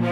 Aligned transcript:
Hej 0.00 0.08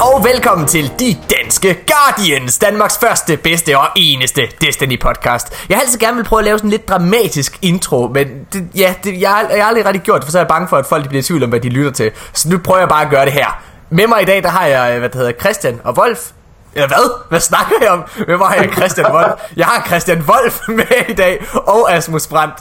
og 0.00 0.24
velkommen 0.24 0.68
til 0.68 0.92
De 0.98 1.16
Danske 1.62 1.92
Guardians, 1.92 2.58
Danmarks 2.58 2.98
første, 2.98 3.36
bedste 3.36 3.78
og 3.78 3.88
eneste 3.96 4.42
Destiny 4.60 5.00
podcast. 5.00 5.66
Jeg 5.68 5.76
har 5.76 5.82
altid 5.82 5.98
gerne 5.98 6.16
vil 6.16 6.24
prøve 6.24 6.40
at 6.40 6.44
lave 6.44 6.58
sådan 6.58 6.66
en 6.66 6.70
lidt 6.70 6.88
dramatisk 6.88 7.58
intro, 7.62 8.10
men 8.14 8.46
det, 8.52 8.68
ja, 8.74 8.94
det, 9.04 9.20
jeg, 9.20 9.30
har, 9.30 9.48
jeg 9.48 9.62
har 9.62 9.68
aldrig 9.68 9.86
rigtig 9.86 10.02
gjort 10.02 10.20
det, 10.20 10.24
for 10.24 10.32
så 10.32 10.38
er 10.38 10.42
jeg 10.42 10.48
bange 10.48 10.68
for, 10.68 10.76
at 10.76 10.86
folk 10.86 11.08
bliver 11.08 11.20
i 11.20 11.22
tvivl 11.22 11.42
om, 11.42 11.48
hvad 11.50 11.60
de 11.60 11.68
lytter 11.68 11.90
til. 11.90 12.12
Så 12.32 12.48
nu 12.48 12.58
prøver 12.58 12.78
jeg 12.78 12.88
bare 12.88 13.04
at 13.04 13.10
gøre 13.10 13.24
det 13.24 13.32
her. 13.32 13.62
Med 13.90 14.06
mig 14.06 14.22
i 14.22 14.24
dag, 14.24 14.42
der 14.42 14.48
har 14.48 14.66
jeg, 14.66 14.98
hvad 14.98 15.08
det 15.08 15.18
hedder, 15.18 15.32
Christian 15.32 15.80
og 15.84 15.94
Wolf. 15.98 16.30
Eller 16.74 16.88
hvad? 16.88 17.28
Hvad 17.28 17.40
snakker 17.40 17.74
jeg 17.80 17.90
om? 17.90 18.04
Med 18.28 18.36
mig 18.36 18.46
har 18.46 18.54
jeg 18.54 18.72
Christian 18.72 19.12
Wolf. 19.12 19.40
Jeg 19.56 19.66
har 19.66 19.86
Christian 19.86 20.24
Wolf 20.28 20.60
med 20.68 21.08
i 21.08 21.14
dag, 21.14 21.44
og 21.52 21.92
Asmus 21.92 22.26
Brandt. 22.26 22.54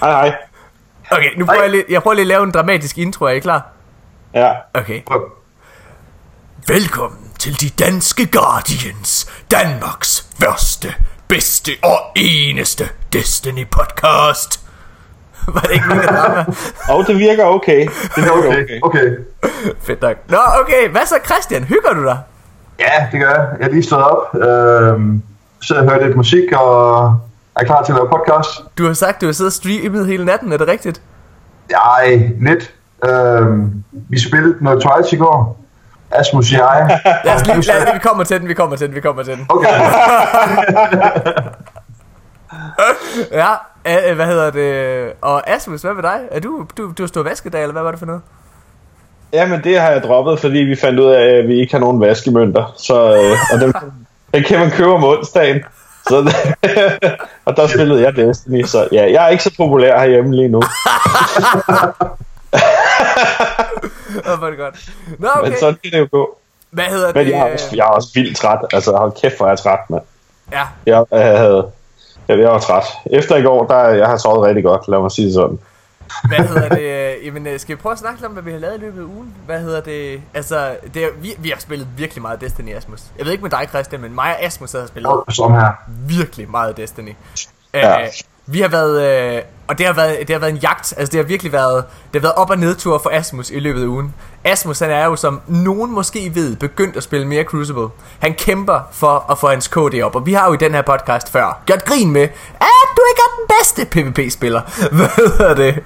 Hej 0.00 0.10
hej. 0.10 0.36
Okay, 1.10 1.38
nu 1.38 1.46
prøver 1.46 1.62
jeg 1.62 1.70
lige, 1.70 1.84
jeg 1.88 2.02
prøver 2.02 2.14
lige 2.14 2.22
at 2.22 2.26
lave 2.26 2.44
en 2.44 2.50
dramatisk 2.50 2.98
intro, 2.98 3.24
er 3.24 3.30
I 3.30 3.38
klar? 3.38 3.66
Ja. 4.34 4.52
Okay. 4.74 5.00
Velkommen 6.66 7.27
til 7.38 7.60
de 7.60 7.84
danske 7.84 8.26
Guardians, 8.26 9.32
Danmarks 9.50 10.26
første, 10.40 10.88
bedste 11.28 11.70
og 11.84 11.98
eneste 12.16 12.84
Destiny 13.12 13.66
podcast. 13.70 14.60
Var 15.46 15.60
det 15.60 15.70
ikke 15.72 15.84
drama? 15.88 16.44
Og 16.92 17.06
det 17.06 17.18
virker 17.18 17.44
okay. 17.44 17.80
Det 17.86 18.16
virker 18.16 18.48
okay. 18.48 18.60
Okay, 18.60 18.78
okay. 18.82 19.16
Fedt 19.80 20.02
nok. 20.02 20.16
Nå, 20.28 20.36
okay, 20.60 20.88
hvad 20.90 21.06
så 21.06 21.14
Christian? 21.24 21.64
Hygger 21.64 21.92
du 21.94 22.04
dig? 22.04 22.18
Ja, 22.80 23.06
det 23.12 23.20
gør 23.20 23.30
jeg. 23.30 23.48
Jeg 23.60 23.66
er 23.66 23.70
lige 23.70 23.82
stået 23.82 24.04
op. 24.04 24.34
Øhm, 24.34 25.22
så 25.62 25.74
jeg 25.74 25.84
hørte 25.84 26.04
lidt 26.06 26.16
musik 26.16 26.52
og 26.52 27.04
er 27.56 27.64
klar 27.64 27.82
til 27.82 27.92
at 27.92 27.96
lave 27.96 28.08
podcast. 28.08 28.50
Du 28.78 28.86
har 28.86 28.94
sagt, 28.94 29.20
du 29.20 29.26
har 29.26 29.32
siddet 29.32 29.48
og 29.48 29.52
streamet 29.52 30.06
hele 30.06 30.24
natten, 30.24 30.52
er 30.52 30.56
det 30.56 30.68
rigtigt? 30.68 31.02
Ej, 31.70 32.30
lidt. 32.40 32.74
Øhm, 33.08 33.84
vi 33.92 34.18
spillede 34.18 34.64
noget 34.64 34.82
Twice 34.82 35.16
i 35.16 35.18
går. 35.18 35.67
Asmus, 36.10 36.52
jeg. 36.52 37.00
Lad 37.24 37.34
os 37.34 37.46
lige, 37.46 37.60
lad, 37.60 37.92
vi 37.92 37.98
kommer 37.98 38.24
til 38.24 38.40
den, 38.40 38.48
vi 38.48 38.54
kommer 38.54 38.76
til 38.76 38.86
den, 38.86 38.94
vi 38.94 39.00
kommer 39.00 39.22
til 39.22 39.36
den. 39.36 39.46
Okay. 39.48 39.68
Ja, 43.32 43.52
øh, 43.86 44.16
hvad 44.16 44.26
hedder 44.26 44.50
det? 44.50 45.12
Og 45.20 45.50
Asmus, 45.50 45.82
hvad 45.82 45.94
med 45.94 46.02
dig? 46.02 46.20
Er 46.30 46.40
du, 46.40 46.66
du, 46.76 46.92
du 46.98 47.02
har 47.02 47.06
stået 47.06 47.26
vaskedag, 47.26 47.62
eller 47.62 47.72
hvad 47.72 47.82
var 47.82 47.90
det 47.90 47.98
for 47.98 48.06
noget? 48.06 48.20
Jamen 49.32 49.64
det 49.64 49.80
har 49.80 49.90
jeg 49.90 50.02
droppet, 50.02 50.40
fordi 50.40 50.58
vi 50.58 50.76
fandt 50.76 51.00
ud 51.00 51.10
af, 51.10 51.38
at 51.38 51.48
vi 51.48 51.60
ikke 51.60 51.72
har 51.72 51.80
nogen 51.80 52.00
vaskemønter. 52.00 52.74
Så, 52.78 52.94
øh, 52.94 53.36
og 53.52 53.60
dem, 53.60 53.72
dem 54.34 54.42
kan 54.42 54.58
man 54.58 54.70
købe 54.70 54.92
om 54.92 55.04
onsdagen. 55.04 55.64
Så, 56.08 56.34
og 57.46 57.56
der 57.56 57.66
spillede 57.66 58.02
jeg 58.02 58.16
Destiny, 58.16 58.64
så 58.64 58.88
ja, 58.92 59.12
jeg 59.12 59.24
er 59.24 59.28
ikke 59.28 59.42
så 59.42 59.54
populær 59.56 59.98
herhjemme 59.98 60.36
lige 60.36 60.48
nu. 60.48 60.62
Var 64.40 64.48
det 64.50 64.58
godt. 64.58 64.90
Nå, 65.18 65.28
Men 65.42 65.44
okay. 65.52 65.58
sådan 65.60 65.78
kan 65.82 65.92
det 65.92 65.98
jo 65.98 66.08
gå. 66.12 66.38
Hvad 66.70 66.84
hedder 66.84 67.12
Men 67.14 67.26
det? 67.26 67.32
jeg 67.32 67.38
er 67.48 67.52
også, 67.52 67.68
jeg 67.76 67.84
er 67.84 67.88
også 67.90 68.08
vildt 68.14 68.36
træt. 68.36 68.58
Altså 68.72 68.96
hold 68.96 69.12
kæft, 69.22 69.36
hvor 69.36 69.46
er 69.46 69.50
jeg 69.50 69.58
træt, 69.58 69.78
mand. 69.90 70.02
Ja, 70.52 70.62
Jeg, 70.86 71.04
havde, 71.12 71.70
jeg, 72.28 72.38
jeg 72.38 72.48
var 72.50 72.58
træt. 72.58 72.84
Efter 73.12 73.36
i 73.36 73.42
går, 73.42 73.66
der 73.66 73.88
jeg 73.88 74.06
har 74.06 74.16
sovet 74.16 74.46
rigtig 74.46 74.64
godt, 74.64 74.88
lad 74.88 74.98
mig 74.98 75.10
sige 75.12 75.26
det 75.26 75.34
sådan. 75.34 75.58
Hvad 76.28 76.38
hedder 76.46 76.68
det? 76.68 76.80
øh, 76.80 77.26
Jamen, 77.26 77.46
øh, 77.46 77.60
skal 77.60 77.76
vi 77.76 77.80
prøve 77.80 77.92
at 77.92 77.98
snakke 77.98 78.26
om, 78.26 78.32
hvad 78.32 78.42
vi 78.42 78.50
har 78.52 78.58
lavet 78.58 78.74
i 78.76 78.80
løbet 78.80 79.00
af 79.00 79.04
ugen? 79.04 79.34
Hvad 79.46 79.60
hedder 79.60 79.80
det? 79.80 80.22
Altså, 80.34 80.76
det 80.94 81.04
er, 81.04 81.08
vi, 81.20 81.34
vi 81.38 81.48
har 81.48 81.58
spillet 81.60 81.88
virkelig 81.96 82.22
meget 82.22 82.40
Destiny, 82.40 82.76
Asmus. 82.76 83.00
Jeg 83.18 83.24
ved 83.24 83.32
ikke 83.32 83.42
med 83.42 83.50
dig, 83.50 83.66
Christian, 83.68 84.00
men 84.02 84.14
mig 84.14 84.36
og 84.36 84.42
Asmus 84.42 84.72
har 84.72 84.86
spillet 84.86 85.12
Som 85.28 85.52
her. 85.54 85.70
virkelig 86.08 86.50
meget 86.50 86.76
Destiny. 86.76 87.14
Ja. 87.74 88.00
Øh, 88.00 88.06
vi 88.50 88.60
har 88.60 88.68
været, 88.68 89.02
øh, 89.36 89.42
og 89.68 89.78
det 89.78 89.86
har 89.86 89.92
været, 89.92 90.18
det 90.18 90.30
har 90.30 90.38
været 90.38 90.52
en 90.52 90.58
jagt, 90.58 90.94
altså 90.96 91.12
det 91.12 91.14
har 91.14 91.22
virkelig 91.22 91.52
været, 91.52 91.84
det 92.12 92.20
har 92.20 92.28
været 92.28 92.34
op- 92.34 92.50
og 92.50 92.58
nedtur 92.58 92.98
for 92.98 93.10
Asmus 93.10 93.50
i 93.50 93.60
løbet 93.60 93.82
af 93.82 93.86
ugen. 93.86 94.14
Asmus, 94.44 94.78
han 94.78 94.90
er 94.90 95.04
jo, 95.04 95.16
som 95.16 95.40
nogen 95.46 95.92
måske 95.92 96.30
ved, 96.34 96.56
begyndt 96.56 96.96
at 96.96 97.02
spille 97.02 97.26
mere 97.26 97.44
Crucible. 97.44 97.88
Han 98.18 98.34
kæmper 98.34 98.88
for 98.92 99.30
at 99.30 99.38
få 99.38 99.48
hans 99.48 99.68
KD 99.68 100.02
op, 100.02 100.16
og 100.16 100.26
vi 100.26 100.32
har 100.32 100.46
jo 100.46 100.54
i 100.54 100.56
den 100.56 100.74
her 100.74 100.82
podcast 100.82 101.32
før 101.32 101.62
gjort 101.66 101.84
grin 101.84 102.10
med, 102.10 102.22
at 102.60 102.88
du 102.96 103.02
ikke 103.10 103.20
er 103.26 103.30
den 103.38 103.56
bedste 103.58 103.84
PvP-spiller. 103.84 104.60
Hvad 104.96 105.08
hedder 105.16 105.54
det? 105.54 105.78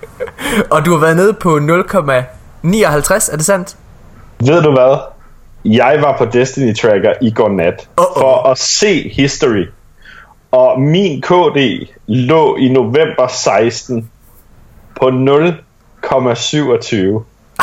Og 0.70 0.84
du 0.84 0.90
har 0.90 0.98
været 0.98 1.16
nede 1.16 1.32
på 1.32 1.56
0,59, 1.56 3.32
er 3.32 3.36
det 3.36 3.44
sandt? 3.44 3.76
Ved 4.40 4.62
du 4.62 4.70
hvad? 4.72 4.98
Jeg 5.64 5.98
var 6.00 6.18
på 6.18 6.24
Destiny 6.24 6.76
Tracker 6.76 7.12
i 7.22 7.30
går 7.30 7.48
nat 7.48 7.88
Uh-oh. 8.00 8.20
for 8.20 8.48
at 8.50 8.58
se 8.58 9.08
history. 9.16 9.64
Og 10.52 10.80
min 10.80 11.22
KD 11.22 11.58
lå 12.06 12.56
i 12.56 12.68
november 12.68 13.26
16 13.28 14.10
på 15.00 15.06
0,27. 15.06 15.12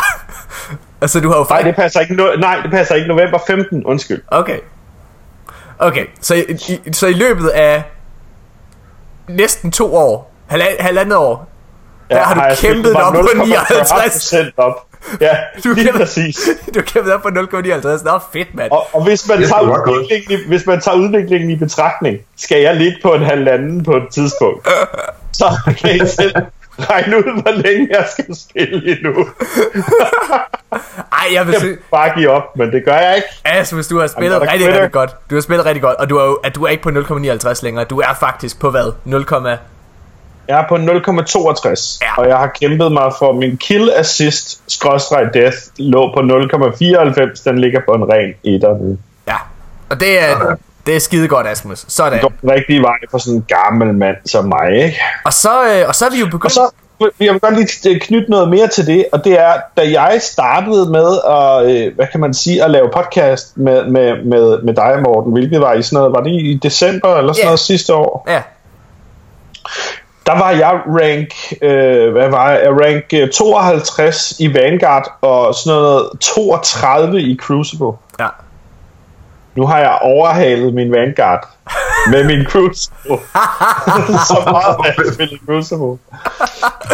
Altså, 1.02 1.20
du 1.20 1.30
har 1.30 1.38
jo 1.38 1.46
Nej, 1.50 1.58
faktisk... 1.58 1.68
det 1.68 1.76
passer 1.76 2.00
ikke. 2.00 2.14
No- 2.14 2.40
nej, 2.40 2.60
det 2.64 2.72
passer 2.72 2.96
ikke. 2.96 3.08
November 3.08 3.40
15, 3.48 3.86
undskyld. 3.86 4.22
Okay. 4.28 4.60
Okay, 5.80 6.06
så 6.22 6.36
i, 6.36 6.44
i, 6.50 6.80
så 6.94 7.08
i 7.08 7.14
løbet 7.14 7.50
af 7.50 7.84
næsten 9.28 9.72
to 9.72 9.96
år, 9.96 10.32
halvand, 10.48 10.70
halvandet 10.80 11.18
år, 11.18 11.49
der 12.10 12.24
har 12.24 12.34
du 12.34 12.42
jeg 12.42 12.58
kæmpet 12.58 12.96
op 12.96 13.14
på 13.14 13.20
0,40% 13.20 14.52
op. 14.58 14.86
Ja, 15.22 15.36
Du 15.64 15.70
lige 15.74 15.86
kæmper- 15.86 16.00
præcis. 16.00 16.36
du 16.74 16.80
har 16.80 16.82
kæmpet 16.82 17.14
op 17.14 17.22
på 17.22 17.28
0,59. 17.28 18.04
Nå, 18.06 18.20
fedt, 18.34 18.56
mand. 18.56 18.72
Og, 18.72 18.88
og 18.96 19.04
hvis, 19.04 19.28
man 19.28 19.44
er 19.44 19.48
tager 19.48 19.62
udviklingen 19.62 20.40
i, 20.40 20.48
hvis 20.48 20.66
man 20.66 20.82
tager 20.82 20.98
udviklingen 20.98 21.50
i 21.50 21.56
betragtning, 21.56 22.18
skal 22.38 22.62
jeg 22.62 22.76
ligge 22.76 22.98
på 23.04 23.14
en 23.14 23.24
halvanden 23.24 23.84
på 23.84 23.96
et 23.98 24.04
tidspunkt. 24.12 24.68
Så 25.34 25.46
kan 25.82 25.96
I 25.96 26.08
selv 26.08 26.36
regne 26.80 27.18
ud, 27.18 27.42
hvor 27.42 27.52
længe 27.52 27.88
jeg 27.92 28.06
skal 28.12 28.36
spille 28.36 28.92
endnu. 28.98 29.28
Ej, 31.12 31.28
jeg 31.34 31.48
vil 31.48 31.56
Jeg 31.62 31.78
bare 31.92 32.12
give 32.18 32.30
op, 32.30 32.58
men 32.58 32.72
det 32.72 32.86
gør 32.86 32.98
jeg 32.98 33.16
ikke. 33.16 33.28
Asmus, 33.46 33.88
du 33.88 34.00
har 34.00 34.08
spillet 34.08 34.36
a 34.36 34.40
rigtig, 34.40 34.68
rigtig 34.74 34.92
godt. 34.92 35.16
Du 35.30 35.36
har 35.36 35.42
spillet 35.42 35.66
rigtig 35.66 35.82
godt, 35.82 35.96
og 35.98 36.10
du 36.10 36.18
er, 36.18 36.26
jo, 36.26 36.34
at 36.34 36.56
du 36.56 36.64
er 36.64 36.70
ikke 36.70 36.84
på 36.84 36.90
0,59 36.90 37.60
længere. 37.64 37.86
Du 37.86 38.00
er 38.00 38.14
faktisk 38.20 38.60
på 38.60 38.70
hvad? 38.70 38.92
0, 39.06 39.26
Jeg 40.50 40.60
er 40.60 40.66
på 40.70 40.76
0,62, 40.76 42.00
Ja. 42.02 42.22
og 42.22 42.28
jeg 42.30 42.38
har 42.38 42.48
kæmpet 42.62 42.92
mig 42.92 43.12
for 43.20 43.34
min 43.34 43.58
kill 43.58 43.92
assist 43.96 44.62
skråstreg 44.68 45.30
death 45.34 45.58
lå 45.78 46.14
på 46.14 46.20
0,94. 46.20 47.44
Den 47.44 47.60
ligger 47.60 47.80
på 47.88 47.94
en 47.94 48.04
ren 48.14 48.34
etter 48.44 48.78
nu. 48.78 48.98
ja. 49.28 49.36
Og 49.90 50.00
det 50.00 50.20
er, 50.24 50.56
det 50.86 50.96
er 50.96 51.00
skide 51.00 51.28
godt, 51.28 51.48
Asmus. 51.48 51.86
Sådan. 51.88 52.14
Det 52.14 52.22
går 52.22 52.32
den 52.42 52.52
rigtige 52.52 52.82
vej 52.82 52.96
for 53.12 53.18
sådan 53.18 53.36
en 53.38 53.46
gammel 53.48 53.94
mand 53.94 54.16
som 54.26 54.46
mig, 54.46 54.72
ikke? 54.86 55.00
Og 55.26 55.34
så, 55.34 55.50
øh, 55.74 55.88
og 55.88 55.96
så 55.96 56.06
er 56.06 56.10
vi 56.10 56.20
jo 56.20 56.26
begyndt... 56.26 56.46
Og 56.46 56.52
så 56.52 56.70
jeg 57.20 57.34
vil 57.34 57.40
godt 57.42 57.56
lige 57.84 58.00
knytte 58.00 58.30
noget 58.32 58.50
mere 58.50 58.68
til 58.68 58.88
det, 58.88 59.06
og 59.12 59.24
det 59.26 59.40
er, 59.40 59.54
da 59.78 59.82
jeg 60.02 60.18
startede 60.22 60.90
med 60.92 61.20
at, 61.30 61.72
øh, 61.76 61.96
hvad 61.96 62.06
kan 62.12 62.20
man 62.20 62.34
sige, 62.34 62.64
at 62.64 62.72
lave 62.72 62.90
podcast 62.94 63.58
med, 63.58 63.86
med, 63.86 64.24
med, 64.26 64.62
med 64.64 64.74
dig, 64.74 65.00
Morten, 65.04 65.32
hvilket 65.34 65.62
var 65.62 65.74
i 65.74 65.82
sådan 65.82 65.98
noget, 65.98 66.14
var 66.14 66.22
det 66.22 66.32
i 66.32 66.60
december 66.64 67.16
eller 67.16 67.34
sådan 67.34 67.44
Ja. 67.44 67.46
noget 67.46 67.60
sidste 67.60 67.94
år? 67.94 68.26
Ja, 68.30 68.42
Der 70.30 70.40
var 70.40 70.52
jeg 70.52 70.82
rank, 70.88 71.30
øh, 71.62 72.12
hvad 72.12 72.30
var 72.30 72.50
jeg, 72.52 72.70
rank 72.70 73.04
øh, 73.14 73.30
52 73.30 74.34
i 74.40 74.54
Vanguard 74.54 75.18
og 75.22 75.56
sådan 75.56 75.80
noget 75.80 76.10
32 76.22 77.22
i 77.22 77.38
Crucible. 77.38 77.92
ja. 78.20 78.28
Nu 79.56 79.66
har 79.68 79.80
jeg 79.80 80.00
overhalet 80.02 80.74
min 80.74 80.92
Vanguard 80.92 81.48
med 82.12 82.24
min 82.24 82.46
Crucible. 82.46 83.18
Så 84.30 84.42
meget 84.46 84.66
har 84.66 84.94
jeg 84.98 85.14
spillet 85.14 85.40
Crucible. 85.46 85.98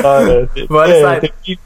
Så, 0.01 0.21
øh, 0.21 0.47
det, 0.55 0.67
Hvor 0.69 0.81
er 0.81 0.87
det 0.87 1.01
sejt. 1.01 1.21
det, 1.21 1.31
det, 1.45 1.59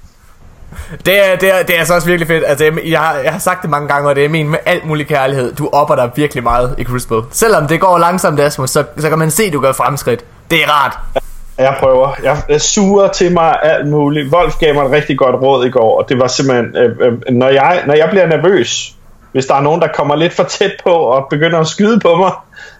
Det 1.06 1.32
er, 1.32 1.36
det, 1.36 1.54
er, 1.60 1.64
det 1.64 1.76
er 1.76 1.80
altså 1.80 1.94
også 1.94 2.08
virkelig 2.08 2.28
fedt. 2.28 2.44
Altså, 2.48 2.72
jeg, 2.86 3.00
har, 3.00 3.16
jeg 3.16 3.32
har 3.32 3.40
sagt 3.40 3.62
det 3.62 3.70
mange 3.70 3.88
gange, 3.88 4.10
og 4.10 4.16
det 4.16 4.26
er 4.26 4.30
min 4.30 4.50
med 4.50 4.60
al 4.66 4.82
mulig 4.86 5.08
kærlighed. 5.08 5.56
Du 5.56 5.70
opper 5.74 5.96
dig 5.96 6.12
virkelig 6.16 6.44
meget 6.44 6.76
i 6.78 6.84
Crucible. 6.84 7.22
Selvom 7.32 7.68
det 7.68 7.82
går 7.82 7.98
langsomt, 7.98 8.40
Asmus, 8.40 8.70
så, 8.70 8.84
så 8.98 9.10
kan 9.10 9.20
man 9.20 9.32
se, 9.32 9.44
at 9.44 9.54
du 9.54 9.62
gør 9.62 9.72
fremskridt. 9.72 10.26
Det 10.52 10.64
er 10.64 10.68
rart. 10.70 11.19
Jeg 11.60 11.76
prøver. 11.80 12.16
Jeg, 12.24 12.38
jeg 12.50 12.62
suger 12.62 13.08
til 13.08 13.34
mig 13.34 13.60
alt 13.64 13.88
muligt. 13.88 14.34
Wolf 14.34 14.58
gav 14.60 14.74
mig 14.74 14.86
et 14.86 14.92
rigtig 14.92 15.18
godt 15.18 15.36
råd 15.36 15.66
i 15.66 15.70
går, 15.70 16.02
og 16.02 16.10
det 16.10 16.20
var 16.20 16.28
simpelthen, 16.28 16.78
øh, 16.78 16.96
øh, 17.00 17.14
når, 17.30 17.48
jeg, 17.48 17.84
når 17.88 17.94
jeg 17.94 18.10
bliver 18.10 18.28
nervøs, 18.28 18.96
hvis 19.32 19.46
der 19.46 19.56
er 19.56 19.62
nogen, 19.62 19.82
der 19.82 19.88
kommer 19.88 20.16
lidt 20.16 20.34
for 20.34 20.44
tæt 20.44 20.72
på 20.84 20.90
og 20.90 21.28
begynder 21.30 21.60
at 21.60 21.68
skyde 21.68 22.00
på 22.00 22.16
mig, 22.16 22.32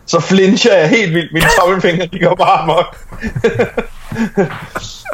så 0.06 0.20
flincher 0.20 0.78
jeg 0.78 0.90
helt 0.90 1.14
vildt. 1.14 1.34
Mine 1.34 1.46
tommelfingre, 1.60 2.06
de 2.06 2.20
går 2.20 2.36
bare 2.36 2.60
amok. 2.60 2.96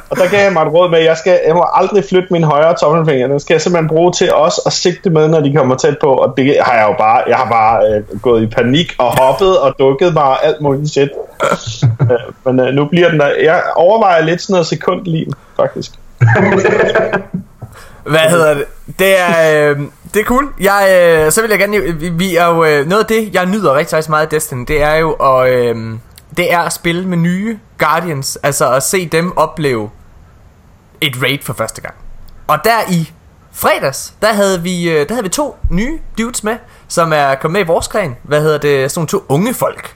Og 0.09 0.17
der 0.17 0.29
gav 0.29 0.43
jeg 0.43 0.53
mig 0.53 0.61
et 0.61 0.73
råd 0.73 0.89
med, 0.89 0.99
at 0.99 1.05
jeg, 1.05 1.17
skal, 1.17 1.39
jeg 1.47 1.55
må 1.55 1.65
aldrig 1.73 2.03
flytte 2.09 2.27
min 2.31 2.43
højre 2.43 2.75
tommelfinger. 2.81 3.27
Den 3.27 3.39
skal 3.39 3.53
jeg 3.53 3.61
simpelthen 3.61 3.87
bruge 3.87 4.11
til 4.11 4.33
også 4.33 4.61
at 4.65 4.73
sigte 4.73 5.09
med, 5.09 5.27
når 5.27 5.39
de 5.39 5.55
kommer 5.55 5.75
tæt 5.75 5.97
på. 6.01 6.07
Og 6.07 6.33
det 6.37 6.57
har 6.61 6.73
jeg 6.73 6.87
jo 6.89 6.95
bare, 6.97 7.23
jeg 7.27 7.37
har 7.37 7.49
bare 7.49 7.87
øh, 7.87 8.19
gået 8.21 8.43
i 8.43 8.47
panik 8.47 8.95
og 8.97 9.17
hoppet 9.17 9.59
og 9.59 9.75
dukket 9.79 10.13
mig 10.13 10.23
og 10.23 10.45
alt 10.45 10.61
muligt 10.61 10.91
shit. 10.91 11.09
øh, 12.01 12.09
men 12.45 12.59
øh, 12.59 12.73
nu 12.73 12.85
bliver 12.85 13.09
den 13.09 13.19
der. 13.19 13.27
Jeg 13.27 13.63
overvejer 13.75 14.25
lidt 14.25 14.41
sådan 14.41 14.53
noget 14.53 14.67
sekundliv, 14.67 15.31
faktisk. 15.55 15.91
Hvad 18.05 18.19
hedder 18.19 18.53
det? 18.53 18.65
Det 18.99 19.19
er, 19.19 19.69
øh, 19.69 19.79
det 20.13 20.19
er 20.19 20.25
cool. 20.25 20.53
Jeg, 20.59 20.87
øh, 21.25 21.31
så 21.31 21.41
vil 21.41 21.49
jeg 21.49 21.59
gerne... 21.59 21.81
Vi, 21.81 22.09
vi 22.09 22.35
er 22.35 22.45
jo... 22.45 22.63
Øh, 22.63 22.87
noget 22.87 23.01
af 23.03 23.07
det, 23.07 23.33
jeg 23.33 23.45
nyder 23.45 23.75
rigtig, 23.75 23.97
rigtig 23.97 24.09
meget 24.09 24.23
af 24.23 24.29
Destiny, 24.29 24.65
det 24.67 24.81
er 24.81 24.95
jo 24.95 25.11
at... 25.11 25.49
Øh, 25.49 25.75
det 26.37 26.53
er 26.53 26.59
at 26.59 26.73
spille 26.73 27.07
med 27.07 27.17
nye 27.17 27.59
Guardians. 27.77 28.35
Altså 28.43 28.71
at 28.71 28.83
se 28.83 29.05
dem 29.05 29.37
opleve 29.37 29.89
et 31.01 31.21
raid 31.21 31.39
for 31.41 31.53
første 31.53 31.81
gang. 31.81 31.93
Og 32.47 32.59
der 32.63 32.91
i 32.91 33.11
fredags, 33.51 34.13
der 34.21 34.33
havde 34.33 34.61
vi, 34.61 34.89
øh, 34.89 35.07
der 35.07 35.13
havde 35.13 35.23
vi 35.23 35.29
to 35.29 35.57
nye 35.69 35.99
dudes 36.17 36.43
med, 36.43 36.57
som 36.87 37.13
er 37.13 37.35
kommet 37.35 37.53
med 37.59 37.65
i 37.65 37.67
vores 37.67 37.87
klan. 37.87 38.15
Hvad 38.23 38.41
hedder 38.41 38.57
det? 38.57 38.91
Sådan 38.91 39.07
to 39.07 39.25
unge 39.29 39.53
folk. 39.53 39.95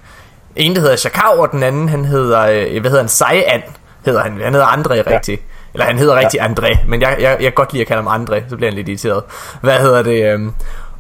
En, 0.56 0.76
der 0.76 0.82
hedder 0.82 0.96
Shakao, 0.96 1.42
og 1.42 1.52
den 1.52 1.64
anden, 1.64 1.90
han 1.90 2.06
hedder, 2.06 2.42
øh, 2.42 2.82
hvad 2.82 2.92
hedder 2.92 3.04
han, 3.04 3.10
Saiyan, 3.10 3.62
hedder 4.06 4.24
han. 4.24 4.42
Han 4.42 4.54
hedder 4.54 4.68
André 4.68 5.12
rigtig. 5.12 5.38
Ja. 5.38 5.44
Eller 5.74 5.86
han 5.86 5.98
hedder 5.98 6.16
rigtig 6.16 6.38
ja. 6.38 6.48
André, 6.48 6.88
men 6.88 7.02
jeg, 7.02 7.18
jeg, 7.20 7.30
jeg 7.30 7.40
kan 7.40 7.54
godt 7.54 7.74
lide 7.74 7.82
at 7.82 7.88
kalde 7.88 8.04
ham 8.04 8.24
André, 8.24 8.50
så 8.50 8.56
bliver 8.56 8.70
han 8.72 8.76
lidt 8.76 8.90
irriteret. 8.90 9.24
Hvad 9.62 9.80
hedder 9.80 10.02
det? 10.02 10.34
Øh, 10.34 10.52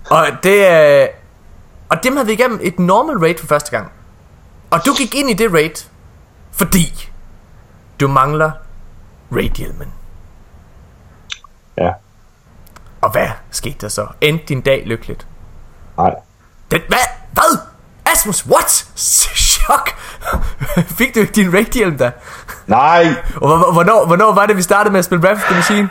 og 0.09 0.27
det 0.43 0.71
øh, 1.01 1.07
og 1.89 2.03
dem 2.03 2.15
havde 2.15 2.27
vi 2.27 2.33
igennem 2.33 2.59
et 2.61 2.79
normal 2.79 3.17
raid 3.17 3.37
for 3.37 3.47
første 3.47 3.71
gang. 3.71 3.91
Og 4.69 4.85
du 4.85 4.93
gik 4.93 5.15
ind 5.15 5.29
i 5.29 5.33
det 5.33 5.53
raid, 5.53 5.85
fordi 6.51 7.09
du 7.99 8.07
mangler 8.07 8.51
raidhjelmen. 9.31 9.93
Ja. 11.77 11.91
Og 13.01 13.11
hvad 13.11 13.27
skete 13.51 13.77
der 13.81 13.87
så? 13.87 14.07
Endte 14.21 14.45
din 14.45 14.61
dag 14.61 14.83
lykkeligt? 14.85 15.27
Nej. 15.97 16.15
Den, 16.71 16.81
hvad? 16.87 16.97
Hvad? 17.31 17.57
Asmus, 18.05 18.45
what? 18.45 18.87
Chok! 19.65 19.89
Fik 20.97 21.15
du 21.15 21.19
ikke 21.19 21.33
din 21.33 21.53
raidhjelm 21.53 21.97
da? 21.97 22.11
Nej. 22.67 23.07
Og 23.35 23.57
hvor- 23.57 23.71
hvornår, 23.73 24.05
hvornår 24.05 24.33
var 24.33 24.45
det, 24.45 24.57
vi 24.57 24.61
startede 24.61 24.91
med 24.91 24.99
at 24.99 25.05
spille 25.05 25.21
Breath 25.21 25.41
of 25.41 25.45
the 25.47 25.55
Machine? 25.55 25.89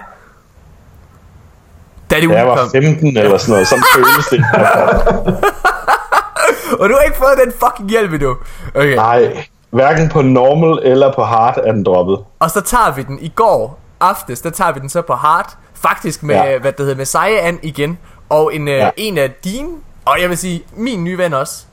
Da 2.10 2.16
det 2.20 2.30
Jeg 2.30 2.46
var 2.46 2.52
udkom. 2.52 2.70
15 2.70 3.16
eller 3.16 3.38
sådan 3.38 3.52
noget. 3.52 3.68
Sådan 3.68 3.84
føles 3.94 4.26
det. 4.26 4.44
Og 6.80 6.88
du 6.88 6.94
har 6.94 7.00
ikke 7.02 7.16
fået 7.18 7.38
den 7.44 7.52
fucking 7.60 7.90
hjælp 7.90 8.12
endnu. 8.12 8.36
Okay. 8.74 8.94
Nej. 8.94 9.46
Hverken 9.70 10.08
på 10.08 10.22
normal 10.22 10.92
eller 10.92 11.12
på 11.14 11.24
hard 11.24 11.56
er 11.64 11.72
den 11.72 11.84
droppet. 11.84 12.18
Og 12.40 12.50
så 12.50 12.60
tager 12.60 12.92
vi 12.94 13.02
den 13.02 13.18
i 13.20 13.28
går 13.28 13.78
aftes, 14.00 14.40
der 14.40 14.50
tager 14.50 14.72
vi 14.72 14.80
den 14.80 14.88
så 14.88 15.02
på 15.02 15.14
hard. 15.14 15.56
Faktisk 15.74 16.22
med, 16.22 16.34
ja. 16.34 16.58
Hvad 16.58 16.72
det 16.72 16.80
hedder, 16.80 16.96
med 16.96 17.04
Seian 17.04 17.58
igen. 17.62 17.98
Og 18.28 18.54
en, 18.54 18.68
ja. 18.68 18.76
Ja. 18.76 18.90
en 18.96 19.18
af 19.18 19.30
dine, 19.44 19.68
og 20.04 20.20
jeg 20.20 20.28
vil 20.28 20.38
sige, 20.38 20.62
min 20.76 21.04
nye 21.04 21.18
ven 21.18 21.34
også. 21.34 21.64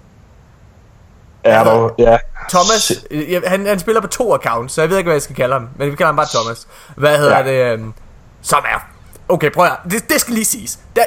Er 1.45 1.63
der, 1.63 1.89
ja. 1.99 2.17
Thomas, 2.49 2.91
han, 3.47 3.65
han 3.65 3.79
spiller 3.79 4.01
på 4.01 4.07
to 4.07 4.33
accounts, 4.33 4.73
så 4.73 4.81
jeg 4.81 4.89
ved 4.89 4.97
ikke, 4.97 5.07
hvad 5.07 5.15
jeg 5.15 5.21
skal 5.21 5.35
kalde 5.35 5.53
ham. 5.53 5.69
Men 5.75 5.91
vi 5.91 5.95
kalder 5.95 6.05
ham 6.05 6.15
bare 6.15 6.27
Thomas. 6.33 6.67
Hvad 6.95 7.17
hedder 7.17 7.37
ja. 7.37 7.43
Det? 7.43 7.73
øhm, 7.73 7.93
Som 8.41 8.63
er... 8.73 8.87
Okay, 9.29 9.51
prøv 9.51 9.65
at 9.65 9.71
det, 9.91 10.09
det 10.09 10.21
skal 10.21 10.33
lige 10.33 10.45
siges. 10.45 10.79
Der, 10.95 11.03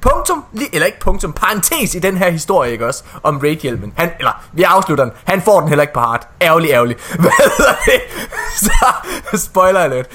punktum, 0.00 0.44
li- 0.54 0.70
eller 0.72 0.86
ikke 0.86 1.00
punktum, 1.00 1.32
parentes 1.32 1.94
i 1.94 1.98
den 1.98 2.16
her 2.16 2.30
historie, 2.30 2.72
ikke 2.72 2.86
også? 2.86 3.04
Om 3.22 3.38
raidhjelmen. 3.38 3.92
Han, 3.96 4.10
eller, 4.18 4.44
vi 4.52 4.62
afslutter 4.62 5.04
den. 5.04 5.12
Han 5.24 5.42
får 5.42 5.60
den 5.60 5.68
heller 5.68 5.82
ikke 5.82 5.94
på 5.94 6.00
hard. 6.00 6.28
Ærgerlig, 6.42 6.70
ærgerlig. 6.70 6.96
Hvad 7.20 7.30
hedder 7.38 7.72
det? 7.84 8.00
Så, 9.32 9.46
spoiler 9.46 9.80
alert. 9.80 10.06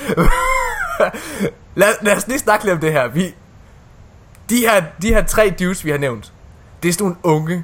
lad, 1.76 1.88
lad 2.02 2.18
os 2.18 2.28
lige 2.28 2.40
snakke 2.40 2.66
lidt 2.66 2.74
om 2.74 2.80
det 2.82 2.92
her. 2.92 3.08
Vi, 3.08 3.36
de 4.50 4.58
her, 4.58 4.84
de 5.02 5.08
her 5.08 5.26
tre 5.26 5.54
dudes, 5.60 5.86
vi 5.86 5.92
har 5.92 5.98
nævnt, 5.98 6.34
det 6.84 6.90
er 6.90 6.94
sådan 6.94 7.04
nogle 7.06 7.18
unge, 7.24 7.56
det 7.56 7.64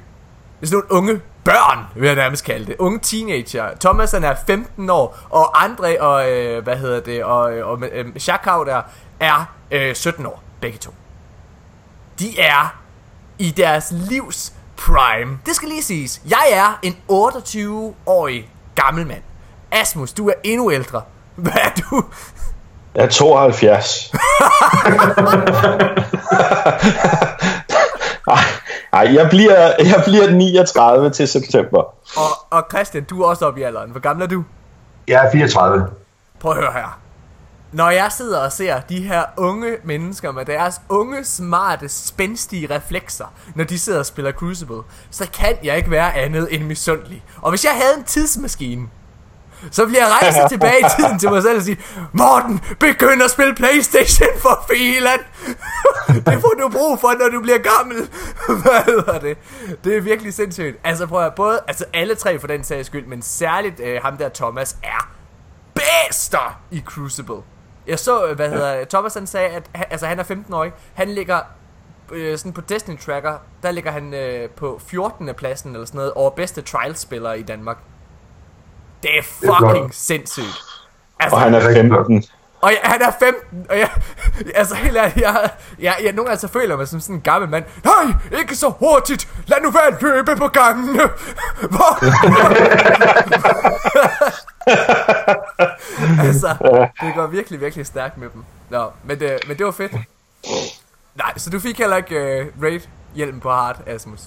er 0.62 0.66
sådan 0.66 0.82
nogle 0.90 1.02
unge 1.02 1.20
børn, 1.44 1.84
vil 1.94 2.06
jeg 2.06 2.16
nærmest 2.16 2.44
kalde 2.44 2.66
det. 2.66 2.76
Unge 2.78 2.98
teenager. 2.98 3.68
Thomas 3.80 4.12
han 4.12 4.24
er 4.24 4.34
15 4.46 4.90
år, 4.90 5.18
og 5.30 5.64
André 5.64 6.00
og, 6.00 6.32
øh, 6.32 6.64
hvad 6.64 6.76
hedder 6.76 7.00
det, 7.00 7.24
og, 7.24 7.52
øh, 7.52 7.66
og 7.68 7.82
øh, 7.92 8.06
Shakau 8.16 8.64
der 8.64 8.82
er 9.20 9.44
øh, 9.70 9.94
17 9.94 10.26
år, 10.26 10.42
begge 10.60 10.78
to. 10.78 10.94
De 12.18 12.40
er 12.40 12.76
i 13.38 13.50
deres 13.50 13.92
livs 13.92 14.52
prime. 14.76 15.38
Det 15.46 15.56
skal 15.56 15.68
lige 15.68 15.82
siges. 15.82 16.20
Jeg 16.28 16.46
er 16.52 16.78
en 16.82 16.96
28-årig 17.10 18.50
gammel 18.74 19.06
mand. 19.06 19.22
Asmus, 19.70 20.12
du 20.12 20.28
er 20.28 20.34
endnu 20.44 20.72
ældre. 20.72 21.02
Hvad 21.34 21.52
er 21.52 21.70
du? 21.90 22.04
Jeg 22.94 23.04
er 23.04 23.08
72. 23.08 24.12
Ej, 28.30 28.38
ej, 28.92 29.14
jeg 29.14 29.28
bliver, 29.30 29.72
jeg 29.78 30.02
bliver 30.06 30.30
39 30.30 31.10
til 31.10 31.28
september. 31.28 31.78
Og, 32.16 32.30
og 32.50 32.64
Christian, 32.70 33.04
du 33.04 33.22
er 33.22 33.26
også 33.26 33.46
oppe 33.46 33.60
i 33.60 33.62
alderen. 33.62 33.90
Hvor 33.90 34.00
gammel 34.00 34.22
er 34.22 34.28
du? 34.28 34.44
Jeg 35.08 35.26
er 35.26 35.32
34. 35.32 35.86
Prøv 36.40 36.52
at 36.52 36.58
høre 36.58 36.72
her. 36.72 37.00
Når 37.72 37.90
jeg 37.90 38.12
sidder 38.12 38.38
og 38.38 38.52
ser 38.52 38.80
de 38.80 39.02
her 39.02 39.24
unge 39.36 39.76
mennesker 39.84 40.32
med 40.32 40.44
deres 40.44 40.80
unge, 40.88 41.24
smarte, 41.24 41.88
spændstige 41.88 42.74
reflekser, 42.74 43.32
når 43.54 43.64
de 43.64 43.78
sidder 43.78 43.98
og 43.98 44.06
spiller 44.06 44.32
Crucible, 44.32 44.82
så 45.10 45.26
kan 45.32 45.56
jeg 45.64 45.76
ikke 45.76 45.90
være 45.90 46.14
andet 46.14 46.48
end 46.54 46.64
misundelig. 46.64 47.24
Og 47.42 47.50
hvis 47.50 47.64
jeg 47.64 47.72
havde 47.72 47.98
en 47.98 48.04
tidsmaskine, 48.04 48.88
så 49.70 49.86
bliver 49.86 50.00
jeg 50.00 50.10
rejse 50.22 50.48
tilbage 50.48 50.78
i 50.80 50.84
tiden 50.98 51.18
til 51.18 51.30
mig 51.30 51.42
selv 51.42 51.56
og 51.56 51.62
sige, 51.62 51.78
Morten, 52.12 52.60
begynd 52.80 53.22
at 53.22 53.30
spille 53.30 53.54
Playstation 53.54 54.28
for 54.38 54.64
filan. 54.70 55.18
det 56.26 56.40
får 56.40 56.54
du 56.60 56.68
brug 56.68 57.00
for, 57.00 57.18
når 57.18 57.28
du 57.28 57.40
bliver 57.40 57.58
gammel. 57.58 57.96
Hvad 58.62 58.84
hedder 58.84 59.18
det? 59.18 59.38
Det 59.84 59.96
er 59.96 60.00
virkelig 60.00 60.34
sindssygt. 60.34 60.76
Altså 60.84 61.06
prøv 61.06 61.26
at 61.26 61.34
både, 61.34 61.60
altså 61.68 61.84
alle 61.92 62.14
tre 62.14 62.38
for 62.38 62.46
den 62.46 62.64
sags 62.64 62.86
skyld, 62.86 63.06
men 63.06 63.22
særligt 63.22 63.80
øh, 63.80 64.02
ham 64.02 64.16
der 64.16 64.28
Thomas 64.28 64.76
er 64.82 65.10
bedster 65.74 66.60
i 66.70 66.82
Crucible. 66.86 67.42
Jeg 67.86 67.98
så, 67.98 68.26
øh, 68.26 68.36
hvad 68.36 68.50
hedder 68.50 68.84
Thomas 68.84 69.14
han 69.14 69.26
sagde, 69.26 69.48
at 69.48 69.70
han, 69.74 69.86
altså 69.90 70.06
han 70.06 70.18
er 70.18 70.22
15 70.22 70.54
år? 70.54 70.66
Han 70.94 71.08
ligger 71.08 71.40
øh, 72.12 72.38
sådan 72.38 72.52
på 72.52 72.60
Destiny 72.60 72.98
Tracker, 72.98 73.38
der 73.62 73.70
ligger 73.70 73.90
han 73.90 74.14
øh, 74.14 74.50
på 74.50 74.80
14. 74.86 75.34
pladsen 75.34 75.72
eller 75.72 75.86
sådan 75.86 75.98
noget, 75.98 76.12
over 76.12 76.30
bedste 76.30 76.62
trial-spillere 76.62 77.38
i 77.38 77.42
Danmark. 77.42 77.78
Det 79.02 79.10
er 79.14 79.18
er 79.18 79.22
fucking 79.22 79.70
flot. 79.70 79.94
sindssygt. 79.94 80.64
Altså, 81.20 81.36
Og 81.36 81.42
han 81.42 81.54
er 81.54 81.60
15. 81.74 82.24
og 82.60 82.70
jeg, 82.70 82.78
han 82.82 83.02
er 83.02 83.10
15, 83.20 83.66
og 83.70 83.78
jeg, 83.78 83.90
altså 84.60 84.74
helt 84.74 84.96
ærligt, 84.96 85.16
jeg, 85.16 85.50
jeg, 85.78 85.96
jeg 86.02 86.12
nogle 86.12 86.26
gange 86.28 86.40
så 86.40 86.48
føler 86.48 86.76
mig 86.76 86.88
som 86.88 87.00
sådan 87.00 87.14
en 87.16 87.20
gammel 87.22 87.50
mand. 87.50 87.64
Nej, 87.84 88.14
ikke 88.40 88.56
så 88.56 88.68
hurtigt, 88.68 89.28
lad 89.46 89.58
nu 89.62 89.70
være 89.70 89.98
løbe 90.00 90.36
på 90.36 90.48
gangen. 90.48 91.00
Hvor? 91.74 92.04
altså, 96.26 96.48
det 97.00 97.14
går 97.14 97.26
virkelig, 97.26 97.60
virkelig 97.60 97.86
stærkt 97.86 98.18
med 98.18 98.28
dem. 98.34 98.44
Nå, 98.70 98.90
men 99.04 99.20
det, 99.20 99.38
men 99.48 99.58
det 99.58 99.66
var 99.66 99.72
fedt. 99.72 99.92
Nej, 101.14 101.32
så 101.38 101.50
du 101.50 101.60
fik 101.60 101.78
heller 101.78 101.96
ikke 101.96 102.46
uh, 102.56 102.62
raid 102.62 102.80
hjelm 103.14 103.40
på 103.40 103.50
hard, 103.50 103.76
Asmus. 103.86 104.20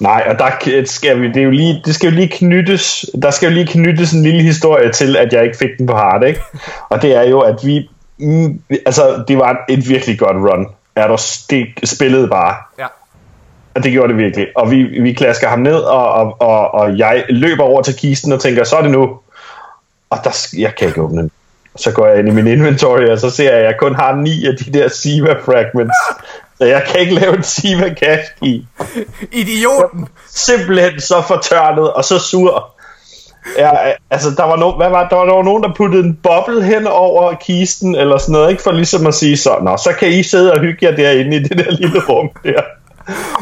Nej, 0.00 0.26
og 0.28 0.38
der 0.38 0.84
skal 0.84 1.20
vi, 1.20 1.28
det, 1.28 1.36
er 1.36 1.42
jo 1.42 1.50
lige, 1.50 1.82
det 1.84 1.94
skal 1.94 2.08
jo 2.08 2.14
lige 2.14 2.28
knyttes, 2.28 3.06
der 3.22 3.30
skal 3.30 3.48
jo 3.48 3.54
lige 3.54 3.66
knyttes 3.66 4.12
en 4.12 4.22
lille 4.22 4.42
historie 4.42 4.92
til, 4.92 5.16
at 5.16 5.32
jeg 5.32 5.44
ikke 5.44 5.58
fik 5.58 5.78
den 5.78 5.86
på 5.86 5.96
hard, 5.96 6.24
ikke? 6.24 6.40
Og 6.88 7.02
det 7.02 7.16
er 7.16 7.22
jo, 7.22 7.40
at 7.40 7.56
vi, 7.64 7.90
mm, 8.18 8.60
altså, 8.86 9.24
det 9.28 9.38
var 9.38 9.64
et 9.68 9.88
virkelig 9.88 10.18
godt 10.18 10.36
run. 10.36 10.66
Er 10.96 11.06
der 11.06 11.44
det 11.50 11.88
spillede 11.88 12.28
bare. 12.28 12.54
Ja. 12.78 12.86
Og 13.74 13.84
det 13.84 13.92
gjorde 13.92 14.08
det 14.08 14.16
virkelig. 14.16 14.46
Og 14.56 14.70
vi, 14.70 14.82
vi 14.82 15.12
klasker 15.12 15.48
ham 15.48 15.58
ned, 15.58 15.76
og, 15.76 16.12
og, 16.12 16.40
og, 16.40 16.74
og 16.74 16.98
jeg 16.98 17.24
løber 17.28 17.64
over 17.64 17.82
til 17.82 17.96
kisten 17.96 18.32
og 18.32 18.40
tænker, 18.40 18.64
så 18.64 18.76
er 18.76 18.82
det 18.82 18.90
nu. 18.90 19.18
Og 20.10 20.18
der, 20.24 20.48
jeg 20.58 20.74
kan 20.74 20.88
ikke 20.88 21.02
åbne 21.02 21.22
den. 21.22 21.30
Så 21.76 21.92
går 21.92 22.06
jeg 22.06 22.18
ind 22.18 22.28
i 22.28 22.30
min 22.30 22.46
inventory, 22.46 23.04
og 23.04 23.18
så 23.18 23.30
ser 23.30 23.50
jeg, 23.50 23.58
at 23.58 23.64
jeg 23.64 23.74
kun 23.78 23.94
har 23.94 24.16
ni 24.16 24.46
af 24.46 24.56
de 24.56 24.78
der 24.78 24.88
Siva 24.88 25.32
fragments. 25.32 25.96
Så 26.60 26.66
jeg 26.66 26.82
kan 26.86 27.00
ikke 27.00 27.14
lave 27.14 27.36
en 27.36 27.42
Siva 27.42 27.94
cache 27.94 28.32
key. 28.42 28.62
Idioten! 29.32 30.08
Simpelthen 30.28 31.00
så 31.00 31.22
fortørnet 31.28 31.92
og 31.92 32.04
så 32.04 32.18
sur. 32.18 32.74
Ja, 33.58 33.70
altså 34.10 34.30
der 34.30 34.44
var, 34.44 34.56
no, 34.56 34.76
hvad 34.76 34.90
var, 34.90 35.08
der 35.08 35.16
var, 35.16 35.24
der 35.24 35.34
var 35.34 35.42
nogen, 35.42 35.62
der 35.62 35.74
puttede 35.76 36.04
en 36.04 36.18
boble 36.22 36.62
hen 36.62 36.86
over 36.86 37.34
kisten, 37.34 37.94
eller 37.94 38.18
sådan 38.18 38.32
noget, 38.32 38.50
ikke 38.50 38.62
for 38.62 38.72
ligesom 38.72 39.06
at 39.06 39.14
sige 39.14 39.36
så, 39.36 39.58
nå, 39.62 39.76
så 39.76 39.92
kan 39.98 40.08
I 40.08 40.22
sidde 40.22 40.52
og 40.52 40.60
hygge 40.60 40.86
jer 40.86 40.96
derinde 40.96 41.36
i 41.36 41.42
det 41.42 41.58
der 41.58 41.70
lille 41.70 42.00
rum 42.08 42.30
der. 42.44 42.62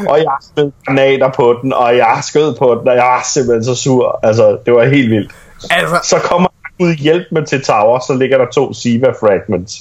Og 0.09 0.17
jeg 0.17 0.33
skød 0.41 0.71
granater 0.85 1.31
på 1.35 1.59
den, 1.61 1.73
og 1.73 1.97
jeg 1.97 2.19
skød 2.23 2.55
på 2.55 2.77
den, 2.79 2.87
og 2.87 2.95
jeg 2.95 3.03
var 3.03 3.21
simpelthen 3.33 3.63
så 3.63 3.75
sur. 3.75 4.19
Altså, 4.23 4.57
det 4.65 4.73
var 4.73 4.85
helt 4.85 5.11
vildt. 5.11 5.31
Altså, 5.71 5.99
Så 6.03 6.19
kommer 6.19 6.49
ud 6.79 6.93
hjælp 6.93 7.27
med 7.31 7.45
til 7.45 7.63
tower, 7.63 7.99
så 7.99 8.13
ligger 8.13 8.37
der 8.37 8.45
to 8.45 8.73
Siva 8.73 9.09
fragments. 9.09 9.73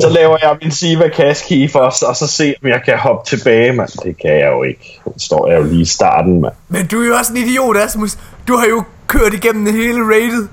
Så 0.00 0.08
laver 0.08 0.36
jeg 0.42 0.56
min 0.62 0.70
Siva 0.70 1.08
key 1.08 1.70
først, 1.70 2.02
og 2.02 2.16
så 2.16 2.26
se, 2.26 2.54
om 2.62 2.68
jeg 2.68 2.82
kan 2.84 2.98
hoppe 2.98 3.30
tilbage, 3.30 3.72
mand. 3.72 3.88
Det 4.04 4.16
kan 4.18 4.30
jeg 4.30 4.52
jo 4.52 4.62
ikke. 4.62 5.00
Nu 5.06 5.12
står 5.18 5.48
jeg 5.48 5.58
jo 5.58 5.64
lige 5.64 5.82
i 5.82 5.84
starten, 5.84 6.40
mand. 6.40 6.52
men 6.68 6.86
du 6.86 7.02
er 7.02 7.06
jo 7.06 7.14
også 7.14 7.32
en 7.32 7.38
idiot, 7.38 7.76
Asmus. 7.76 8.18
Du 8.48 8.56
har 8.56 8.66
jo 8.66 8.82
kørt 9.06 9.34
igennem 9.34 9.64
det 9.64 9.74
hele 9.74 10.04
rated. 10.04 10.48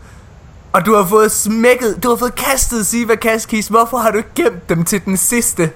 Og 0.73 0.85
du 0.85 0.95
har 0.95 1.05
fået 1.05 1.31
smækket, 1.31 2.03
du 2.03 2.09
har 2.09 2.15
fået 2.15 2.35
kastet 2.35 2.85
Siva 2.85 3.15
Kaskis. 3.15 3.67
Hvorfor 3.67 3.97
har 3.97 4.11
du 4.11 4.17
ikke 4.17 4.29
gemt 4.35 4.69
dem 4.69 4.85
til 4.85 5.05
den 5.05 5.17
sidste? 5.17 5.69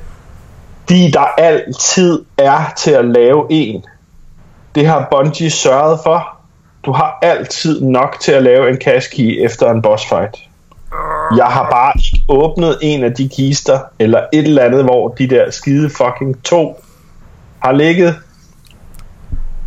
De, 0.89 1.11
der 1.11 1.25
altid 1.37 2.25
er 2.37 2.73
til 2.77 2.91
at 2.91 3.05
lave 3.05 3.45
en. 3.49 3.85
Det 4.75 4.87
har 4.87 5.07
Bungie 5.11 5.49
sørget 5.49 5.99
for. 6.03 6.37
Du 6.85 6.91
har 6.91 7.19
altid 7.21 7.81
nok 7.81 8.17
til 8.19 8.31
at 8.31 8.43
lave 8.43 8.69
en 8.69 8.77
key 8.77 9.45
efter 9.45 9.71
en 9.71 9.81
boss 9.81 10.05
fight. 10.09 10.37
Jeg 11.37 11.45
har 11.45 11.67
bare 11.71 11.93
åbnet 12.29 12.77
en 12.81 13.03
af 13.03 13.13
de 13.13 13.29
kister, 13.35 13.79
eller 13.99 14.19
et 14.33 14.43
eller 14.47 14.63
andet, 14.63 14.83
hvor 14.83 15.07
de 15.07 15.29
der 15.29 15.51
skide 15.51 15.89
fucking 15.89 16.43
to 16.43 16.83
har 17.63 17.71
ligget. 17.71 18.15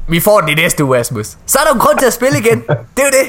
Vi 0.08 0.20
får 0.20 0.40
den 0.40 0.48
i 0.48 0.54
næste 0.54 0.84
uge, 0.84 0.98
Asmus. 0.98 1.26
Så 1.46 1.58
er 1.58 1.62
der 1.64 1.70
jo 1.74 1.80
grund 1.80 1.98
til 1.98 2.06
at 2.06 2.12
spille 2.12 2.38
igen. 2.38 2.60
Det 2.60 2.68
er 2.68 3.02
jo 3.02 3.10
det. 3.22 3.28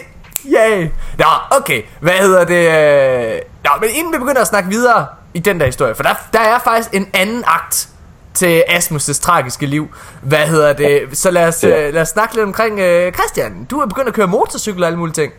Yay. 0.54 0.88
Nå, 1.18 1.26
okay. 1.58 1.82
Hvad 2.00 2.14
hedder 2.14 2.44
det? 2.46 3.34
øh? 3.36 3.40
Nå, 3.64 3.70
men 3.82 3.90
inden 3.94 4.14
vi 4.14 4.18
begynder 4.18 4.42
at 4.42 4.48
snakke 4.48 4.70
videre 4.70 5.06
i 5.34 5.40
den 5.40 5.60
der 5.60 5.66
historie, 5.66 5.96
for 5.96 6.04
der, 6.04 6.10
der 6.34 6.40
er 6.40 6.60
faktisk 6.60 6.90
en 6.94 7.08
anden 7.14 7.44
akt 7.48 7.90
til 8.34 8.64
Asmus' 8.70 9.22
tragiske 9.22 9.66
liv. 9.66 9.88
Hvad 10.22 10.48
hedder 10.48 10.74
det? 10.74 11.02
Så 11.14 11.32
lad 11.32 11.48
os, 11.48 11.64
Ja. 11.64 11.88
øh, 11.88 11.94
lad 11.94 12.02
os 12.02 12.08
snakke 12.10 12.36
lidt 12.36 12.46
omkring 12.46 12.80
øh, 12.80 13.14
Christian. 13.14 13.68
Du 13.72 13.80
er 13.80 13.86
begyndt 13.86 14.08
at 14.08 14.14
køre 14.14 14.28
motorcykel 14.28 14.84
og 14.84 14.88
alle 14.88 15.00
mulige 15.00 15.14
ting. 15.14 15.34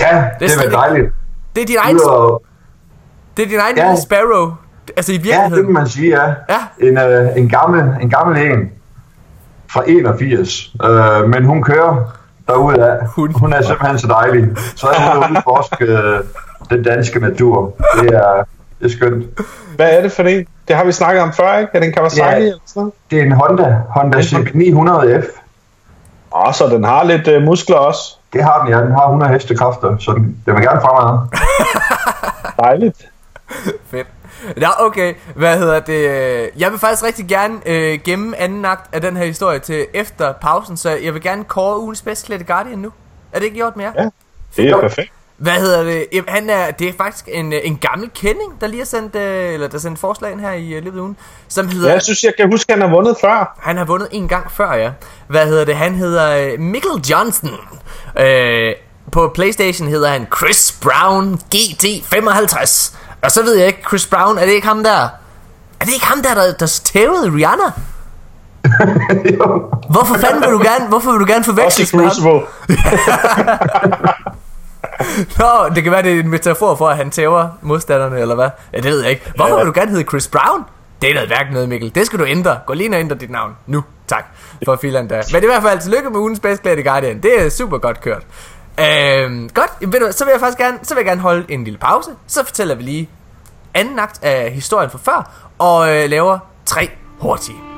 Ja, 0.00 0.24
det, 0.40 0.50
det 0.50 0.64
er 0.66 0.70
dejligt. 0.70 1.06
Det 1.56 1.62
er 1.62 1.66
din 1.66 1.76
egen, 1.80 1.96
Ud 1.96 2.38
det 3.36 3.44
er 3.44 3.48
din 3.48 3.58
egen 3.58 3.76
Ja. 3.76 3.96
Sparrow. 3.96 4.52
Altså 4.96 5.12
i 5.12 5.14
Ja, 5.14 5.18
det 5.20 5.24
virkeligheden. 5.24 5.66
må 5.66 5.72
man 5.80 5.88
sige, 5.88 6.22
ja. 6.22 6.26
Ja. 6.48 6.86
En, 6.88 6.98
øh, 6.98 7.28
en, 7.36 7.48
gammel, 7.48 8.02
en 8.02 8.10
gammel 8.10 8.42
en 8.46 8.70
fra 9.72 9.82
81. 9.86 10.74
Øh, 10.84 11.28
men 11.28 11.44
hun 11.44 11.62
kører 11.62 11.96
derudad. 12.48 12.98
Hun. 13.16 13.32
Hun 13.34 13.52
er 13.52 13.62
simpelthen 13.62 13.98
så 13.98 14.06
dejlig. 14.06 14.48
Så 14.76 14.86
er 14.86 15.26
hun 15.26 15.36
forske 15.44 15.84
øh, 15.84 16.20
den 16.70 16.82
danske 16.82 17.20
natur. 17.20 17.72
Det 18.00 18.08
er, 18.14 18.44
det 18.80 18.86
er 18.86 18.96
skønt. 18.96 19.24
Hvad 19.76 19.90
er 19.90 20.02
det 20.02 20.12
for 20.12 20.22
en? 20.22 20.46
Det 20.68 20.76
har 20.76 20.84
vi 20.84 20.92
snakket 20.92 21.22
om 21.22 21.32
før, 21.32 21.58
ikke? 21.58 21.70
Er 21.74 21.78
det 21.80 21.86
en 21.86 21.92
Kawasaki 21.94 22.20
Ja. 22.30 22.36
eller 22.36 22.58
sådan 22.66 22.80
noget? 22.80 22.92
Det 23.10 23.18
er 23.18 23.22
en 23.22 23.32
Honda, 23.32 23.76
Honda 23.88 24.18
CB900F. 24.18 25.26
Åh, 26.36 26.52
så 26.54 26.66
den 26.66 26.84
har 26.84 27.04
lidt 27.04 27.28
øh, 27.28 27.42
muskler 27.42 27.76
også. 27.76 28.16
Det 28.32 28.44
har 28.44 28.62
den, 28.62 28.72
ja. 28.72 28.80
Den 28.80 28.92
har 28.92 29.04
100 29.04 29.32
hestekræfter, 29.32 29.98
så 29.98 30.12
den, 30.12 30.42
den 30.46 30.54
vil 30.54 30.62
gerne 30.62 30.80
fremad. 30.80 31.18
Dejligt. 32.64 33.08
Fedt. 33.90 34.06
Ja, 34.60 34.84
okay. 34.86 35.14
Hvad 35.34 35.58
hedder 35.58 35.80
det? 35.80 36.50
Jeg 36.56 36.70
vil 36.70 36.78
faktisk 36.78 37.04
rigtig 37.04 37.28
gerne 37.28 37.54
øh, 37.66 37.98
gemme 38.04 38.36
anden 38.36 38.64
akt 38.64 38.94
af 38.94 39.00
den 39.00 39.16
her 39.16 39.24
historie 39.24 39.58
til 39.58 39.86
efter 39.94 40.32
pausen, 40.32 40.76
så 40.76 40.90
jeg 40.90 41.14
vil 41.14 41.22
gerne 41.22 41.44
kåre 41.44 41.80
ugens 41.80 42.02
bedst 42.02 42.26
klædte 42.26 42.44
Guardian 42.44 42.78
nu. 42.78 42.92
Er 43.32 43.38
det 43.38 43.44
ikke 43.44 43.56
gjort 43.56 43.76
mere? 43.76 43.92
Ja. 43.98 44.08
Det 44.56 44.70
er 44.70 44.80
perfekt. 44.80 45.12
Hvad 45.40 45.52
hedder 45.52 45.82
det? 45.82 46.06
Jamen, 46.12 46.28
Han 46.28 46.50
er, 46.50 46.70
det 46.70 46.88
er 46.88 46.92
faktisk 46.96 47.28
en, 47.32 47.52
øh, 47.52 47.60
en 47.64 47.76
gammel 47.76 48.10
kending, 48.14 48.60
der 48.60 48.66
lige 48.66 48.80
har 48.80 48.86
sendt, 48.86 49.16
øh, 49.16 49.54
eller 49.54 49.68
der 49.68 49.78
sendt 49.78 49.98
forslag 49.98 50.38
her 50.38 50.52
i 50.52 50.72
øh, 50.72 50.84
løbet 50.84 50.98
af 50.98 51.02
ugen, 51.02 51.16
som 51.48 51.68
hedder... 51.68 51.88
Ja, 51.88 51.92
jeg 51.94 52.02
synes, 52.02 52.24
jeg 52.24 52.32
kan 52.36 52.50
huske, 52.50 52.72
at 52.72 52.78
han 52.78 52.88
har 52.88 52.96
vundet 52.96 53.16
før. 53.20 53.58
Han 53.60 53.76
har 53.76 53.84
vundet 53.84 54.08
en 54.12 54.28
gang 54.28 54.52
før, 54.52 54.72
ja. 54.72 54.90
Hvad 55.28 55.46
hedder 55.46 55.64
det? 55.64 55.76
Han 55.76 55.94
hedder 55.94 56.58
Mikkel 56.58 56.90
Johnson. 57.10 57.50
Øh, 58.18 58.72
på 59.12 59.30
Playstation 59.34 59.88
hedder 59.88 60.08
han 60.08 60.26
Chris 60.36 60.78
Brown 60.82 61.40
GT55. 61.54 62.96
Og 63.22 63.30
så 63.30 63.42
ved 63.42 63.54
jeg 63.54 63.66
ikke, 63.66 63.82
Chris 63.88 64.06
Brown, 64.06 64.38
er 64.38 64.44
det 64.44 64.52
ikke 64.52 64.66
ham 64.66 64.82
der? 64.82 65.08
Er 65.80 65.84
det 65.84 65.92
ikke 65.92 66.06
ham 66.06 66.22
der, 66.22 66.34
der, 66.34 66.52
der 66.52 66.80
tævede 66.84 67.32
Rihanna? 67.36 67.72
Hvorfor 69.94 70.14
fanden 70.18 70.40
vil 70.40 70.50
du 70.50 70.58
gerne, 70.58 70.88
hvorfor 70.88 71.10
vil 71.10 71.20
du 71.20 71.26
gerne 71.32 71.44
forveksles 71.44 71.94
med 71.94 72.04
ham? 72.04 72.42
Nå, 75.38 75.74
det 75.74 75.82
kan 75.82 75.92
være, 75.92 76.02
det 76.02 76.12
er 76.16 76.20
en 76.20 76.28
metafor 76.28 76.74
for, 76.74 76.88
at 76.88 76.96
han 76.96 77.10
tæver 77.10 77.48
modstanderne, 77.62 78.20
eller 78.20 78.34
hvad? 78.34 78.48
Ja, 78.72 78.76
det 78.78 78.84
ved 78.90 79.00
jeg 79.02 79.10
ikke. 79.10 79.32
Hvorfor 79.36 79.54
Ja. 79.54 79.56
vil 79.64 79.66
du 79.66 79.72
gerne 79.80 79.90
hedde 79.90 80.04
Chris 80.08 80.28
Brown? 80.28 80.64
Det 81.02 81.10
er 81.10 81.14
noget 81.14 81.30
værk 81.30 81.46
noget, 81.52 81.68
Mikkel. 81.68 81.94
Det 81.94 82.06
skal 82.06 82.18
du 82.18 82.24
ændre. 82.26 82.58
Gå 82.66 82.72
lige 82.74 82.84
ind 82.84 82.94
og 82.94 83.00
ændre 83.00 83.16
dit 83.16 83.30
navn. 83.30 83.52
Nu. 83.66 83.84
Tak. 84.06 84.24
For 84.64 84.76
filan 84.76 85.10
der. 85.10 85.22
Men 85.32 85.42
i 85.42 85.46
hvert 85.46 85.62
fald, 85.62 85.80
tillykke 85.80 86.10
med 86.10 86.18
ugens 86.18 86.40
bedst 86.40 86.62
klædte 86.62 86.82
Guardian. 86.82 87.20
Det 87.22 87.44
er 87.46 87.48
super 87.50 87.78
godt 87.78 88.00
kørt. 88.00 88.22
Øhm, 88.80 89.50
godt. 89.54 89.70
Ved 89.80 90.00
du, 90.00 90.06
så 90.10 90.24
vil 90.24 90.32
jeg 90.32 90.40
faktisk 90.40 90.58
gerne, 90.58 90.78
så 90.82 90.94
vil 90.94 91.00
jeg 91.00 91.06
gerne 91.06 91.20
holde 91.20 91.44
en 91.48 91.64
lille 91.64 91.78
pause. 91.78 92.10
Så 92.26 92.44
fortæller 92.44 92.74
vi 92.74 92.82
lige 92.82 93.10
anden 93.74 93.98
akt 93.98 94.18
af 94.24 94.50
historien 94.50 94.90
fra 94.90 94.98
før. 95.02 95.30
Og 95.58 95.96
øh, 95.96 96.10
laver 96.10 96.38
tre 96.66 96.90
hurtige. 97.20 97.69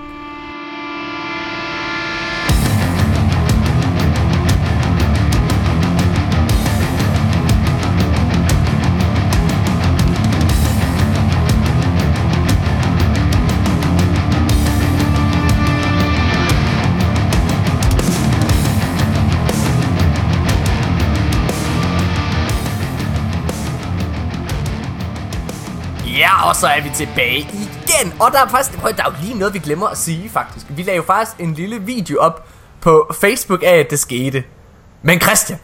Ja, 26.42 26.48
og 26.48 26.56
så 26.56 26.66
er 26.66 26.80
vi 26.82 26.90
tilbage 26.94 27.38
igen. 27.38 28.14
Og 28.20 28.32
der 28.32 28.44
er 28.44 28.48
faktisk, 28.48 28.78
prøv, 28.78 28.92
der 28.96 29.02
er 29.02 29.10
jo 29.10 29.14
lige 29.22 29.38
noget, 29.38 29.54
vi 29.54 29.58
glemmer 29.58 29.86
at 29.88 29.98
sige 29.98 30.30
faktisk. 30.30 30.66
Vi 30.68 30.82
lavede 30.82 30.96
jo 30.96 31.02
faktisk 31.02 31.36
en 31.38 31.54
lille 31.54 31.78
video 31.78 32.18
op 32.20 32.46
på 32.80 33.10
Facebook 33.20 33.62
af, 33.62 33.76
at 33.78 33.86
det 33.90 33.98
skete. 33.98 34.44
Men 35.02 35.20
Christian, 35.20 35.58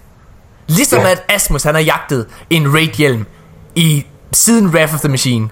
ligesom 0.69 1.01
Ja. 1.01 1.11
at 1.11 1.23
Asmus 1.29 1.63
han 1.63 1.75
har 1.75 1.83
jagtet 1.83 2.29
en 2.51 2.75
Raid-hjelm 2.75 3.27
i 3.75 4.07
siden 4.33 4.67
Wrath 4.67 4.95
of 4.95 5.01
the 5.01 5.09
Machine, 5.09 5.49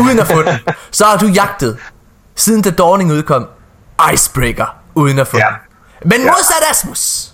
uden 0.00 0.18
at 0.18 0.26
få 0.26 0.42
den, 0.42 0.58
så 0.90 1.04
har 1.04 1.16
du 1.18 1.26
jagtet, 1.26 1.78
siden 2.36 2.62
The 2.62 2.72
Dawning 2.72 3.12
udkom, 3.12 3.46
Icebreaker, 4.12 4.76
uden 4.94 5.18
at 5.18 5.26
få 5.28 5.36
Ja. 5.36 5.44
den. 6.02 6.10
Men 6.10 6.20
modsat 6.26 6.70
Asmus, 6.70 7.32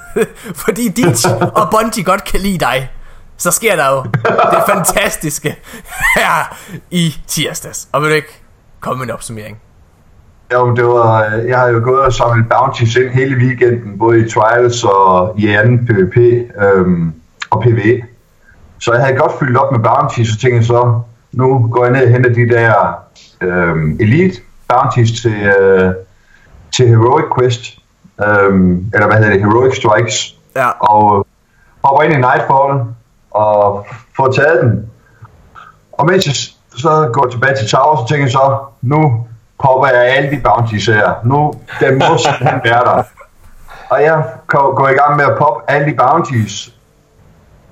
fordi 0.64 0.88
Ditch 0.88 1.26
og 1.58 1.70
Bungie 1.70 2.04
godt 2.04 2.24
kan 2.24 2.40
lide 2.40 2.58
dig, 2.58 2.90
så 3.38 3.50
sker 3.50 3.76
der 3.76 3.90
jo 3.90 4.02
det 4.50 4.62
fantastiske 4.68 5.56
her 6.16 6.56
i 6.90 7.14
tirsdags. 7.26 7.88
Og 7.92 8.02
vil 8.02 8.10
du 8.10 8.14
ikke 8.14 8.42
komme 8.80 8.98
med 8.98 9.06
en 9.06 9.14
opsummering? 9.14 9.58
Jo, 10.52 10.74
det 10.74 10.84
var, 10.84 11.24
øh, 11.36 11.48
jeg 11.48 11.58
har 11.58 11.68
jo 11.68 11.80
gået 11.84 12.00
og 12.00 12.12
samlet 12.12 12.46
bounties 12.48 12.96
ind 12.96 13.10
hele 13.10 13.36
weekenden, 13.36 13.98
både 13.98 14.26
i 14.26 14.30
trials 14.30 14.84
og 14.84 15.34
i 15.38 15.46
anden 15.48 15.86
PvP 15.86 16.16
øhm, 16.62 17.12
og 17.50 17.62
PvE. 17.62 18.02
Så 18.80 18.92
jeg 18.92 19.02
havde 19.04 19.16
godt 19.18 19.32
fyldt 19.40 19.56
op 19.56 19.72
med 19.72 19.80
bounties, 19.80 20.32
og 20.32 20.38
tænkte 20.40 20.66
så, 20.66 21.00
nu 21.32 21.68
går 21.72 21.84
jeg 21.84 21.92
ned 21.92 22.02
og 22.06 22.10
henter 22.12 22.30
de 22.32 22.48
der 22.48 22.94
øhm, 23.40 23.96
elite 24.00 24.40
bounties 24.68 25.20
til, 25.22 25.32
øh, 25.42 25.92
til 26.76 26.88
Heroic 26.88 27.24
Quest, 27.38 27.62
øhm, 28.26 28.90
eller 28.94 29.06
hvad 29.06 29.16
hedder 29.16 29.30
det, 29.32 29.40
Heroic 29.40 29.76
Strikes, 29.76 30.34
Ja. 30.56 30.68
og 30.68 31.26
hopper 31.84 32.02
ind 32.02 32.12
i 32.12 32.16
Nightfall 32.16 32.84
og 33.38 33.86
få 34.16 34.32
taget 34.32 34.62
den. 34.62 34.90
Og 35.92 36.06
mens 36.06 36.26
jeg 36.26 36.34
så 36.76 37.10
går 37.12 37.26
tilbage 37.30 37.56
til 37.56 37.68
Tower, 37.68 37.96
så 37.96 38.04
tænker 38.08 38.24
jeg 38.24 38.32
så, 38.32 38.58
nu 38.82 39.26
popper 39.62 39.88
jeg 39.88 40.16
alle 40.16 40.30
de 40.30 40.40
bounties 40.44 40.86
her. 40.86 41.12
Nu, 41.24 41.52
den 41.80 41.98
må 41.98 42.18
simpelthen 42.18 42.60
være 42.64 42.84
der. 42.84 43.02
Og 43.90 44.02
jeg 44.02 44.22
går 44.46 44.88
i 44.88 44.92
gang 44.92 45.16
med 45.16 45.24
at 45.24 45.38
poppe 45.38 45.70
alle 45.70 45.86
de 45.90 45.96
bounties. 45.96 46.74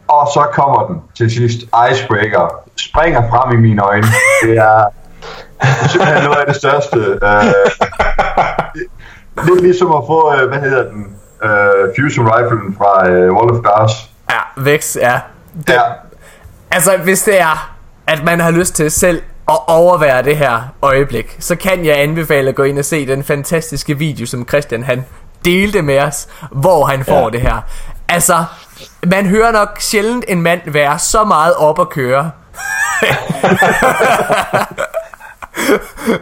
Og 0.09 0.29
så 0.35 0.47
kommer 0.53 0.87
den 0.87 1.03
til 1.17 1.31
sidst. 1.31 1.61
Icebreaker. 1.91 2.61
Springer 2.77 3.23
frem 3.31 3.59
i 3.59 3.61
mine 3.61 3.83
øjne. 3.83 4.07
Det 4.43 4.59
er 4.59 4.85
simpelthen 5.89 6.25
noget 6.25 6.37
af 6.37 6.47
det 6.47 6.57
største. 6.57 6.99
Uh, 6.99 7.45
lidt 9.47 9.63
ligesom 9.63 9.95
at 9.95 10.03
få, 10.07 10.33
uh, 10.33 10.49
hvad 10.49 10.61
hedder 10.61 10.91
den, 10.91 11.17
uh, 11.45 11.95
Fusion 11.97 12.27
Riflen 12.29 12.77
fra 12.79 13.09
uh, 13.11 13.37
Wall 13.37 13.51
of 13.51 13.63
Glass. 13.63 14.11
Ja, 14.31 14.41
Vex, 14.57 14.97
ja. 14.97 15.21
Det, 15.57 15.69
Ja, 15.73 15.81
Altså, 16.71 16.97
hvis 16.97 17.23
det 17.23 17.41
er, 17.41 17.77
at 18.07 18.25
man 18.25 18.41
har 18.41 18.51
lyst 18.51 18.75
til 18.75 18.91
selv 18.91 19.23
at 19.49 19.59
overvære 19.67 20.23
det 20.23 20.37
her 20.37 20.61
øjeblik, 20.83 21.37
så 21.39 21.57
kan 21.57 21.85
jeg 21.85 21.99
anbefale 22.01 22.49
at 22.49 22.55
gå 22.55 22.63
ind 22.63 22.79
og 22.79 22.85
se 22.85 23.07
den 23.07 23.25
fantastiske 23.25 23.99
video, 23.99 24.27
som 24.27 24.49
Christian 24.49 24.83
han 24.83 25.05
delte 25.45 25.83
med 25.83 25.99
os, 26.01 26.29
hvor 26.51 26.85
han 26.85 27.05
får 27.05 27.25
Ja. 27.25 27.31
det 27.31 27.41
her. 27.41 27.61
Altså, 28.09 28.45
man 29.07 29.27
hører 29.27 29.53
nok 29.53 29.77
sjældent 29.81 30.25
en 30.29 30.43
mand 30.43 30.61
være 30.67 30.99
så 30.99 31.25
meget 31.25 31.55
op 31.55 31.81
at 31.81 31.89
køre. 31.89 32.31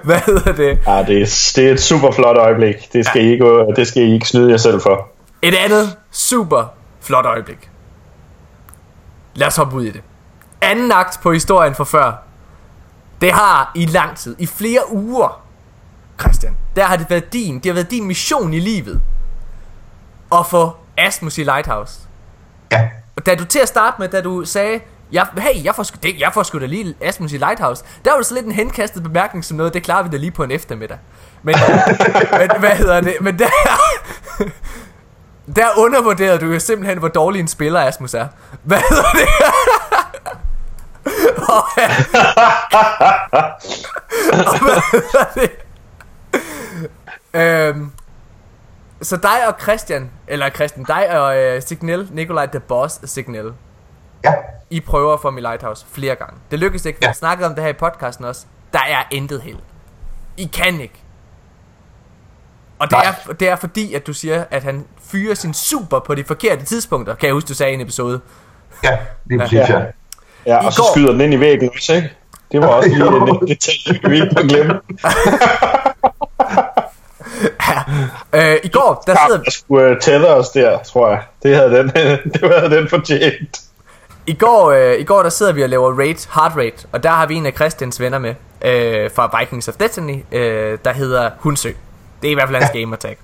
Hvad 0.04 0.18
hedder 0.26 0.52
det? 0.52 0.78
Ja, 0.86 1.04
det 1.06 1.22
er, 1.22 1.52
det 1.56 1.68
er 1.68 1.72
et 1.72 1.80
super 1.80 2.10
flot 2.12 2.36
øjeblik. 2.36 2.92
Det 2.92 3.06
skal, 3.06 3.24
I 3.24 3.30
ikke, 3.32 3.66
det 3.76 3.86
skal 3.88 4.02
I 4.02 4.14
ikke 4.14 4.28
snyde 4.28 4.50
jer 4.50 4.56
selv 4.56 4.80
for. 4.80 5.08
Et 5.42 5.54
andet 5.54 5.96
super 6.12 6.72
flot 7.02 7.24
øjeblik. 7.26 7.68
Lad 9.34 9.46
os 9.46 9.56
hoppe 9.56 9.76
ud 9.76 9.84
i 9.84 9.90
det. 9.90 10.02
Anden 10.60 10.92
akt 10.92 11.18
på 11.22 11.32
historien 11.32 11.74
fra 11.74 11.84
før. 11.84 12.12
Det 13.20 13.32
har 13.32 13.72
i 13.74 13.86
lang 13.86 14.16
tid, 14.16 14.36
i 14.38 14.46
flere 14.46 14.92
uger, 14.92 15.42
Christian, 16.20 16.56
der 16.76 16.84
har 16.84 16.96
det 16.96 17.10
været 17.10 17.32
din, 17.32 17.54
det 17.54 17.66
har 17.66 17.74
været 17.74 17.90
din 17.90 18.04
mission 18.04 18.52
i 18.54 18.60
livet. 18.60 19.00
At 20.32 20.46
få 20.46 20.76
Asmus 20.98 21.38
i 21.38 21.42
Lighthouse. 21.44 22.00
ja. 22.72 22.88
da 23.26 23.34
du 23.34 23.44
til 23.44 23.58
at 23.58 23.68
starte 23.68 23.96
med, 23.98 24.08
da 24.08 24.20
du 24.20 24.44
sagde, 24.44 24.80
jeg, 25.12 25.26
hey, 25.38 25.64
jeg 25.64 25.74
får, 25.74 25.82
sgu- 25.82 25.98
det, 26.02 26.20
jeg 26.20 26.30
får 26.34 26.42
sgu 26.42 26.58
da 26.60 26.66
lige 26.66 26.94
Asmus 27.00 27.32
i 27.32 27.36
Lighthouse. 27.36 27.84
Der 28.04 28.10
var 28.10 28.16
det 28.18 28.26
så 28.26 28.34
lidt 28.34 28.46
en 28.46 28.52
henkastet 28.52 29.02
bemærkning 29.02 29.44
som 29.44 29.56
noget, 29.56 29.74
det 29.74 29.82
klarer 29.82 30.02
vi 30.02 30.08
da 30.08 30.16
lige 30.16 30.30
på 30.30 30.42
en 30.44 30.50
eftermiddag. 30.50 30.98
Men, 31.42 31.54
men 32.40 32.50
hvad 32.58 32.70
hedder 32.70 33.00
det? 33.00 33.16
Men 33.20 33.38
der, 33.38 33.46
der 35.56 35.66
undervurderede 35.78 36.38
du 36.38 36.46
jo 36.52 36.58
simpelthen, 36.58 36.98
hvor 36.98 37.08
dårlig 37.08 37.40
en 37.40 37.48
spiller 37.48 37.80
Asmus 37.80 38.14
er. 38.14 38.26
Hvad 38.62 38.78
hedder 38.90 39.10
det? 39.14 39.28
Og, 41.48 41.64
og 44.32 44.58
hvad 44.64 44.80
hedder 44.92 45.24
det? 45.34 45.50
Øhm, 47.34 47.90
så 49.02 49.16
dig 49.16 49.48
og 49.48 49.54
Christian, 49.62 50.10
eller 50.28 50.50
Christian, 50.50 50.84
dig 50.84 51.20
og 51.20 51.36
øh, 51.38 51.62
Signal, 51.62 52.08
Nikolaj 52.12 52.46
The 52.46 52.60
Boss 52.60 53.00
Signal, 53.04 53.52
Ja, 54.24 54.32
I 54.70 54.80
prøver 54.80 55.30
mig 55.30 55.38
i 55.38 55.42
Lighthouse 55.42 55.86
flere 55.92 56.14
gange. 56.14 56.36
Det 56.50 56.58
lykkedes 56.58 56.84
ikke, 56.86 56.98
vi 57.00 57.04
Ja. 57.04 57.08
har 57.08 57.14
snakket 57.14 57.46
om 57.46 57.54
det 57.54 57.62
her 57.64 57.70
i 57.70 57.72
podcasten 57.72 58.24
også. 58.24 58.46
Der 58.72 58.78
er 58.88 59.02
intet 59.10 59.42
held. 59.42 59.58
I 60.36 60.44
kan 60.44 60.80
ikke. 60.80 61.02
Og 62.78 62.90
det 62.90 62.98
Nej. 62.98 63.14
er, 63.28 63.32
det 63.32 63.48
er 63.48 63.56
fordi, 63.56 63.94
at 63.94 64.06
du 64.06 64.12
siger, 64.12 64.44
at 64.50 64.62
han 64.62 64.86
fyrer 65.14 65.34
sin 65.34 65.54
super 65.54 65.98
på 65.98 66.14
de 66.14 66.24
forkerte 66.24 66.64
tidspunkter. 66.64 67.14
Kan 67.14 67.26
jeg 67.26 67.34
huske, 67.34 67.48
du 67.48 67.54
sagde 67.54 67.72
i 67.72 67.74
en 67.74 67.80
episode. 67.80 68.20
ja, 68.84 68.98
lige 69.26 69.38
præcis, 69.38 69.52
Ja. 69.58 69.78
ja. 69.78 69.84
Ja, 70.46 70.62
I 70.62 70.66
og 70.66 70.72
så 70.72 70.82
går- 70.82 70.92
skyder 70.94 71.12
den 71.12 71.20
ind 71.20 71.34
i 71.34 71.40
væggen 71.40 71.70
også, 71.74 71.94
ikke? 71.94 72.12
Det 72.52 72.60
var 72.60 72.66
også 72.66 72.88
lige 72.88 73.06
en, 73.42 73.48
detalje, 73.48 74.00
vi 74.08 74.14
ikke 74.22 74.34
må 74.36 74.42
glemme. 74.48 74.80
Øh, 78.34 78.56
I 78.64 78.68
går, 78.68 79.02
der 79.06 79.16
sidder, 79.26 79.42
Der 79.42 79.50
skulle 79.50 79.90
uh, 79.90 79.98
tælle 80.00 80.28
os 80.28 80.48
der, 80.50 80.78
tror 80.82 81.08
jeg. 81.08 81.22
Det 81.42 81.56
havde 81.56 81.70
den, 81.70 81.88
det 82.32 82.54
havde 82.58 82.76
den 82.76 82.88
fortjent. 82.88 83.60
I 84.26 84.34
går, 84.34 84.70
øh, 84.70 85.00
I 85.00 85.04
går 85.04 85.22
der 85.22 85.30
sidder 85.30 85.52
vi 85.52 85.62
og 85.62 85.68
laver 85.68 85.98
raid, 85.98 86.28
hard 86.30 86.56
raid, 86.56 86.86
og 86.92 87.02
der 87.02 87.08
har 87.10 87.26
vi 87.26 87.34
en 87.34 87.46
af 87.46 87.52
Christians 87.52 88.00
venner 88.00 88.18
med 88.18 88.34
øh, 88.64 89.10
fra 89.14 89.38
Vikings 89.40 89.68
of 89.68 89.74
Destiny, 89.74 90.24
øh, 90.32 90.78
der 90.84 90.92
hedder 90.92 91.30
Hunsø. 91.38 91.70
Det 92.22 92.28
er 92.28 92.32
i 92.32 92.34
hvert 92.34 92.48
fald 92.48 92.62
hans 92.62 92.74
ja. 92.74 92.78
gamertag. 92.80 93.16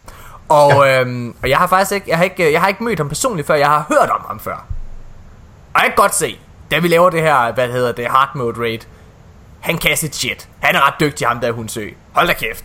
Og, 0.51 0.89
øh, 0.89 1.35
og 1.43 1.49
jeg 1.51 1.59
har 1.59 1.67
faktisk 1.67 1.93
ikke 1.93 2.11
jeg 2.11 2.17
har, 2.17 2.25
ikke, 2.25 2.53
jeg 2.53 2.61
har 2.61 2.69
ikke 2.69 2.85
mødt 2.85 2.99
ham 2.99 3.09
personligt 3.09 3.47
før, 3.47 3.55
jeg 3.55 3.67
har 3.67 3.85
hørt 3.89 4.11
om 4.11 4.25
ham 4.29 4.41
før. 4.41 4.65
Og 5.75 5.81
jeg 5.81 5.85
kan 5.85 5.93
godt 5.97 6.15
se, 6.15 6.39
da 6.71 6.79
vi 6.79 6.89
laver 6.89 7.11
det 7.11 7.23
her, 7.23 7.53
hvad 7.55 7.69
hedder 7.69 7.93
det, 7.93 8.07
hard 8.07 8.31
mode 8.35 8.61
raid, 8.61 8.79
han 9.61 9.79
kan 9.79 9.97
sit 9.97 10.17
shit. 10.17 10.49
Han 10.61 10.75
er 10.75 10.87
ret 10.87 10.95
dygtig, 11.01 11.27
ham 11.27 11.41
der 11.41 11.53
Hunsø. 11.53 11.89
Hold 12.13 12.27
da 12.29 12.33
kæft. 12.33 12.65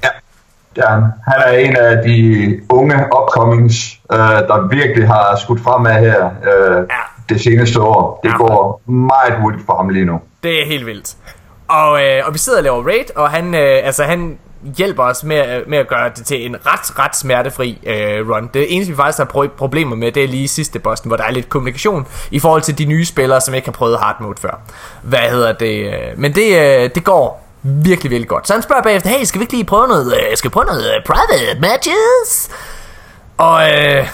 Ja, 0.78 0.88
han. 0.90 1.02
Han 1.28 1.42
er 1.46 1.52
en 1.52 1.76
af 1.76 2.04
de 2.04 2.60
unge 2.70 2.96
upcomings, 2.96 4.00
øh, 4.12 4.18
der 4.20 4.68
virkelig 4.68 5.08
har 5.08 5.36
skudt 5.42 5.62
fremad 5.64 5.94
her 5.94 6.26
øh, 6.26 6.76
Ja. 6.78 6.84
det 7.34 7.42
seneste 7.42 7.82
år. 7.82 8.20
Det 8.24 8.30
Ja. 8.30 8.38
går 8.38 8.82
meget 8.92 9.42
hurtigt 9.42 9.66
for 9.66 9.76
ham 9.78 9.90
lige 9.90 10.06
nu. 10.06 10.20
Det 10.44 10.62
er 10.62 10.66
helt 10.66 10.86
vildt. 10.86 11.16
Og, 11.68 12.04
øh, 12.04 12.24
og 12.28 12.34
vi 12.34 12.38
sidder 12.38 12.60
og 12.60 12.64
laver 12.64 12.88
raid, 12.88 13.16
og 13.18 13.30
han, 13.30 13.54
øh, 13.56 13.80
altså, 13.84 14.04
han 14.04 14.38
hjælper 14.78 15.04
os 15.04 15.24
med, 15.24 15.56
øh, 15.56 15.70
med 15.70 15.78
at 15.78 15.88
gøre 15.88 16.12
det 16.16 16.26
til 16.26 16.46
en 16.46 16.56
ret, 16.66 17.00
ret 17.00 17.16
smertefri 17.16 17.82
øh, 17.86 18.30
run. 18.30 18.50
Det 18.54 18.76
eneste, 18.76 18.92
vi 18.92 18.96
faktisk 18.98 19.18
har 19.18 19.26
pro- 19.26 19.56
problemer 19.58 19.96
med, 19.96 20.12
det 20.12 20.24
er 20.24 20.28
lige 20.28 20.48
sidste 20.48 20.80
bossen, 20.80 21.08
hvor 21.08 21.18
der 21.18 21.24
er 21.24 21.32
lidt 21.32 21.50
kommunikation 21.50 22.08
i 22.32 22.40
forhold 22.40 22.62
til 22.62 22.78
de 22.78 22.86
nye 22.86 23.06
spillere, 23.06 23.42
som 23.42 23.54
ikke 23.54 23.68
har 23.68 23.72
prøvet 23.74 24.00
hard 24.00 24.22
mode 24.22 24.42
før. 24.42 24.60
Hvad 25.04 25.20
hedder 25.20 25.54
det? 25.54 25.94
Øh, 25.94 26.18
men 26.18 26.36
det, 26.36 26.60
øh, 26.60 26.90
det 26.96 27.04
går 27.04 27.48
virkelig, 27.64 28.12
virkelig 28.12 28.28
godt. 28.30 28.48
Så 28.48 28.54
han 28.54 28.62
spørger 28.62 28.84
bagefter, 28.84 29.10
hey, 29.10 29.24
skal 29.24 29.40
vi 29.40 29.44
ikke 29.44 29.54
lige 29.54 29.66
prøve 29.66 29.88
noget, 29.88 30.14
øh, 30.14 30.38
skal 30.38 30.50
vi 30.50 30.54
prøve 30.54 30.66
noget 30.66 30.86
øh, 30.96 31.04
private 31.06 31.60
matches? 31.62 32.50
Og, 33.38 33.70
øh, 33.70 34.08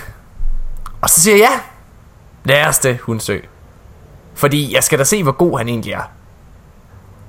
og 1.02 1.10
så 1.10 1.22
siger 1.22 1.38
jeg, 1.38 1.50
ja, 1.52 2.54
lad 2.54 2.66
os 2.68 2.80
det, 2.80 2.98
Hunsø. 2.98 3.38
Fordi 4.36 4.76
jeg 4.76 4.84
skal 4.84 5.00
da 5.00 5.04
se, 5.04 5.24
hvor 5.24 5.32
god 5.32 5.58
han 5.58 5.68
egentlig 5.68 5.94
er. 5.94 6.12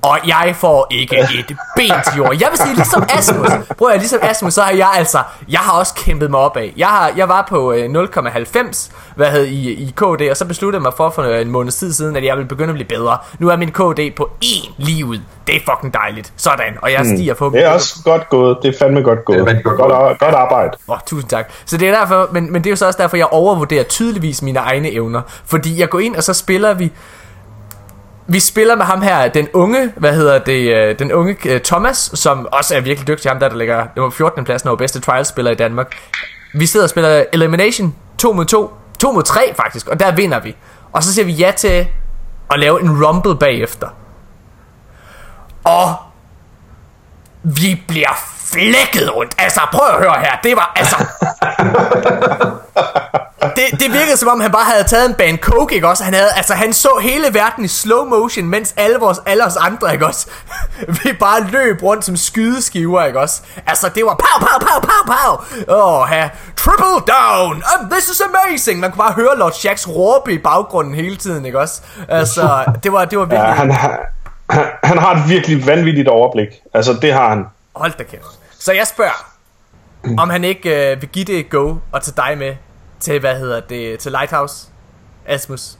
Og 0.02 0.18
jeg 0.26 0.54
får 0.56 0.86
ikke 0.90 1.16
et 1.38 1.56
ben 1.76 1.92
til 2.04 2.16
jorden. 2.16 2.40
Jeg 2.40 2.48
vil 2.50 2.58
sige, 2.58 2.74
ligesom 2.74 3.04
Asmus. 3.08 3.48
Prøv 3.78 3.88
at 3.88 3.98
ligesom 3.98 4.18
Asmus, 4.22 4.54
så 4.54 4.62
har 4.62 4.72
jeg 4.72 4.90
altså... 4.94 5.18
Jeg 5.48 5.60
har 5.60 5.78
også 5.78 5.94
kæmpet 5.94 6.30
mig 6.30 6.40
opad. 6.40 6.68
Jeg, 6.76 6.86
har, 6.86 7.12
jeg 7.16 7.28
var 7.28 7.46
på 7.48 7.72
øh, 7.72 7.84
0,90 7.84 8.92
hvad 9.16 9.30
hed, 9.30 9.44
i, 9.44 9.70
i 9.70 9.92
KD, 9.96 10.30
og 10.30 10.36
så 10.36 10.44
besluttede 10.44 10.80
jeg 10.80 10.82
mig 10.82 10.92
for 10.96 11.10
for 11.10 11.24
en 11.24 11.50
måned 11.50 11.72
tid 11.72 11.92
siden, 11.92 12.16
at 12.16 12.24
jeg 12.24 12.36
ville 12.36 12.48
begynde 12.48 12.68
at 12.68 12.74
blive 12.74 12.88
bedre. 12.88 13.18
Nu 13.38 13.48
er 13.48 13.56
min 13.56 13.70
KD 13.70 14.16
på 14.16 14.30
1 14.40 14.48
lige 14.76 15.06
ud. 15.06 15.18
Det 15.46 15.56
er 15.56 15.60
fucking 15.72 15.94
dejligt. 15.94 16.32
Sådan. 16.36 16.78
Og 16.82 16.92
jeg 16.92 17.06
stiger 17.06 17.34
på... 17.34 17.50
Det 17.54 17.64
er 17.64 17.70
også 17.70 17.94
godt 18.04 18.28
gået. 18.28 18.58
Det 18.62 18.74
er 18.74 18.78
fandme 18.78 19.02
godt 19.02 19.24
gået. 19.24 19.38
Det 19.38 19.56
er 19.56 19.62
godt 19.62 19.78
godt, 19.78 20.18
godt 20.18 20.34
arbejde. 20.34 20.70
Åh, 20.88 20.94
oh, 20.94 20.98
tusind 21.06 21.30
tak. 21.30 21.50
Så 21.64 21.76
det 21.76 21.88
er 21.88 21.98
derfor, 21.98 22.28
men, 22.32 22.52
men 22.52 22.64
det 22.64 22.66
er 22.66 22.72
jo 22.72 22.76
så 22.76 22.86
også 22.86 23.02
derfor, 23.02 23.16
jeg 23.16 23.26
overvurderer 23.26 23.82
tydeligvis 23.82 24.42
mine 24.42 24.58
egne 24.58 24.90
evner. 24.90 25.20
Fordi 25.46 25.80
jeg 25.80 25.88
går 25.88 26.00
ind, 26.00 26.16
og 26.16 26.22
så 26.22 26.34
spiller 26.34 26.74
vi... 26.74 26.92
Vi 28.32 28.40
spiller 28.40 28.76
med 28.76 28.84
ham 28.84 29.02
her, 29.02 29.28
den 29.28 29.48
unge, 29.52 29.92
hvad 29.96 30.14
hedder 30.14 30.38
det, 30.38 30.74
øh, 30.74 30.98
den 30.98 31.12
unge 31.12 31.36
øh, 31.44 31.60
Thomas, 31.60 32.10
som 32.14 32.48
også 32.52 32.76
er 32.76 32.80
virkelig 32.80 33.08
dygtig, 33.08 33.30
ham 33.30 33.40
der, 33.40 33.48
der 33.48 33.56
ligger 33.56 33.86
nummer 33.96 34.10
14. 34.10 34.44
pladsen 34.44 34.68
over 34.68 34.76
bedste 34.76 35.00
trial-spiller 35.00 35.50
i 35.50 35.54
Danmark. 35.54 35.96
Vi 36.54 36.66
sidder 36.66 36.86
og 36.86 36.90
spiller 36.90 37.24
Elimination 37.32 37.94
2 38.18 38.32
mod 38.32 38.44
2, 38.44 38.74
2 38.98 39.12
mod 39.12 39.22
3 39.22 39.54
faktisk, 39.56 39.88
og 39.88 40.00
der 40.00 40.12
vinder 40.12 40.40
vi. 40.40 40.56
Og 40.92 41.02
så 41.02 41.14
siger 41.14 41.24
vi 41.24 41.32
ja 41.32 41.52
til 41.56 41.86
at 42.50 42.58
lave 42.58 42.80
en 42.80 43.04
rumble 43.06 43.36
bagefter. 43.36 43.88
Og 45.64 45.94
vi 47.42 47.82
bliver 47.88 48.16
flækket 48.36 49.16
rundt. 49.16 49.34
Altså, 49.38 49.60
prøv 49.72 49.88
at 49.88 49.98
høre 49.98 50.20
her. 50.20 50.36
Det 50.44 50.56
var, 50.56 50.72
altså... 50.76 50.96
det, 53.56 53.80
det 53.80 53.92
virkede 53.92 54.16
som 54.16 54.28
om, 54.28 54.40
han 54.40 54.50
bare 54.50 54.64
havde 54.64 54.84
taget 54.84 55.08
en 55.08 55.14
band 55.14 55.38
coke, 55.38 55.74
ikke 55.74 55.88
også? 55.88 56.04
Han, 56.04 56.14
havde, 56.14 56.30
altså, 56.36 56.54
han 56.54 56.72
så 56.72 57.00
hele 57.02 57.34
verden 57.34 57.64
i 57.64 57.68
slow 57.68 58.04
motion, 58.04 58.46
mens 58.46 58.74
alle, 58.76 58.98
vores, 58.98 59.18
alle 59.26 59.46
os 59.46 59.56
andre, 59.56 59.92
ikke 59.92 60.06
også? 60.06 60.26
Vi 61.04 61.12
bare 61.12 61.46
løb 61.50 61.82
rundt 61.82 62.04
som 62.04 62.16
skydeskiver, 62.16 63.04
ikke 63.04 63.20
også? 63.20 63.42
Altså, 63.66 63.88
det 63.94 64.04
var 64.04 64.14
pow, 64.14 64.46
pow, 64.46 64.58
pow, 64.68 64.80
pow, 64.80 65.14
pow. 65.14 65.44
Åh, 65.76 66.00
oh, 66.00 66.08
her. 66.08 66.28
Triple 66.56 67.14
down. 67.14 67.62
Oh, 67.72 67.90
this 67.90 68.08
is 68.08 68.20
amazing. 68.20 68.80
Man 68.80 68.90
kunne 68.90 68.98
bare 69.04 69.12
høre 69.12 69.38
Lord 69.38 69.52
Shacks 69.52 69.88
råbe 69.88 70.32
i 70.32 70.38
baggrunden 70.38 70.94
hele 70.94 71.16
tiden, 71.16 71.46
ikke 71.46 71.60
også? 71.60 71.82
Altså, 72.08 72.64
det 72.84 72.92
var, 72.92 73.04
det 73.04 73.18
var 73.18 73.24
Ja, 73.30 73.36
virkelig... 73.36 73.54
han, 73.54 73.70
har, 73.70 73.98
han, 74.50 74.64
han 74.84 74.98
har 74.98 75.14
et 75.14 75.28
virkelig 75.28 75.66
vanvittigt 75.66 76.08
overblik. 76.08 76.48
Altså, 76.74 76.92
det 77.02 77.12
har 77.12 77.28
han. 77.28 77.46
Hold 77.76 77.92
da 77.98 78.02
kæft. 78.02 78.22
Så 78.58 78.72
jeg 78.72 78.86
spørger, 78.86 79.26
om 80.18 80.30
han 80.30 80.44
ikke 80.44 80.90
øh, 80.90 81.00
vil 81.00 81.08
give 81.08 81.24
det 81.24 81.38
et 81.38 81.50
go 81.50 81.74
og 81.92 82.02
tage 82.02 82.14
dig 82.16 82.38
med 82.38 82.54
til, 83.02 83.20
hvad 83.20 83.36
hedder 83.36 83.60
det, 83.60 83.98
til 83.98 84.12
Lighthouse, 84.12 84.66
Asmus. 85.26 85.78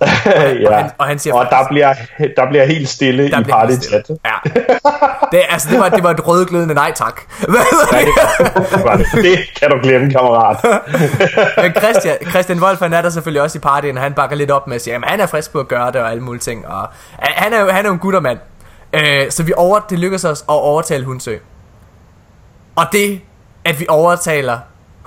ja. 0.26 0.68
og 0.68 0.76
han- 0.76 0.90
og 0.98 1.06
han 1.06 1.18
siger 1.18 1.34
og 1.34 1.44
der 1.44 1.50
faktisk- 1.50 1.68
bliver, 1.70 1.94
der 2.36 2.48
bliver 2.48 2.64
helt 2.64 2.88
stille 2.88 3.30
Der 3.30 3.40
i 3.40 3.42
party 3.42 3.72
chat. 3.88 4.08
Ja. 4.24 4.50
Det, 5.32 5.40
altså, 5.48 5.68
det 5.70 5.78
var, 5.80 5.88
det 5.88 6.02
var 6.02 6.10
et 6.10 6.26
rødglødende 6.26 6.74
nej 6.74 6.92
tak. 6.94 7.20
Hedder 7.38 7.60
det? 7.90 8.84
Var 8.84 8.96
det. 8.96 9.06
det 9.12 9.38
kan 9.60 9.70
du 9.70 9.78
glemme, 9.82 10.10
kammerat. 10.10 10.56
Men 11.56 11.72
Christian, 11.82 12.16
Christian 12.30 12.60
Wolf, 12.62 12.78
han 12.80 12.92
er 12.92 13.02
der 13.02 13.10
selvfølgelig 13.10 13.42
også 13.42 13.58
i 13.58 13.60
partyen, 13.60 13.96
og 13.96 14.02
han 14.02 14.12
bakker 14.12 14.36
lidt 14.36 14.50
op 14.50 14.66
med 14.66 14.74
at 14.76 14.82
sige, 14.82 14.94
at 14.94 15.00
han 15.06 15.20
er 15.20 15.26
frisk 15.26 15.52
på 15.52 15.60
at 15.60 15.68
gøre 15.68 15.86
det 15.86 15.96
og 15.96 16.10
alle 16.10 16.22
mulige 16.22 16.40
ting. 16.40 16.66
Og 16.66 16.88
han 17.18 17.52
er 17.52 17.60
jo, 17.60 17.68
han 17.68 17.84
er 17.84 17.88
jo 17.88 17.92
en 17.92 17.98
guttermand. 17.98 18.38
Øh, 18.92 19.30
så 19.30 19.42
vi 19.42 19.52
over, 19.56 19.80
det 19.90 19.98
lykkedes 19.98 20.24
os 20.24 20.40
at 20.40 20.44
overtale 20.48 21.04
Hunsø. 21.04 21.36
Og 22.76 22.84
det, 22.92 23.20
at 23.64 23.80
vi 23.80 23.86
overtaler 23.88 24.58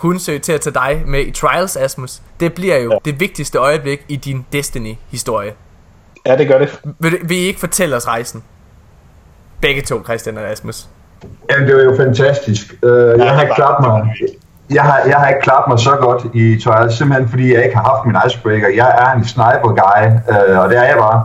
Hunsø 0.06 0.38
til 0.38 0.54
at 0.54 0.62
tage 0.62 0.74
dig 0.74 1.04
med 1.08 1.20
i 1.20 1.32
Trials, 1.32 1.78
Asmus, 1.78 2.22
det 2.40 2.54
bliver 2.54 2.78
jo 2.78 2.92
Ja. 2.92 2.98
det 3.06 3.20
vigtigste 3.20 3.58
øjeblik 3.58 4.06
i 4.08 4.16
din 4.16 4.46
Destiny-historie. 4.54 5.52
Ja, 6.26 6.38
det 6.38 6.48
gør 6.48 6.60
det. 6.60 6.80
Vil, 7.00 7.18
vil 7.24 7.38
I 7.38 7.42
ikke 7.42 7.60
fortælle 7.60 7.96
os 7.96 8.08
rejsen? 8.08 8.44
Begge 9.62 9.82
to, 9.82 10.04
Christian 10.04 10.38
og 10.38 10.44
Asmus. 10.44 10.88
Jamen, 11.52 11.68
det 11.68 11.76
var 11.76 11.84
jo 11.84 11.96
fantastisk. 11.98 12.74
Uh, 12.84 12.90
jeg, 12.90 13.18
det 13.18 13.30
har 13.30 13.42
ikke 13.42 13.56
klaret 13.56 13.86
mig, 13.86 14.16
jeg, 14.70 14.84
har, 14.84 15.02
jeg 15.08 15.18
har 15.18 15.28
ikke 15.28 15.42
klaret 15.42 15.68
mig 15.68 15.80
så 15.80 15.96
godt 15.96 16.24
i 16.34 16.60
Trials, 16.64 16.98
simpelthen 16.98 17.30
fordi 17.30 17.54
jeg 17.54 17.64
ikke 17.64 17.76
har 17.76 17.84
haft 17.84 18.06
min 18.06 18.16
icebreaker. 18.28 18.68
Jeg 18.76 18.90
er 18.98 19.12
en 19.20 19.26
sniper-guy, 19.26 20.04
uh, 20.34 20.60
og 20.60 20.70
det 20.70 20.78
er 20.78 20.84
jeg 20.84 20.98
bare. 20.98 21.20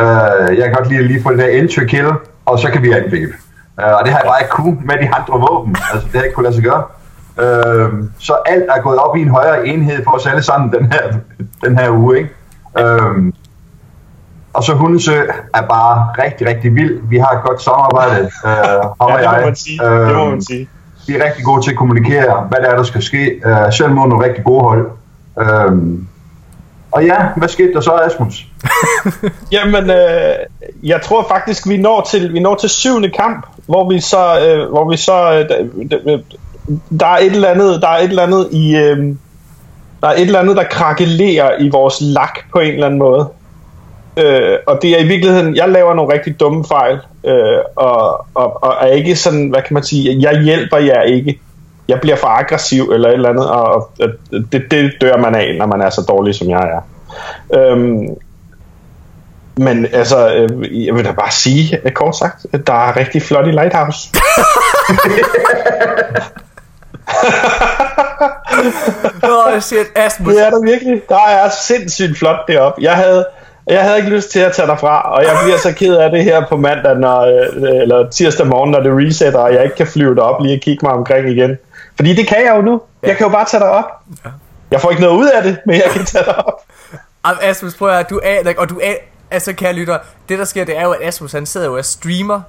Uh, 0.00 0.58
jeg 0.58 0.64
kan 0.64 0.74
godt 0.74 0.88
lide 0.88 0.98
at 1.00 1.06
lige 1.06 1.22
få 1.22 1.30
det 1.30 1.38
der 1.38 1.46
entry 1.46 1.84
kill, 1.84 2.08
og 2.46 2.58
så 2.58 2.70
kan 2.70 2.82
vi 2.82 2.90
angribe. 2.92 3.32
Uh, 3.78 3.84
og 3.84 4.00
det 4.04 4.12
har 4.12 4.18
jeg 4.18 4.26
bare 4.26 4.40
ikke 4.40 4.50
kunne 4.50 4.78
med 4.84 4.94
de 5.02 5.08
andre 5.14 5.46
våben. 5.48 5.76
Altså, 5.92 6.06
det 6.06 6.12
har 6.12 6.18
jeg 6.18 6.24
ikke 6.24 6.34
kunne 6.34 6.44
lade 6.44 6.54
sig 6.54 6.64
gøre. 6.64 6.84
Uh, 7.36 8.08
så 8.18 8.32
alt 8.46 8.64
er 8.76 8.82
gået 8.82 8.98
op 8.98 9.16
i 9.16 9.20
en 9.20 9.28
højere 9.28 9.66
enhed 9.66 10.04
for 10.04 10.10
os 10.10 10.26
alle 10.26 10.42
sammen 10.42 10.72
den 10.72 10.92
her, 10.92 11.12
den 11.64 11.78
her 11.78 11.90
uge, 11.90 12.18
ikke? 12.18 12.30
Uh, 12.80 13.32
og 14.52 14.64
så 14.64 14.74
Hundesø 14.74 15.20
er 15.54 15.62
bare 15.62 16.24
rigtig, 16.24 16.46
rigtig 16.46 16.74
vild. 16.74 17.00
Vi 17.08 17.18
har 17.18 17.30
et 17.30 17.42
godt 17.44 17.62
samarbejde, 17.62 18.30
øh, 18.44 18.50
ham 18.50 18.94
og 18.98 19.10
Ja, 19.10 19.30
det 19.30 19.40
må 19.40 19.44
man 19.44 19.56
sige. 19.56 19.78
Det 19.78 20.16
må 20.16 20.30
man 20.30 20.42
sige. 20.42 20.68
Vi 21.06 21.16
er 21.16 21.24
rigtig 21.24 21.44
gode 21.44 21.62
til 21.62 21.70
at 21.70 21.76
kommunikere, 21.76 22.46
hvad 22.48 22.58
der 22.58 22.70
er, 22.70 22.76
der 22.76 22.82
skal 22.82 23.02
ske. 23.02 23.40
Uh, 23.46 23.72
selv 23.72 23.90
mod 23.90 24.08
nogle 24.08 24.24
rigtig 24.24 24.44
gode 24.44 24.62
hold. 24.62 24.90
Um, 25.68 26.08
og 26.94 27.04
ja, 27.04 27.16
hvad 27.36 27.48
skete 27.48 27.72
der 27.72 27.80
så, 27.80 27.92
Asmus? 28.06 28.46
Jamen, 29.52 29.90
øh, 29.90 30.34
jeg 30.82 31.02
tror 31.02 31.26
faktisk, 31.28 31.68
vi 31.68 31.76
når 31.76 32.00
til 32.10 32.32
vi 32.32 32.40
når 32.40 32.54
til 32.54 32.68
syvende 32.68 33.10
kamp, 33.10 33.46
hvor 33.66 33.88
vi 33.90 34.00
så, 34.00 34.40
øh, 34.40 34.70
hvor 34.70 34.90
vi 34.90 34.96
så, 34.96 35.46
øh, 35.50 36.18
der, 37.00 37.06
er 37.06 37.16
et 37.16 37.32
eller 37.32 37.48
andet, 37.48 37.82
der 37.82 37.88
er 37.88 37.98
et 37.98 38.08
eller 38.08 38.22
andet 38.22 38.48
i, 38.52 38.76
øh, 38.76 38.96
der 40.00 40.08
er 40.08 40.14
et 40.14 40.20
eller 40.20 40.40
andet, 40.40 40.56
der 40.56 40.64
krakelerer 40.64 41.60
i 41.60 41.68
vores 41.68 42.00
lak 42.00 42.38
på 42.52 42.58
en 42.58 42.72
eller 42.72 42.86
anden 42.86 42.98
måde. 42.98 43.28
Øh, 44.16 44.58
og 44.66 44.78
det 44.82 44.90
er 44.90 45.04
i 45.04 45.06
virkeligheden, 45.06 45.56
jeg 45.56 45.68
laver 45.68 45.94
nogle 45.94 46.12
rigtig 46.12 46.40
dumme 46.40 46.64
fejl, 46.64 46.98
øh, 47.24 47.58
og, 47.76 48.26
og, 48.34 48.62
og 48.62 48.74
er 48.80 48.86
ikke 48.86 49.16
sådan, 49.16 49.48
hvad 49.48 49.62
kan 49.62 49.74
man 49.74 49.82
sige, 49.82 50.16
jeg 50.20 50.42
hjælper 50.42 50.78
jer 50.78 51.02
ikke. 51.02 51.40
Jeg 51.88 52.00
bliver 52.00 52.16
for 52.16 52.26
aggressiv 52.26 52.82
eller 52.82 53.08
et 53.08 53.14
eller 53.14 53.28
andet, 53.28 53.50
og, 53.50 53.90
og 54.00 54.08
det, 54.52 54.62
det 54.70 54.92
dør 55.00 55.16
man 55.16 55.34
af, 55.34 55.56
når 55.58 55.66
man 55.66 55.80
er 55.80 55.90
så 55.90 56.04
dårlig, 56.08 56.34
som 56.34 56.50
jeg 56.50 56.60
er. 56.60 56.80
Øhm, 57.58 58.08
men 59.56 59.86
altså, 59.92 60.34
øh, 60.34 60.86
jeg 60.86 60.94
vil 60.94 61.04
da 61.04 61.12
bare 61.12 61.30
sige, 61.30 61.80
kort 61.94 62.16
sagt, 62.16 62.46
at 62.52 62.66
der 62.66 62.72
er 62.72 62.96
rigtig 62.96 63.22
flot 63.22 63.46
i 63.46 63.50
Lighthouse. 63.50 64.08
Åh, 69.22 69.54
oh, 69.54 69.60
shit, 69.60 69.86
Asmus. 69.96 70.34
Det 70.34 70.46
er 70.46 70.50
der 70.50 70.62
virkelig. 70.62 71.02
Der 71.08 71.26
er 71.28 71.48
sindssygt 71.48 72.18
flot 72.18 72.48
deroppe. 72.48 72.82
Jeg 72.82 72.92
havde, 72.92 73.26
jeg 73.66 73.82
havde 73.82 73.96
ikke 73.96 74.10
lyst 74.10 74.30
til 74.30 74.40
at 74.40 74.52
tage 74.52 74.68
dig 74.68 74.78
fra, 74.78 75.12
og 75.14 75.22
jeg 75.24 75.38
bliver 75.42 75.58
så 75.58 75.72
ked 75.72 75.96
af 75.96 76.10
det 76.10 76.24
her 76.24 76.46
på 76.48 76.56
mandag, 76.56 76.96
når, 76.96 77.20
øh, 77.20 77.82
eller 77.82 78.10
tirsdag 78.10 78.46
morgen, 78.46 78.70
når 78.70 78.80
det 78.80 78.92
resetter, 78.92 79.38
og 79.38 79.54
jeg 79.54 79.64
ikke 79.64 79.76
kan 79.76 79.86
flyve 79.86 80.22
op 80.22 80.42
lige 80.42 80.56
og 80.56 80.60
kigge 80.60 80.86
mig 80.86 80.92
omkring 80.92 81.28
igen. 81.28 81.58
Fordi 81.96 82.14
det 82.14 82.28
kan 82.28 82.44
jeg 82.46 82.56
jo 82.56 82.62
nu. 82.62 82.80
Jeg 83.02 83.16
kan 83.16 83.26
jo 83.26 83.32
bare 83.32 83.44
tage 83.44 83.60
dig 83.60 83.70
op. 83.70 83.84
Jeg 84.70 84.80
får 84.80 84.90
ikke 84.90 85.02
noget 85.02 85.16
ud 85.16 85.28
af 85.28 85.42
det, 85.42 85.58
men 85.66 85.76
jeg 85.76 85.90
kan 85.92 86.04
tage 86.04 86.24
dig 86.24 86.46
op. 86.46 86.60
Asmus, 87.42 87.74
prøv 87.74 87.88
at 87.88 88.10
du 88.10 88.20
er, 88.22 88.52
og 88.58 88.68
du 88.68 88.80
er, 88.82 88.94
altså 89.30 89.52
kære 89.52 89.72
lytter, 89.72 89.98
det 90.28 90.38
der 90.38 90.44
sker, 90.44 90.64
det 90.64 90.78
er 90.78 90.82
jo, 90.82 90.90
at 90.90 91.08
Asmus 91.08 91.32
han 91.32 91.46
sidder 91.46 91.66
jo 91.66 91.76
og 91.76 91.84
streamer 91.84 92.40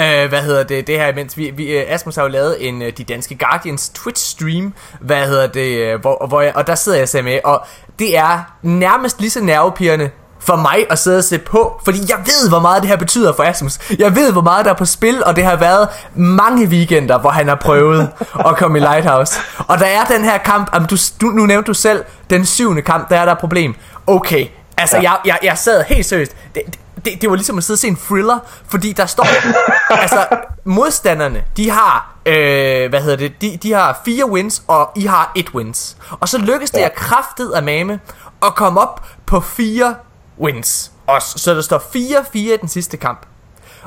Uh, 0.00 0.28
hvad 0.28 0.42
hedder 0.42 0.62
det, 0.62 0.86
det 0.86 0.98
her, 0.98 1.14
mens 1.14 1.36
vi, 1.36 1.50
vi 1.56 1.76
uh, 1.76 1.82
Asmus 1.88 2.16
har 2.16 2.22
jo 2.22 2.28
lavet 2.28 2.68
en 2.68 2.82
uh, 2.82 2.88
De 2.98 3.04
Danske 3.04 3.38
Guardians 3.38 3.88
Twitch 3.88 4.30
stream, 4.30 4.74
hvad 5.00 5.26
hedder 5.26 5.46
det, 5.46 5.94
uh, 5.94 6.00
hvor, 6.00 6.26
hvor 6.26 6.40
jeg, 6.40 6.56
og 6.56 6.66
der 6.66 6.74
sidder 6.74 6.98
jeg 6.98 7.08
så 7.08 7.22
med, 7.22 7.38
og 7.44 7.66
det 7.98 8.16
er 8.16 8.56
nærmest 8.62 9.20
lige 9.20 9.30
så 9.30 9.40
nervepirrende 9.40 10.10
for 10.44 10.56
mig 10.56 10.86
at 10.90 10.98
sidde 10.98 11.18
og 11.18 11.24
se 11.24 11.38
på, 11.38 11.80
fordi 11.84 11.98
jeg 12.08 12.18
ved, 12.18 12.48
hvor 12.48 12.60
meget 12.60 12.82
det 12.82 12.88
her 12.90 12.96
betyder 12.96 13.32
for 13.32 13.42
Asmus. 13.42 13.78
Jeg 13.98 14.16
ved, 14.16 14.32
hvor 14.32 14.40
meget 14.40 14.64
der 14.64 14.70
er 14.70 14.76
på 14.76 14.84
spil, 14.84 15.24
og 15.24 15.36
det 15.36 15.44
har 15.44 15.56
været 15.56 15.88
mange 16.14 16.66
weekender, 16.66 17.18
hvor 17.18 17.30
han 17.30 17.48
har 17.48 17.54
prøvet 17.54 18.10
at 18.48 18.56
komme 18.56 18.78
i 18.78 18.80
Lighthouse. 18.80 19.40
Og 19.58 19.78
der 19.78 19.86
er 19.86 20.04
den 20.04 20.24
her 20.24 20.38
kamp, 20.38 20.76
um, 20.76 20.86
du, 20.86 20.96
du, 21.20 21.26
nu 21.26 21.46
nævnte 21.46 21.66
du 21.66 21.74
selv, 21.74 22.04
den 22.30 22.46
syvende 22.46 22.82
kamp, 22.82 23.08
der 23.08 23.16
er 23.16 23.24
der 23.24 23.32
et 23.32 23.38
problem. 23.38 23.74
Okay, 24.06 24.46
altså 24.76 24.96
ja. 24.96 25.02
jeg, 25.02 25.18
jeg, 25.24 25.38
jeg 25.42 25.58
sad 25.58 25.84
helt 25.84 26.06
seriøst. 26.06 26.36
Det, 26.54 26.62
det, 27.04 27.20
det 27.20 27.30
var 27.30 27.36
ligesom 27.36 27.58
at 27.58 27.64
sidde 27.64 27.76
og 27.76 27.80
se 27.80 27.88
en 27.88 27.96
thriller, 27.96 28.38
fordi 28.68 28.92
der 28.92 29.06
står, 29.06 29.26
altså 30.02 30.26
modstanderne, 30.64 31.44
de 31.56 31.70
har, 31.70 32.16
øh, 32.26 32.88
hvad 32.88 33.02
hedder 33.02 33.16
det, 33.16 33.40
de, 33.40 33.58
de 33.62 33.72
har 33.72 34.00
fire 34.04 34.30
wins, 34.30 34.62
og 34.68 34.90
I 34.96 35.06
har 35.06 35.32
et 35.34 35.50
wins. 35.54 35.96
Og 36.20 36.28
så 36.28 36.38
lykkes 36.38 36.70
det 36.70 36.78
ja. 36.78 36.82
jer 36.82 36.88
kraftet 36.88 37.50
af 37.52 37.62
mame 37.62 38.00
at 38.42 38.54
komme 38.54 38.80
op 38.80 39.06
på 39.26 39.40
fire 39.40 39.94
wins. 40.40 40.92
Og 41.06 41.22
så 41.22 41.54
der 41.54 41.62
står 41.62 41.78
4-4 41.78 42.38
i 42.38 42.56
den 42.60 42.68
sidste 42.68 42.96
kamp. 42.96 43.26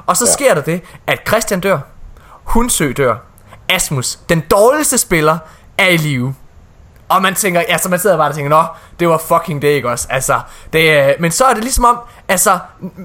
Og 0.05 0.17
så 0.17 0.25
ja. 0.25 0.31
sker 0.31 0.53
der 0.53 0.61
det, 0.61 0.81
at 1.07 1.19
Christian 1.27 1.59
dør, 1.59 1.79
Hunsø 2.43 2.91
dør, 2.97 3.15
Asmus, 3.69 4.19
den 4.29 4.43
dårligste 4.51 4.97
spiller, 4.97 5.37
er 5.77 5.87
i 5.87 5.97
live. 5.97 6.35
Og 7.09 7.21
man 7.21 7.35
tænker, 7.35 7.61
ja, 7.69 7.77
så 7.77 7.89
man 7.89 7.99
sidder 7.99 8.17
bare 8.17 8.29
og 8.29 8.35
tænker, 8.35 8.49
nå, 8.49 8.63
det 8.99 9.09
var 9.09 9.17
fucking 9.17 9.61
det, 9.61 9.67
ikke 9.67 9.89
også? 9.89 10.07
Altså, 10.09 10.39
det, 10.73 11.09
øh, 11.09 11.13
men 11.19 11.31
så 11.31 11.45
er 11.45 11.53
det 11.53 11.63
ligesom 11.63 11.85
om, 11.85 11.99
altså, 12.27 12.59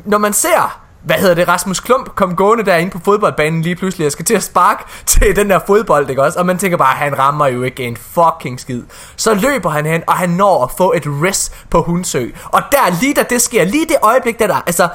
når 0.05 0.19
man 0.19 0.33
ser, 0.33 0.81
hvad 1.03 1.17
hedder 1.17 1.35
det, 1.35 1.49
Rasmus 1.49 1.81
Klump 1.81 2.15
kom 2.15 2.37
gående 2.37 2.65
derinde 2.65 2.91
på 2.91 2.99
fodboldbanen 3.05 3.63
lige 3.63 3.77
pludselig 3.77 4.07
og 4.07 4.13
skal 4.13 4.25
til 4.25 4.35
at 4.35 4.43
sparke 4.43 4.85
til 5.07 5.37
den 5.37 5.51
der 5.51 5.61
fodbold, 5.67 6.11
ikke 6.11 6.23
også? 6.23 6.39
Og 6.39 6.47
man 6.47 6.59
tænker 6.59 6.79
bare, 6.79 6.97
han 6.97 7.19
rammer 7.19 7.47
jo 7.47 7.63
ikke 7.63 7.85
en 7.85 7.97
fucking 7.97 8.61
skid. 8.61 8.83
Så 9.17 9.35
løber 9.35 9.71
han 9.71 9.87
hen, 9.87 10.03
og 10.07 10.15
han 10.15 10.31
når 10.31 10.65
at 10.65 10.71
få 10.77 10.93
et 10.93 11.03
rest 11.07 11.67
på 11.71 11.83
Hundsø. 11.83 12.27
Og 12.45 12.63
der, 12.73 13.01
lige 13.01 13.15
da 13.15 13.23
det 13.23 13.43
sker, 13.43 13.65
lige 13.65 13.87
det 13.87 13.97
øjeblik, 14.03 14.39
der 14.39 14.47
der, 14.47 14.63
altså, 14.67 14.89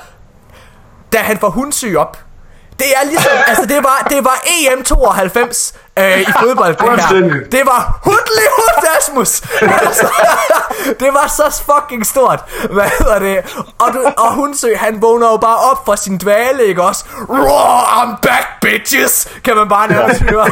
da 1.13 1.17
han 1.17 1.37
får 1.37 1.49
Hundsø 1.49 1.95
op, 1.95 2.26
det 2.79 2.87
er 2.95 3.05
ligesom, 3.05 3.31
altså 3.49 3.65
det 3.65 3.83
var, 3.83 4.07
det 4.09 4.25
var 4.25 4.37
EM 4.45 4.83
92 4.83 5.73
øh, 5.99 6.21
i 6.21 6.25
fodbold, 6.39 6.75
det 6.75 7.31
her. 7.31 7.49
Det 7.51 7.61
var 7.65 7.99
Hudli 8.03 8.45
Hudasmus. 8.57 9.41
altså, 9.85 10.07
det 10.99 11.13
var 11.13 11.27
så 11.27 11.63
fucking 11.65 12.05
stort. 12.05 12.39
Hvad 12.71 12.89
hedder 12.99 13.19
det? 13.19 13.63
Og, 13.79 13.93
du, 13.93 14.11
og 14.17 14.33
Hunsø, 14.33 14.75
han 14.75 15.01
vågner 15.01 15.31
jo 15.31 15.37
bare 15.37 15.57
op 15.71 15.85
fra 15.85 15.95
sin 15.95 16.17
dvale, 16.17 16.63
ikke 16.63 16.83
også? 16.83 17.05
Raw, 17.29 17.81
I'm 17.81 18.19
back, 18.21 18.47
bitches! 18.61 19.27
Kan 19.43 19.55
man 19.55 19.69
bare 19.69 19.87
nærmest 19.87 20.21
høre. 20.21 20.49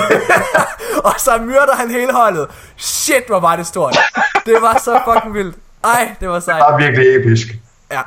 og 1.09 1.13
så 1.17 1.37
myrder 1.37 1.75
han 1.75 1.91
hele 1.91 2.13
holdet. 2.13 2.47
Shit, 2.77 3.23
hvor 3.27 3.39
var 3.39 3.55
det 3.55 3.67
stort. 3.67 3.97
Det 4.45 4.61
var 4.61 4.81
så 4.83 4.99
fucking 5.07 5.33
vildt. 5.33 5.55
Ej, 5.83 6.15
det 6.19 6.29
var 6.29 6.39
sejt. 6.39 6.63
Det 6.67 6.73
var 6.73 6.77
virkelig 6.77 7.15
episk. 7.15 7.47
Ja, 7.91 8.01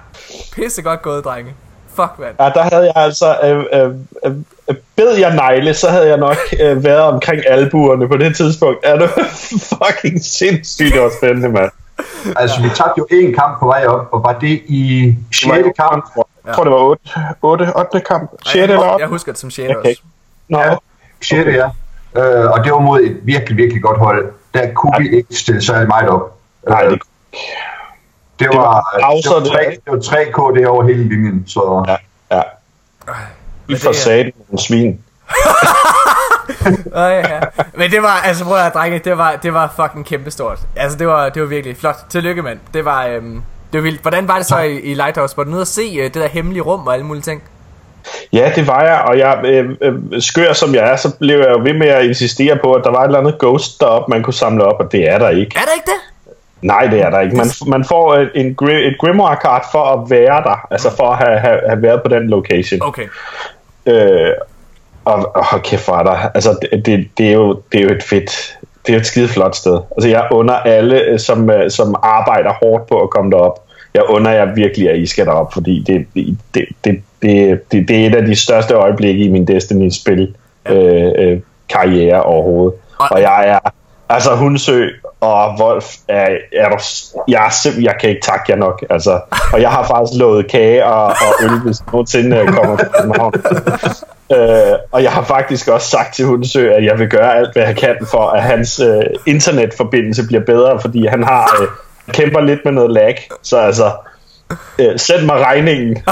pisse 0.55 0.83
godt 0.83 1.03
gået, 1.03 1.25
drenge. 1.25 1.55
Fuck, 2.01 2.19
man. 2.19 2.29
Ja, 2.41 2.45
der 2.55 2.63
havde 2.63 2.85
jeg 2.85 2.93
altså... 2.97 3.37
Øh, 3.45 3.65
øh, 3.73 3.91
øh, 4.27 4.77
bed 4.97 5.17
jeg 5.19 5.35
negle, 5.35 5.75
så 5.75 5.89
havde 5.91 6.09
jeg 6.09 6.17
nok 6.17 6.37
øh, 6.61 6.85
været 6.85 7.01
omkring 7.03 7.43
albuerne 7.49 8.09
på 8.09 8.17
det 8.17 8.37
tidspunkt. 8.37 8.79
Er 8.83 8.97
det 8.99 9.11
fucking 9.73 10.25
sindssygt 10.25 10.97
og 10.99 11.11
spændende, 11.19 11.49
mand. 11.49 11.71
Altså, 12.37 12.63
vi 12.63 12.69
tabte 12.69 12.93
jo 12.99 13.07
en 13.11 13.35
kamp 13.35 13.59
på 13.61 13.67
vej 13.67 13.85
op, 13.87 14.09
og 14.13 14.23
var 14.23 14.33
det 14.39 14.61
i 14.67 15.15
6. 15.33 15.51
kamp? 15.79 16.05
Jeg 16.47 16.55
tror, 16.55 16.65
det 16.65 16.73
var 16.73 16.79
8. 16.79 17.03
8 17.43 17.73
8. 17.77 18.01
kamp. 18.01 18.31
6. 18.47 18.55
Ej, 18.55 18.63
eller 18.63 18.79
8. 18.93 19.03
Jeg 19.03 19.09
husker 19.09 19.33
det 19.33 19.41
som 19.41 19.51
6. 19.51 19.71
Okay. 19.77 19.89
også. 19.91 20.03
Nå, 20.49 20.59
Ja, 20.59 20.75
6. 21.23 21.33
ja. 21.33 21.67
Øh, 22.23 22.51
og 22.51 22.65
det 22.65 22.73
var 22.73 22.79
mod 22.79 23.01
et 23.01 23.17
virkelig, 23.23 23.57
virkelig 23.57 23.83
godt 23.83 23.99
hold. 23.99 24.33
Der 24.55 24.73
kunne 24.75 24.93
vi 24.99 25.17
ikke 25.17 25.35
stille 25.35 25.63
særlig 25.63 25.89
meget 25.89 26.09
op. 26.09 26.39
nej, 26.69 26.85
Øh, 26.87 26.99
det, 28.39 28.47
det 28.47 28.53
det 28.53 28.59
var 28.59 28.65
var, 28.65 28.91
det 28.97 29.03
pauser, 29.03 29.31
var, 29.35 29.41
det- 29.41 29.51
3, 29.53 29.59
det 29.71 29.93
var 29.93 30.01
3 30.01 30.25
KD 30.25 30.67
over 30.67 30.83
hele 30.83 31.09
linjen, 31.09 31.45
så 31.47 31.85
ja, 31.89 31.97
ja. 32.37 32.43
Det 33.69 33.85
er- 33.85 33.93
sat 33.93 34.27
en 34.53 34.59
svin. 34.59 34.99
Ja, 36.95 37.07
ja. 37.09 37.41
Men 37.75 37.91
det 37.91 38.03
var, 38.03 38.21
altså 38.25 38.45
prøv 38.45 38.57
at 38.59 38.75
drenge, 38.75 38.99
det 38.99 39.19
var, 39.19 39.37
det 39.43 39.55
var 39.55 39.73
fucking 39.77 40.07
kæmpestort. 40.07 40.59
Altså 40.77 40.99
det 40.99 41.07
var, 41.09 41.29
det 41.29 41.43
var 41.43 41.49
virkelig 41.49 41.77
flot. 41.77 41.97
Tillykke, 42.11 42.43
mand. 42.43 42.59
Det 42.75 42.85
var, 42.85 43.07
øhm, 43.07 43.43
det 43.73 43.79
var 43.79 43.81
vildt. 43.81 44.03
Hvordan 44.03 44.29
var 44.29 44.37
det 44.37 44.47
så 44.47 44.59
i, 44.59 44.81
i 44.81 44.95
Lighthouse? 44.95 45.37
Var 45.37 45.45
du 45.45 45.51
nede 45.51 45.61
at 45.61 45.69
se 45.69 45.83
øh, 45.99 46.05
det 46.05 46.15
der 46.15 46.29
hemmelige 46.29 46.63
rum 46.63 46.87
og 46.87 46.93
alle 46.95 47.07
mulige 47.07 47.23
ting? 47.23 47.43
Ja, 48.33 48.53
det 48.55 48.67
var 48.67 48.83
jeg, 48.83 49.01
og 49.01 49.19
jeg, 49.19 49.41
øh, 49.45 49.71
øh, 49.81 50.21
skør 50.23 50.53
som 50.53 50.75
jeg 50.75 50.91
er, 50.93 50.97
så 50.97 51.17
blev 51.19 51.39
jeg 51.39 51.49
jo 51.51 51.59
ved 51.63 51.75
med 51.75 51.89
at 51.89 52.05
insistere 52.05 52.59
på, 52.63 52.73
at 52.73 52.85
der 52.85 52.91
var 52.91 53.01
et 53.01 53.05
eller 53.07 53.19
andet 53.19 53.39
ghost 53.39 53.81
deroppe, 53.81 54.11
man 54.11 54.23
kunne 54.23 54.35
samle 54.35 54.65
op, 54.65 54.81
og 54.81 54.93
det 54.93 55.09
er 55.09 55.19
der 55.19 55.29
ikke. 55.29 55.53
Er 55.57 55.61
der 55.65 55.73
ikke 55.75 55.87
det? 55.87 56.01
Nej, 56.63 56.87
det 56.87 57.01
er 57.01 57.11
der 57.11 57.21
ikke. 57.21 57.37
Man, 57.37 57.47
man 57.67 57.85
får 57.85 58.15
et, 58.15 58.31
en, 58.35 58.47
et 58.71 58.99
grimoire-kart 58.99 59.65
for 59.73 59.83
at 59.85 60.11
være 60.11 60.43
der, 60.43 60.67
altså 60.71 60.97
for 60.97 61.05
at 61.11 61.19
have, 61.27 61.39
have, 61.39 61.61
have 61.69 61.83
været 61.83 62.03
på 62.03 62.09
den 62.09 62.29
location. 62.29 62.81
Okay. 62.83 63.03
Øh, 63.87 64.31
og, 65.05 65.37
og 65.37 65.45
hold 65.45 65.63
kæft, 65.63 65.87
hvor 65.87 65.95
er 65.97 66.03
der. 66.03 66.31
Altså, 66.35 66.59
det, 66.63 66.87
det, 66.87 67.09
det, 67.19 67.29
er 67.29 67.33
jo, 67.33 67.61
det 67.73 67.81
er 67.81 67.85
jo 67.85 67.91
et 67.91 68.03
fedt, 68.03 68.59
det 68.87 68.93
er 68.93 68.93
jo 68.93 69.01
et 69.01 69.07
skide 69.07 69.29
flot 69.29 69.57
sted. 69.57 69.79
Altså, 69.97 70.09
jeg 70.09 70.29
under 70.31 70.55
alle, 70.55 71.01
øh, 71.01 71.19
som, 71.19 71.51
øh, 71.51 71.71
som 71.71 71.95
arbejder 72.03 72.53
hårdt 72.63 72.87
på 72.87 73.01
at 73.01 73.11
komme 73.11 73.31
derop. 73.31 73.65
Jeg 73.95 74.03
under 74.09 74.31
jer 74.31 74.55
virkelig, 74.55 74.91
at 74.91 74.99
I 74.99 75.07
skal 75.07 75.27
derop, 75.27 75.53
fordi 75.53 75.85
det, 75.87 76.07
det, 76.15 76.39
det, 76.55 76.67
det, 76.85 77.03
det, 77.23 77.61
det, 77.73 77.89
det 77.89 78.03
er 78.03 78.07
et 78.07 78.15
af 78.15 78.27
de 78.27 78.37
største 78.37 78.75
øjeblikke 78.75 79.25
i 79.25 79.29
min 79.29 79.47
Destiny-spil 79.47 80.35
øh, 80.69 81.13
øh, 81.19 81.41
karriere 81.69 82.23
overhovedet. 82.23 82.75
Og- 82.99 83.07
Og 83.11 83.21
jeg 83.21 83.49
er, 83.49 83.59
altså 84.09 84.37
Hunsø 84.37 84.89
og 85.21 85.61
Wolf, 85.61 85.95
er, 86.09 86.29
er 86.53 86.69
du, 86.69 86.79
jeg, 87.29 87.47
er 87.47 87.81
jeg 87.81 87.95
kan 88.01 88.11
ikke 88.11 88.23
takke 88.23 88.45
jer 88.49 88.57
nok. 88.57 88.85
Altså, 88.91 89.21
og 89.53 89.61
jeg 89.61 89.71
har 89.71 89.87
faktisk 89.87 90.21
lovet 90.21 90.51
kage 90.51 90.87
og, 90.87 91.07
og 91.07 91.45
øl, 91.45 91.61
hvis 91.65 91.77
nogensinde 91.93 92.37
øh, 92.37 92.49
kommer 92.49 92.77
til 92.77 92.89
København. 93.01 93.33
Øh, 94.33 94.79
og 94.93 95.03
jeg 95.03 95.13
har 95.13 95.23
faktisk 95.23 95.69
også 95.69 95.89
sagt 95.89 96.15
til 96.15 96.25
Hunsø, 96.25 96.71
at 96.71 96.85
jeg 96.85 96.99
vil 96.99 97.09
gøre 97.09 97.37
alt, 97.37 97.53
hvad 97.53 97.63
jeg 97.63 97.77
kan 97.77 97.97
for, 98.11 98.27
at 98.29 98.43
hans 98.43 98.81
øh, 98.81 99.03
internetforbindelse 99.27 100.27
bliver 100.27 100.45
bedre, 100.45 100.81
fordi 100.81 101.07
han 101.07 101.25
har 101.25 101.57
øh, 101.61 101.69
kæmper 102.13 102.41
lidt 102.41 102.65
med 102.65 102.73
noget 102.73 102.91
lag. 102.91 103.29
Så 103.43 103.59
altså, 103.59 103.91
øh, 104.79 104.99
send 104.99 105.27
mig 105.27 105.41
regningen. 105.41 105.97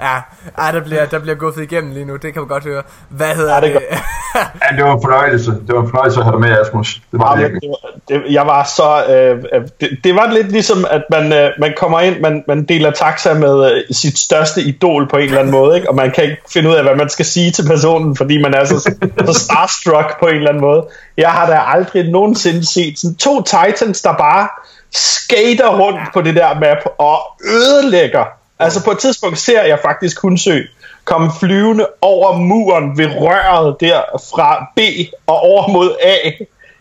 Ja, 0.00 0.16
ej, 0.58 0.70
der 0.72 0.80
bliver, 0.80 1.06
der 1.06 1.18
bliver 1.18 1.34
guffet 1.34 1.62
igennem 1.62 1.92
lige 1.92 2.04
nu, 2.04 2.16
det 2.16 2.32
kan 2.32 2.42
man 2.42 2.48
godt 2.48 2.64
høre. 2.64 2.82
Hvad 3.08 3.34
hedder 3.34 3.54
Ja, 3.54 3.60
det 3.60 3.74
det? 3.74 3.82
ja, 4.62 4.76
det 4.76 4.84
var 4.84 4.94
en 4.94 5.02
fornøjelse. 5.02 5.50
Det 5.50 5.74
var 5.74 5.82
en 5.82 5.88
fornøjelse 5.88 6.20
at 6.20 6.24
have 6.24 6.32
dig 6.32 6.40
med, 6.40 6.58
Asmus. 6.58 7.00
Det 7.12 7.20
var 7.20 7.36
virkelig. 7.36 7.60
det 7.62 7.70
var, 7.70 7.90
det, 8.08 8.32
jeg 8.32 8.46
var 8.46 8.64
så... 8.64 9.04
Øh, 9.14 9.44
øh, 9.52 9.68
det, 9.80 9.98
det 10.04 10.14
var 10.14 10.32
lidt 10.32 10.52
ligesom, 10.52 10.86
at 10.90 11.02
man, 11.10 11.32
øh, 11.32 11.50
man 11.58 11.74
kommer 11.76 12.00
ind, 12.00 12.20
man, 12.20 12.44
man 12.48 12.64
deler 12.64 12.90
taxa 12.90 13.34
med 13.34 13.72
øh, 13.72 13.82
sit 13.90 14.18
største 14.18 14.62
idol 14.62 15.08
på 15.08 15.16
en 15.16 15.22
eller 15.22 15.38
anden 15.38 15.52
måde, 15.52 15.76
ikke? 15.76 15.88
og 15.88 15.94
man 15.94 16.10
kan 16.10 16.24
ikke 16.24 16.36
finde 16.52 16.70
ud 16.70 16.74
af, 16.74 16.82
hvad 16.82 16.96
man 16.96 17.08
skal 17.08 17.24
sige 17.24 17.50
til 17.50 17.66
personen, 17.66 18.16
fordi 18.16 18.42
man 18.42 18.54
er 18.54 18.64
så, 18.64 18.78
så 19.26 19.40
starstruck 19.44 20.20
på 20.20 20.26
en 20.26 20.34
eller 20.34 20.48
anden 20.48 20.60
måde. 20.60 20.86
Jeg 21.16 21.30
har 21.30 21.46
da 21.46 21.60
aldrig 21.66 22.10
nogensinde 22.10 22.66
set 22.66 22.98
sådan 22.98 23.16
to 23.16 23.42
titans, 23.42 24.02
der 24.02 24.12
bare 24.12 24.48
skater 24.92 25.68
rundt 25.68 26.00
på 26.14 26.20
det 26.20 26.34
der 26.34 26.54
map 26.54 26.92
og 26.98 27.18
ødelægger. 27.44 28.24
Altså 28.58 28.84
på 28.84 28.90
et 28.90 28.98
tidspunkt 28.98 29.38
ser 29.38 29.62
jeg 29.62 29.78
faktisk 29.82 30.22
Hunsø 30.22 30.60
komme 31.04 31.30
flyvende 31.40 31.86
over 32.00 32.36
muren 32.36 32.98
ved 32.98 33.06
røret 33.06 33.76
der 33.80 34.00
fra 34.34 34.66
B 34.76 34.80
og 35.26 35.40
over 35.40 35.68
mod 35.68 35.96
A. 36.02 36.30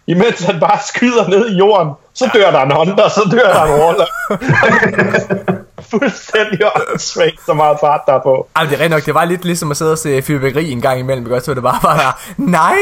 imens 0.08 0.44
han 0.44 0.60
bare 0.60 0.80
skyder 0.88 1.28
ned 1.28 1.50
i 1.50 1.58
jorden. 1.58 1.94
Så 2.14 2.30
dør 2.34 2.52
der 2.52 2.62
en 2.62 2.72
Honda, 2.72 3.10
så 3.10 3.30
dør 3.32 3.54
der 3.54 3.64
en 3.64 3.82
Warlock. 3.82 4.10
Fuldstændig 5.92 6.60
åndssvagt, 6.76 7.46
så 7.46 7.54
meget 7.54 7.78
fart 7.80 8.02
der 8.06 8.14
er 8.14 8.22
på. 8.24 8.48
Ej, 8.56 8.64
det 8.64 8.74
er 8.74 8.80
rent 8.80 8.92
nok, 8.92 9.06
det 9.06 9.14
var 9.14 9.26
lidt 9.26 9.46
ligesom 9.46 9.72
at 9.72 9.78
sidde 9.78 9.92
og 9.92 9.98
se 9.98 10.22
fyrværkeri 10.22 10.72
en 10.72 10.82
gang 10.82 11.00
imellem, 11.00 11.26
ikke? 11.26 11.42
Så 11.42 11.54
det 11.54 11.64
bare 11.64 11.80
var 11.84 11.96
der, 11.98 12.22
nej, 12.38 12.76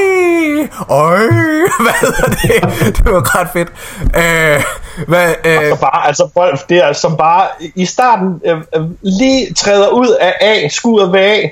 øj, 0.90 1.18
hvad 1.84 1.94
hedder 2.02 2.28
det? 2.30 2.98
Det 2.98 3.06
var 3.06 3.40
ret 3.40 3.50
fedt. 3.54 3.70
Øh, 4.16 4.64
hvad, 5.08 5.34
øh, 5.46 5.70
Så 5.70 5.78
bare, 5.82 6.08
altså 6.08 6.30
Wolf, 6.36 6.64
det 6.70 6.78
er 6.78 6.94
som 6.94 7.18
bare 7.18 7.48
i 7.76 7.86
starten 7.86 8.42
øh, 8.46 8.58
øh, 8.76 8.86
lige 9.02 9.54
træder 9.54 9.90
ud 9.90 10.18
af 10.20 10.34
A, 10.42 10.68
skuddet 10.68 11.14
ved 11.14 11.20
A, 11.20 11.50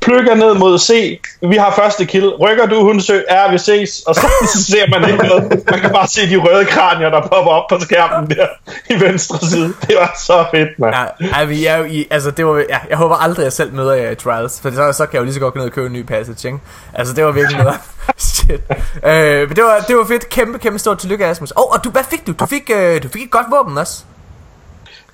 plukker 0.00 0.34
ned 0.34 0.54
mod 0.54 0.78
C, 0.78 1.20
vi 1.42 1.56
har 1.56 1.74
første 1.76 2.04
kill, 2.04 2.28
rykker 2.28 2.66
du 2.66 2.82
Hundsø, 2.82 3.20
er 3.28 3.50
vi 3.50 3.58
ses, 3.58 4.02
og 4.06 4.14
så 4.14 4.26
ser 4.70 5.00
man 5.00 5.10
ikke 5.10 5.26
noget. 5.26 5.62
Man 5.70 5.80
kan 5.80 5.90
bare 5.90 6.08
se 6.08 6.30
de 6.30 6.36
røde 6.36 6.64
kranier, 6.64 7.10
der 7.10 7.20
popper 7.20 7.50
op 7.50 7.68
på 7.68 7.78
skærmen 7.80 8.30
der 8.30 8.46
i 8.90 9.00
venstre 9.00 9.38
side. 9.46 9.74
Det 9.88 9.96
var 9.96 10.14
så 10.18 10.44
fedt, 10.50 10.78
mand. 10.78 10.94
Ja, 11.20 11.70
er 11.70 11.76
jo 11.76 11.84
i, 11.84 12.06
altså 12.10 12.30
det 12.30 12.46
var, 12.46 12.56
ja, 12.68 12.78
jeg 12.90 12.96
håber 12.98 13.14
aldrig, 13.14 13.42
at 13.42 13.44
jeg 13.44 13.52
selv 13.52 13.72
møder 13.72 13.92
jer 13.92 14.10
i 14.10 14.14
Trials, 14.14 14.60
for 14.60 14.70
så, 14.70 14.92
så 14.92 15.06
kan 15.06 15.14
jeg 15.14 15.20
jo 15.20 15.24
lige 15.24 15.34
så 15.34 15.40
godt 15.40 15.54
gå 15.54 15.58
ned 15.58 15.66
og 15.66 15.72
købe 15.72 15.86
en 15.86 15.92
ny 15.92 16.02
passage, 16.02 16.48
ikke? 16.48 16.58
Altså 16.94 17.14
det 17.14 17.24
var 17.24 17.30
virkelig 17.30 17.58
noget. 17.58 17.78
Shit. 18.16 18.60
Øh, 19.04 19.48
men 19.48 19.56
det 19.56 19.64
var, 19.64 19.84
det 19.88 19.96
var 19.96 20.04
fedt. 20.04 20.28
Kæmpe, 20.28 20.58
kæmpe 20.58 20.78
stort 20.78 20.98
tillykke, 20.98 21.26
Asmus. 21.26 21.52
Oh, 21.56 21.74
og 21.74 21.84
du, 21.84 21.90
hvad 21.90 22.04
fik 22.10 22.26
du? 22.26 22.32
Du 22.32 22.46
fik, 22.46 22.70
øh, 22.74 23.02
du 23.02 23.08
fik 23.08 23.22
et 23.22 23.30
godt 23.30 23.46
våben 23.50 23.78
også. 23.78 24.04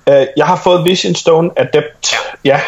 Øh, 0.09 0.25
jeg 0.37 0.45
har 0.45 0.55
fået 0.55 0.85
Vision 0.85 1.15
Stone 1.15 1.49
Adept, 1.55 2.15
ja. 2.45 2.61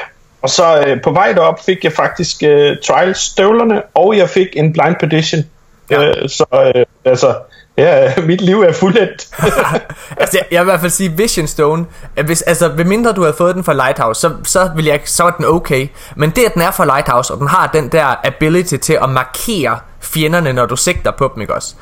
Og 0.45 0.49
så 0.49 0.83
øh, 0.87 1.01
på 1.01 1.11
vej 1.11 1.31
derop 1.31 1.65
fik 1.65 1.83
jeg 1.83 1.91
faktisk 1.91 2.43
øh, 2.43 2.77
Trials 2.87 3.17
støvlerne, 3.17 3.81
og 3.93 4.17
jeg 4.17 4.29
fik 4.29 4.47
en 4.53 4.73
Blind 4.73 4.95
Petition. 4.99 5.43
Ja. 5.89 6.01
Ja. 6.01 6.09
Øh, 6.09 6.29
så 6.29 6.71
øh, 6.75 6.85
altså, 7.05 7.35
ja, 7.77 8.13
mit 8.29 8.41
liv 8.41 8.61
er 8.61 8.73
fuldendt. 8.73 9.27
altså, 10.21 10.37
jeg, 10.37 10.45
jeg 10.51 10.59
vil 10.59 10.65
i 10.67 10.71
hvert 10.71 10.79
fald 10.79 10.91
sige 10.91 11.11
Vision 11.11 11.47
Stone. 11.47 11.85
Hvis, 12.25 12.41
altså, 12.41 12.67
ved 12.67 12.85
mindre 12.85 13.13
du 13.13 13.21
havde 13.21 13.35
fået 13.37 13.55
den 13.55 13.63
fra 13.63 13.73
Lighthouse, 13.73 14.21
så, 14.21 14.31
så, 14.43 14.71
vil 14.75 14.85
jeg, 14.85 15.01
så 15.05 15.23
var 15.23 15.31
den 15.31 15.45
okay. 15.45 15.87
Men 16.15 16.29
det, 16.29 16.45
at 16.45 16.53
den 16.53 16.61
er 16.61 16.71
fra 16.71 16.85
Lighthouse, 16.85 17.33
og 17.33 17.39
den 17.39 17.47
har 17.47 17.67
den 17.73 17.89
der 17.89 18.15
ability 18.23 18.75
til 18.75 18.97
at 19.03 19.09
markere 19.09 19.79
fjenderne, 20.01 20.53
når 20.53 20.65
du 20.65 20.75
sigter 20.75 21.11
på 21.11 21.31
dem, 21.35 21.41
ikke 21.41 21.53
også? 21.53 21.75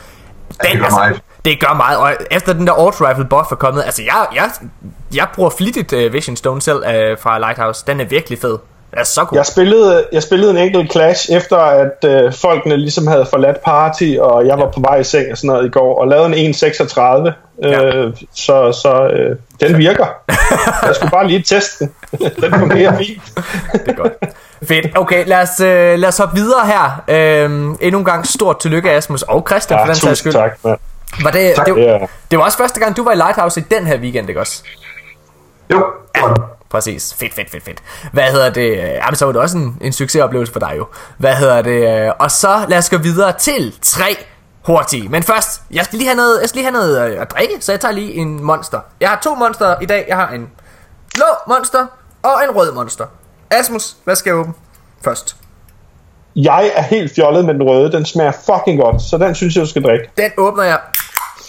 Den, 0.62 0.72
det 0.72 0.80
gør 0.80 0.90
meget. 0.90 1.22
Det 1.46 1.60
gør 1.60 1.74
meget, 1.74 1.98
og 1.98 2.12
efter 2.32 2.54
den 2.54 2.68
der 2.68 2.74
auto 2.74 3.08
rifle 3.08 3.26
buff 3.26 3.52
er 3.52 3.56
kommet, 3.56 3.84
altså 3.84 4.02
jeg, 4.04 4.26
jeg, 4.36 4.50
jeg 5.16 5.28
bruger 5.36 5.50
flittigt 5.50 5.94
uh, 5.94 6.14
Vision 6.14 6.36
Stone 6.36 6.62
selv 6.62 6.78
uh, 6.78 7.18
fra 7.20 7.40
Lighthouse. 7.40 7.84
Den 7.88 8.00
er 8.02 8.06
virkelig 8.06 8.40
fed. 8.42 8.58
Den 8.92 9.00
er 9.00 9.04
så 9.04 9.26
god. 9.26 9.38
Jeg 9.38 9.46
spillede, 9.46 10.06
jeg 10.12 10.24
spillede 10.24 10.52
en 10.52 10.58
enkelt 10.58 10.92
clash, 10.92 11.32
efter 11.32 11.58
at 11.58 12.06
øh, 12.06 12.34
folkene 12.34 12.78
ligesom 12.78 13.08
havde 13.08 13.26
forladt 13.30 13.64
party, 13.66 14.16
og 14.20 14.48
jeg 14.48 14.58
var 14.58 14.72
på 14.72 14.80
vej 14.80 14.96
i 14.98 15.04
seng 15.04 15.32
og 15.32 15.38
sådan 15.38 15.48
noget 15.48 15.66
i 15.66 15.70
går, 15.70 16.02
og 16.02 16.08
lavede 16.08 16.38
en 16.38 16.54
1.36, 16.54 17.28
øh, 17.64 17.72
Ja. 17.72 18.12
så, 18.36 18.72
så 18.84 19.08
øh, 19.14 19.36
den 19.62 19.78
virker. 19.78 20.06
jeg 20.88 20.96
skulle 20.96 21.12
bare 21.12 21.28
lige 21.28 21.42
teste 21.42 21.80
den. 21.86 21.92
den 22.42 22.54
fungerer 22.60 22.98
fint. 22.98 23.22
Det 23.74 23.88
er 23.88 23.94
godt. 23.94 24.14
Fedt. 24.68 24.98
Okay, 24.98 25.24
lad 25.28 25.42
os, 25.42 25.60
øh, 25.60 26.00
lad 26.00 26.10
os 26.10 26.18
hoppe 26.18 26.36
videre 26.36 26.66
her. 26.66 27.04
Øhm, 27.08 27.78
endnu 27.82 28.00
en 28.00 28.06
gang 28.06 28.28
stort 28.28 28.60
tillykke, 28.60 28.92
Asmus 28.92 29.22
og 29.22 29.46
Christian, 29.50 29.80
for 29.80 29.84
Ja, 29.86 29.88
den 29.88 29.96
sags 29.96 30.20
skyld. 30.20 30.34
tak, 30.34 30.58
mand. 30.64 30.78
Var 31.24 31.32
det, 31.32 31.54
Tak. 31.56 31.66
det, 31.66 31.78
Ja. 31.78 31.98
det 32.32 32.40
var 32.40 32.46
også 32.46 32.58
første 32.58 32.80
gang, 32.80 32.98
du 32.98 33.04
var 33.04 33.12
i 33.12 33.16
Lighthouse 33.16 33.60
i 33.60 33.64
den 33.72 33.88
her 33.88 33.98
weekend, 34.00 34.30
ikke 34.30 34.42
også? 34.42 34.64
Jo, 35.72 35.86
det. 36.16 36.24
Præcis. 36.70 37.14
Fedt, 37.20 37.34
fedt, 37.34 37.50
fedt, 37.52 37.64
fedt. 37.64 37.84
Hvad 38.14 38.24
hedder 38.24 38.50
det? 38.50 38.78
Jamen, 38.78 39.16
så 39.16 39.26
var 39.26 39.32
det 39.32 39.42
også 39.42 39.58
en, 39.58 39.78
en 39.82 39.94
succesoplevelse 39.94 40.54
for 40.54 40.60
dig 40.60 40.74
jo. 40.78 40.88
Hvad 41.18 41.36
hedder 41.36 41.62
det? 41.62 42.14
Og 42.20 42.32
så 42.32 42.66
lad 42.68 42.78
os 42.78 42.90
gå 42.90 42.98
videre 42.98 43.34
til 43.40 43.74
tre 43.82 44.16
hurtige. 44.66 45.10
Men 45.10 45.24
først, 45.24 45.62
jeg 45.72 45.86
skal 45.86 45.98
lige 45.98 46.08
have 46.08 46.16
noget, 46.18 46.40
jeg 46.42 46.50
skal 46.50 46.58
lige 46.60 46.72
have 46.72 46.80
noget 46.82 47.12
øh, 47.16 47.22
at 47.22 47.32
drikke, 47.32 47.54
så 47.60 47.72
jeg 47.72 47.80
tager 47.80 47.92
lige 47.92 48.14
en 48.14 48.44
monster. 48.44 48.80
Jeg 49.02 49.10
har 49.10 49.20
to 49.24 49.36
monster 49.36 49.76
i 49.82 49.86
dag. 49.86 50.06
Jeg 50.08 50.16
har 50.18 50.30
en 50.30 50.50
blå 51.16 51.26
monster 51.56 51.86
og 52.24 52.32
en 52.50 52.56
rød 52.56 52.74
monster. 52.74 53.06
Asmus, 53.52 53.96
hvad 54.04 54.16
skal 54.16 54.30
jeg 54.30 54.38
åbne 54.40 54.54
først? 55.04 55.36
Jeg 56.36 56.72
er 56.76 56.82
helt 56.82 57.16
fjollet 57.16 57.46
med 57.46 57.54
den 57.54 57.64
røde. 57.64 57.92
Den 57.92 58.06
smager 58.06 58.32
fucking 58.32 58.82
godt, 58.82 59.02
så 59.02 59.18
den 59.18 59.36
synes 59.36 59.56
jeg, 59.56 59.62
du 59.62 59.70
skal 59.70 59.84
drikke. 59.84 60.10
Den 60.18 60.32
åbner 60.38 60.64
jeg. 60.64 60.80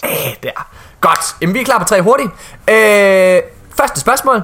Æh, 0.09 0.35
der. 0.43 0.67
Godt. 1.01 1.35
Jamen, 1.41 1.53
vi 1.55 1.61
er 1.61 1.65
klar 1.65 1.79
på 1.79 1.85
tre 1.85 2.01
hurtigt. 2.01 2.29
Øh, 2.69 3.41
første 3.77 3.99
spørgsmål. 3.99 4.41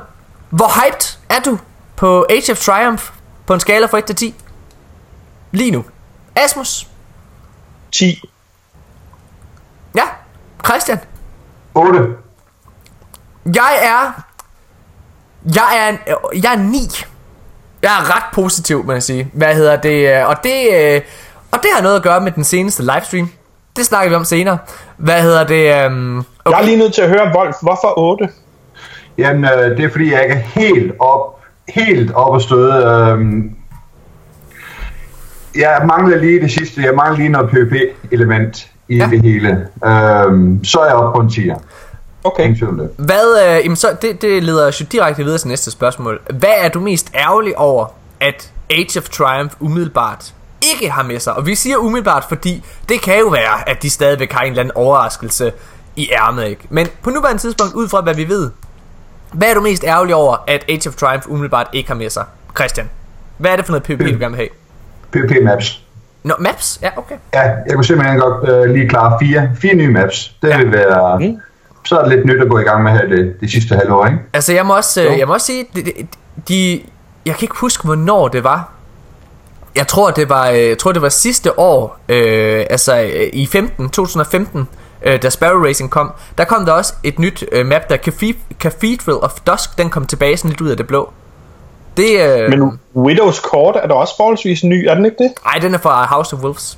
Hvor 0.50 0.86
hyped 0.86 1.18
er 1.30 1.40
du 1.40 1.58
på 1.96 2.26
Age 2.30 2.52
of 2.52 2.58
Triumph 2.60 3.10
på 3.48 3.54
en 3.54 3.60
skala 3.60 3.86
fra 3.86 3.98
1 3.98 4.06
til 4.06 4.16
10? 4.16 4.36
Lige 5.52 5.72
nu. 5.72 5.86
Asmus. 6.36 6.88
10. 7.92 8.22
Ja. 9.96 10.04
Christian. 10.66 11.00
8. 11.74 12.00
Jeg 13.56 13.80
er... 13.82 14.12
Jeg 15.56 15.78
er, 15.78 15.90
en, 15.90 15.98
jeg 16.44 16.54
er 16.54 16.58
9. 16.58 16.78
Jeg 17.82 17.92
er 18.00 18.16
ret 18.16 18.24
positiv, 18.34 18.86
må 18.86 18.92
jeg 18.92 19.04
sige. 19.04 19.30
Hvad 19.34 19.56
hedder 19.56 19.76
det? 19.76 20.18
øh, 20.22 20.28
Og 20.28 20.44
det, 20.44 20.74
øh, 20.74 21.02
og 21.52 21.60
det 21.64 21.70
har 21.76 21.82
noget 21.82 21.96
at 21.96 22.04
gøre 22.04 22.22
med 22.22 22.32
den 22.32 22.44
seneste 22.44 22.84
livestream. 22.84 23.32
Det 23.76 23.86
snakker 23.86 24.10
vi 24.10 24.16
om 24.16 24.26
senere. 24.26 24.58
Hvad 25.04 25.22
hedder 25.22 25.44
det? 25.44 25.86
øhm, 25.86 26.16
Jeg 26.18 26.24
Okay. 26.46 26.60
er 26.62 26.66
lige 26.66 26.78
nødt 26.78 26.94
til 26.94 27.02
at 27.02 27.10
høre, 27.10 27.32
Wolf, 27.36 27.56
hvorfor 27.62 28.00
8? 28.00 28.30
Jamen, 29.18 29.44
øh, 29.46 29.78
det 29.78 29.86
er 29.86 29.90
fordi, 29.92 30.12
jeg 30.14 30.24
ikke 30.24 30.36
er 30.36 30.40
helt 30.62 30.92
op, 31.00 31.40
helt 31.70 32.12
op 32.14 32.36
at 32.36 32.42
støde. 32.42 32.74
øhm. 32.86 33.52
jeg 35.56 35.82
mangler 35.88 36.18
lige 36.18 36.42
det 36.42 36.52
sidste. 36.52 36.82
Jeg 36.82 36.94
mangler 36.96 37.18
lige 37.18 37.30
noget 37.30 37.50
PvP-element 37.50 38.68
i 38.88 38.98
Ja. 38.98 39.08
det 39.12 39.22
hele. 39.22 39.68
Øhm, 39.86 40.64
så 40.64 40.80
er 40.80 40.86
jeg 40.86 40.96
oppe 40.96 41.18
på 41.18 41.22
en 41.22 41.28
10'er. 41.30 41.60
Okay. 42.24 42.56
Hvad, 42.98 43.56
øh, 43.58 43.64
jamen 43.64 43.76
så, 43.76 43.88
det, 44.02 44.22
det 44.22 44.44
leder 44.44 44.68
os 44.68 44.82
jo 44.82 44.86
direkte 44.92 45.24
videre 45.24 45.38
til 45.38 45.48
næste 45.48 45.72
spørgsmål. 45.72 46.22
Hvad 46.30 46.54
er 46.58 46.70
du 46.70 46.80
mest 46.80 47.12
ærgerlig 47.16 47.58
over, 47.58 47.86
at 48.20 48.52
Age 48.70 49.00
of 49.00 49.10
Triumph 49.10 49.54
umiddelbart 49.60 50.34
ikke 50.74 50.92
har 50.92 51.04
med 51.04 51.20
sig? 51.20 51.34
Og 51.34 51.46
vi 51.46 51.56
siger 51.56 51.78
umiddelbart, 51.78 52.26
fordi 52.30 52.64
det 52.90 53.02
kan 53.02 53.20
jo 53.20 53.28
være, 53.28 53.70
at 53.70 53.84
de 53.84 53.90
stadigvæk 53.90 54.32
har 54.32 54.42
en 54.42 54.48
eller 54.50 54.60
anden 54.64 54.76
overraskelse 54.76 55.52
i 55.96 56.10
ærmet, 56.12 56.46
ikke? 56.48 56.62
Men 56.70 56.88
på 57.04 57.10
nuværende 57.10 57.42
tidspunkt, 57.42 57.74
ud 57.74 57.88
fra 57.90 58.02
hvad 58.02 58.14
vi 58.16 58.30
ved, 58.30 58.52
hvad 59.32 59.50
er 59.50 59.54
du 59.54 59.62
mest 59.62 59.84
ærgerlig 59.84 60.16
over, 60.16 60.44
at 60.48 60.66
Age 60.70 60.90
of 60.90 60.96
Triumph 60.96 61.30
umiddelbart 61.32 61.68
ikke 61.74 61.88
har 61.90 61.96
med 61.96 62.10
sig? 62.10 62.26
Christian, 62.58 62.90
hvad 63.38 63.52
er 63.52 63.56
det 63.56 63.66
for 63.66 63.72
noget 63.72 63.84
PvP, 63.84 64.00
du 64.00 64.06
gerne 64.20 64.28
vil 64.28 64.36
have? 64.36 64.50
PvP 65.12 65.44
maps. 65.44 65.82
Nå, 66.24 66.34
maps? 66.40 66.80
Ja, 66.82 66.90
okay. 66.98 67.16
Ja, 67.34 67.42
jeg 67.42 67.74
kunne 67.76 67.86
simpelthen 67.86 68.20
godt 68.20 68.50
øh, 68.50 68.74
lige 68.76 68.90
klare 68.90 69.18
fire, 69.22 69.50
fire 69.62 69.74
nye 69.76 69.92
maps. 69.92 70.36
Det 70.42 70.48
Ja. 70.50 70.58
vil 70.58 70.72
være... 70.72 71.20
Mm. 71.20 71.38
Så 71.86 71.98
er 72.00 72.04
det 72.08 72.16
lidt 72.16 72.26
nyt 72.26 72.42
at 72.42 72.50
gå 72.50 72.58
i 72.60 72.64
gang 72.64 72.84
med 72.84 72.92
her 72.92 73.08
det, 73.08 73.36
det 73.42 73.52
sidste 73.52 73.76
halvår, 73.76 74.06
ikke? 74.06 74.18
Altså, 74.34 74.54
jeg 74.54 74.66
må 74.66 74.76
også, 74.76 75.04
øh, 75.04 75.20
jeg 75.20 75.28
må 75.28 75.34
også 75.34 75.46
sige, 75.46 75.66
de, 75.76 75.82
de, 75.84 75.92
de, 76.48 76.82
jeg 77.26 77.36
kan 77.36 77.44
ikke 77.44 77.56
huske, 77.58 77.84
hvornår 77.84 78.28
det 78.28 78.44
var. 78.44 78.72
Jeg 79.76 79.88
tror, 79.88 80.12
det 80.12 80.30
var, 80.30 80.50
øh, 80.50 80.68
jeg 80.68 80.78
tror, 80.78 80.92
det 80.92 81.02
var 81.02 81.10
sidste 81.10 81.60
år, 81.60 81.98
øh, 82.10 82.66
altså 82.70 83.02
øh, 83.02 83.30
i 83.34 83.46
15, 83.46 83.90
2015, 83.90 84.68
øh, 85.04 85.22
da 85.22 85.30
Sparrow 85.30 85.66
Racing 85.66 85.90
kom. 85.92 86.12
Der 86.38 86.44
kom 86.44 86.66
der 86.66 86.74
også 86.74 86.94
et 87.04 87.20
nyt 87.20 87.44
øh, 87.52 87.66
map, 87.66 87.90
der 87.90 87.98
Cathe- 87.98 88.56
Cathedral 88.60 89.18
of 89.18 89.32
Dusk, 89.48 89.78
den 89.78 89.90
kom 89.90 90.06
tilbage 90.06 90.38
sådan 90.38 90.50
lidt 90.50 90.62
ud 90.62 90.70
af 90.70 90.78
det 90.78 90.88
blå. 90.88 91.12
Det, 91.98 92.40
øh, 92.40 92.50
Men 92.50 92.80
Widows 92.96 93.36
Court 93.38 93.76
er 93.76 93.88
da 93.88 93.94
også 93.94 94.14
forholdsvis 94.18 94.64
ny, 94.64 94.86
er 94.90 94.96
den 94.96 95.06
ikke 95.06 95.18
det? 95.24 95.32
ej, 95.46 95.60
den 95.62 95.74
er 95.74 95.78
fra 95.78 96.06
House 96.06 96.36
of 96.36 96.42
Wolves. 96.42 96.78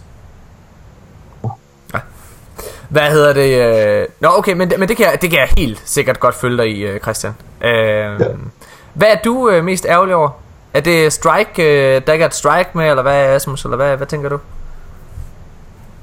Hvad 2.89 3.01
hedder 3.11 3.33
det? 3.33 3.77
Øh... 4.01 4.07
Nå, 4.19 4.29
okay, 4.37 4.53
men, 4.53 4.71
men 4.77 4.89
det, 4.89 4.97
kan 4.97 5.05
jeg, 5.05 5.21
det 5.21 5.29
kan 5.29 5.39
jeg 5.39 5.49
helt 5.57 5.81
sikkert 5.85 6.19
godt 6.19 6.35
følge 6.35 6.57
dig 6.57 6.69
i, 6.69 6.99
Christian. 6.99 7.33
Øh... 7.61 7.69
Ja. 7.71 8.13
Hvad 8.93 9.07
er 9.07 9.15
du 9.23 9.49
øh, 9.49 9.63
mest 9.63 9.85
ærgerlig 9.89 10.15
over? 10.15 10.29
Er 10.73 10.79
det 10.81 11.13
Strike, 11.13 11.63
øh, 11.63 12.01
der 12.07 12.13
ikke 12.13 12.23
er 12.23 12.27
et 12.27 12.35
Strike 12.35 12.69
med, 12.73 12.89
eller 12.89 13.01
hvad, 13.01 13.25
Asmus, 13.25 13.63
eller 13.63 13.77
hvad, 13.77 13.97
hvad 13.97 14.07
tænker 14.07 14.29
du? 14.29 14.39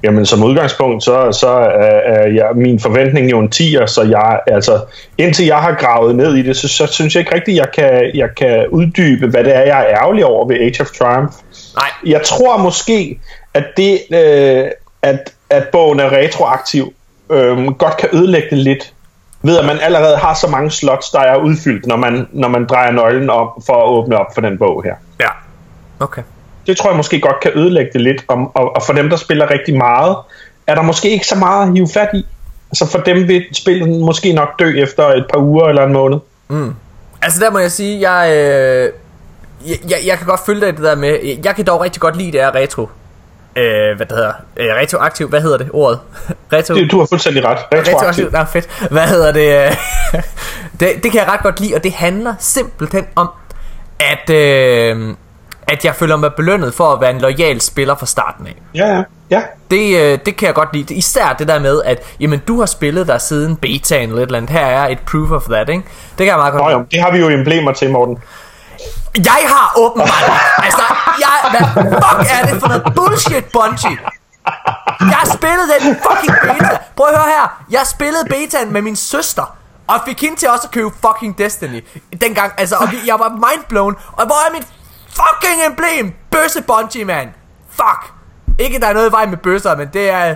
Jamen 0.02 0.26
som 0.26 0.42
udgangspunkt, 0.42 1.04
så, 1.04 1.33
så 1.33 1.48
er, 1.48 2.00
er 2.14 2.26
jeg, 2.26 2.48
min 2.54 2.80
forventning 2.80 3.30
jo 3.30 3.38
en 3.38 3.52
10'er, 3.54 3.87
så 3.87 4.02
jeg, 4.02 4.40
altså, 4.46 4.80
indtil 5.18 5.46
jeg 5.46 5.56
har 5.56 5.74
gravet 5.74 6.16
ned 6.16 6.35
i 6.37 6.42
det, 6.42 6.56
så, 6.56 6.68
så 6.68 6.87
synes 6.87 7.14
jeg 7.14 7.20
ikke 7.20 7.35
rigtigt, 7.35 7.56
jeg 7.56 7.68
kan, 7.74 8.11
jeg 8.14 8.28
kan 8.37 8.68
uddybe, 8.68 9.26
hvad 9.26 9.44
det 9.44 9.56
er, 9.56 9.61
jeg 9.61 9.80
er 9.80 9.87
ærgerlig 9.87 10.24
over 10.24 10.48
ved 10.48 10.56
Age 10.56 10.80
of 10.80 10.90
Triumph. 10.90 11.33
Nej, 11.76 12.12
Jeg 12.12 12.22
tror 12.22 12.56
måske, 12.56 13.20
at 13.54 13.64
det, 13.76 14.00
øh, 14.11 14.70
at, 15.02 15.33
at 15.50 15.68
bogen 15.72 16.00
er 16.00 16.12
retroaktiv, 16.12 16.92
øh, 17.30 17.72
godt 17.72 17.96
kan 17.96 18.09
ødelægge 18.12 18.48
det 18.50 18.59
lidt, 18.59 18.92
ved 19.42 19.59
at 19.59 19.64
man 19.64 19.79
allerede 19.81 20.16
har 20.16 20.35
så 20.35 20.48
mange 20.48 20.70
slots, 20.70 21.11
der 21.11 21.20
er 21.20 21.37
udfyldt, 21.37 21.87
når 21.87 21.96
man, 21.96 22.29
når 22.33 22.48
man 22.48 22.66
drejer 22.66 22.90
nøglen 22.90 23.31
op 23.31 23.48
for 23.66 23.83
at 23.83 23.88
åbne 23.88 24.18
op 24.18 24.35
for 24.35 24.40
den 24.40 24.59
bog 24.59 24.83
her. 24.85 24.94
ja. 25.20 25.29
Okay. 26.00 26.22
Det 26.66 26.76
tror 26.76 26.90
jeg 26.90 26.96
måske 26.96 27.20
godt 27.20 27.40
kan 27.40 27.50
ødelægge 27.55 27.90
det 27.92 28.00
lidt, 28.00 28.24
og, 28.29 28.53
og, 28.55 28.76
og 28.76 28.83
for 28.83 28.92
dem, 28.92 29.11
der 29.11 29.16
spiller 29.16 29.50
rigtig 29.50 29.76
meget, 29.76 30.16
er 30.66 30.74
der 30.74 30.83
måske 30.83 31.11
ikke 31.11 31.26
så 31.26 31.37
meget 31.38 31.66
at 31.66 31.72
hive 31.72 31.88
fat 31.94 32.09
i. 32.14 32.26
Altså 32.70 32.87
for 32.87 32.98
dem 32.98 33.29
vil 33.29 33.44
spillet 33.53 33.88
måske 33.88 34.33
nok 34.33 34.59
dø 34.59 34.83
efter 34.83 35.09
et 35.09 35.26
par 35.33 35.40
uger 35.40 35.68
eller 35.68 35.85
en 35.85 35.92
måned. 35.92 36.18
Altså 37.22 37.40
der 37.40 37.50
må 37.50 37.59
jeg 37.59 37.70
sige, 37.70 38.11
jeg, 38.11 38.31
øh, 38.37 38.92
jeg, 39.70 39.79
jeg, 39.90 39.98
jeg 40.07 40.18
kan 40.18 40.26
godt 40.26 40.40
følge 40.46 40.61
dig 40.61 40.76
det 40.76 40.85
der 40.85 40.94
med, 40.94 41.18
jeg 41.44 41.55
kan 41.57 41.66
dog 41.66 41.81
rigtig 41.81 42.00
godt 42.00 42.16
lide 42.16 42.33
det 42.33 42.40
er 42.40 42.55
retro. 42.55 42.88
Øh, 43.56 43.96
hvad 43.96 44.06
det 44.06 44.16
hedder, 44.16 44.32
øh, 44.56 44.66
retroaktiv, 44.66 45.28
hvad 45.28 45.40
hedder 45.40 45.58
det 45.58 45.68
ordet? 45.72 45.98
Retro, 46.52 46.74
Det, 46.74 46.90
du 46.90 46.98
har 46.98 47.06
fuldstændig 47.06 47.44
ret. 47.44 47.58
retroaktiv, 47.58 47.94
Retroaktivt. 47.94 48.32
nej 48.32 48.44
fedt, 48.46 48.88
hvad 48.90 49.06
hedder 49.06 49.32
det, 49.32 49.66
øh, 49.66 50.22
det, 50.80 51.02
det 51.04 51.12
kan 51.12 51.20
jeg 51.20 51.28
ret 51.28 51.40
godt 51.42 51.60
lide, 51.60 51.74
og 51.74 51.84
det 51.84 51.92
handler 51.92 52.34
simpelthen 52.38 53.06
om, 53.16 53.28
at, 54.00 54.30
øh, 54.30 55.14
at 55.68 55.84
jeg 55.84 55.94
føler 55.94 56.16
mig 56.16 56.34
belønnet 56.34 56.74
for 56.74 56.92
at 56.92 57.00
være 57.00 57.10
en 57.10 57.20
lojal 57.20 57.60
spiller 57.60 57.94
fra 57.94 58.06
starten 58.06 58.46
af. 58.46 58.54
Ja, 58.74 58.86
ja. 58.96 59.02
Ja, 59.30 59.42
Det, 59.70 59.96
øh, 60.00 60.18
det 60.26 60.36
kan 60.36 60.46
jeg 60.46 60.54
godt 60.54 60.68
lide. 60.72 60.94
Især 60.94 61.34
det 61.38 61.48
der 61.48 61.58
med, 61.58 61.82
at 61.84 62.02
jamen, 62.20 62.38
du 62.48 62.58
har 62.58 62.66
spillet 62.66 63.06
der 63.06 63.18
siden 63.18 63.56
betaen 63.56 64.08
eller 64.08 64.22
et 64.22 64.26
eller 64.26 64.36
andet. 64.38 64.50
Her 64.50 64.66
er 64.66 64.88
et 64.88 64.98
proof 65.10 65.30
of 65.30 65.42
that, 65.42 65.68
ikke? 65.68 65.82
Det 66.10 66.16
kan 66.18 66.26
jeg 66.26 66.36
meget 66.36 66.52
godt 66.52 66.62
Nå, 66.62 66.68
lide. 66.68 66.78
jo, 66.78 66.84
det 66.90 67.00
har 67.00 67.12
vi 67.12 67.18
jo 67.18 67.28
emblemer 67.28 67.72
til, 67.72 67.90
Morten. 67.90 68.18
Jeg 69.16 69.42
har 69.48 69.72
åbenbart 69.76 70.24
Altså 70.58 70.82
jeg, 71.20 71.50
Hvad 71.50 71.84
fuck 71.92 72.30
er 72.30 72.46
det 72.46 72.60
for 72.60 72.68
noget 72.68 72.84
bullshit 72.96 73.44
Bungie? 73.52 73.98
Jeg 75.00 75.22
spillede 75.34 75.68
den 75.80 75.96
fucking 75.96 76.36
beta. 76.42 76.78
Prøv 76.96 77.06
at 77.06 77.14
høre 77.16 77.26
her. 77.28 77.64
Jeg 77.70 77.86
spillede 77.86 78.24
betaen 78.24 78.72
med 78.72 78.82
min 78.82 78.96
søster 78.96 79.56
Og 79.86 79.94
fik 80.06 80.20
hende 80.20 80.36
til 80.36 80.48
også 80.50 80.66
at 80.66 80.70
købe 80.70 80.90
fucking 81.06 81.38
Destiny 81.38 81.84
Dengang. 82.20 82.52
Altså 82.58 82.76
Og 82.76 82.88
jeg 83.06 83.18
var 83.18 83.28
mindblown 83.28 83.96
Og 84.12 84.26
hvor 84.26 84.48
er 84.48 84.52
mit 84.52 84.66
fucking 85.08 85.64
emblem? 85.66 86.14
Bøsse 86.30 86.62
Bungie 86.62 87.04
man. 87.04 87.34
Fuck. 87.70 88.12
Ikke 88.58 88.80
der 88.80 88.86
er 88.86 88.92
noget 88.92 89.08
i 89.08 89.12
vejen 89.12 89.30
med 89.30 89.38
bøsser 89.38 89.76
Men 89.76 89.88
det 89.92 90.10
er 90.10 90.34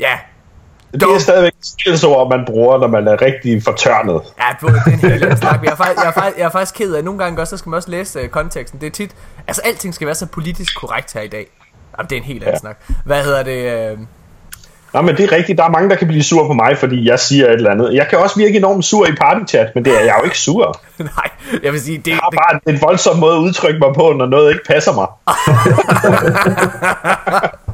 Ja. 0.00 0.18
Det 0.92 1.02
er 1.02 1.18
stadigvæk 1.18 1.52
skældsord, 1.62 2.30
man 2.36 2.44
bruger, 2.46 2.78
når 2.78 2.86
man 2.86 3.08
er 3.08 3.22
rigtig 3.22 3.62
fortørnet. 3.62 4.20
Ja, 4.38 4.44
det 4.60 4.68
er 4.86 4.90
en 4.92 4.98
helt 5.10 5.22
anden 5.24 5.36
snak. 5.36 5.60
Jeg 5.64 5.72
er, 5.72 5.76
faktisk, 5.76 5.96
jeg, 6.02 6.08
er 6.08 6.12
faktisk, 6.12 6.38
jeg 6.38 6.44
er 6.44 6.50
faktisk 6.50 6.74
ked 6.74 6.94
af, 6.94 6.98
at 6.98 7.04
nogle 7.04 7.18
gange 7.24 7.40
også, 7.40 7.50
så 7.50 7.56
skal 7.56 7.70
man 7.70 7.76
også 7.76 7.90
læse 7.90 8.22
uh, 8.22 8.28
konteksten. 8.28 8.80
Det 8.80 8.86
er 8.86 8.90
tit, 8.90 9.10
altså 9.48 9.62
alting 9.64 9.94
skal 9.94 10.06
være 10.06 10.14
så 10.14 10.26
politisk 10.26 10.76
korrekt 10.80 11.12
her 11.14 11.20
i 11.20 11.28
dag. 11.28 11.46
Jamen, 11.98 12.10
det 12.10 12.16
er 12.16 12.20
en 12.20 12.26
helt 12.26 12.42
anden 12.42 12.54
Ja. 12.54 12.58
snak. 12.58 12.76
Hvad 13.04 13.24
hedder 13.24 13.42
det? 13.42 13.92
Uh... 13.92 13.98
Nå, 14.94 15.00
men 15.02 15.16
det 15.16 15.32
er 15.32 15.36
rigtigt. 15.36 15.58
Der 15.58 15.64
er 15.64 15.68
mange, 15.68 15.90
der 15.90 15.96
kan 15.96 16.08
blive 16.08 16.22
sur 16.22 16.46
på 16.46 16.52
mig, 16.52 16.78
fordi 16.78 17.08
jeg 17.08 17.20
siger 17.20 17.46
et 17.46 17.52
eller 17.52 17.70
andet. 17.70 17.94
Jeg 17.94 18.06
kan 18.10 18.18
også 18.18 18.36
virke 18.36 18.56
enormt 18.56 18.84
sur 18.84 19.06
i 19.06 19.12
partychat, 19.20 19.66
men 19.74 19.84
det 19.84 19.94
er 20.00 20.04
jeg 20.04 20.14
jo 20.18 20.24
ikke 20.24 20.38
sur. 20.38 20.80
Nej, 20.98 21.30
jeg 21.62 21.72
vil 21.72 21.80
sige, 21.80 21.98
det, 21.98 22.06
Jeg 22.06 22.16
har 22.22 22.30
det, 22.30 22.38
bare 22.38 22.60
en 22.74 22.82
voldsom 22.82 23.16
måde 23.18 23.36
at 23.36 23.40
udtrykke 23.40 23.78
mig 23.78 23.94
på, 23.94 24.12
når 24.12 24.26
noget 24.26 24.48
ikke 24.52 24.64
passer 24.66 24.92
mig. 24.92 25.06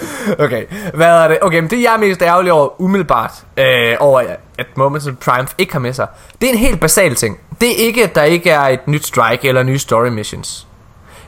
okay. 0.44 0.66
Hvad 0.94 1.06
er 1.06 1.28
det? 1.28 1.38
Okay, 1.42 1.60
men 1.60 1.70
det 1.70 1.82
jeg 1.82 1.94
er 1.94 1.98
mest 1.98 2.22
ærgerlig 2.22 2.52
over 2.52 2.80
umiddelbart, 2.80 3.32
øh, 3.56 3.96
over 4.00 4.20
at 4.58 4.66
Moments 4.76 5.06
of 5.06 5.14
Triumph 5.20 5.54
ikke 5.58 5.72
har 5.72 5.80
med 5.80 5.92
sig, 5.92 6.06
det 6.40 6.48
er 6.48 6.52
en 6.52 6.58
helt 6.58 6.80
basal 6.80 7.14
ting. 7.14 7.40
Det 7.60 7.70
er 7.70 7.86
ikke, 7.86 8.04
at 8.04 8.14
der 8.14 8.22
ikke 8.22 8.50
er 8.50 8.60
et 8.60 8.88
nyt 8.88 9.06
strike 9.06 9.48
eller 9.48 9.62
nye 9.62 9.78
story 9.78 10.08
missions. 10.08 10.66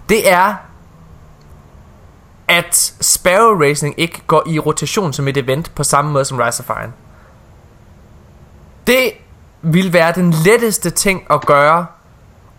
Det 0.08 0.30
er, 0.30 0.54
at 2.48 2.94
Sparrow 3.00 3.60
Racing 3.60 3.94
ikke 3.96 4.22
går 4.26 4.42
i 4.46 4.58
rotation 4.58 5.12
som 5.12 5.28
et 5.28 5.36
event 5.36 5.74
på 5.74 5.84
samme 5.84 6.10
måde 6.10 6.24
som 6.24 6.38
Rise 6.38 6.64
of 6.68 6.76
Iron. 6.82 6.94
Det 8.86 9.12
vil 9.62 9.92
være 9.92 10.12
den 10.12 10.30
letteste 10.30 10.90
ting 10.90 11.22
at 11.30 11.46
gøre, 11.46 11.86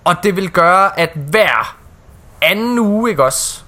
og 0.04 0.15
det 0.24 0.36
vil 0.36 0.52
gøre, 0.52 1.00
at 1.00 1.10
hver 1.30 1.78
anden 2.41 2.80
uge, 2.80 3.10
ikke 3.10 3.24
også, 3.24 3.64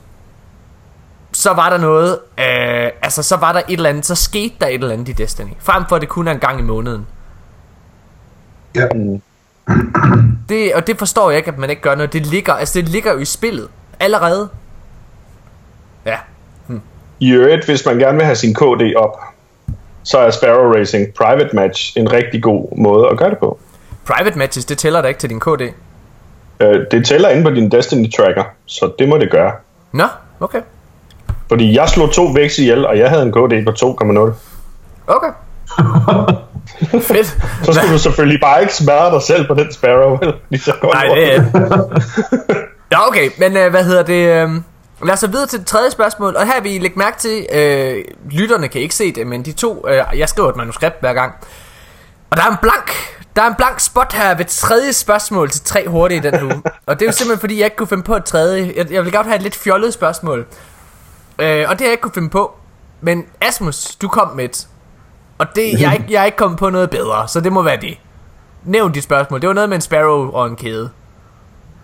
så 1.37 1.53
var 1.53 1.69
der 1.69 1.77
noget, 1.77 2.19
øh, 2.39 2.91
altså 3.01 3.23
så 3.23 3.35
var 3.35 3.53
der 3.53 3.59
et 3.59 3.73
eller 3.77 3.89
andet, 3.89 4.05
så 4.05 4.15
skete 4.15 4.55
der 4.61 4.67
et 4.67 4.73
eller 4.73 4.93
andet 4.93 5.09
i 5.09 5.11
Destiny. 5.11 5.49
Frem 5.59 5.83
for 5.89 5.95
at 5.95 6.01
det 6.01 6.09
kun 6.09 6.27
er 6.27 6.31
en 6.31 6.39
gang 6.39 6.59
i 6.59 6.63
måneden. 6.63 7.07
Ja. 8.75 8.87
Det, 10.49 10.73
og 10.73 10.87
det 10.87 10.97
forstår 10.99 11.29
jeg 11.29 11.37
ikke, 11.37 11.51
at 11.51 11.57
man 11.57 11.69
ikke 11.69 11.81
gør 11.81 11.95
noget. 11.95 12.13
Det 12.13 12.25
ligger, 12.25 12.53
altså 12.53 12.81
det 12.81 12.89
ligger 12.89 13.13
jo 13.13 13.19
i 13.19 13.25
spillet. 13.25 13.67
Allerede. 13.99 14.49
Ja. 16.05 16.17
I 17.19 17.31
øvrigt, 17.31 17.65
hvis 17.65 17.85
man 17.85 17.97
gerne 17.97 18.17
vil 18.17 18.25
have 18.25 18.35
sin 18.35 18.53
KD 18.53 18.95
op, 18.95 19.19
så 20.03 20.17
er 20.17 20.29
Sparrow 20.29 20.73
Racing 20.73 21.13
Private 21.13 21.55
Match 21.55 21.97
en 21.97 22.11
rigtig 22.13 22.43
god 22.43 22.77
måde 22.77 23.09
at 23.09 23.17
gøre 23.17 23.29
det 23.29 23.37
på. 23.37 23.59
Private 24.05 24.37
matches, 24.37 24.65
det 24.65 24.77
tæller 24.77 25.01
da 25.01 25.07
ikke 25.07 25.19
til 25.19 25.29
din 25.29 25.39
KD. 25.39 25.61
Øh, 26.59 26.85
Det 26.91 27.05
tæller 27.05 27.29
inde 27.29 27.43
på 27.43 27.49
din 27.49 27.71
Destiny 27.71 28.11
tracker, 28.11 28.43
så 28.65 28.91
det 28.99 29.09
må 29.09 29.17
det 29.17 29.31
gøre. 29.31 29.51
Nå, 29.91 30.07
okay. 30.39 30.61
Fordi 31.49 31.75
jeg 31.75 31.89
slog 31.89 32.11
to 32.11 32.25
vækst 32.25 32.57
ihjel, 32.57 32.85
og 32.85 32.97
jeg 32.97 33.09
havde 33.09 33.23
en 33.23 33.31
KD 33.31 33.65
på 33.65 33.71
2,0. 33.71 34.33
Okay. 35.07 35.31
Fedt. 37.01 37.37
Så 37.63 37.73
skal 37.73 37.89
du 37.89 37.97
selvfølgelig 37.97 38.41
bare 38.41 38.61
ikke 38.61 38.73
smadre 38.73 39.11
dig 39.11 39.21
selv 39.21 39.47
på 39.47 39.53
den 39.53 39.73
Sparrow? 39.73 40.17
Fordi 40.17 40.57
så 40.57 40.73
går 40.81 40.93
Nej, 40.93 41.15
det 41.15 41.35
er... 41.35 41.43
Ja, 42.91 43.07
okay, 43.07 43.29
men 43.37 43.57
øh, 43.57 43.69
hvad 43.69 43.83
hedder 43.83 44.03
det... 44.03 44.43
Øh, 44.43 44.49
lad 45.05 45.13
os 45.13 45.19
så 45.19 45.27
videre 45.27 45.47
til 45.47 45.59
det 45.59 45.67
tredje 45.67 45.91
spørgsmål, 45.91 46.35
og 46.35 46.45
her 46.45 46.61
vil 46.61 46.75
I 46.75 46.77
lægge 46.77 46.99
mærke 46.99 47.17
til, 47.17 47.45
øh, 47.53 48.05
lytterne 48.31 48.67
kan 48.67 48.81
ikke 48.81 48.95
se 48.95 49.11
det, 49.11 49.27
men 49.27 49.45
de 49.45 49.51
to, 49.51 49.85
øh, 49.89 50.03
jeg 50.15 50.29
skriver 50.29 50.49
et 50.49 50.55
manuskript 50.55 50.99
hver 50.99 51.13
gang, 51.13 51.33
og 52.29 52.37
der 52.37 52.43
er 52.43 52.49
en 52.49 52.57
blank, 52.61 52.91
der 53.35 53.41
er 53.41 53.47
en 53.47 53.55
blank 53.55 53.79
spot 53.79 54.13
her 54.13 54.35
ved 54.35 54.45
tredje 54.45 54.93
spørgsmål 54.93 55.49
til 55.49 55.61
tre 55.61 55.87
hurtige 55.87 56.17
i 56.17 56.21
den 56.31 56.43
uge, 56.43 56.61
og 56.87 56.99
det 56.99 57.01
er 57.01 57.05
jo 57.05 57.11
simpelthen 57.11 57.39
fordi, 57.39 57.57
jeg 57.57 57.65
ikke 57.65 57.75
kunne 57.75 57.87
finde 57.87 58.03
på 58.03 58.15
et 58.15 58.25
tredje, 58.25 58.73
jeg, 58.75 58.91
jeg 58.91 59.03
vil 59.03 59.11
godt 59.11 59.27
have 59.27 59.35
et 59.35 59.41
lidt 59.41 59.55
fjollet 59.55 59.93
spørgsmål, 59.93 60.45
øh, 61.39 61.65
og 61.69 61.71
det 61.71 61.79
har 61.81 61.85
jeg 61.85 61.91
ikke 61.91 62.01
kunne 62.01 62.13
finde 62.13 62.29
på, 62.29 62.51
men 63.01 63.25
Asmus, 63.41 63.95
du 63.95 64.07
kom 64.07 64.27
med 64.35 64.45
et, 64.45 64.67
og 65.37 65.47
det, 65.55 65.81
jeg, 65.81 65.93
ikke, 65.93 66.05
jeg 66.09 66.21
er 66.21 66.25
ikke 66.25 66.37
kommet 66.37 66.59
på 66.59 66.69
noget 66.69 66.89
bedre, 66.89 67.27
så 67.27 67.39
det 67.41 67.51
må 67.51 67.61
være 67.61 67.77
det. 67.81 67.97
Nævn 68.63 68.91
dit 68.91 69.03
spørgsmål, 69.03 69.41
det 69.41 69.47
var 69.47 69.53
noget 69.53 69.69
med 69.69 69.77
en 69.77 69.81
sparrow 69.81 70.31
og 70.31 70.47
en 70.47 70.55
kæde. 70.55 70.89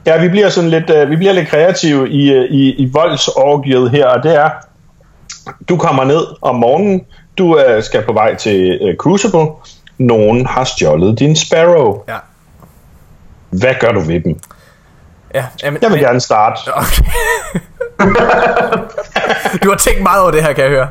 Ja, 0.05 0.21
vi 0.21 0.29
bliver 0.29 0.49
sådan 0.49 0.69
lidt, 0.69 0.89
øh, 0.89 1.09
vi 1.09 1.15
bliver 1.15 1.33
lidt 1.33 1.49
kreative 1.49 2.09
i, 2.09 2.31
øh, 2.33 2.43
i, 2.51 2.71
i 2.71 2.89
voldsorgiet 2.93 3.91
her, 3.91 4.07
og 4.07 4.23
det 4.23 4.35
er, 4.35 4.49
du 5.69 5.77
kommer 5.77 6.03
ned 6.03 6.25
om 6.41 6.55
morgenen, 6.55 7.01
du 7.37 7.59
øh, 7.59 7.83
skal 7.83 8.05
på 8.05 8.13
vej 8.13 8.35
til 8.35 8.79
øh, 8.81 8.95
Crucible, 8.97 9.47
nogen 9.97 10.45
har 10.45 10.63
stjålet 10.63 11.19
din 11.19 11.35
Sparrow. 11.35 12.03
Ja. 12.07 12.17
Hvad 13.49 13.75
gør 13.79 13.91
du 13.91 13.99
ved 13.99 14.19
dem? 14.21 14.39
Ja, 15.33 15.45
jamen, 15.63 15.79
Jeg 15.81 15.89
vil 15.89 15.95
men- 15.97 16.05
gerne 16.05 16.19
starte. 16.19 16.59
Okay. 16.75 17.03
du 19.63 19.69
har 19.69 19.77
tænkt 19.77 20.03
meget 20.03 20.21
over 20.21 20.31
det 20.31 20.43
her, 20.43 20.53
kan 20.53 20.63
jeg 20.63 20.71
høre. 20.71 20.89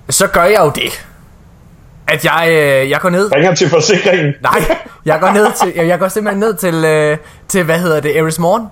Så 0.09 0.27
gør 0.27 0.43
jeg 0.43 0.59
jo 0.59 0.71
det. 0.75 1.05
At 2.07 2.25
jeg, 2.25 2.47
øh, 2.49 2.89
jeg 2.89 2.99
går 2.99 3.09
ned... 3.09 3.35
Ringer 3.35 3.55
til 3.55 3.69
forsikringen. 3.69 4.33
Nej, 4.41 4.77
jeg 5.05 5.19
går 5.19 5.31
ned 5.31 5.47
til, 5.61 5.73
jeg, 5.75 5.87
jeg 5.87 5.99
går 5.99 6.07
simpelthen 6.07 6.39
ned 6.39 6.53
til, 6.53 6.85
øh, 6.85 7.17
til 7.47 7.63
hvad 7.63 7.79
hedder 7.79 7.99
det, 7.99 8.17
Eris 8.17 8.39
Morn, 8.39 8.67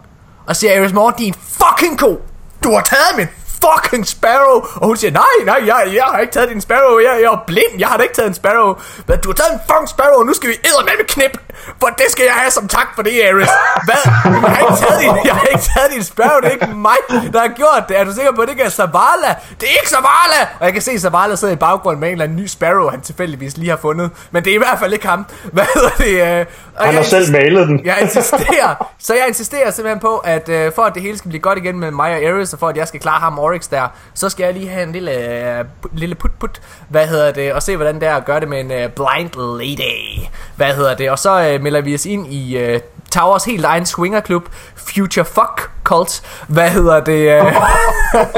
og 0.47 0.55
siger, 0.55 0.73
Eris 0.73 0.93
Morn, 0.93 1.13
din 1.17 1.33
fucking 1.33 1.99
ko, 1.99 2.21
du 2.63 2.73
har 2.73 2.81
taget 2.81 3.17
min 3.17 3.27
fucking 3.63 4.07
Sparrow! 4.07 4.55
Og 4.81 4.87
hun 4.87 4.97
siger, 4.97 5.11
nej, 5.11 5.35
nej, 5.45 5.61
jeg, 5.65 5.79
jeg 5.95 6.03
har 6.03 6.19
ikke 6.19 6.33
taget 6.33 6.49
din 6.49 6.61
Sparrow, 6.61 6.99
jeg, 6.99 7.13
jeg 7.21 7.31
er 7.37 7.43
blind, 7.47 7.73
jeg 7.79 7.87
har 7.87 7.97
da 7.97 8.03
ikke 8.03 8.15
taget 8.15 8.27
en 8.27 8.33
Sparrow. 8.33 8.75
Men 9.07 9.19
du 9.23 9.29
har 9.29 9.37
taget 9.41 9.53
en 9.53 9.59
fucking 9.69 9.89
Sparrow, 9.89 10.19
og 10.19 10.25
nu 10.25 10.33
skal 10.33 10.49
vi 10.49 10.55
med 10.85 11.07
knip, 11.07 11.37
for 11.79 11.87
det 11.87 12.07
skal 12.09 12.23
jeg 12.23 12.33
have 12.33 12.51
som 12.51 12.67
tak 12.67 12.87
for 12.95 13.01
det, 13.01 13.11
Ares. 13.27 13.49
Hvad? 13.87 14.03
Jeg 14.25 14.51
har 14.55 14.59
ikke 14.59 14.79
taget 14.85 14.99
din, 15.01 15.25
jeg 15.25 15.35
har 15.35 15.45
ikke 15.45 15.65
taget 15.75 15.91
din 15.95 16.03
Sparrow, 16.03 16.39
det 16.41 16.47
er 16.47 16.51
ikke 16.51 16.67
mig, 16.67 16.97
der 17.33 17.39
har 17.39 17.47
gjort 17.47 17.83
det. 17.87 17.99
Er 17.99 18.03
du 18.03 18.13
sikker 18.13 18.31
på, 18.31 18.41
at 18.41 18.47
det 18.47 18.53
ikke 18.53 18.63
er 18.63 18.69
Zavala? 18.69 19.31
Det 19.59 19.65
er 19.69 19.75
ikke 19.79 19.89
Zavala! 19.89 20.39
Og 20.59 20.65
jeg 20.65 20.73
kan 20.73 20.81
se, 20.81 20.91
at 20.91 21.01
Zavala 21.01 21.35
sidder 21.35 21.53
i 21.53 21.57
baggrunden 21.57 21.99
med 21.99 22.07
en 22.07 22.11
eller 22.11 22.25
anden 22.25 22.37
ny 22.37 22.47
Sparrow, 22.47 22.89
han 22.89 23.01
tilfældigvis 23.01 23.57
lige 23.57 23.69
har 23.69 23.77
fundet. 23.77 24.11
Men 24.31 24.43
det 24.43 24.51
er 24.51 24.55
i 24.55 24.57
hvert 24.57 24.79
fald 24.79 24.93
ikke 24.93 25.07
ham. 25.07 25.25
Hvad 25.51 25.65
hedder 25.73 25.89
det? 25.89 26.39
Øh, 26.39 26.45
han 26.79 26.95
har 26.95 27.03
selv 27.03 27.31
malet 27.31 27.67
den. 27.67 27.81
Jeg 27.85 27.97
insisterer, 28.01 28.87
så 28.99 29.13
jeg 29.13 29.27
insisterer 29.27 29.71
simpelthen 29.71 29.99
på, 29.99 30.17
at 30.17 30.49
øh, 30.49 30.71
for 30.75 30.83
at 30.83 30.93
det 30.93 31.01
hele 31.01 31.17
skal 31.17 31.29
blive 31.29 31.41
godt 31.41 31.57
igen 31.57 31.79
med 31.79 31.91
mig 31.91 32.11
og 32.11 32.21
Ares, 32.23 32.53
og 32.53 32.59
for 32.59 32.67
at 32.67 32.77
jeg 32.77 32.87
skal 32.87 32.99
klare 32.99 33.19
ham 33.19 33.39
Oryx 33.47 33.69
der, 33.69 33.87
så 34.13 34.29
skal 34.29 34.43
jeg 34.43 34.53
lige 34.53 34.69
have 34.69 34.83
en 34.83 34.91
lille, 34.91 35.11
øh, 35.11 35.65
lille 35.93 36.15
put-put, 36.15 36.61
hvad 36.89 37.07
hedder 37.07 37.31
det, 37.31 37.53
og 37.53 37.63
se 37.63 37.75
hvordan 37.75 37.95
det 37.95 38.07
er 38.07 38.15
at 38.15 38.25
gøre 38.25 38.39
det 38.39 38.47
med 38.49 38.59
en 38.59 38.71
øh, 38.71 38.89
blind 38.89 39.59
lady, 39.59 40.27
hvad 40.55 40.73
hedder 40.73 40.95
det, 40.95 41.11
og 41.11 41.19
så 41.19 41.49
øh, 41.49 41.61
melder 41.61 41.81
vi 41.81 41.95
os 41.95 42.05
ind 42.05 42.27
i 42.27 42.57
øh, 42.57 42.79
Towers 43.11 43.45
helt 43.45 43.65
egen 43.65 43.85
swingerklub, 43.85 44.45
Future 44.75 45.25
Fuck 45.25 45.69
Cult, 45.83 46.23
hvad 46.47 46.69
hedder 46.69 46.99
det, 46.99 47.31
øh, 47.31 47.45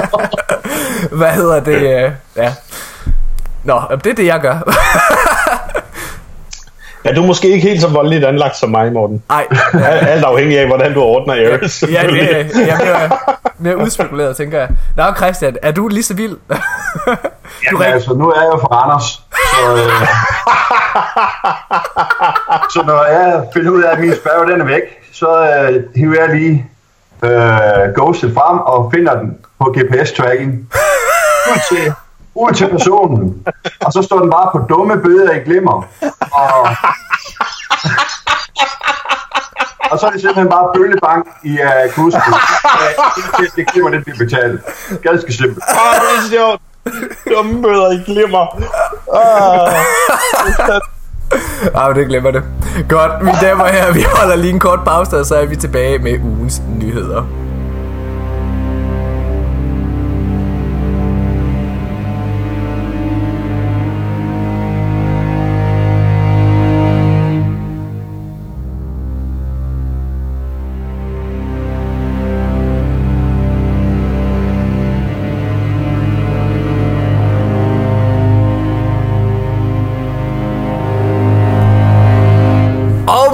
hvad 1.19 1.31
hedder 1.31 1.59
det, 1.59 2.05
øh, 2.05 2.11
ja. 2.35 2.53
Nå, 3.63 3.81
det 4.03 4.07
er 4.07 4.15
det 4.15 4.25
jeg 4.25 4.39
gør. 4.41 4.59
Ja, 7.05 7.13
du 7.13 7.21
er 7.21 7.25
måske 7.25 7.47
ikke 7.47 7.67
helt 7.67 7.81
så 7.81 7.87
voldeligt 7.87 8.25
anlagt 8.25 8.57
som 8.57 8.69
mig, 8.69 8.93
Morten. 8.93 9.23
Nej. 9.29 9.47
Alt 9.83 10.23
afhængig 10.23 10.59
af, 10.59 10.67
hvordan 10.67 10.93
du 10.93 11.01
ordner 11.01 11.33
Ares. 11.33 11.83
Ja, 11.91 12.07
det, 12.07 12.67
jeg 12.67 12.79
er 12.81 13.07
mere, 13.07 13.17
mere 13.57 13.77
udspekuleret, 13.77 14.37
tænker 14.37 14.59
jeg. 14.59 14.69
Nå, 14.95 15.03
Christian, 15.17 15.57
er 15.61 15.71
du 15.71 15.87
lige 15.87 16.03
så 16.03 16.13
vild? 16.13 16.31
du 16.49 17.15
Jamen, 17.71 17.81
altså, 17.81 18.13
nu 18.13 18.29
er 18.29 18.41
jeg 18.41 18.49
jo 18.53 18.57
fra 18.57 18.67
Randers, 18.67 19.21
så, 19.53 19.75
øh, 19.75 20.07
så 22.73 22.83
når 22.87 23.05
jeg 23.05 23.43
finder 23.53 23.71
ud 23.71 23.81
af, 23.81 23.91
at 23.91 23.99
min 23.99 24.15
spærre 24.15 24.51
den 24.51 24.61
er 24.61 24.65
væk, 24.65 24.81
så 25.13 25.27
øh, 25.29 25.83
hiver 25.95 26.25
jeg 26.25 26.35
lige 26.35 26.65
øh, 27.23 27.93
ghostet 27.95 28.33
frem 28.33 28.59
og 28.59 28.91
finder 28.93 29.19
den 29.19 29.37
på 29.59 29.75
GPS-tracking. 29.77 30.51
Ud 32.39 32.53
til 32.53 32.69
personen, 32.69 33.47
og 33.85 33.93
så 33.93 34.01
står 34.01 34.19
den 34.19 34.29
bare 34.29 34.49
på 34.51 34.59
dumme 34.69 34.97
bøder 34.97 35.31
i 35.31 35.39
glimmer. 35.39 35.87
Og, 36.31 36.69
og 39.91 39.99
så 39.99 40.05
er 40.07 40.11
det 40.11 40.21
simpelthen 40.21 40.49
bare 40.49 40.71
bøllebank 40.75 41.27
i 41.43 41.53
uh, 41.67 41.93
kursen. 41.95 42.21
Uh, 43.39 43.45
det 43.55 43.67
glimmer, 43.71 43.89
det 43.91 44.03
bliver 44.03 44.17
betalt. 44.17 44.61
Ganske 45.03 45.33
simpelt. 45.33 45.63
Ah, 45.67 45.95
det 46.01 46.09
er 46.17 46.29
sjovt. 46.31 46.61
Dumme 47.33 47.61
bøder 47.61 47.91
i 47.91 48.03
glimmer. 48.05 48.45
Ah. 49.15 49.73
Ah, 51.75 51.95
det 51.95 52.07
glemmer 52.07 52.31
det. 52.31 52.43
Godt, 52.89 53.21
mine 53.21 53.37
damer 53.41 53.63
og 53.63 53.69
herrer, 53.69 53.93
vi 53.93 54.05
holder 54.15 54.35
lige 54.35 54.53
en 54.53 54.59
kort 54.59 54.79
pause, 54.85 55.17
og 55.17 55.25
så 55.25 55.35
er 55.35 55.45
vi 55.45 55.55
tilbage 55.55 55.99
med 55.99 56.19
ugens 56.19 56.61
nyheder. 56.79 57.48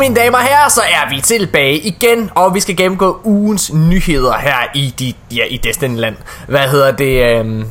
Mine 0.10 0.22
damer 0.22 0.38
og 0.38 0.44
herrer, 0.44 0.70
så 0.70 0.82
er 0.82 1.10
vi 1.10 1.22
tilbage 1.22 1.80
igen, 1.80 2.32
og 2.36 2.54
vi 2.54 2.60
skal 2.60 2.78
gennemgå 2.78 3.20
ugens 3.24 3.74
nyheder 3.74 4.38
her 4.38 4.58
i, 4.76 4.94
de, 5.00 5.14
ja, 5.36 5.44
i 5.46 5.58
Destiny-land. 5.58 6.16
Hvad 6.48 6.70
hedder 6.70 6.92
det? 6.92 7.46
Øh... 7.46 7.66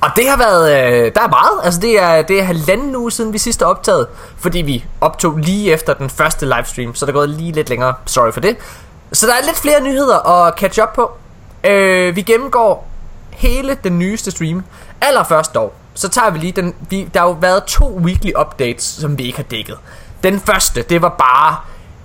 Og 0.00 0.10
det 0.16 0.28
har 0.28 0.36
været, 0.36 0.70
øh, 0.70 1.12
der 1.14 1.20
er 1.22 1.28
meget, 1.28 1.64
altså 1.64 1.80
det 1.80 2.02
er, 2.02 2.22
det 2.22 2.38
er 2.38 2.42
halvanden 2.42 2.96
uge 2.96 3.12
siden 3.12 3.32
vi 3.32 3.38
sidst 3.38 3.62
optaget, 3.62 4.06
fordi 4.38 4.58
vi 4.58 4.84
optog 5.00 5.36
lige 5.36 5.72
efter 5.72 5.94
den 5.94 6.10
første 6.10 6.46
livestream, 6.46 6.94
så 6.94 7.06
der 7.06 7.12
er 7.12 7.14
gået 7.14 7.28
lige 7.28 7.52
lidt 7.52 7.68
længere, 7.68 7.94
sorry 8.06 8.32
for 8.32 8.40
det. 8.40 8.56
Så 9.12 9.26
der 9.26 9.32
er 9.32 9.46
lidt 9.46 9.56
flere 9.58 9.80
nyheder 9.80 10.28
at 10.28 10.54
catch 10.58 10.82
up 10.82 10.94
på. 10.94 11.10
Øh, 11.64 12.16
vi 12.16 12.22
gennemgår 12.22 12.88
hele 13.30 13.76
den 13.84 13.98
nyeste 13.98 14.30
stream. 14.30 14.64
Allerførst 15.00 15.54
dog, 15.54 15.72
så 15.94 16.08
tager 16.08 16.30
vi 16.30 16.38
lige 16.38 16.52
den, 16.52 16.74
vi, 16.90 17.08
der 17.14 17.20
har 17.20 17.26
jo 17.26 17.36
været 17.40 17.64
to 17.64 17.96
weekly 17.96 18.30
updates, 18.40 18.84
som 18.84 19.18
vi 19.18 19.22
ikke 19.24 19.36
har 19.36 19.44
dækket. 19.44 19.76
Den 20.22 20.40
første, 20.40 20.82
det 20.82 21.02
var 21.02 21.08
bare, 21.08 21.56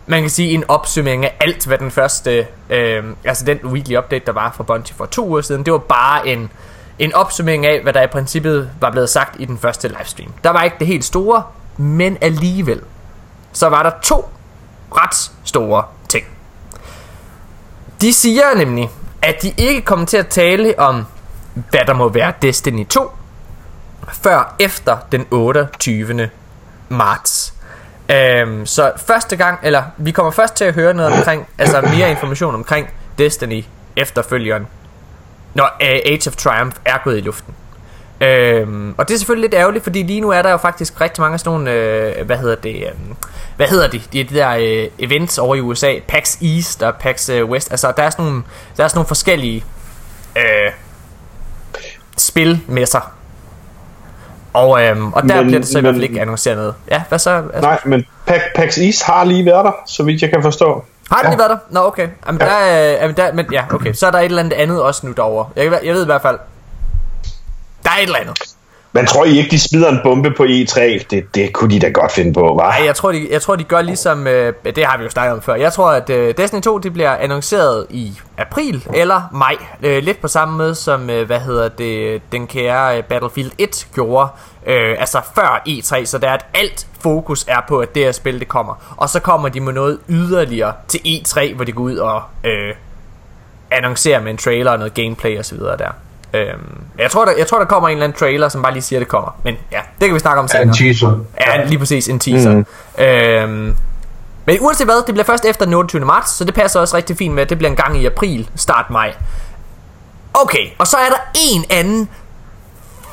man 0.05 0.21
kan 0.21 0.29
sige, 0.29 0.49
en 0.49 0.63
opsummering 0.67 1.25
af 1.25 1.37
alt, 1.39 1.65
hvad 1.65 1.77
den 1.77 1.91
første, 1.91 2.47
øh, 2.69 3.03
altså 3.23 3.45
den 3.45 3.59
weekly 3.63 3.97
update, 3.97 4.25
der 4.25 4.31
var 4.31 4.51
fra 4.55 4.63
Bungie 4.63 4.95
for 4.95 5.05
to 5.05 5.27
uger 5.27 5.41
siden, 5.41 5.65
det 5.65 5.73
var 5.73 5.79
bare 5.79 6.27
en, 6.27 6.51
en 6.99 7.13
opsummering 7.13 7.65
af, 7.65 7.81
hvad 7.81 7.93
der 7.93 8.01
i 8.01 8.07
princippet 8.07 8.71
var 8.79 8.91
blevet 8.91 9.09
sagt 9.09 9.35
i 9.39 9.45
den 9.45 9.57
første 9.57 9.87
livestream. 9.87 10.33
Der 10.43 10.49
var 10.49 10.63
ikke 10.63 10.75
det 10.79 10.87
helt 10.87 11.05
store, 11.05 11.43
men 11.77 12.17
alligevel, 12.21 12.81
så 13.53 13.69
var 13.69 13.83
der 13.83 13.91
to 14.03 14.29
ret 14.91 15.31
store 15.43 15.83
ting. 16.09 16.25
De 18.01 18.13
siger 18.13 18.55
nemlig, 18.57 18.89
at 19.21 19.35
de 19.41 19.53
ikke 19.57 19.81
kommer 19.81 20.05
til 20.05 20.17
at 20.17 20.27
tale 20.27 20.79
om, 20.79 21.05
hvad 21.53 21.81
der 21.87 21.93
må 21.93 22.09
være 22.09 22.33
Destiny 22.41 22.87
2, 22.87 23.11
før 24.13 24.55
efter 24.59 24.97
den 25.11 25.25
28. 25.31 26.29
marts. 26.89 27.53
Øhm, 28.11 28.65
så 28.65 28.91
første 29.07 29.35
gang, 29.35 29.59
eller 29.63 29.83
vi 29.97 30.11
kommer 30.11 30.31
først 30.31 30.55
til 30.55 30.65
at 30.65 30.73
høre 30.73 30.93
noget 30.93 31.13
omkring, 31.13 31.47
altså 31.57 31.81
mere 31.81 32.09
information 32.09 32.55
omkring 32.55 32.89
Destiny 33.17 33.63
efterfølgeren, 33.95 34.67
når 35.53 35.63
uh, 35.81 35.87
Age 35.87 36.27
of 36.27 36.35
Triumph 36.35 36.77
er 36.85 36.97
gået 37.03 37.17
i 37.17 37.21
luften. 37.21 37.53
Øhm, 38.21 38.95
og 38.97 39.07
det 39.07 39.13
er 39.13 39.17
selvfølgelig 39.17 39.49
lidt 39.49 39.59
ærgerligt, 39.59 39.83
fordi 39.83 40.03
lige 40.03 40.21
nu 40.21 40.29
er 40.29 40.41
der 40.41 40.51
jo 40.51 40.57
faktisk 40.57 41.01
rigtig 41.01 41.21
mange 41.21 41.33
af 41.33 41.39
sådan 41.39 41.51
nogle, 41.51 41.71
øh, 41.71 42.25
hvad 42.25 42.37
hedder 42.37 42.55
det, 42.55 42.75
øh, 42.75 42.91
hvad 43.55 43.67
hedder 43.67 43.87
de, 43.87 44.01
de, 44.13 44.23
de 44.23 44.35
der 44.35 44.49
øh, 44.49 44.87
events 44.99 45.37
over 45.37 45.55
i 45.55 45.61
USA, 45.61 45.99
PAX 46.07 46.41
East 46.41 46.83
og 46.83 46.95
PAX 46.95 47.29
øh, 47.29 47.45
West, 47.45 47.71
altså 47.71 47.93
der 47.97 48.03
er 48.03 48.09
sådan 48.09 48.25
nogle, 48.25 48.43
der 48.77 48.83
er 48.83 48.87
sådan 48.87 48.97
nogle 48.97 49.07
forskellige 49.07 49.65
øh, 50.37 50.71
spilmesser, 52.17 53.13
og, 54.53 54.83
øhm, 54.83 55.13
og 55.13 55.23
der 55.23 55.35
men, 55.35 55.45
bliver 55.45 55.59
det 55.59 55.67
så 55.67 55.77
i 55.77 55.81
hvert 55.81 55.93
fald 55.93 56.03
ikke 56.03 56.21
annonceret 56.21 56.57
noget. 56.57 56.75
Ja, 56.91 57.03
hvad 57.09 57.19
så? 57.19 57.29
Altså? 57.29 57.61
Nej, 57.61 57.79
men 57.85 58.05
PAX 58.55 58.77
East 58.77 59.03
har 59.03 59.23
lige 59.23 59.45
været 59.45 59.65
der, 59.65 59.71
så 59.87 60.03
vidt 60.03 60.21
jeg 60.21 60.29
kan 60.29 60.41
forstå. 60.41 60.85
Har 61.11 61.17
den 61.17 61.25
ja. 61.25 61.29
lige 61.29 61.39
været 61.39 61.49
der? 61.49 61.57
Nå, 61.69 61.79
okay. 61.87 62.07
Jamen, 62.27 62.41
ja. 62.41 62.47
Der, 62.47 63.07
øh, 63.07 63.17
der, 63.17 63.33
men, 63.33 63.45
ja, 63.51 63.63
okay. 63.73 63.93
Så 63.93 64.07
er 64.07 64.11
der 64.11 64.19
et 64.19 64.25
eller 64.25 64.43
andet 64.43 64.53
andet 64.53 64.81
også 64.81 65.07
nu 65.07 65.13
derovre. 65.13 65.49
Jeg, 65.55 65.79
jeg 65.83 65.93
ved 65.93 66.03
i 66.03 66.05
hvert 66.05 66.21
fald, 66.21 66.39
der 67.83 67.89
er 67.89 67.97
et 67.97 68.03
eller 68.03 68.19
andet. 68.19 68.50
Men 68.93 69.05
tror 69.05 69.25
I 69.25 69.37
ikke, 69.37 69.51
de 69.51 69.59
smider 69.59 69.89
en 69.89 69.99
bombe 70.03 70.31
på 70.37 70.43
E3? 70.43 70.81
Det, 71.09 71.35
det 71.35 71.53
kunne 71.53 71.71
de 71.71 71.79
da 71.79 71.89
godt 71.89 72.11
finde 72.11 72.33
på, 72.33 72.47
hva'? 72.47 72.63
Nej, 72.63 72.85
jeg 72.85 72.95
tror, 72.95 73.11
de, 73.11 73.27
jeg 73.31 73.41
tror, 73.41 73.55
de 73.55 73.63
gør 73.63 73.81
ligesom... 73.81 74.27
Øh, 74.27 74.53
det 74.65 74.85
har 74.85 74.97
vi 74.97 75.03
jo 75.03 75.09
snakket 75.09 75.33
om 75.33 75.41
før. 75.41 75.55
Jeg 75.55 75.73
tror, 75.73 75.91
at 75.91 76.09
øh, 76.09 76.33
Destiny 76.37 76.61
2 76.61 76.77
det 76.77 76.93
bliver 76.93 77.15
annonceret 77.15 77.85
i 77.89 78.13
april 78.37 78.87
eller 78.93 79.21
maj. 79.31 79.55
Øh, 79.83 80.03
lidt 80.03 80.21
på 80.21 80.27
samme 80.27 80.57
måde 80.57 80.75
som, 80.75 81.09
øh, 81.09 81.25
hvad 81.25 81.39
hedder 81.39 81.69
det, 81.69 82.21
den 82.31 82.47
kære 82.47 82.97
øh, 82.97 83.03
Battlefield 83.03 83.51
1 83.57 83.87
gjorde. 83.93 84.29
Øh, 84.67 84.95
altså 84.99 85.21
før 85.35 85.63
E3, 85.69 86.05
så 86.05 86.17
der 86.17 86.27
er, 86.29 86.33
at 86.33 86.45
alt 86.53 86.87
fokus 86.99 87.45
er 87.47 87.61
på, 87.67 87.79
at 87.79 87.95
det 87.95 88.03
her 88.03 88.11
spil, 88.11 88.39
det 88.39 88.47
kommer. 88.47 88.93
Og 88.97 89.09
så 89.09 89.19
kommer 89.19 89.49
de 89.49 89.59
med 89.59 89.73
noget 89.73 89.99
yderligere 90.09 90.73
til 90.87 90.97
E3, 90.97 91.55
hvor 91.55 91.65
de 91.65 91.71
går 91.71 91.83
ud 91.83 91.95
og 91.95 92.21
øh, 92.43 92.75
annoncerer 93.71 94.21
med 94.21 94.31
en 94.31 94.37
trailer 94.37 94.71
og 94.71 94.77
noget 94.77 94.93
gameplay 94.93 95.39
osv. 95.39 95.59
der. 95.59 95.91
Øhm, 96.33 96.83
jeg, 96.97 97.11
tror, 97.11 97.25
der, 97.25 97.31
jeg 97.37 97.47
tror, 97.47 97.57
der 97.59 97.65
kommer 97.65 97.89
en 97.89 97.93
eller 97.93 98.03
anden 98.03 98.17
trailer, 98.17 98.49
som 98.49 98.61
bare 98.61 98.73
lige 98.73 98.83
siger, 98.83 98.99
at 98.99 99.01
det 99.01 99.07
kommer. 99.07 99.39
Men 99.43 99.55
ja, 99.71 99.79
det 99.99 100.07
kan 100.07 100.13
vi 100.13 100.19
snakke 100.19 100.41
om 100.41 100.47
senere. 100.47 100.63
En 100.63 100.73
teaser. 100.73 101.19
Ja, 101.39 101.65
lige 101.65 101.79
præcis, 101.79 102.07
en 102.07 102.19
teaser. 102.19 102.51
Mm. 102.51 103.03
Øhm, 103.03 103.75
men 104.45 104.57
uanset 104.59 104.87
hvad, 104.87 105.05
det 105.05 105.13
bliver 105.13 105.25
først 105.25 105.45
efter 105.45 105.65
den 105.65 105.73
28. 105.73 106.05
marts, 106.05 106.31
så 106.31 106.43
det 106.43 106.53
passer 106.53 106.79
også 106.79 106.97
rigtig 106.97 107.17
fint 107.17 107.35
med, 107.35 107.43
at 107.43 107.49
det 107.49 107.57
bliver 107.57 107.69
en 107.69 107.77
gang 107.77 107.97
i 108.01 108.05
april, 108.05 108.49
start 108.55 108.89
maj. 108.89 109.13
Okay, 110.33 110.67
og 110.77 110.87
så 110.87 110.97
er 110.97 111.09
der 111.09 111.17
en 111.51 111.65
anden 111.69 112.09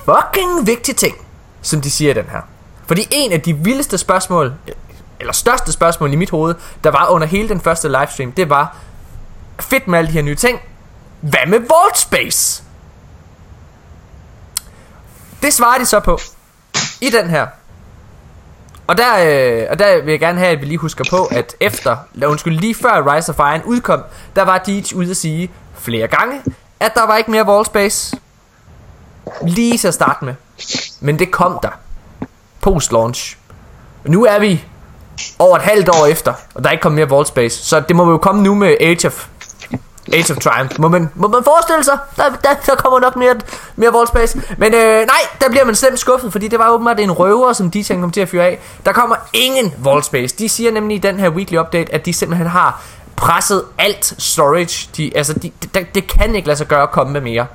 fucking 0.05 0.67
vigtig 0.67 0.97
ting, 0.97 1.17
som 1.63 1.81
de 1.81 1.91
siger 1.91 2.11
i 2.11 2.15
den 2.15 2.25
her. 2.31 2.41
Fordi 2.87 3.09
en 3.11 3.33
af 3.33 3.41
de 3.41 3.55
vildeste 3.57 3.99
spørgsmål, 3.99 4.53
eller 5.21 5.33
største 5.33 5.73
spørgsmål 5.73 6.13
i 6.13 6.17
mit 6.17 6.31
hoved, 6.31 6.55
der 6.85 6.91
var 6.91 7.09
under 7.11 7.27
hele 7.27 7.49
den 7.49 7.61
første 7.61 7.89
livestream, 7.89 8.33
det 8.33 8.51
var, 8.51 8.77
fedt 9.61 9.89
med 9.89 9.99
alle 9.99 10.09
de 10.09 10.13
her 10.13 10.23
nye 10.23 10.35
ting, 10.35 10.61
hvad 11.21 11.47
med 11.47 11.59
Vault 11.59 11.99
Space? 11.99 12.63
Det 15.43 15.55
svarer 15.55 15.79
de 15.79 15.87
så 15.87 16.01
på 16.01 16.19
i 17.01 17.11
den 17.11 17.31
her. 17.31 17.47
Og 18.87 18.99
der, 18.99 19.13
øh, 19.19 19.67
og 19.71 19.79
der 19.79 20.03
vil 20.03 20.11
jeg 20.11 20.21
gerne 20.21 20.39
have, 20.39 20.51
at 20.51 20.61
vi 20.61 20.67
lige 20.67 20.79
husker 20.79 21.05
på, 21.11 21.25
at 21.25 21.57
efter, 21.61 21.97
undskyld, 22.27 22.59
lige 22.59 22.75
før 22.75 23.15
Rise 23.15 23.33
of 23.33 23.39
Iron 23.39 23.63
udkom, 23.65 24.03
der 24.37 24.43
var 24.43 24.59
Deej 24.59 24.83
ude 24.95 25.11
at 25.11 25.17
sige 25.17 25.51
flere 25.79 26.07
gange, 26.07 26.43
at 26.81 26.95
der 26.95 27.07
var 27.07 27.17
ikke 27.17 27.31
mere 27.31 27.47
wall 27.47 27.67
space. 27.67 28.17
Lige 29.43 29.79
til 29.79 29.89
at 29.89 29.95
starte 29.95 30.25
med. 30.25 30.35
Men 31.01 31.19
det 31.19 31.31
kom 31.31 31.59
der. 31.63 31.71
Post-launch. 32.61 33.37
Nu 34.05 34.25
er 34.25 34.39
vi 34.39 34.65
over 35.39 35.57
et 35.57 35.63
halvt 35.63 35.89
år 35.89 36.07
efter, 36.07 36.35
og 36.55 36.63
der 36.63 36.69
er 36.69 36.73
ikke 36.73 36.83
kommet 36.83 36.97
mere 36.97 37.13
wall 37.13 37.27
Space. 37.27 37.65
Så 37.65 37.81
det 37.81 37.97
må 37.97 38.11
jo 38.11 38.19
komme 38.19 38.43
nu 38.43 38.55
med 38.55 38.77
Age 38.81 39.07
of 39.07 39.27
Age 40.13 40.33
of 40.33 40.39
Triumph. 40.39 40.81
Må 40.81 40.89
man, 40.89 41.09
må 41.15 41.29
man 41.29 41.45
forestille 41.45 41.85
sig? 41.85 41.99
Der, 42.17 42.23
der, 42.45 42.55
der 42.67 42.75
kommer 42.75 43.01
nok 43.01 43.17
mere, 43.17 43.35
mere 43.77 43.93
Vault 43.93 44.09
Space. 44.09 44.41
Men 44.59 44.75
øh, 44.75 44.97
nej, 44.99 45.21
der 45.41 45.51
bliver 45.51 45.65
man 45.65 45.75
slemt 45.75 45.99
skuffet, 45.99 46.33
fordi 46.33 46.49
det 46.49 46.59
var 46.59 46.71
åbenbart 46.71 47.01
en 47.01 47.13
røver, 47.13 47.53
som 47.53 47.71
de 47.71 47.85
kom 47.85 48.11
til 48.11 48.21
at 48.21 48.29
fyre 48.29 48.45
af. 48.45 48.59
Der 48.87 48.93
kommer 48.93 49.17
ingen 49.33 49.75
Vault 49.79 50.05
Space. 50.05 50.37
De 50.39 50.49
siger 50.49 50.73
nemlig 50.73 50.95
i 50.95 50.99
den 50.99 51.21
her 51.21 51.31
weekly 51.31 51.57
update, 51.57 51.95
at 51.95 52.07
de 52.07 52.13
simpelthen 52.13 52.47
har 52.47 52.83
presset 53.17 53.63
alt 53.79 54.15
storage. 54.19 54.89
De, 54.97 55.13
altså, 55.17 55.33
de, 55.33 55.51
det, 55.75 55.95
det 55.95 56.07
kan 56.07 56.35
ikke 56.35 56.49
lade 56.49 56.59
sig 56.59 56.67
gøre 56.67 56.83
at 56.83 56.91
komme 56.91 57.13
med 57.13 57.21
mere. 57.21 57.47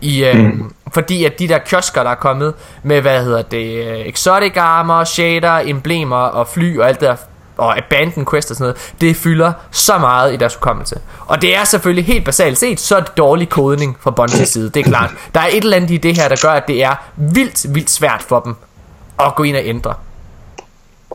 I, 0.00 0.24
øh, 0.24 0.36
mm. 0.36 0.72
Fordi 0.92 1.24
at 1.24 1.38
de 1.38 1.48
der 1.48 1.58
kiosker, 1.58 2.02
der 2.02 2.10
er 2.10 2.14
kommet 2.14 2.54
med, 2.82 3.00
hvad 3.00 3.24
hedder 3.24 3.42
det, 3.42 3.86
øh, 3.86 3.98
exotic 3.98 4.52
armor, 4.56 5.04
shader, 5.04 5.58
emblemer 5.58 6.16
og 6.16 6.48
fly 6.48 6.78
og 6.78 6.88
alt 6.88 7.00
det 7.00 7.08
der 7.08 7.16
og 7.58 7.78
Abandon 7.78 8.26
Quest 8.30 8.50
og 8.50 8.56
sådan 8.56 8.64
noget, 8.64 8.92
det 9.00 9.16
fylder 9.16 9.52
så 9.70 9.98
meget 9.98 10.32
i 10.32 10.36
deres 10.36 10.54
hukommelse. 10.54 10.98
Og 11.26 11.42
det 11.42 11.56
er 11.56 11.64
selvfølgelig 11.64 12.04
helt 12.04 12.24
basalt 12.24 12.58
set, 12.58 12.80
så 12.80 12.96
er 12.96 13.00
det 13.00 13.16
dårlig 13.16 13.48
kodning 13.48 13.96
fra 14.00 14.14
Bungie's 14.20 14.44
side, 14.44 14.70
det 14.70 14.80
er 14.80 14.84
klart. 14.84 15.10
Der 15.34 15.40
er 15.40 15.46
et 15.52 15.64
eller 15.64 15.76
andet 15.76 15.90
i 15.90 15.96
det 15.96 16.16
her, 16.16 16.28
der 16.28 16.36
gør, 16.42 16.52
at 16.52 16.68
det 16.68 16.84
er 16.84 17.10
vildt, 17.16 17.74
vildt 17.74 17.90
svært 17.90 18.22
for 18.22 18.40
dem 18.40 18.54
at 19.20 19.34
gå 19.34 19.42
ind 19.42 19.56
og 19.56 19.62
ændre. 19.64 19.94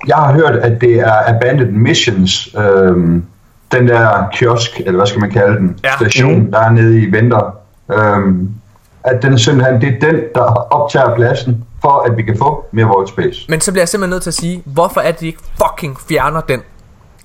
Jeg 0.07 0.15
har 0.15 0.33
hørt, 0.33 0.55
at 0.55 0.81
det 0.81 0.99
er 0.99 1.35
Abandoned 1.35 1.71
Missions, 1.71 2.55
øhm, 2.57 3.25
den 3.71 3.87
der 3.87 4.27
kiosk, 4.33 4.79
eller 4.79 4.91
hvad 4.91 5.07
skal 5.07 5.21
man 5.21 5.31
kalde 5.31 5.57
den, 5.57 5.79
ja. 5.83 5.95
station, 5.95 6.39
mm. 6.39 6.51
der 6.51 6.59
er 6.59 6.69
nede 6.69 7.01
i 7.01 7.11
Venter, 7.11 7.55
øhm, 7.91 8.49
at 9.03 9.21
den 9.21 9.39
simpelthen, 9.39 9.81
det 9.81 9.89
er 9.89 10.11
den, 10.11 10.21
der 10.35 10.73
optager 10.73 11.15
pladsen 11.15 11.65
for 11.83 12.01
at 12.01 12.17
vi 12.17 12.23
kan 12.23 12.37
få 12.37 12.65
mere 12.71 12.85
void 12.85 13.07
space. 13.07 13.45
Men 13.49 13.61
så 13.61 13.71
bliver 13.71 13.81
jeg 13.81 13.89
simpelthen 13.89 14.09
nødt 14.09 14.23
til 14.23 14.29
at 14.29 14.33
sige, 14.33 14.63
hvorfor 14.65 15.01
er 15.01 15.11
det, 15.11 15.19
de 15.19 15.27
ikke 15.27 15.43
fucking 15.57 15.97
fjerner 16.09 16.41
den? 16.41 16.61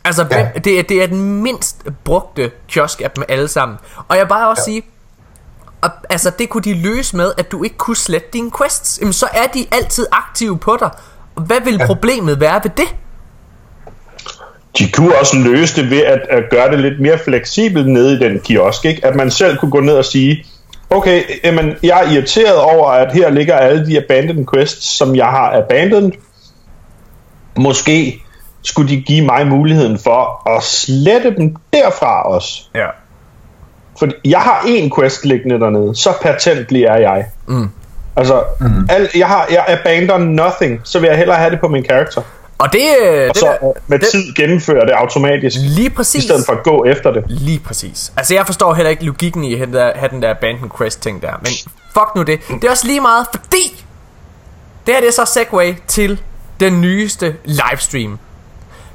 Altså, 0.04 0.26
ja. 0.30 0.48
det, 0.64 0.78
er, 0.78 0.82
det 0.82 1.02
er 1.02 1.06
den 1.06 1.42
mindst 1.42 1.86
brugte 2.04 2.50
kiosk 2.68 3.00
af 3.00 3.10
dem 3.10 3.24
alle 3.28 3.48
sammen. 3.48 3.78
Og 4.08 4.16
jeg 4.16 4.28
bare 4.28 4.48
også 4.48 4.62
ja. 4.66 4.72
sige, 4.72 4.82
og, 5.80 5.90
altså 6.10 6.30
det 6.38 6.48
kunne 6.48 6.62
de 6.62 6.74
løse 6.82 7.16
med, 7.16 7.32
at 7.38 7.52
du 7.52 7.64
ikke 7.64 7.76
kunne 7.76 7.96
slette 7.96 8.28
dine 8.32 8.50
quests. 8.58 8.98
Jamen 9.00 9.12
så 9.12 9.26
er 9.34 9.46
de 9.54 9.66
altid 9.72 10.06
aktive 10.12 10.58
på 10.58 10.76
dig. 10.80 10.90
Hvad 11.34 11.60
vil 11.64 11.76
ja. 11.80 11.86
problemet 11.86 12.40
være 12.40 12.60
ved 12.64 12.70
det? 12.76 12.96
De 14.78 14.90
kunne 14.92 15.18
også 15.18 15.36
løse 15.36 15.82
det 15.82 15.90
ved 15.90 16.00
at, 16.00 16.20
at 16.30 16.42
gøre 16.50 16.70
det 16.70 16.80
lidt 16.80 17.00
mere 17.00 17.18
fleksibelt 17.18 17.88
nede 17.88 18.14
i 18.14 18.18
den 18.18 18.40
kiosk. 18.40 18.84
Ikke? 18.84 19.06
At 19.06 19.16
man 19.16 19.30
selv 19.30 19.56
kunne 19.56 19.70
gå 19.70 19.80
ned 19.80 19.94
og 19.94 20.04
sige, 20.04 20.44
okay, 20.90 21.22
jamen, 21.44 21.74
jeg 21.82 22.04
er 22.04 22.12
irriteret 22.12 22.56
over, 22.56 22.86
at 22.86 23.12
her 23.12 23.30
ligger 23.30 23.56
alle 23.56 23.86
de 23.86 23.98
abandoned 23.98 24.46
quests, 24.54 24.96
som 24.98 25.16
jeg 25.16 25.26
har 25.26 25.56
abandoned. 25.56 26.12
Måske 27.56 28.22
skulle 28.62 28.88
de 28.88 29.00
give 29.00 29.26
mig 29.26 29.46
muligheden 29.46 29.98
for 29.98 30.48
at 30.56 30.62
slette 30.62 31.36
dem 31.36 31.56
derfra 31.72 32.22
også. 32.22 32.62
Ja. 32.74 32.86
For 33.98 34.08
jeg 34.24 34.40
har 34.40 34.64
en 34.66 34.92
quest 34.98 35.24
liggende 35.24 35.60
dernede, 35.60 35.94
så 35.94 36.12
patentlig 36.22 36.84
er 36.84 36.96
jeg. 36.96 37.26
Mm. 37.46 37.70
Altså, 38.16 38.44
mm. 38.60 38.88
Al, 38.90 39.08
jeg 39.14 39.26
har 39.26 39.46
jeg 39.50 39.64
abandoned 39.68 40.26
nothing, 40.26 40.80
så 40.84 40.98
vil 40.98 41.08
jeg 41.08 41.16
hellere 41.16 41.36
have 41.36 41.50
det 41.50 41.60
på 41.60 41.68
min 41.68 41.82
karakter. 41.82 42.22
Og 42.58 42.72
det, 42.72 42.82
og 43.30 43.36
så 43.36 43.46
det 43.46 43.60
der, 43.60 43.72
med 43.86 43.98
det, 43.98 44.08
tid 44.08 44.34
gennemfører 44.34 44.84
det 44.84 44.92
automatisk. 44.92 45.56
Lige 45.60 45.90
præcis. 45.90 46.24
I 46.24 46.26
stedet 46.26 46.46
for 46.46 46.52
at 46.52 46.62
gå 46.62 46.84
efter 46.84 47.10
det. 47.10 47.24
Lige 47.26 47.58
præcis. 47.58 48.12
Altså 48.16 48.34
jeg 48.34 48.46
forstår 48.46 48.74
heller 48.74 48.90
ikke 48.90 49.04
logikken 49.04 49.44
i 49.44 49.54
at 49.54 49.68
have 49.96 50.08
den 50.10 50.22
der 50.22 50.30
Abandoned 50.30 50.70
Quest 50.78 51.02
ting 51.02 51.22
der. 51.22 51.32
Men 51.42 51.52
fuck 51.92 52.14
nu 52.14 52.22
det. 52.22 52.40
Det 52.48 52.64
er 52.64 52.70
også 52.70 52.86
lige 52.86 53.00
meget, 53.00 53.26
fordi 53.30 53.84
det 54.86 54.94
her 54.94 55.00
det 55.00 55.08
er 55.08 55.12
så 55.12 55.24
segway 55.24 55.74
til 55.88 56.20
den 56.60 56.80
nyeste 56.80 57.36
livestream. 57.44 58.18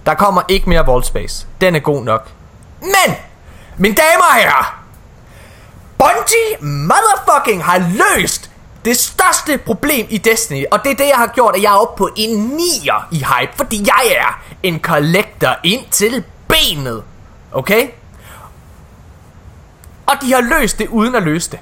Der 0.06 0.14
kommer 0.14 0.42
ikke 0.48 0.70
mere 0.70 0.86
Vault 0.86 1.06
Space. 1.06 1.48
Den 1.62 1.76
er 1.76 1.80
god 1.80 2.04
nok. 2.04 2.28
Men, 2.82 3.16
mine 3.78 3.96
damer 3.96 4.26
og 4.30 4.36
herrer, 4.36 4.84
Bungie 5.98 6.70
motherfucking 6.72 7.64
har 7.64 7.78
løst 7.78 8.50
det 8.86 8.98
største 8.98 9.58
problem 9.58 10.08
i 10.10 10.18
Destiny, 10.18 10.66
og 10.72 10.80
det 10.84 10.92
er 10.92 10.96
det, 10.96 11.08
jeg 11.08 11.16
har 11.16 11.28
gjort, 11.28 11.56
at 11.56 11.62
jeg 11.62 11.70
er 11.70 11.78
oppe 11.78 11.98
på 11.98 12.10
en 12.16 12.60
9'er 12.60 13.04
i 13.12 13.18
hype, 13.18 13.54
fordi 13.58 13.84
jeg 13.86 14.16
er 14.18 14.42
en 14.64 14.80
collector 14.80 15.56
ind 15.64 15.86
til 15.92 16.24
benet. 16.48 17.04
Okay? 17.52 17.88
Og 20.06 20.14
de 20.22 20.34
har 20.34 20.42
løst 20.42 20.80
det 20.80 20.88
uden 20.88 21.16
at 21.16 21.24
løse 21.24 21.52
det. 21.52 21.60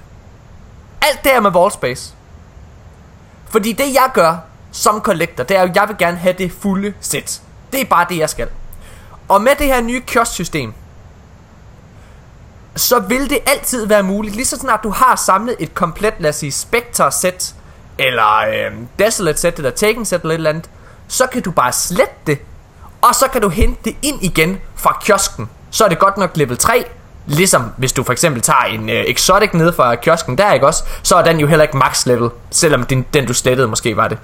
Alt 1.02 1.24
det 1.24 1.32
her 1.32 1.40
med 1.40 1.56
Wallspace. 1.56 2.14
Fordi 3.50 3.72
det 3.72 3.94
jeg 3.94 4.10
gør 4.14 4.38
som 4.72 5.02
collector, 5.02 5.44
det 5.44 5.58
er 5.58 5.62
at 5.62 5.76
jeg 5.76 5.88
vil 5.88 5.98
gerne 5.98 6.18
have 6.18 6.36
det 6.38 6.52
fulde 6.52 6.94
sæt. 7.02 7.42
Det 7.72 7.82
er 7.82 7.86
bare 7.86 8.06
det 8.10 8.18
jeg 8.18 8.30
skal. 8.30 8.48
Og 9.28 9.42
med 9.42 9.52
det 9.60 9.68
her 9.68 9.82
nye 9.82 10.02
kiosksystem, 10.02 10.70
system 10.70 10.81
så 12.76 13.00
vil 13.00 13.30
det 13.30 13.40
altid 13.46 13.86
være 13.86 14.04
muligt, 14.04 14.36
lige 14.36 14.46
så 14.46 14.58
snart 14.58 14.80
du 14.84 14.90
har 14.90 15.16
samlet 15.16 15.56
et 15.60 15.74
komplet, 15.74 16.14
lad 16.20 16.30
os 16.30 16.36
sige, 16.36 16.52
Spectre-sæt, 16.52 17.54
eller 17.98 18.38
øh, 18.38 18.72
Desolate-sæt, 19.00 19.58
eller 19.58 19.72
Taken-sæt, 19.72 20.22
eller 20.22 20.34
et 20.34 20.38
eller 20.38 20.50
andet, 20.50 20.70
så 21.08 21.28
kan 21.28 21.42
du 21.42 21.52
bare 21.52 21.72
slette 21.72 22.14
det, 22.28 22.38
og 23.02 23.16
så 23.16 23.28
kan 23.28 23.42
du 23.42 23.50
hente 23.50 23.82
det 23.86 23.96
ind 24.02 24.24
igen 24.24 24.60
fra 24.76 24.98
kiosken. 25.02 25.50
Så 25.72 25.86
er 25.86 25.90
det 25.90 26.00
godt 26.00 26.18
nok 26.18 26.38
level 26.38 26.58
3, 26.58 26.86
ligesom 27.26 27.72
hvis 27.78 27.94
du 27.94 28.04
for 28.04 28.12
eksempel 28.12 28.42
tager 28.42 28.64
en 28.64 28.90
øh, 28.90 29.04
exotic 29.08 29.54
ned 29.54 29.74
fra 29.74 29.96
kiosken 29.96 30.38
der, 30.38 30.54
ikke 30.54 30.68
også, 30.68 30.84
så 31.04 31.16
er 31.16 31.22
den 31.24 31.40
jo 31.40 31.48
heller 31.48 31.64
ikke 31.64 31.78
max 31.78 32.06
level, 32.06 32.30
selvom 32.52 32.84
den, 32.84 33.06
den 33.14 33.26
du 33.26 33.34
slettede 33.34 33.68
måske 33.68 33.98
var 33.98 34.08
det. 34.08 34.18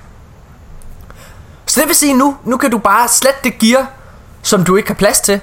Så 1.65 1.79
det 1.79 1.87
vil 1.87 1.95
sige 1.95 2.13
nu, 2.13 2.37
nu 2.43 2.57
kan 2.57 2.71
du 2.71 2.77
bare 2.77 3.07
slette 3.07 3.39
det 3.43 3.59
gear, 3.59 3.87
som 4.41 4.63
du 4.63 4.75
ikke 4.75 4.89
har 4.89 4.95
plads 4.95 5.19
til, 5.21 5.41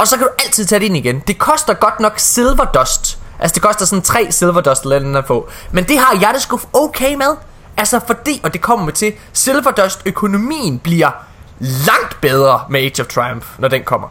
og 0.00 0.08
så 0.08 0.16
kan 0.16 0.26
du 0.26 0.32
altid 0.44 0.64
tage 0.64 0.78
det 0.78 0.86
ind 0.86 0.96
igen. 0.96 1.22
Det 1.26 1.38
koster 1.38 1.74
godt 1.74 2.00
nok 2.00 2.12
Silver 2.16 2.64
Dust. 2.64 3.18
Altså 3.38 3.54
det 3.54 3.62
koster 3.62 3.84
sådan 3.84 4.02
3 4.02 4.26
Silver 4.30 4.60
Dust 4.60 4.82
eller 4.82 4.96
andet 4.96 5.16
at 5.16 5.26
få. 5.26 5.48
Men 5.72 5.84
det 5.84 5.98
har 5.98 6.18
jeg 6.20 6.30
det 6.34 6.42
sgu 6.42 6.60
okay 6.72 7.14
med. 7.14 7.36
Altså 7.76 8.00
fordi, 8.06 8.40
og 8.44 8.52
det 8.52 8.60
kommer 8.60 8.84
med 8.84 8.92
til, 8.92 9.12
Silver 9.32 9.70
Dust 9.70 10.02
økonomien 10.06 10.78
bliver 10.78 11.10
langt 11.58 12.20
bedre 12.20 12.60
med 12.68 12.80
Age 12.80 13.02
of 13.02 13.06
Triumph, 13.06 13.46
når 13.58 13.68
den 13.68 13.82
kommer. 13.84 14.08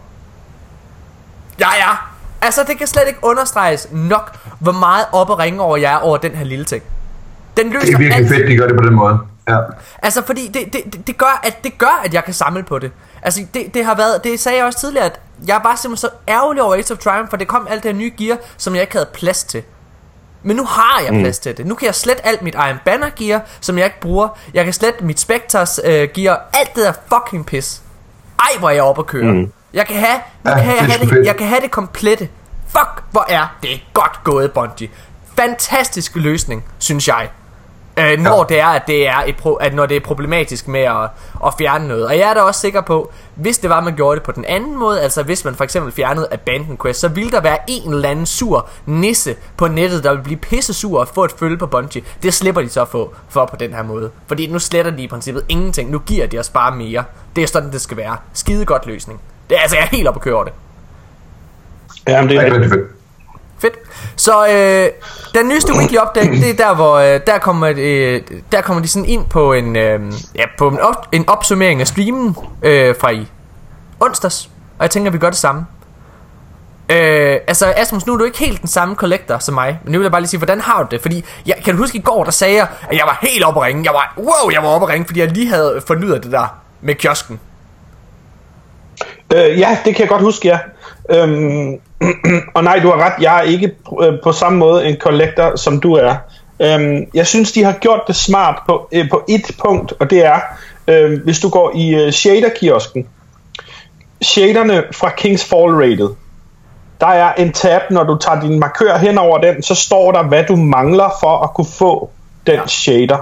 Ja, 1.59 1.69
ja. 1.77 1.95
Altså 2.41 2.63
det 2.67 2.77
kan 2.77 2.87
slet 2.87 3.07
ikke 3.07 3.19
understreges 3.21 3.87
nok, 3.91 4.37
hvor 4.59 4.71
meget 4.71 5.05
op 5.11 5.29
og 5.29 5.39
ringe 5.39 5.61
over 5.61 5.77
jeg 5.77 5.93
er 5.93 5.97
over 5.97 6.17
den 6.17 6.35
her 6.35 6.45
lille 6.45 6.65
ting. 6.65 6.83
Den 7.57 7.69
løser 7.69 7.85
det 7.85 7.93
er 7.93 7.97
virkelig 7.97 8.23
alt. 8.23 8.29
fedt, 8.29 8.47
de 8.47 8.55
gør 8.55 8.67
det 8.67 8.77
på 8.77 8.83
den 8.83 8.95
måde. 8.95 9.19
Ja. 9.47 9.57
Altså 10.01 10.21
fordi 10.25 10.47
det, 10.47 10.73
det, 10.73 11.07
det, 11.07 11.17
gør, 11.17 11.39
at, 11.43 11.63
det 11.63 11.77
gør, 11.77 12.01
at 12.05 12.13
jeg 12.13 12.23
kan 12.23 12.33
samle 12.33 12.63
på 12.63 12.79
det. 12.79 12.91
Altså 13.21 13.45
det, 13.53 13.73
det 13.73 13.85
har 13.85 13.95
været, 13.95 14.23
det 14.23 14.39
sagde 14.39 14.57
jeg 14.57 14.65
også 14.65 14.79
tidligere, 14.79 15.05
at 15.05 15.19
jeg 15.47 15.59
var 15.63 15.75
simpelthen 15.75 16.09
så 16.09 16.09
ærgerlig 16.27 16.63
over 16.63 16.75
Age 16.75 16.93
of 16.93 16.97
Triumph, 16.97 17.29
for 17.29 17.37
det 17.37 17.47
kom 17.47 17.67
alt 17.69 17.83
det 17.83 17.91
her 17.91 17.99
nye 17.99 18.11
gear, 18.17 18.37
som 18.57 18.73
jeg 18.75 18.81
ikke 18.81 18.93
havde 18.93 19.09
plads 19.13 19.43
til. 19.43 19.63
Men 20.43 20.55
nu 20.55 20.65
har 20.65 21.01
jeg 21.05 21.13
mm. 21.13 21.19
plads 21.19 21.39
til 21.39 21.57
det. 21.57 21.65
Nu 21.65 21.75
kan 21.75 21.85
jeg 21.85 21.95
slette 21.95 22.25
alt 22.25 22.41
mit 22.41 22.53
Iron 22.53 22.77
Banner 22.85 23.09
gear, 23.15 23.41
som 23.61 23.77
jeg 23.77 23.85
ikke 23.85 23.99
bruger. 23.99 24.27
Jeg 24.53 24.63
kan 24.63 24.73
slette 24.73 25.03
mit 25.03 25.19
Spectres 25.19 25.79
uh, 25.83 25.89
gear. 25.89 26.41
Alt 26.53 26.75
det 26.75 26.83
der 26.83 26.93
fucking 27.13 27.45
pis. 27.45 27.81
Ej, 28.39 28.59
hvor 28.59 28.69
er 28.69 28.73
jeg 28.73 28.83
oppe 28.83 28.99
at 28.99 29.05
køre. 29.05 29.33
Mm. 29.33 29.51
Jeg 29.73 29.87
kan 29.87 29.95
have, 29.95 30.19
nu 30.43 30.51
ja, 30.51 30.57
kan 30.57 30.75
jeg, 30.75 30.85
have 30.85 31.05
det, 31.05 31.25
jeg 31.25 31.35
kan 31.35 31.47
have 31.47 31.61
det 31.61 31.71
komplette. 31.71 32.29
Fuck, 32.67 33.03
hvor 33.11 33.25
er 33.29 33.57
det 33.63 33.81
godt 33.93 34.19
gået, 34.23 34.51
Bungie. 34.51 34.89
Fantastisk 35.35 36.15
løsning, 36.15 36.65
synes 36.79 37.07
jeg 37.07 37.29
øh, 37.99 38.19
når 38.19 38.45
ja. 38.49 38.55
det 38.55 38.59
er, 38.59 38.67
at 38.67 38.87
det 38.87 39.07
er, 39.07 39.23
et 39.27 39.35
pro, 39.37 39.53
at 39.53 39.73
når 39.73 39.85
det 39.85 39.97
er 39.97 40.01
problematisk 40.01 40.67
med 40.67 40.79
at, 40.79 41.09
at 41.45 41.53
fjerne 41.57 41.87
noget. 41.87 42.05
Og 42.05 42.17
jeg 42.17 42.29
er 42.29 42.33
da 42.33 42.41
også 42.41 42.61
sikker 42.61 42.81
på, 42.81 43.11
hvis 43.35 43.57
det 43.57 43.69
var, 43.69 43.77
at 43.77 43.83
man 43.83 43.95
gjorde 43.95 44.15
det 44.15 44.23
på 44.23 44.31
den 44.31 44.45
anden 44.45 44.79
måde, 44.79 45.01
altså 45.01 45.23
hvis 45.23 45.45
man 45.45 45.55
for 45.55 45.63
eksempel 45.63 45.91
fjernede 45.91 46.27
Abandon 46.31 46.77
Quest, 46.81 46.99
så 46.99 47.07
ville 47.07 47.31
der 47.31 47.41
være 47.41 47.57
en 47.67 47.93
eller 47.93 48.09
anden 48.09 48.25
sur 48.25 48.69
nisse 48.85 49.35
på 49.57 49.67
nettet, 49.67 50.03
der 50.03 50.13
vil 50.13 50.23
blive 50.23 50.37
pisse 50.37 50.73
sur 50.73 50.99
og 50.99 51.07
få 51.07 51.23
et 51.23 51.31
følge 51.31 51.57
på 51.57 51.67
Bungie. 51.67 52.03
Det 52.23 52.33
slipper 52.33 52.61
de 52.61 52.69
så 52.69 52.85
få 52.85 53.13
for 53.29 53.45
på 53.45 53.55
den 53.55 53.73
her 53.73 53.83
måde. 53.83 54.11
Fordi 54.27 54.47
nu 54.47 54.59
sletter 54.59 54.91
de 54.91 55.03
i 55.03 55.07
princippet 55.07 55.45
ingenting. 55.49 55.91
Nu 55.91 55.99
giver 55.99 56.27
de 56.27 56.39
os 56.39 56.49
bare 56.49 56.75
mere. 56.75 57.03
Det 57.35 57.43
er 57.43 57.47
sådan, 57.47 57.71
det 57.71 57.81
skal 57.81 57.97
være. 57.97 58.17
Skide 58.33 58.65
godt 58.65 58.85
løsning. 58.85 59.21
Det 59.49 59.57
er 59.57 59.61
altså, 59.61 59.77
jeg 59.77 59.83
er 59.83 59.89
helt 59.89 60.07
oppe 60.07 60.17
at 60.17 60.21
køre 60.21 60.45
det. 60.45 60.53
Jamen, 62.07 62.29
det 62.29 62.37
er 62.37 62.53
rigtig 62.53 62.98
fedt. 63.59 63.73
Så 64.15 64.47
øh, 64.47 64.89
den 65.33 65.47
nyeste 65.47 65.73
weekly 65.73 65.97
update, 65.97 66.31
det 66.31 66.49
er 66.49 66.65
der, 66.67 66.75
hvor 66.75 66.95
øh, 66.95 67.19
der, 67.27 67.37
kommer, 67.37 67.73
øh, 67.77 68.21
der 68.51 68.61
kommer 68.61 68.81
de 68.81 68.87
sådan 68.87 69.09
ind 69.09 69.25
på 69.25 69.53
en, 69.53 69.75
øh, 69.75 69.99
ja, 70.35 70.45
på 70.57 70.67
en, 70.67 70.79
op, 70.79 71.07
en 71.11 71.29
opsummering 71.29 71.81
af 71.81 71.87
streamen 71.87 72.35
øh, 72.63 72.95
fra 72.99 73.09
i 73.09 73.27
onsdags. 73.99 74.49
Og 74.77 74.83
jeg 74.83 74.91
tænker, 74.91 75.09
at 75.09 75.13
vi 75.13 75.19
gør 75.19 75.29
det 75.29 75.37
samme. 75.37 75.65
Øh, 76.91 77.37
altså 77.47 77.73
Asmus, 77.77 78.05
nu 78.05 78.13
er 78.13 78.17
du 78.17 78.23
ikke 78.23 78.37
helt 78.37 78.61
den 78.61 78.67
samme 78.67 78.95
collector 78.95 79.37
som 79.37 79.53
mig 79.53 79.79
Men 79.83 79.91
nu 79.91 79.97
vil 79.97 80.05
jeg 80.05 80.11
bare 80.11 80.21
lige 80.21 80.29
sige, 80.29 80.37
hvordan 80.37 80.61
har 80.61 80.83
du 80.83 80.87
det? 80.91 81.01
Fordi, 81.01 81.25
jeg, 81.45 81.55
kan 81.65 81.75
du 81.75 81.81
huske 81.81 81.97
i 81.97 82.01
går, 82.01 82.23
der 82.23 82.31
sagde 82.31 82.55
jeg 82.55 82.67
At 82.89 82.97
jeg 82.97 83.03
var 83.05 83.19
helt 83.21 83.43
oppe 83.43 83.59
at 83.59 83.65
ringe 83.65 83.83
Jeg 83.85 83.93
var, 83.93 84.13
wow, 84.17 84.51
jeg 84.51 84.63
var 84.63 84.69
oppe 84.69 84.87
at 84.87 84.93
ringe 84.93 85.05
Fordi 85.05 85.19
jeg 85.19 85.31
lige 85.31 85.49
havde 85.49 85.81
fundet 85.87 86.03
ud 86.03 86.11
af 86.11 86.21
det 86.21 86.31
der 86.31 86.59
Med 86.81 86.95
kiosken 86.95 87.39
øh, 89.35 89.59
Ja, 89.59 89.77
det 89.85 89.95
kan 89.95 89.99
jeg 89.99 90.09
godt 90.09 90.21
huske, 90.21 90.47
ja 90.47 90.59
øhm, 91.09 91.79
og 92.55 92.63
nej, 92.63 92.79
du 92.79 92.87
har 92.87 93.05
ret, 93.05 93.23
jeg 93.23 93.37
er 93.37 93.41
ikke 93.41 93.71
øh, 94.01 94.13
på 94.23 94.31
samme 94.31 94.57
måde 94.57 94.85
en 94.85 94.95
collector, 94.95 95.55
som 95.55 95.79
du 95.79 95.93
er. 95.93 96.15
Øhm, 96.59 97.05
jeg 97.13 97.27
synes, 97.27 97.51
de 97.51 97.63
har 97.63 97.73
gjort 97.73 98.01
det 98.07 98.15
smart 98.15 98.61
på, 98.67 98.89
øh, 98.91 99.09
på 99.09 99.23
et 99.29 99.51
punkt, 99.63 99.93
og 99.99 100.09
det 100.09 100.25
er, 100.25 100.39
øh, 100.87 101.23
hvis 101.23 101.39
du 101.39 101.49
går 101.49 101.71
i 101.75 101.95
øh, 101.95 102.11
shader-kiosken, 102.11 103.07
shaderne 104.21 104.83
fra 104.91 105.09
Kings 105.09 105.45
Fall 105.45 105.71
Rated, 105.71 106.09
der 107.01 107.07
er 107.07 107.33
en 107.33 107.53
tab, 107.53 107.81
når 107.89 108.03
du 108.03 108.17
tager 108.17 108.41
din 108.41 108.59
markør 108.59 108.97
hen 108.97 109.17
over 109.17 109.37
den, 109.37 109.63
så 109.63 109.75
står 109.75 110.11
der, 110.11 110.23
hvad 110.23 110.43
du 110.43 110.55
mangler 110.55 111.09
for 111.19 111.43
at 111.43 111.53
kunne 111.53 111.67
få 111.77 112.09
den 112.47 112.55
ja. 112.55 112.67
shader. 112.67 113.17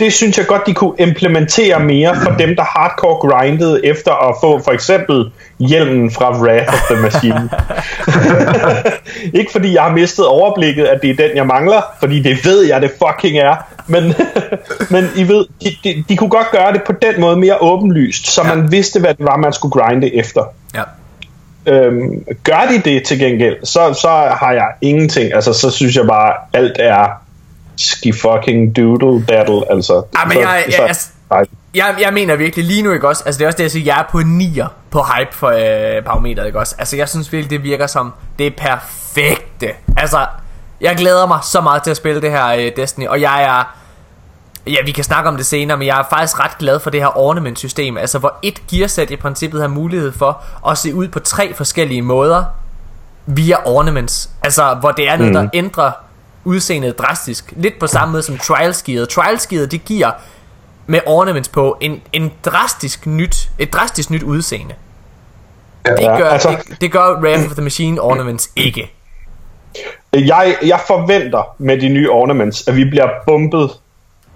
Ja. 0.00 0.04
Det 0.04 0.12
synes 0.12 0.38
jeg 0.38 0.46
godt, 0.46 0.62
de 0.66 0.74
kunne 0.74 0.94
implementere 0.98 1.80
mere 1.80 2.16
for 2.22 2.30
dem, 2.30 2.56
der 2.56 2.62
hardcore 2.62 3.28
grindede 3.28 3.86
efter 3.86 4.28
at 4.28 4.34
få 4.40 4.62
for 4.64 4.72
eksempel 4.72 5.30
hjelmen 5.58 6.10
fra 6.10 6.40
Wrath 6.40 6.72
of 6.72 6.80
the 6.90 7.02
Machine. 7.02 7.50
Ikke 9.38 9.52
fordi 9.52 9.74
jeg 9.74 9.82
har 9.82 9.92
mistet 9.92 10.26
overblikket, 10.26 10.84
at 10.84 11.02
det 11.02 11.10
er 11.10 11.14
den, 11.14 11.36
jeg 11.36 11.46
mangler, 11.46 11.82
fordi 12.00 12.22
det 12.22 12.44
ved 12.44 12.66
jeg, 12.66 12.82
det 12.82 12.90
fucking 12.90 13.38
er. 13.38 13.56
Men, 13.86 14.14
men 14.94 15.08
I 15.16 15.28
ved, 15.28 15.46
de, 15.64 15.76
de, 15.84 16.04
de 16.08 16.16
kunne 16.16 16.30
godt 16.30 16.50
gøre 16.52 16.72
det 16.72 16.82
på 16.86 16.92
den 16.92 17.20
måde 17.20 17.36
mere 17.36 17.62
åbenlyst, 17.62 18.26
så 18.26 18.42
man 18.42 18.72
vidste, 18.72 19.00
hvad 19.00 19.14
det 19.14 19.26
var, 19.26 19.36
man 19.36 19.52
skulle 19.52 19.72
grinde 19.72 20.14
efter. 20.14 20.42
Ja. 20.74 20.82
Øhm, 21.66 22.24
gør 22.44 22.66
de 22.70 22.90
det 22.90 23.04
til 23.04 23.18
gengæld, 23.18 23.56
så, 23.64 23.94
så 23.94 24.08
har 24.40 24.52
jeg 24.52 24.66
ingenting. 24.80 25.34
Altså, 25.34 25.52
så 25.52 25.70
synes 25.70 25.96
jeg 25.96 26.06
bare, 26.06 26.32
alt 26.52 26.76
er 26.78 27.25
ski 27.76 28.12
fucking 28.12 28.76
doodle 28.76 29.26
daddle. 29.26 29.72
Altså, 29.72 30.02
Ah, 30.16 30.28
men 30.28 30.36
så, 30.36 30.40
jeg, 30.40 30.64
jeg, 30.66 30.74
så, 30.74 30.82
jeg, 30.82 30.96
jeg, 31.30 31.46
jeg, 31.74 31.94
jeg 32.00 32.12
mener 32.12 32.36
virkelig 32.36 32.64
lige 32.64 32.82
nu, 32.82 32.92
ikke 32.92 33.08
også? 33.08 33.22
Altså, 33.26 33.38
det 33.38 33.44
er 33.44 33.48
også 33.48 33.56
det, 33.56 33.62
jeg 33.62 33.70
siger, 33.70 33.84
jeg 33.84 33.98
er 33.98 34.10
på 34.10 34.18
9'er 34.18 34.68
på 34.90 35.02
hype 35.02 35.34
for 35.34 35.48
øh, 35.48 36.04
barometeret, 36.04 36.46
ikke 36.46 36.58
også? 36.58 36.74
Altså, 36.78 36.96
jeg 36.96 37.08
synes 37.08 37.32
virkelig, 37.32 37.50
det 37.50 37.62
virker 37.62 37.86
som 37.86 38.12
det 38.38 38.56
perfekte. 38.56 39.68
Altså, 39.96 40.26
jeg 40.80 40.96
glæder 40.96 41.26
mig 41.26 41.38
så 41.42 41.60
meget 41.60 41.82
til 41.82 41.90
at 41.90 41.96
spille 41.96 42.20
det 42.20 42.30
her 42.30 42.46
øh, 42.46 42.72
Destiny, 42.76 43.06
og 43.06 43.20
jeg 43.20 43.42
er... 43.42 43.76
Ja, 44.66 44.76
vi 44.84 44.92
kan 44.92 45.04
snakke 45.04 45.28
om 45.28 45.36
det 45.36 45.46
senere, 45.46 45.76
men 45.76 45.86
jeg 45.86 45.98
er 45.98 46.04
faktisk 46.10 46.40
ret 46.40 46.58
glad 46.58 46.80
for 46.80 46.90
det 46.90 47.00
her 47.00 47.18
ornament-system, 47.18 47.96
altså 47.96 48.18
hvor 48.18 48.34
et 48.42 48.66
gearsæt 48.66 49.10
i 49.10 49.16
princippet 49.16 49.60
har 49.60 49.68
mulighed 49.68 50.12
for 50.12 50.42
at 50.70 50.78
se 50.78 50.94
ud 50.94 51.08
på 51.08 51.20
tre 51.20 51.54
forskellige 51.54 52.02
måder 52.02 52.44
via 53.26 53.56
ornaments. 53.64 54.30
Altså, 54.42 54.74
hvor 54.74 54.92
det 54.92 55.08
er 55.08 55.16
noget, 55.16 55.32
mm. 55.32 55.34
der 55.34 55.48
ændrer 55.54 55.92
udseendet 56.46 56.98
drastisk. 56.98 57.52
Lidt 57.56 57.78
på 57.78 57.86
samme 57.86 58.12
måde 58.12 58.22
som 58.22 58.38
trials-gearet. 58.38 59.08
Trials-gearet, 59.08 59.72
det 59.72 59.84
giver 59.84 60.10
med 60.86 61.00
ornaments 61.06 61.48
på 61.48 61.76
en, 61.80 62.02
en 62.12 62.32
drastisk 62.44 63.06
nyt, 63.06 63.48
et 63.58 63.72
drastisk 63.72 64.10
nyt 64.10 64.22
udseende. 64.22 64.74
Det 65.86 65.98
gør, 66.18 66.28
altså- 66.28 66.56
det, 66.68 66.80
det 66.80 66.92
gør 66.92 67.20
Wrath 67.22 67.46
of 67.46 67.52
the 67.52 67.62
Machine 67.62 68.00
ornaments 68.00 68.50
ikke. 68.56 68.92
Jeg, 70.12 70.56
jeg 70.62 70.80
forventer 70.86 71.54
med 71.58 71.80
de 71.80 71.88
nye 71.88 72.10
ornaments, 72.10 72.68
at 72.68 72.76
vi 72.76 72.84
bliver 72.84 73.08
bumpet 73.26 73.70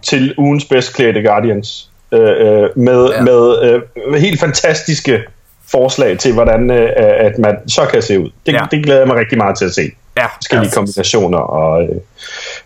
til 0.03 0.35
ugens 0.39 0.65
bedst 0.65 0.95
klædte 0.95 1.23
Guardians. 1.23 1.91
Øh, 2.13 2.21
øh, 2.21 2.69
med 2.77 3.11
ja. 3.11 3.23
med 3.23 3.63
øh, 4.07 4.15
helt 4.15 4.41
fantastiske 4.41 5.23
forslag 5.71 6.19
til, 6.19 6.33
hvordan 6.33 6.71
øh, 6.71 6.91
at 6.97 7.39
man 7.39 7.57
så 7.69 7.85
kan 7.93 8.03
se 8.03 8.21
ud. 8.21 8.29
Det, 8.47 8.53
Ja. 8.53 8.61
det 8.71 8.85
glæder 8.85 9.01
jeg 9.01 9.09
mig 9.09 9.17
rigtig 9.17 9.39
meget 9.39 9.59
til 9.59 9.65
at 9.65 9.75
se. 9.75 9.83
Ja, 10.17 10.27
Forskellige 10.37 10.71
ja. 10.71 10.75
kombinationer, 10.75 11.39
og 11.39 11.83
øh, 11.83 11.89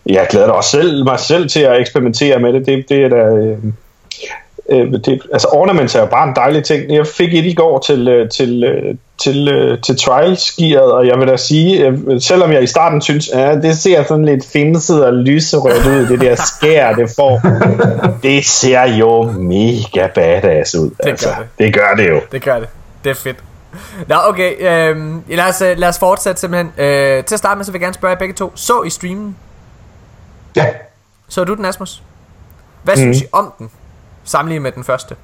jeg 0.05 0.27
glæder 0.29 0.47
mig 0.47 0.55
også 0.55 0.69
selv, 0.69 1.03
mig 1.05 1.19
selv 1.19 1.49
til 1.49 1.59
at 1.59 1.79
eksperimentere 1.79 2.39
med 2.39 2.53
det. 2.53 2.65
Det, 2.65 2.85
det 2.89 3.03
er 3.03 3.09
da... 3.09 3.15
Øh, 3.15 3.57
øh, 4.69 4.91
det, 5.05 5.21
altså 5.33 5.47
ornaments 5.51 5.95
er 5.95 5.99
jo 5.99 6.05
bare 6.05 6.27
en 6.27 6.35
dejlig 6.35 6.63
ting. 6.63 6.93
Jeg 6.95 7.07
fik 7.07 7.33
et 7.33 7.45
i 7.45 7.53
går 7.53 7.79
til, 7.79 8.07
øh, 8.07 8.29
til, 8.29 8.63
øh, 8.63 8.95
til, 9.23 9.47
øh, 9.47 9.81
til 9.81 9.97
trials-gearet, 9.97 10.91
og 10.91 11.07
jeg 11.07 11.19
vil 11.19 11.27
da 11.27 11.37
sige, 11.37 11.87
øh, 11.87 12.21
selvom 12.21 12.51
jeg 12.51 12.63
i 12.63 12.67
starten 12.67 13.01
synes, 13.01 13.29
at 13.29 13.63
det 13.63 13.77
ser 13.77 14.03
sådan 14.03 14.25
lidt 14.25 14.45
finset 14.53 15.05
og 15.05 15.13
lyserødt 15.13 15.87
ud, 15.87 16.07
det 16.07 16.21
der 16.21 16.35
skær, 16.35 16.93
det 16.93 17.09
får, 17.15 17.41
det 18.27 18.45
ser 18.45 18.83
jo 18.83 19.23
mega 19.31 20.07
badass 20.15 20.75
ud. 20.75 20.89
gør 21.03 21.09
altså, 21.09 21.29
det. 21.29 21.65
det 21.65 21.73
gør 21.73 21.93
det 21.97 22.09
jo. 22.09 22.19
Det 22.31 22.43
gør 22.43 22.59
det. 22.59 22.67
Det 23.05 23.11
er 23.11 23.15
fedt. 23.15 23.43
Nå, 24.07 24.15
okay. 24.27 24.55
Øh, 24.59 25.29
lad, 25.29 25.49
os, 25.49 25.61
øh, 25.61 25.77
lad 25.77 25.89
os 25.89 25.99
fortsætte 25.99 26.41
simpelthen. 26.41 26.73
Øh, 26.77 27.23
til 27.23 27.35
at 27.35 27.39
starte 27.39 27.57
med, 27.57 27.65
så 27.65 27.71
vil 27.71 27.79
jeg 27.79 27.81
gerne 27.81 27.93
spørge 27.93 28.11
jer 28.11 28.19
begge 28.19 28.33
to. 28.33 28.51
Så 28.55 28.83
I 28.83 28.89
streamen? 28.89 29.35
Ja, 30.55 30.65
Så 31.27 31.43
du 31.43 31.53
den, 31.55 31.65
Asmus? 31.65 32.03
Hvad 32.83 32.95
mm. 32.95 32.99
synes 33.01 33.21
I 33.21 33.25
om 33.31 33.53
den? 33.59 33.69
Sammenlignet 34.23 34.61
med 34.61 34.71
den 34.71 34.83
første? 34.83 35.15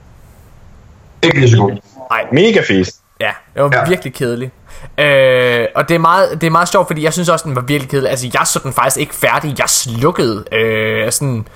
ikke 1.23 1.39
lige 1.39 1.51
så 1.51 1.57
godt. 1.57 1.73
Nej, 2.11 2.25
Mega 2.32 2.61
fisk. 2.67 2.93
Ja, 3.19 3.32
det 3.55 3.63
var. 3.63 3.71
Ja. 3.73 3.86
virkelig 3.88 4.13
kedelig. 4.13 4.51
Øh, 4.97 5.67
og 5.75 5.89
det 5.89 5.95
er, 5.95 5.99
meget, 5.99 6.41
det 6.41 6.47
er 6.47 6.51
meget 6.51 6.69
sjovt, 6.69 6.88
fordi 6.88 7.03
jeg 7.03 7.13
synes 7.13 7.29
også, 7.29 7.43
den 7.47 7.55
var 7.55 7.61
virkelig 7.61 7.89
kedelig. 7.89 8.09
Altså, 8.09 8.29
jeg 8.34 8.47
så 8.47 8.59
den 8.63 8.73
faktisk 8.73 8.97
ikke 8.97 9.15
færdig. 9.15 9.59
Jeg 9.59 9.69
slukkede 9.69 10.45
øh, 10.51 11.11
sådan, 11.11 11.47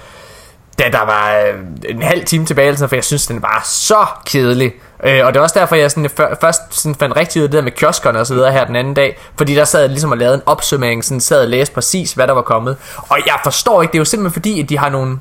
da 0.80 0.84
der 0.92 1.06
var 1.06 1.36
øh, 1.36 1.60
en 1.90 2.02
halv 2.02 2.26
time 2.26 2.46
tilbage, 2.46 2.68
eller 2.68 2.78
sådan, 2.78 2.90
for 2.90 2.96
jeg 2.96 3.04
synes, 3.04 3.28
den 3.28 3.42
var 3.42 3.62
så 3.66 4.06
kedelig. 4.26 4.74
Øh, 5.04 5.26
og 5.26 5.34
det 5.34 5.40
er 5.40 5.44
også 5.44 5.60
derfor, 5.60 5.76
jeg 5.76 5.92
sådan, 5.92 6.10
før, 6.10 6.36
først 6.42 6.62
sådan 6.70 6.96
fandt 6.96 7.16
rigtig 7.16 7.42
ud 7.42 7.44
af 7.44 7.52
det 7.52 7.58
der 7.58 7.64
med 7.64 7.72
kioskerne 7.72 8.20
og 8.20 8.28
så 8.28 8.34
videre 8.34 8.52
her 8.52 8.66
den 8.66 8.76
anden 8.76 8.94
dag. 8.94 9.18
Fordi 9.38 9.56
der 9.56 9.66
sad 9.66 9.80
jeg 9.80 9.90
ligesom 9.90 10.12
og 10.12 10.18
lavede 10.18 10.36
en 10.36 10.42
opsummering, 10.46 11.04
sådan 11.04 11.22
sad 11.22 11.42
og 11.42 11.48
læste 11.48 11.74
præcis, 11.74 12.14
hvad 12.14 12.28
der 12.28 12.34
var 12.34 12.42
kommet. 12.42 12.78
Og 13.10 13.18
jeg 13.26 13.40
forstår 13.44 13.82
ikke, 13.82 13.92
det 13.92 13.98
er 13.98 14.02
jo 14.02 14.06
simpelthen 14.06 14.34
fordi, 14.34 14.62
at 14.62 14.70
de 14.70 14.78
har 14.78 14.90
nogle 14.90 15.20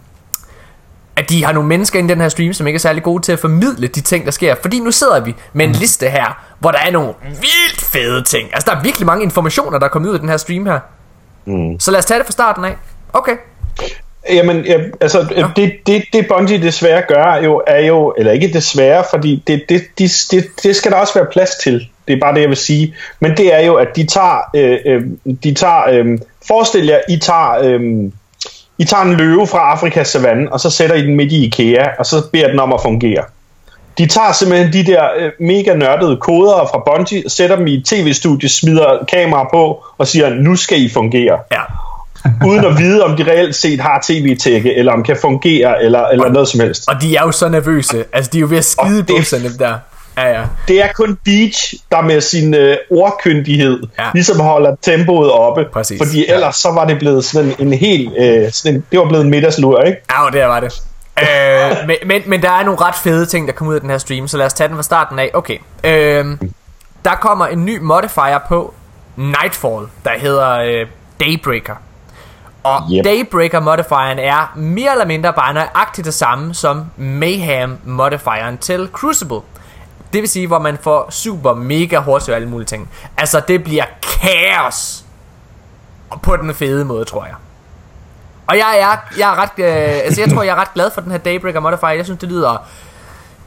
at 1.17 1.31
de 1.31 1.45
har 1.45 1.53
nogle 1.53 1.69
mennesker 1.69 1.99
i 1.99 2.03
den 2.03 2.21
her 2.21 2.29
stream, 2.29 2.53
som 2.53 2.67
ikke 2.67 2.77
er 2.77 2.81
særlig 2.81 3.03
gode 3.03 3.23
til 3.23 3.33
at 3.33 3.39
formidle 3.39 3.87
de 3.87 4.01
ting, 4.01 4.25
der 4.25 4.31
sker. 4.31 4.55
Fordi 4.63 4.81
nu 4.81 4.91
sidder 4.91 5.21
vi 5.21 5.35
med 5.53 5.67
en 5.67 5.73
liste 5.73 6.09
her, 6.09 6.45
hvor 6.59 6.71
der 6.71 6.79
er 6.79 6.91
nogle 6.91 7.15
vildt 7.23 7.81
fede 7.81 8.23
ting. 8.23 8.55
Altså, 8.55 8.71
der 8.71 8.77
er 8.79 8.83
virkelig 8.83 9.07
mange 9.07 9.23
informationer, 9.23 9.79
der 9.79 9.87
er 9.87 9.91
kommet 9.91 10.09
ud 10.09 10.15
af 10.15 10.21
den 10.21 10.29
her 10.29 10.37
stream 10.37 10.67
her. 10.67 10.81
Mm. 11.47 11.81
Så 11.81 11.91
lad 11.91 11.99
os 11.99 12.05
tage 12.05 12.19
det 12.19 12.27
fra 12.27 12.33
starten 12.33 12.65
af. 12.65 12.77
Okay. 13.13 13.37
Jamen, 14.31 14.65
ja, 14.65 14.79
altså, 15.01 15.27
ja. 15.37 15.47
det, 15.57 15.73
det, 15.87 16.05
det 16.13 16.27
Bungie 16.29 16.63
desværre 16.63 17.03
gør 17.09 17.41
jo, 17.45 17.63
er 17.67 17.87
jo, 17.87 18.15
eller 18.19 18.33
ikke 18.33 18.53
desværre, 18.53 19.05
fordi 19.11 19.43
det, 19.47 19.63
det, 19.69 19.83
de, 19.99 20.09
det, 20.31 20.45
det 20.63 20.77
skal 20.77 20.91
der 20.91 20.97
også 20.97 21.15
være 21.15 21.27
plads 21.33 21.51
til. 21.55 21.89
Det 22.09 22.17
er 22.17 22.21
bare 22.21 22.35
det, 22.35 22.41
jeg 22.41 22.49
vil 22.49 22.57
sige. 22.57 22.95
Men 23.21 23.37
det 23.37 23.55
er 23.55 23.61
jo, 23.61 23.75
at 23.75 23.89
de 23.97 24.07
tager, 24.07 24.51
øh, 24.55 24.79
øh, 24.87 25.03
de 25.45 25.55
tager 25.55 25.89
øh, 25.91 26.19
forestil 26.49 26.87
jer, 26.87 26.99
I 27.09 27.17
tager, 27.17 27.59
øh, 27.63 27.81
I 28.79 28.85
tager 28.85 29.03
en 29.03 29.15
løve 29.15 29.47
fra 29.47 29.59
Afrikas 29.59 30.09
savanne, 30.09 30.53
og 30.53 30.61
så 30.61 30.71
sætter 30.71 30.97
I 30.97 31.03
den 31.03 31.17
midt 31.17 31.33
i 31.33 31.45
IKEA, 31.45 31.87
og 31.99 32.07
så 32.07 32.23
beder 32.33 32.49
den 32.49 32.61
om 32.61 32.73
at 32.73 32.81
fungere. 32.83 33.25
De 33.99 34.07
tager 34.07 34.33
simpelthen 34.33 34.73
de 34.73 34.93
der 34.93 35.09
øh, 35.17 35.31
mega 35.41 35.75
nørdede 35.75 36.17
koder 36.17 36.69
fra 36.73 36.83
Bungie, 36.87 37.31
sætter 37.31 37.57
dem 37.57 37.67
i 37.67 37.83
tv-studie, 37.83 38.49
smider 38.49 39.05
kamera 39.09 39.49
på, 39.53 39.85
og 39.99 40.07
siger, 40.07 40.29
nu 40.29 40.57
skal 40.57 40.83
I 40.83 40.91
fungere 40.91 41.39
Ja. 41.53 41.61
Uden 42.47 42.65
at 42.65 42.79
vide, 42.79 43.05
om 43.05 43.17
de 43.17 43.25
reelt 43.25 43.55
set 43.57 43.81
har 43.81 44.03
tv-tække, 44.09 44.75
eller 44.75 44.93
om 44.93 45.03
kan 45.03 45.17
fungere, 45.21 45.83
eller, 45.83 46.07
eller 46.07 46.29
noget 46.29 46.49
som 46.49 46.61
helst. 46.61 46.89
Og 46.89 47.01
de 47.03 47.17
er 47.17 47.23
jo 47.23 47.33
så 47.33 47.49
nervøse. 47.49 48.05
Altså, 48.13 48.31
de 48.33 48.39
er 48.39 48.41
jo 48.41 48.47
ved 48.51 48.59
at 48.59 48.65
skide 48.65 49.01
Og 49.03 49.09
det- 49.09 49.17
bukserne, 49.17 49.49
dem 49.49 49.59
der. 49.59 49.75
Ja, 50.19 50.29
ja. 50.41 50.43
Det 50.69 50.83
er 50.83 50.89
kun 50.95 51.19
Beach, 51.25 51.75
der 51.93 52.03
med 52.03 52.21
sin 52.21 52.55
øh, 52.55 52.77
ordkyndighed 52.91 53.83
Ja. 53.99 54.03
ja. 54.05 54.09
ligesom 54.15 54.41
holder 54.41 54.77
tempoet 54.83 55.33
oppe. 55.33 55.65
Præcis. 55.73 56.01
Fordi 56.05 56.27
ellers 56.29 56.57
så 56.57 56.71
var 56.73 56.85
det 56.85 56.99
blevet 56.99 57.25
sådan 57.25 57.55
en, 57.59 57.67
en 57.67 57.73
helt... 57.73 58.11
Øh, 58.19 58.53
sådan 58.53 58.75
en, 58.77 58.85
det 58.91 58.99
var 58.99 59.09
blevet 59.09 59.25
en 59.25 59.31
middagslur, 59.31 59.81
ikke? 59.83 59.99
Ja, 60.11 60.39
det 60.39 60.49
var 60.49 60.61
det. 60.61 60.83
øh, 61.21 61.77
men, 61.89 61.97
men, 62.07 62.23
men 62.27 62.43
der 62.43 62.51
er 62.51 62.65
nogle 62.65 62.81
ret 62.81 62.95
fede 62.95 63.27
ting, 63.27 63.47
der 63.49 63.53
kommer 63.55 63.71
ud 63.71 63.75
af 63.75 63.81
den 63.81 63.91
her 63.91 63.99
stream, 63.99 64.29
så 64.29 64.37
lad 64.37 64.47
os 64.47 64.53
tage 64.55 64.69
den 64.69 64.77
fra 64.77 64.83
starten 64.83 65.19
af. 65.19 65.31
Okay. 65.35 65.57
Øh, 65.85 66.25
der 67.05 67.15
kommer 67.21 67.47
en 67.47 67.65
ny 67.65 67.79
modifier 67.81 68.39
på 68.49 68.75
Nightfall, 69.17 69.87
der 70.05 70.11
hedder 70.19 70.51
øh, 70.59 70.87
Daybreaker. 71.21 71.75
Og 72.65 72.83
yep. 72.93 73.05
Daybreaker 73.05 73.61
modifieren 73.61 74.19
er 74.19 74.53
mere 74.57 74.93
eller 74.93 75.05
mindre 75.05 75.33
bare 75.33 75.55
nøjagtigt 75.55 76.05
det 76.05 76.15
samme 76.15 76.55
som 76.55 76.85
Mayhem 76.97 77.79
modifieren 77.85 78.59
til 78.59 78.89
Crucible. 78.93 79.41
Det 80.13 80.21
vil 80.21 80.29
sige, 80.29 80.47
hvor 80.47 80.59
man 80.59 80.79
får 80.83 81.11
super 81.11 81.55
mega 81.55 81.99
hurtigt 81.99 82.29
og 82.29 82.37
alle 82.37 82.49
mulige 82.49 82.67
ting. 82.67 82.91
Altså, 83.17 83.43
det 83.49 83.65
bliver 83.65 83.85
kaos. 84.03 85.05
Og 86.11 86.21
på 86.21 86.37
den 86.37 86.55
fede 86.55 86.85
måde, 86.85 87.05
tror 87.05 87.25
jeg. 87.25 87.35
Og 88.47 88.57
jeg 88.57 88.79
er, 88.81 89.19
jeg 89.19 89.31
er 89.31 89.43
ret, 89.43 89.51
øh, 89.59 90.05
altså 90.05 90.21
jeg 90.21 90.31
tror, 90.31 90.43
jeg 90.43 90.53
er 90.53 90.61
ret 90.61 90.75
glad 90.75 90.91
for 90.91 91.01
den 91.01 91.11
her 91.11 91.19
Daybreaker 91.19 91.61
modifier. 91.61 91.91
Jeg 91.91 92.05
synes, 92.05 92.21
det 92.21 92.29
lyder, 92.29 92.67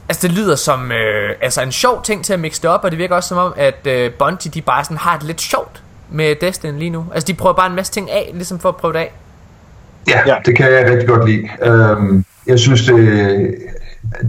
altså 0.08 0.28
det 0.28 0.36
lyder 0.36 0.56
som, 0.56 0.92
øh, 0.92 1.36
altså 1.40 1.62
en 1.62 1.72
sjov 1.72 2.02
ting 2.02 2.24
til 2.24 2.32
at 2.32 2.40
mixe 2.40 2.62
det 2.62 2.70
op, 2.70 2.84
og 2.84 2.90
det 2.90 2.98
virker 2.98 3.16
også 3.16 3.28
som 3.28 3.38
om, 3.38 3.54
at 3.56 3.86
øh, 3.86 4.12
Bungie, 4.12 4.50
de 4.50 4.62
bare 4.62 4.84
sådan 4.84 4.96
har 4.96 5.16
det 5.16 5.26
lidt 5.26 5.40
sjovt 5.40 5.82
med 6.10 6.34
Destiny 6.40 6.78
lige 6.78 6.90
nu. 6.90 7.04
Altså 7.14 7.26
de 7.26 7.34
prøver 7.34 7.54
bare 7.54 7.66
en 7.70 7.76
masse 7.76 7.92
ting 7.92 8.10
af, 8.10 8.30
ligesom 8.34 8.58
for 8.58 8.68
at 8.68 8.76
prøve 8.76 8.92
det 8.92 8.98
af. 8.98 9.12
Ja, 10.08 10.20
Ja. 10.26 10.36
det 10.46 10.56
kan 10.56 10.72
jeg 10.72 10.90
rigtig 10.90 11.08
godt 11.08 11.28
lide. 11.30 11.48
Øhm, 11.62 12.24
jeg 12.46 12.58
synes, 12.58 12.86
det, 12.86 13.54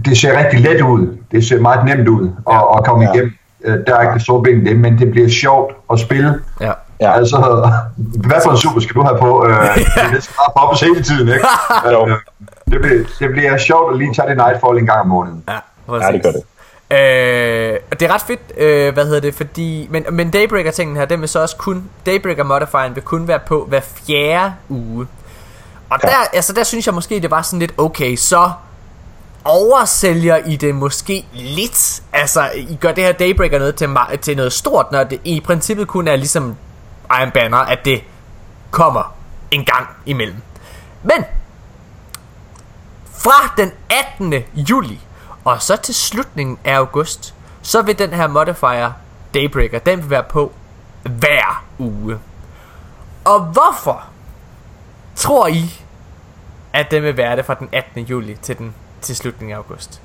det 0.04 0.18
ser 0.18 0.38
rigtig 0.38 0.60
let 0.60 0.80
ud. 0.82 1.16
Det 1.32 1.48
ser 1.48 1.60
meget 1.60 1.84
nemt 1.84 2.08
ud 2.08 2.30
at, 2.50 2.56
at 2.78 2.84
komme 2.84 3.04
Ja. 3.04 3.12
igennem. 3.12 3.32
Øh, 3.64 3.78
Der 3.86 3.96
er 3.96 4.00
ikke 4.02 4.14
det 4.14 4.22
store 4.22 4.42
ben 4.42 4.66
det, 4.66 4.76
men 4.76 4.98
det 4.98 5.10
bliver 5.10 5.28
sjovt 5.28 5.74
at 5.92 5.98
spille. 6.00 6.40
Ja. 6.60 6.72
Ja. 7.00 7.12
Altså, 7.12 7.36
hvad 8.28 8.36
for 8.44 8.50
en 8.50 8.56
super 8.56 8.80
skal 8.80 8.94
du 8.94 9.02
have 9.02 9.18
på? 9.18 9.46
Øh, 9.46 9.54
det 10.14 10.22
skal 10.22 10.34
bare 10.36 10.52
poppes 10.58 10.80
hele 10.80 11.02
tiden, 11.02 11.28
ikke? 11.28 11.46
Øh, 11.86 12.16
det, 12.70 12.80
bliver, 12.80 13.04
det 13.18 13.30
bliver 13.30 13.56
sjovt 13.58 13.92
at 13.92 13.98
lige 13.98 14.14
tage 14.14 14.28
det 14.28 14.36
Nightfall 14.36 14.78
en 14.78 14.86
gang 14.86 15.00
om 15.00 15.06
måneden. 15.08 15.42
Ja, 15.48 15.54
Ja, 15.94 16.12
det 16.12 16.22
gør 16.22 16.30
det. 16.30 16.42
Øh, 16.90 17.78
og 17.90 18.00
det 18.00 18.10
er 18.10 18.14
ret 18.14 18.22
fedt, 18.22 18.40
øh, 18.56 18.94
hvad 18.94 19.04
hedder 19.04 19.20
det, 19.20 19.34
fordi, 19.34 19.88
men, 19.90 20.06
men 20.10 20.30
Daybreaker 20.30 20.70
tingen 20.70 20.96
her, 20.96 21.04
den 21.04 21.20
vil 21.20 21.28
så 21.28 21.40
også 21.40 21.56
kun, 21.56 21.90
Daybreaker 22.06 22.44
modifieren 22.44 22.94
vil 22.94 23.02
kun 23.02 23.28
være 23.28 23.40
på 23.46 23.64
hver 23.64 23.80
fjerde 23.80 24.54
uge. 24.68 25.06
Og 25.90 25.98
ja. 26.02 26.08
der, 26.08 26.14
altså, 26.32 26.52
der 26.52 26.64
synes 26.64 26.86
jeg 26.86 26.94
måske, 26.94 27.20
det 27.20 27.30
var 27.30 27.42
sådan 27.42 27.58
lidt, 27.58 27.74
okay, 27.78 28.16
så 28.16 28.50
oversælger 29.44 30.36
I 30.36 30.56
det 30.56 30.74
måske 30.74 31.26
lidt. 31.32 32.02
Altså, 32.12 32.50
I 32.54 32.78
gør 32.80 32.92
det 32.92 33.04
her 33.04 33.12
Daybreaker 33.12 33.58
noget 33.58 33.74
til, 33.74 33.88
til 34.22 34.36
noget 34.36 34.52
stort, 34.52 34.92
når 34.92 35.04
det 35.04 35.20
i 35.24 35.40
princippet 35.40 35.88
kun 35.88 36.08
er 36.08 36.16
ligesom 36.16 36.56
Iron 37.20 37.30
Banner, 37.30 37.58
at 37.58 37.84
det 37.84 38.04
kommer 38.70 39.14
en 39.50 39.64
gang 39.64 39.88
imellem. 40.06 40.36
Men, 41.02 41.24
fra 43.18 43.54
den 43.56 43.72
18. 44.18 44.34
juli, 44.54 45.00
og 45.44 45.62
så 45.62 45.76
til 45.76 45.94
slutningen 45.94 46.58
af 46.64 46.74
august, 46.74 47.34
så 47.62 47.82
vil 47.82 47.98
den 47.98 48.12
her 48.12 48.28
modifier 48.28 48.92
Daybreaker, 49.34 49.78
den 49.78 50.02
vil 50.02 50.10
være 50.10 50.24
på 50.30 50.52
hver 51.02 51.64
uge. 51.78 52.18
Og 53.24 53.40
hvorfor 53.40 54.04
tror 55.16 55.46
I, 55.46 55.82
at 56.72 56.90
den 56.90 57.02
vil 57.02 57.16
være 57.16 57.36
det 57.36 57.46
fra 57.46 57.54
den 57.54 57.68
18. 57.72 58.04
juli 58.04 58.36
til 58.42 58.58
den 58.58 58.74
til 59.00 59.16
slutningen 59.16 59.52
af 59.52 59.56
august? 59.56 60.02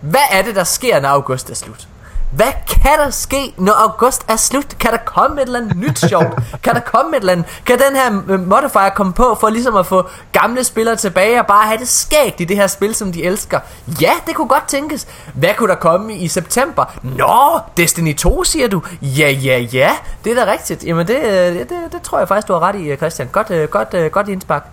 Hvad 0.00 0.20
er 0.30 0.42
det, 0.42 0.54
der 0.54 0.64
sker, 0.64 1.00
når 1.00 1.08
august 1.08 1.50
er 1.50 1.54
slut? 1.54 1.88
Hvad 2.30 2.52
kan 2.68 2.98
der 3.04 3.10
ske, 3.10 3.54
når 3.56 3.72
august 3.72 4.24
er 4.28 4.36
slut? 4.36 4.78
Kan 4.80 4.90
der 4.90 4.96
komme 4.96 5.42
et 5.42 5.46
eller 5.46 5.60
andet 5.60 5.76
nyt 5.76 5.98
sjovt? 5.98 6.38
Kan 6.62 6.74
der 6.74 6.80
komme 6.80 7.16
et 7.16 7.20
eller 7.20 7.32
andet? 7.32 7.46
Kan 7.66 7.78
den 7.78 7.96
her 7.96 8.22
øh, 8.28 8.48
modifier 8.48 8.88
komme 8.88 9.12
på 9.12 9.36
for 9.40 9.48
ligesom 9.48 9.76
at 9.76 9.86
få 9.86 10.08
gamle 10.32 10.64
spillere 10.64 10.96
tilbage 10.96 11.40
og 11.40 11.46
bare 11.46 11.66
have 11.66 11.78
det 11.78 11.88
skægt 11.88 12.40
i 12.40 12.44
det 12.44 12.56
her 12.56 12.66
spil, 12.66 12.94
som 12.94 13.12
de 13.12 13.24
elsker? 13.24 13.60
Ja, 14.00 14.10
det 14.26 14.34
kunne 14.34 14.48
godt 14.48 14.68
tænkes. 14.68 15.06
Hvad 15.34 15.54
kunne 15.56 15.68
der 15.68 15.74
komme 15.74 16.14
i 16.14 16.28
september? 16.28 16.84
Nå, 17.02 17.60
Destiny 17.76 18.16
2 18.16 18.44
siger 18.44 18.68
du? 18.68 18.82
Ja, 19.02 19.30
ja, 19.30 19.58
ja. 19.58 19.90
Det 20.24 20.38
er 20.38 20.44
da 20.44 20.52
rigtigt. 20.52 20.84
Jamen 20.84 21.06
det, 21.06 21.16
øh, 21.16 21.58
det, 21.58 21.68
det, 21.92 22.02
tror 22.02 22.18
jeg 22.18 22.28
faktisk, 22.28 22.48
du 22.48 22.52
har 22.52 22.60
ret 22.60 22.76
i, 22.76 22.88
øh, 22.88 22.96
Christian. 22.96 23.28
Godt, 23.32 23.70
godt, 23.70 24.12
godt 24.12 24.28
indspark. 24.28 24.66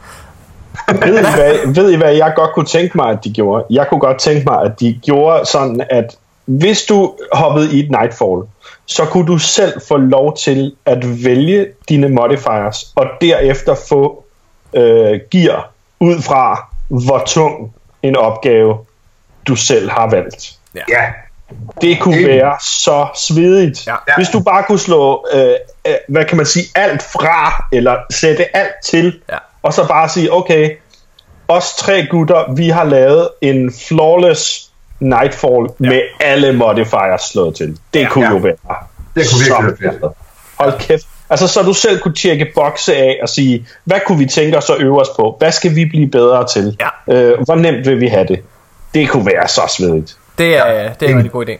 ved, 0.88 1.20
I 1.20 1.22
hvad, 1.22 1.74
ved 1.74 1.92
I 1.92 1.96
hvad 1.96 2.14
jeg 2.14 2.34
godt 2.36 2.54
kunne 2.54 2.66
tænke 2.66 2.98
mig, 2.98 3.10
at 3.10 3.24
de 3.24 3.34
gjorde? 3.34 3.66
Jeg 3.70 3.88
kunne 3.90 4.00
godt 4.00 4.20
tænke 4.20 4.46
mig, 4.50 4.62
at 4.62 4.80
de 4.80 5.00
gjorde 5.04 5.46
sådan, 5.46 5.82
at 5.90 6.18
hvis 6.46 6.84
du 6.84 7.16
hoppede 7.34 7.76
i 7.76 7.80
et 7.80 7.92
Nightfall, 7.92 8.42
så 8.86 9.06
kunne 9.06 9.28
du 9.28 9.38
selv 9.38 9.82
få 9.88 9.98
lov 9.98 10.38
til 10.38 10.76
at 10.86 11.26
vælge 11.26 11.68
dine 11.90 12.10
modifiers, 12.10 12.94
og 12.96 13.06
derefter 13.22 13.76
få 13.90 14.24
øh, 14.74 15.20
gear 15.32 15.72
ud 16.00 16.22
fra, 16.22 16.68
hvor 16.88 17.24
tung 17.26 17.74
en 18.04 18.16
opgave 18.16 18.78
du 19.48 19.56
selv 19.56 19.90
har 19.90 20.10
valgt. 20.10 20.58
Ja. 20.76 20.82
ja. 20.90 21.04
Det 21.82 22.00
kunne 22.00 22.16
Ingen. 22.16 22.30
være 22.30 22.58
så 22.62 23.08
svedigt. 23.16 23.88
Ja. 23.88 23.96
Hvis 24.18 24.30
du 24.30 24.40
bare 24.40 24.64
kunne 24.64 24.80
slå, 24.80 25.26
øh, 25.34 25.54
øh, 25.88 25.94
hvad 26.08 26.26
kan 26.26 26.38
man 26.38 26.46
sige, 26.46 26.66
alt 26.76 27.02
fra, 27.02 27.66
eller 27.72 27.98
sætte 28.12 28.58
alt 28.58 28.74
til, 28.84 29.22
ja. 29.32 29.38
og 29.62 29.74
så 29.74 29.88
bare 29.88 30.10
sige, 30.10 30.34
okay, 30.34 30.70
os 31.48 31.76
tre 31.76 32.08
gutter, 32.12 32.54
vi 32.54 32.70
har 32.70 32.84
lavet 32.84 33.30
en 33.42 33.74
flawless 33.88 34.72
Nightfall 35.04 35.68
ja. 35.80 35.90
med 35.90 36.02
alle 36.20 36.54
modifiers 36.54 37.22
slået 37.22 37.56
til. 37.56 37.78
Det 37.94 38.00
ja, 38.00 38.10
kunne 38.10 38.26
ja. 38.26 38.32
jo 38.32 38.38
være 38.38 38.56
Det 39.16 39.26
kunne 39.30 39.66
virkelig 39.70 40.02
være 40.02 40.12
Hold 40.60 40.80
kæft. 40.80 41.08
Altså, 41.30 41.48
så 41.48 41.62
du 41.62 41.74
selv 41.74 42.00
kunne 42.00 42.14
tjekke 42.14 42.52
bokse 42.56 42.96
af 42.96 43.20
og 43.22 43.30
sige, 43.30 43.68
hvad 43.84 44.00
kunne 44.08 44.18
vi 44.18 44.26
tænke 44.26 44.58
os 44.58 44.70
at 44.70 44.76
øve 44.82 45.02
os 45.02 45.10
på? 45.16 45.36
Hvad 45.40 45.52
skal 45.52 45.76
vi 45.76 45.86
blive 45.86 46.08
bedre 46.08 46.48
til? 46.48 46.78
Ja. 47.08 47.14
Øh, 47.16 47.42
hvor 47.46 47.56
nemt 47.56 47.86
vil 47.86 48.00
vi 48.00 48.08
have 48.08 48.28
det? 48.28 48.40
Det 48.94 49.10
kunne 49.10 49.26
være 49.26 49.48
så 49.48 49.62
svedigt. 49.78 50.18
Det 50.38 50.58
er, 50.58 50.72
ja. 50.72 50.90
det 51.00 51.06
er 51.06 51.10
en 51.10 51.18
rigtig 51.18 51.32
god 51.32 51.46
idé. 51.46 51.58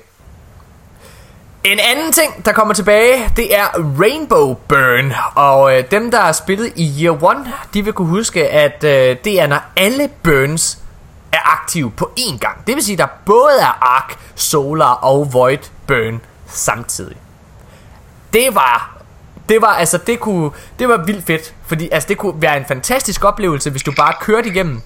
En 1.64 1.80
anden 1.92 2.14
ting, 2.14 2.46
der 2.46 2.52
kommer 2.52 2.74
tilbage, 2.74 3.30
det 3.38 3.56
er 3.56 3.66
Rainbow 4.00 4.54
Burn. 4.68 5.14
Og 5.36 5.78
øh, 5.78 5.84
dem, 5.92 6.12
der 6.12 6.18
har 6.18 6.32
spillet 6.32 6.74
i 6.76 7.04
Year 7.04 7.32
1, 7.32 7.38
de 7.74 7.84
vil 7.84 7.94
kunne 7.94 8.08
huske, 8.08 8.50
at 8.50 8.84
øh, 8.84 9.16
det 9.24 9.42
er, 9.42 9.48
når 9.48 9.62
alle 9.78 10.10
burns 10.24 10.83
er 11.34 11.52
aktive 11.62 11.92
på 11.92 12.12
én 12.20 12.38
gang. 12.38 12.68
Det 12.68 12.76
vil 12.76 12.84
sige, 12.84 12.94
at 12.94 13.00
der 13.00 13.08
både 13.26 13.60
er 13.62 13.78
Ark, 13.82 14.18
Solar 14.36 14.94
og 14.94 15.34
Void 15.34 15.70
Burn 15.88 16.22
samtidig. 16.48 17.18
Det 18.34 18.56
var 18.56 18.94
det 19.50 19.62
var 19.62 19.68
altså 19.68 19.98
det 19.98 20.20
kunne 20.20 20.52
det 20.80 20.90
var 20.90 20.98
vildt 20.98 21.26
fedt, 21.26 21.54
fordi 21.66 21.90
altså 21.92 22.08
det 22.08 22.18
kunne 22.18 22.42
være 22.42 22.58
en 22.58 22.66
fantastisk 22.68 23.24
oplevelse 23.24 23.70
hvis 23.70 23.84
du 23.84 23.92
bare 23.98 24.14
kørte 24.22 24.50
igennem. 24.50 24.82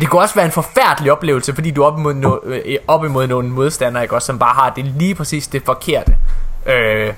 Det 0.00 0.08
kunne 0.08 0.22
også 0.22 0.34
være 0.34 0.44
en 0.44 0.52
forfærdelig 0.52 1.12
oplevelse, 1.12 1.54
fordi 1.54 1.70
du 1.70 1.82
er 1.82 1.86
op 1.86 1.98
imod, 1.98 2.14
no, 2.14 2.36
øh, 2.44 2.76
op 2.88 3.04
imod 3.04 3.26
nogle 3.26 3.48
modstandere, 3.48 4.02
ikke 4.04 4.14
også, 4.14 4.26
som 4.26 4.38
bare 4.38 4.54
har 4.54 4.70
det 4.70 4.84
lige 4.84 5.14
præcis 5.14 5.46
det 5.46 5.62
forkerte. 5.64 6.16
Øh, 6.66 7.14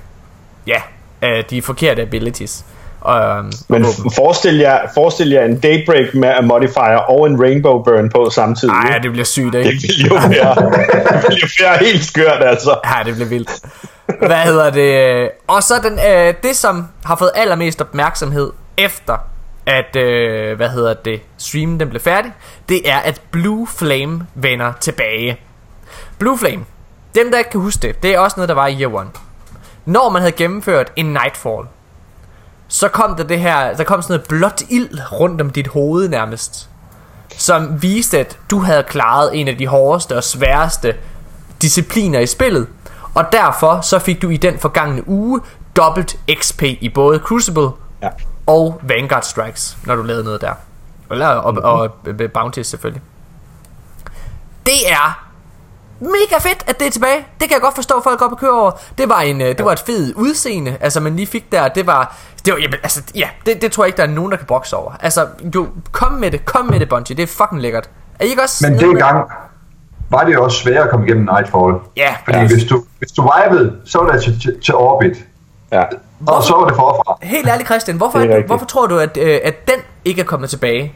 ja, 0.67 0.83
øh, 1.23 1.45
de 1.51 1.63
forkerte 1.63 2.03
abilities. 2.03 2.65
Um, 3.05 3.53
Men 3.69 3.85
forestil 4.15 4.57
jer, 4.57 4.79
forestil 4.95 5.31
jer 5.31 5.45
en 5.45 5.61
Daybreak 5.61 6.15
med 6.15 6.33
en 6.41 6.47
modifier 6.47 6.97
og 6.97 7.27
en 7.27 7.43
Rainbow 7.43 7.83
Burn 7.83 8.11
på 8.11 8.31
samtidig. 8.31 8.75
Nej, 8.75 8.99
det 8.99 9.11
bliver 9.11 9.25
sygt, 9.25 9.55
ikke? 9.55 9.71
Det 9.71 9.83
vil 9.83 10.07
jo 10.07 10.15
være, 10.15 10.55
det 11.31 11.43
jo 11.43 11.49
være 11.65 11.79
helt 11.79 12.05
skørt, 12.05 12.43
altså. 12.43 12.79
Ja, 12.85 13.05
det 13.05 13.15
bliver 13.15 13.29
vildt. 13.29 13.51
Hvad 14.19 14.37
hedder 14.37 14.71
det? 14.71 15.31
Og 15.47 15.63
så 15.63 15.75
den, 15.83 15.99
øh, 16.11 16.35
det, 16.43 16.57
som 16.57 16.89
har 17.05 17.17
fået 17.17 17.31
allermest 17.35 17.81
opmærksomhed 17.81 18.53
efter 18.79 19.17
at, 19.67 19.97
øh, 19.97 20.57
hvad 20.57 20.69
hedder 20.69 20.95
det, 20.95 21.21
streamen 21.39 21.81
den 21.81 21.89
blev 21.89 22.01
færdig, 22.01 22.33
det 22.69 22.91
er, 22.91 22.99
at 22.99 23.21
Blue 23.31 23.67
Flame 23.67 24.27
vender 24.35 24.73
tilbage. 24.81 25.41
Blue 26.19 26.39
Flame, 26.39 26.65
dem 27.15 27.31
der 27.31 27.39
ikke 27.39 27.51
kan 27.51 27.61
huske 27.61 27.83
det, 27.83 28.03
det 28.03 28.15
er 28.15 28.19
også 28.19 28.35
noget, 28.37 28.49
der 28.49 28.55
var 28.55 28.67
i 28.67 28.81
Year 28.81 29.01
1. 29.01 29.07
Når 29.85 30.09
man 30.09 30.23
havde 30.23 30.33
gennemført 30.33 30.93
en 30.97 31.07
Nightfall, 31.07 31.63
så 32.69 32.89
kom 32.89 33.17
der 33.17 33.25
det 33.25 33.41
her, 33.41 33.75
der 33.75 33.85
kom 33.85 34.03
sådan 34.03 34.15
noget 34.15 34.29
blåt 34.29 34.63
ild 34.71 34.99
rundt 35.13 35.41
om 35.41 35.51
dit 35.51 35.69
hoved 35.69 36.09
nærmest, 36.09 36.69
som 37.37 37.83
viste, 37.83 38.19
at 38.19 38.39
du 38.51 38.61
havde 38.61 38.83
klaret 38.83 39.41
en 39.41 39.49
af 39.49 39.59
de 39.59 39.67
hårdeste 39.67 40.17
og 40.17 40.25
sværeste 40.25 40.95
discipliner 41.63 42.21
i 42.21 42.27
spillet, 42.27 42.67
og 43.15 43.25
derfor 43.33 43.81
så 43.81 43.99
fik 43.99 44.23
du 44.23 44.29
i 44.29 44.37
den 44.37 44.59
forgangne 44.59 45.09
uge 45.09 45.41
dobbelt 45.77 46.17
XP 46.35 46.63
i 46.63 46.89
både 46.95 47.19
Crucible 47.19 47.71
ja. 48.03 48.09
og 48.47 48.81
Vanguard 48.83 49.23
Strikes, 49.23 49.77
når 49.85 49.97
du 49.97 50.03
lavede 50.03 50.25
noget 50.25 50.41
der. 50.41 50.53
Eller, 51.11 51.27
og, 51.27 51.55
og, 51.65 51.73
og 51.73 52.31
Bounties 52.35 52.67
selvfølgelig. 52.67 53.03
Det 54.67 54.91
er 54.91 55.26
mega 56.01 56.39
fedt, 56.41 56.65
at 56.67 56.79
det 56.79 56.87
er 56.87 56.91
tilbage. 56.91 57.27
Det 57.41 57.49
kan 57.49 57.53
jeg 57.53 57.61
godt 57.61 57.75
forstå, 57.75 57.95
at 57.95 58.03
folk 58.05 58.19
går 58.19 58.29
på 58.29 58.35
køre 58.35 58.61
over. 58.61 58.71
Det 58.99 59.09
var, 59.09 59.21
en, 59.21 59.41
øh, 59.41 59.49
det 59.49 59.65
var 59.65 59.73
et 59.73 59.81
fedt 59.81 60.17
udseende, 60.17 60.77
altså 60.81 61.01
man 61.01 61.17
lige 61.17 61.27
fik 61.27 61.53
der. 61.53 61.69
Det 61.69 61.87
var, 61.87 62.17
det 62.45 62.53
var 62.53 62.59
jamen, 62.59 62.79
altså, 62.83 63.03
ja, 63.15 63.29
det, 63.47 63.63
det 63.63 63.73
tror 63.73 63.85
jeg 63.85 63.89
ikke, 63.89 63.97
der 63.97 64.03
er 64.03 64.07
nogen, 64.07 64.31
der 64.31 64.37
kan 64.37 64.47
bokse 64.47 64.77
over. 64.77 64.93
Altså, 65.01 65.27
du, 65.55 65.69
kom 65.93 66.13
med 66.13 66.31
det, 66.31 66.45
kom 66.45 66.67
med 66.67 66.81
det, 66.81 66.89
Bungie. 66.89 67.17
Det 67.17 67.23
er 67.23 67.27
fucking 67.27 67.61
lækkert. 67.61 67.91
Er 68.19 68.25
I 68.25 68.29
ikke 68.29 68.43
også... 68.43 68.67
Men 68.71 68.79
det 68.79 68.99
gang 68.99 69.31
var 70.11 70.25
det 70.25 70.39
også 70.39 70.59
svært 70.59 70.85
at 70.85 70.91
komme 70.91 71.07
igennem 71.07 71.29
Nightfall. 71.35 71.75
Ja. 71.97 72.15
Fordi 72.25 72.39
ja. 72.39 72.47
hvis 72.47 72.65
du, 72.65 72.85
hvis 72.99 73.13
du 73.13 73.23
vibede, 73.23 73.77
så 73.85 73.99
var 73.99 74.13
det 74.13 74.23
til, 74.23 74.41
til, 74.41 74.61
til 74.65 74.75
Orbit. 74.75 75.17
Ja. 75.73 75.83
Hvorfor, 76.19 76.37
og 76.37 76.45
så 76.45 76.55
var 76.55 76.67
det 76.67 76.77
forfra. 76.77 77.19
Helt 77.23 77.49
ærligt, 77.49 77.69
Christian, 77.69 77.97
hvorfor, 77.97 78.19
er, 78.19 78.47
hvorfor 78.47 78.67
tror 78.67 78.87
du, 78.87 78.99
at, 78.99 79.17
øh, 79.17 79.41
at 79.45 79.69
den 79.69 79.77
ikke 80.05 80.21
er 80.21 80.25
kommet 80.25 80.51
tilbage? 80.51 80.95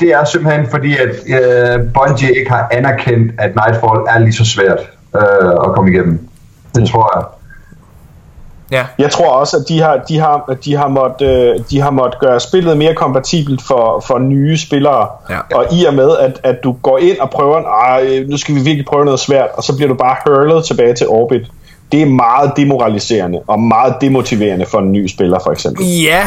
Det 0.00 0.08
er 0.08 0.24
simpelthen 0.24 0.66
fordi, 0.70 0.96
at 0.96 1.08
uh, 1.08 1.92
Bungie 1.94 2.38
ikke 2.38 2.50
har 2.50 2.68
anerkendt, 2.70 3.32
at 3.38 3.50
Nightfall 3.54 4.00
er 4.08 4.18
lige 4.18 4.32
så 4.32 4.44
svært 4.44 4.78
uh, 5.14 5.50
at 5.50 5.74
komme 5.74 5.90
igennem. 5.90 6.28
Det 6.74 6.88
tror 6.88 7.18
jeg. 7.18 7.24
Ja. 8.70 8.86
Jeg 8.98 9.10
tror 9.10 9.30
også, 9.30 9.56
at 9.56 9.68
de 9.68 9.80
har, 9.80 9.96
de 10.08 10.18
har, 10.18 10.56
de 10.64 10.76
har, 10.76 10.88
måttet, 10.88 11.58
uh, 11.58 11.64
de 11.70 11.80
har 11.80 11.90
måttet 11.90 12.20
gøre 12.20 12.40
spillet 12.40 12.76
mere 12.76 12.94
kompatibelt 12.94 13.62
for, 13.62 14.04
for 14.06 14.18
nye 14.18 14.58
spillere. 14.58 15.08
Ja. 15.30 15.38
Og 15.54 15.66
i 15.72 15.84
og 15.84 15.94
med, 15.94 16.16
at, 16.20 16.40
at 16.42 16.56
du 16.64 16.72
går 16.72 16.98
ind 16.98 17.18
og 17.18 17.30
prøver, 17.30 18.30
nu 18.30 18.36
skal 18.36 18.54
vi 18.54 18.60
virkelig 18.60 18.86
prøve 18.86 19.04
noget 19.04 19.20
svært, 19.20 19.48
og 19.54 19.62
så 19.62 19.76
bliver 19.76 19.88
du 19.88 19.94
bare 19.94 20.16
hurlet 20.26 20.64
tilbage 20.64 20.94
til 20.94 21.08
Orbit. 21.08 21.46
Det 21.92 22.02
er 22.02 22.06
meget 22.06 22.52
demoraliserende 22.56 23.40
og 23.46 23.60
meget 23.60 23.94
demotiverende 24.00 24.66
for 24.66 24.78
en 24.78 24.92
ny 24.92 25.06
spiller, 25.06 25.38
for 25.44 25.52
eksempel. 25.52 25.86
Ja, 25.86 26.26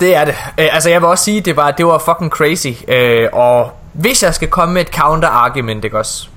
det 0.00 0.16
er 0.16 0.24
det. 0.24 0.34
Øh, 0.58 0.68
altså 0.72 0.90
jeg 0.90 1.00
vil 1.00 1.08
også 1.08 1.24
sige, 1.24 1.40
det 1.40 1.56
var, 1.56 1.70
det 1.70 1.86
var 1.86 1.98
fucking 1.98 2.30
crazy. 2.30 2.68
Øh, 2.88 3.28
og 3.32 3.70
hvis 3.92 4.22
jeg 4.22 4.34
skal 4.34 4.48
komme 4.48 4.74
med 4.74 4.82
et 4.82 4.88
counter-argument, 4.88 5.84
ikke 5.84 5.98
også? 5.98 6.28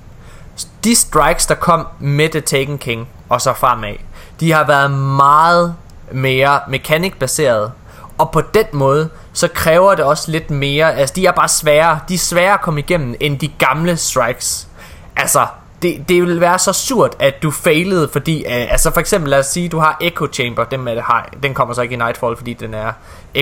De 0.84 0.96
strikes, 0.96 1.46
der 1.46 1.56
kom 1.56 1.88
med 2.00 2.30
The 2.30 2.42
Taken 2.42 2.78
King, 2.78 3.08
og 3.30 3.42
så 3.42 3.54
fremad, 3.54 3.94
de 4.40 4.52
har 4.52 4.68
været 4.68 4.92
meget 4.92 5.76
mere 6.12 6.60
mekanik-baseret. 6.68 7.72
Og 8.18 8.32
på 8.32 8.42
den 8.42 8.66
måde, 8.74 9.10
så 9.34 9.48
kræver 9.48 9.96
det 9.96 10.06
også 10.06 10.32
lidt 10.32 10.52
mere, 10.52 10.96
altså 10.96 11.16
de 11.16 11.26
er 11.26 11.32
bare 11.32 11.48
svære, 11.48 12.00
de 12.10 12.14
er 12.14 12.18
svære 12.18 12.54
at 12.54 12.62
komme 12.62 12.80
igennem, 12.80 13.16
end 13.20 13.40
de 13.40 13.48
gamle 13.48 13.98
strikes. 13.98 14.68
Altså, 15.16 15.46
det, 15.82 16.10
det 16.10 16.22
vil 16.22 16.42
være 16.42 16.60
så 16.60 16.74
surt, 16.74 17.16
at 17.20 17.44
du 17.44 17.52
failede, 17.52 18.10
fordi, 18.12 18.46
uh, 18.48 18.72
altså 18.72 18.92
for 18.92 19.00
eksempel 19.00 19.30
lad 19.30 19.40
os 19.40 19.46
sige, 19.46 19.70
du 19.70 19.80
har 19.80 19.98
Echo 20.02 20.28
Chamber, 20.34 20.64
den, 20.64 20.82
med, 20.82 21.02
har, 21.02 21.30
den 21.44 21.54
kommer 21.54 21.74
så 21.74 21.82
ikke 21.82 21.94
i 21.94 21.98
Nightfall, 21.98 22.38
fordi 22.38 22.54
den 22.54 22.74
er 22.74 22.92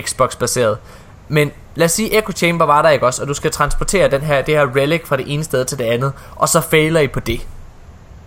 Xbox-baseret. 0.02 0.78
Men 1.28 1.52
lad 1.76 1.86
os 1.86 1.92
sige, 1.92 2.18
Echo 2.18 2.32
Chamber 2.32 2.66
var 2.66 2.82
der 2.82 2.90
ikke 2.90 3.06
også, 3.06 3.22
og 3.22 3.28
du 3.28 3.34
skal 3.34 3.52
transportere 3.52 4.10
den 4.12 4.22
her, 4.22 4.42
det 4.42 4.54
her 4.54 4.76
relic 4.76 5.02
fra 5.06 5.18
det 5.18 5.34
ene 5.34 5.44
sted 5.44 5.66
til 5.66 5.78
det 5.78 5.84
andet, 5.84 6.14
og 6.36 6.50
så 6.50 6.62
failer 6.62 7.00
I 7.00 7.08
på 7.08 7.20
det. 7.20 7.48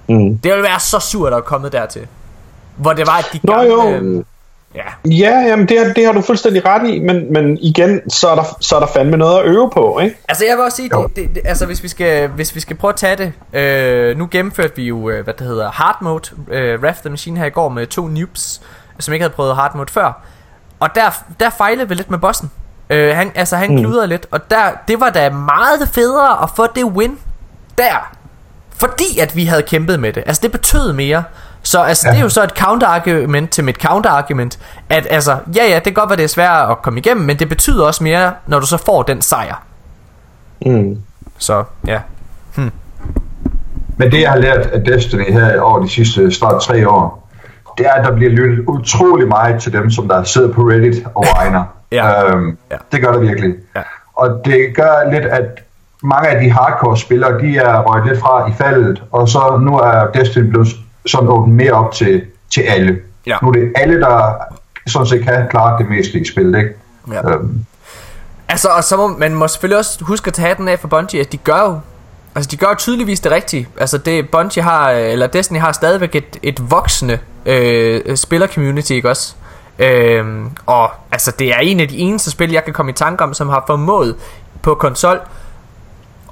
Mm. 0.08 0.38
Det 0.38 0.54
vil 0.54 0.62
være 0.62 0.80
så 0.80 0.98
surt 0.98 1.32
at 1.32 1.44
komme 1.44 1.68
dertil. 1.68 2.06
Hvor 2.76 2.92
det 2.92 3.06
var, 3.06 3.18
at 3.18 3.26
de 3.32 3.38
gamle... 3.38 3.68
Nå, 3.68 4.08
jo. 4.08 4.24
Ja. 4.74 4.82
Ja, 5.10 5.30
jamen 5.38 5.68
det, 5.68 5.78
har- 5.86 5.92
det 5.94 6.06
har 6.06 6.12
du 6.12 6.20
fuldstændig 6.20 6.64
ret 6.66 6.88
i, 6.90 6.98
men, 6.98 7.32
men 7.32 7.58
igen, 7.60 8.10
så 8.10 8.28
er, 8.28 8.34
der, 8.34 8.42
så 8.60 8.76
er 8.76 8.80
der 8.80 8.86
fandme 8.86 9.16
noget 9.16 9.38
at 9.38 9.46
øve 9.46 9.70
på, 9.70 9.98
ikke? 9.98 10.16
Altså 10.28 10.44
jeg 10.48 10.56
vil 10.56 10.64
også 10.64 10.76
sige, 10.76 10.88
det, 10.88 11.16
det, 11.16 11.34
det, 11.34 11.42
altså 11.44 11.66
hvis 11.66 11.82
vi 11.82 11.88
skal 11.88 12.28
hvis 12.28 12.54
vi 12.54 12.60
skal 12.60 12.76
prøve 12.76 12.88
at 12.88 12.96
tage 12.96 13.16
det, 13.16 13.32
øh, 13.60 14.18
nu 14.18 14.28
gennemførte 14.30 14.76
vi 14.76 14.82
jo 14.84 15.10
øh, 15.10 15.24
hvad 15.24 15.34
det 15.34 15.46
hedder 15.46 15.70
hard 15.70 15.96
mode, 16.02 16.22
øh, 16.50 16.80
Wrath 16.82 16.98
the 17.00 17.10
Machine 17.10 17.38
her 17.38 17.46
i 17.46 17.50
går 17.50 17.68
med 17.68 17.86
to 17.86 18.06
noobs, 18.06 18.60
som 18.98 19.14
ikke 19.14 19.22
havde 19.22 19.34
prøvet 19.34 19.56
hard 19.56 19.74
mode 19.74 19.92
før, 19.92 20.22
og 20.80 20.88
der 20.94 21.22
der 21.40 21.50
fejlede 21.50 21.88
vi 21.88 21.94
lidt 21.94 22.10
med 22.10 22.18
bossen. 22.18 22.50
Øh, 22.90 23.16
han 23.16 23.32
altså 23.34 23.56
han 23.56 23.70
mm. 23.70 23.78
kludrede 23.78 24.06
lidt, 24.06 24.26
og 24.30 24.50
der 24.50 24.62
det 24.88 25.00
var 25.00 25.10
da 25.10 25.30
meget 25.30 25.88
federe 25.92 26.42
at 26.42 26.50
få 26.56 26.66
det 26.76 26.84
win 26.84 27.18
der, 27.78 28.12
fordi 28.76 29.18
at 29.20 29.36
vi 29.36 29.44
havde 29.44 29.62
kæmpet 29.62 30.00
med 30.00 30.12
det. 30.12 30.22
Altså 30.26 30.40
det 30.42 30.52
betød 30.52 30.92
mere. 30.92 31.24
Så 31.68 31.82
altså, 31.82 32.08
ja. 32.08 32.12
Det 32.12 32.18
er 32.18 32.22
jo 32.22 32.28
så 32.28 32.42
et 32.44 32.50
counterargument 32.50 33.50
til 33.50 33.64
mit 33.64 33.76
counterargument, 33.76 34.58
at 34.88 35.06
altså, 35.10 35.36
ja 35.56 35.64
ja, 35.68 35.74
det 35.74 35.84
kan 35.84 35.92
godt 35.92 36.10
være, 36.10 36.16
det 36.16 36.24
er 36.24 36.28
svært 36.28 36.70
at 36.70 36.82
komme 36.82 36.98
igennem, 36.98 37.26
men 37.26 37.38
det 37.38 37.48
betyder 37.48 37.84
også 37.84 38.04
mere, 38.04 38.32
når 38.46 38.60
du 38.60 38.66
så 38.66 38.76
får 38.76 39.02
den 39.02 39.22
sejr. 39.22 39.62
Mm. 40.66 40.96
Så 41.38 41.64
ja. 41.86 42.00
Men 43.96 44.12
det, 44.12 44.22
jeg 44.22 44.30
har 44.30 44.38
lært 44.38 44.66
af 44.66 44.84
Destiny 44.84 45.32
her 45.32 45.60
over 45.60 45.82
de 45.82 45.88
sidste 45.88 46.30
snart 46.30 46.62
tre 46.62 46.88
år, 46.88 47.28
det 47.78 47.86
er, 47.86 47.92
at 47.92 48.04
der 48.04 48.16
bliver 48.16 48.30
lyttet 48.30 48.64
utrolig 48.66 49.28
meget 49.28 49.62
til 49.62 49.72
dem, 49.72 49.90
som 49.90 50.08
der 50.08 50.22
sidder 50.22 50.52
på 50.52 50.62
Reddit 50.62 51.06
og 51.14 51.24
whiner. 51.38 51.64
Ja. 51.92 52.24
Øhm, 52.24 52.58
Ja. 52.70 52.76
Det 52.92 53.02
gør 53.02 53.12
der 53.12 53.18
virkelig. 53.18 53.54
Ja. 53.76 53.80
Og 54.14 54.40
det 54.44 54.72
gør 54.76 55.10
lidt, 55.12 55.24
at 55.24 55.44
mange 56.02 56.28
af 56.28 56.42
de 56.44 56.50
hardcore 56.50 56.96
spillere, 56.96 57.40
de 57.40 57.56
er 57.56 57.82
røget 57.82 58.06
lidt 58.06 58.20
fra 58.20 58.50
i 58.50 58.52
faldet, 58.52 59.02
og 59.12 59.28
så 59.28 59.58
nu 59.62 59.78
er 59.78 60.06
Destiny 60.14 60.44
blevet 60.44 60.68
sådan 61.10 61.28
åbent 61.28 61.54
mere 61.54 61.72
op 61.72 61.92
til, 61.92 62.22
til 62.50 62.60
alle. 62.60 62.98
Ja. 63.26 63.36
Nu 63.42 63.48
er 63.48 63.52
det 63.52 63.72
alle, 63.74 64.00
der 64.00 64.32
sådan 64.86 65.06
set 65.06 65.24
kan 65.24 65.48
klare 65.50 65.78
det 65.78 65.88
meste 65.90 66.20
i 66.20 66.24
spillet, 66.24 66.58
ikke? 66.58 66.74
Ja. 67.12 67.30
Øhm, 67.30 67.64
Altså, 68.48 68.68
og 68.68 68.84
så 68.84 68.96
må 68.96 69.08
man 69.08 69.34
må 69.34 69.48
selvfølgelig 69.48 69.78
også 69.78 70.04
huske 70.04 70.28
at 70.28 70.34
tage 70.34 70.54
den 70.54 70.68
af 70.68 70.78
for 70.78 70.88
Bungie, 70.88 71.20
at 71.20 71.32
de 71.32 71.36
gør 71.36 71.60
jo 71.60 71.80
Altså 72.34 72.48
de 72.50 72.56
gør 72.56 72.74
tydeligvis 72.74 73.20
det 73.20 73.32
rigtige 73.32 73.68
Altså 73.80 73.98
det 73.98 74.30
Bungie 74.30 74.62
har 74.62 74.90
Eller 74.90 75.26
Destiny 75.26 75.58
har 75.58 75.72
stadigvæk 75.72 76.14
et, 76.14 76.36
et 76.42 76.70
voksende 76.70 77.18
øh, 77.46 78.16
Spiller-community 78.16 78.92
ikke 78.92 79.10
også 79.10 79.34
øhm, 79.78 80.50
Og 80.66 80.90
altså 81.12 81.32
det 81.38 81.54
er 81.54 81.58
en 81.58 81.80
af 81.80 81.88
de 81.88 81.98
eneste 81.98 82.30
spil 82.30 82.52
Jeg 82.52 82.64
kan 82.64 82.72
komme 82.72 82.92
i 82.92 82.94
tanke 82.94 83.24
om 83.24 83.34
Som 83.34 83.48
har 83.48 83.64
formået 83.66 84.16
på 84.62 84.74
konsol 84.74 85.20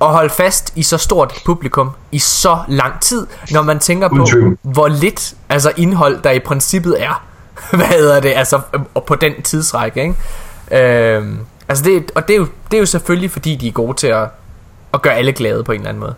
At 0.00 0.06
holde 0.08 0.30
fast 0.30 0.72
i 0.76 0.82
så 0.82 0.98
stort 0.98 1.42
publikum 1.44 1.90
I 2.12 2.18
så 2.18 2.58
lang 2.68 3.00
tid 3.00 3.26
Når 3.50 3.62
man 3.62 3.78
tænker 3.78 4.08
på. 4.08 4.26
Hvor 4.62 4.88
lidt 4.88 5.34
altså 5.48 5.72
indhold 5.76 6.22
der 6.22 6.30
i 6.30 6.38
princippet 6.38 7.02
er. 7.02 7.24
Hvad 7.76 7.86
hedder 7.86 8.20
det? 8.20 8.32
Altså 8.36 8.60
øh, 8.74 8.80
på 9.06 9.14
den 9.14 9.42
tidsrække 9.42 10.02
ikke? 10.02 10.14
Øhm, 11.16 11.38
Altså 11.68 11.84
det, 11.84 12.10
og 12.14 12.28
det 12.28 12.34
er, 12.34 12.38
jo, 12.38 12.46
det 12.70 12.76
er 12.76 12.80
jo 12.80 12.86
selvfølgelig 12.86 13.30
fordi 13.30 13.56
de 13.56 13.68
er 13.68 13.72
gode 13.72 13.96
til 13.96 14.06
at, 14.06 14.28
at 14.94 15.02
gøre 15.02 15.14
alle 15.14 15.32
glade 15.32 15.64
på 15.64 15.72
en 15.72 15.78
eller 15.80 15.88
anden 15.88 16.00
måde. 16.00 16.14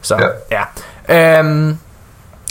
Så 0.00 0.30
ja, 0.50 0.64
ja. 1.08 1.38
Øhm, 1.38 1.78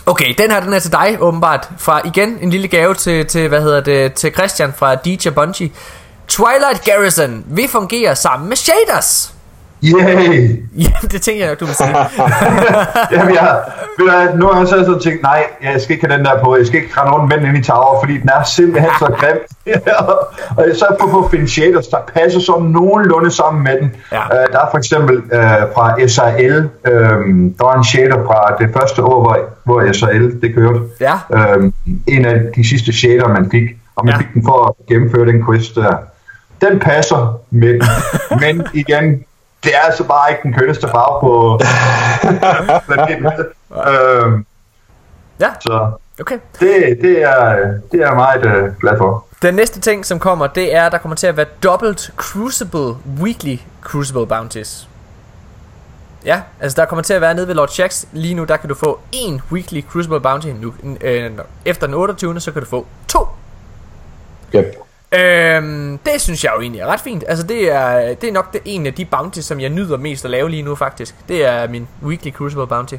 Okay, 0.05 0.33
den 0.37 0.51
her 0.51 0.59
den 0.59 0.73
er 0.73 0.79
til 0.79 0.91
dig 0.91 1.17
åbenbart. 1.19 1.69
Fra 1.77 2.01
igen 2.05 2.37
en 2.41 2.49
lille 2.49 2.67
gave 2.67 2.93
til, 2.93 3.25
til 3.25 3.47
hvad 3.47 3.61
hedder 3.61 3.81
det 3.81 4.13
Til 4.13 4.33
Christian 4.33 4.73
fra 4.77 4.95
DJ 4.95 5.29
Bungie. 5.29 5.71
Twilight 6.27 6.83
Garrison. 6.85 7.43
Vi 7.47 7.67
fungerer 7.69 8.13
sammen 8.13 8.49
med 8.49 8.57
shaders 8.57 9.33
yay! 9.83 10.55
Ja, 10.77 11.07
det 11.11 11.21
tænker 11.21 11.41
jeg 11.41 11.49
nok 11.51 11.59
du 11.59 11.65
vil 11.65 11.75
sige 11.75 11.89
Jamen, 13.11 13.33
jeg, 13.35 13.59
ved 13.99 14.31
du, 14.31 14.37
nu 14.37 14.47
har 14.47 14.59
jeg 14.59 14.67
så 14.67 14.75
sådan 14.85 14.99
tænkt, 14.99 15.21
nej, 15.23 15.43
jeg 15.63 15.81
skal 15.81 15.95
ikke 15.95 16.07
have 16.07 16.17
den 16.17 16.25
der 16.25 16.43
på, 16.43 16.57
jeg 16.57 16.67
skal 16.67 16.81
ikke 16.81 16.93
rende 17.01 17.11
rundt 17.13 17.29
med 17.29 17.37
den 17.37 17.55
ind 17.55 17.57
i 17.65 17.67
tower, 17.67 17.99
fordi 18.01 18.17
den 18.17 18.29
er 18.39 18.43
simpelthen 18.43 18.91
så 18.99 19.05
grim. 19.19 19.37
og 20.57 20.67
jeg 20.67 20.75
så 20.75 20.85
på 21.01 21.07
på 21.07 21.19
at 21.19 21.31
finde 21.31 21.47
shaders, 21.47 21.87
der 21.87 21.97
passer 22.13 22.39
sådan 22.39 22.65
nogenlunde 22.65 23.31
sammen 23.31 23.63
med 23.63 23.77
den. 23.81 23.95
Ja. 24.11 24.25
Uh, 24.25 24.53
der 24.53 24.59
er 24.59 24.67
for 24.71 24.77
eksempel 24.77 25.17
uh, 25.17 25.63
fra 25.75 26.07
SRL, 26.07 26.57
um, 26.59 27.53
der 27.57 27.63
var 27.65 27.77
en 27.77 27.83
shader 27.83 28.23
fra 28.25 28.55
det 28.65 28.69
første 28.77 29.03
år, 29.03 29.21
hvor, 29.21 29.37
hvor 29.63 29.93
SRL 29.93 30.41
det 30.41 30.55
kørte. 30.55 30.79
Ja. 31.01 31.55
Um, 31.55 31.73
en 32.07 32.25
af 32.25 32.41
de 32.55 32.69
sidste 32.69 32.93
shader, 32.93 33.27
man 33.27 33.51
fik, 33.51 33.63
og 33.95 34.05
man 34.05 34.13
Ja. 34.13 34.17
fik 34.19 34.27
den 34.33 34.43
for 34.45 34.65
at 34.67 34.85
gennemføre 34.87 35.25
den 35.25 35.45
quest 35.45 35.75
der. 35.75 35.97
Den 36.61 36.79
passer 36.79 37.39
med 37.49 37.73
den, 37.73 37.81
men 38.39 38.67
igen, 38.73 39.23
det 39.63 39.75
er 39.75 39.79
altså 39.79 40.03
bare 40.03 40.31
ikke 40.31 40.41
den 40.43 40.53
kønneste 40.53 40.87
farve 40.87 41.19
på 41.25 41.59
planeten. 42.87 43.25
øhm, 43.87 44.45
Ja, 45.39 45.49
så 45.59 45.91
okay 46.21 46.37
det, 46.59 46.97
det, 47.01 47.21
er, 47.23 47.55
det 47.91 48.01
er 48.01 48.07
jeg 48.07 48.15
meget 48.15 48.45
øh, 48.45 48.75
glad 48.79 48.97
for. 48.97 49.25
Den 49.41 49.53
næste 49.53 49.79
ting 49.79 50.05
som 50.05 50.19
kommer 50.19 50.47
Det 50.47 50.75
er 50.75 50.85
at 50.85 50.91
der 50.91 50.97
kommer 50.97 51.15
til 51.15 51.27
at 51.27 51.37
være 51.37 51.45
dobbelt 51.63 52.11
Crucible 52.15 52.95
Weekly 53.21 53.57
Crucible 53.81 54.27
Bounties 54.27 54.89
Ja, 56.25 56.41
altså 56.59 56.81
der 56.81 56.85
kommer 56.87 57.03
til 57.03 57.13
at 57.13 57.21
være 57.21 57.33
nede 57.33 57.47
ved 57.47 57.55
Lord 57.55 57.69
Shax 57.69 58.05
Lige 58.11 58.33
nu 58.35 58.43
der 58.43 58.57
kan 58.57 58.69
du 58.69 58.75
få 58.75 58.99
en 59.11 59.41
Weekly 59.51 59.81
Crucible 59.89 60.19
Bounty 60.21 60.47
nu, 60.47 60.73
øh, 61.01 61.31
Efter 61.65 61.87
den 61.87 61.95
28. 61.95 62.39
så 62.39 62.51
kan 62.51 62.61
du 62.61 62.67
få 62.67 62.85
to 63.07 63.27
Yep. 64.55 64.75
Øhm, 65.11 65.88
det 66.05 66.21
synes 66.21 66.43
jeg 66.43 66.51
jo 66.55 66.61
egentlig 66.61 66.81
er 66.81 66.85
ret 66.85 66.99
fint. 66.99 67.23
Altså 67.27 67.47
det 67.47 67.71
er, 67.71 68.15
det 68.21 68.29
er 68.29 68.33
nok 68.33 68.53
det, 68.53 68.61
en 68.65 68.85
af 68.85 68.93
de 68.93 69.05
bounties, 69.05 69.45
som 69.45 69.59
jeg 69.59 69.69
nyder 69.69 69.97
mest 69.97 70.25
at 70.25 70.31
lave 70.31 70.49
lige 70.49 70.63
nu 70.63 70.75
faktisk. 70.75 71.15
Det 71.29 71.45
er 71.45 71.67
min 71.67 71.87
weekly 72.03 72.31
crucible 72.31 72.67
bounty. 72.67 72.93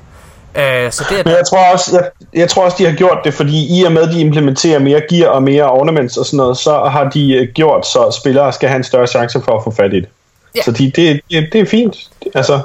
Øh, 0.55 0.93
så 0.93 1.05
det 1.11 1.25
Men 1.25 1.33
er 1.33 1.37
jeg 1.37 1.47
tror, 1.47 1.73
også, 1.73 1.97
jeg, 1.97 2.11
jeg 2.41 2.49
tror 2.49 2.65
også, 2.65 2.77
de 2.79 2.85
har 2.85 2.97
gjort 2.97 3.19
det, 3.25 3.35
fordi 3.35 3.81
i 3.81 3.85
og 3.85 3.93
med, 3.93 4.03
at 4.03 4.09
de 4.09 4.21
implementerer 4.21 4.79
mere 4.79 5.03
gear 5.11 5.29
og 5.29 5.43
mere 5.43 5.71
ornaments 5.71 6.17
og 6.17 6.27
sådan 6.27 6.37
noget, 6.37 6.57
så 6.57 6.79
har 6.79 7.09
de 7.09 7.35
øh, 7.35 7.49
gjort, 7.55 7.87
så 7.87 8.17
spillere 8.21 8.53
skal 8.53 8.69
have 8.69 8.77
en 8.77 8.85
større 8.85 9.07
chance 9.07 9.41
for 9.41 9.57
at 9.57 9.65
få 9.65 9.71
fat 9.71 9.93
i 9.93 9.97
det. 9.97 10.09
Ja. 10.57 10.63
Så 10.63 10.73
de, 10.73 10.93
det, 10.97 11.21
det, 11.31 11.49
det 11.53 11.61
er 11.61 11.67
fint. 11.67 11.97
Altså, 12.35 12.61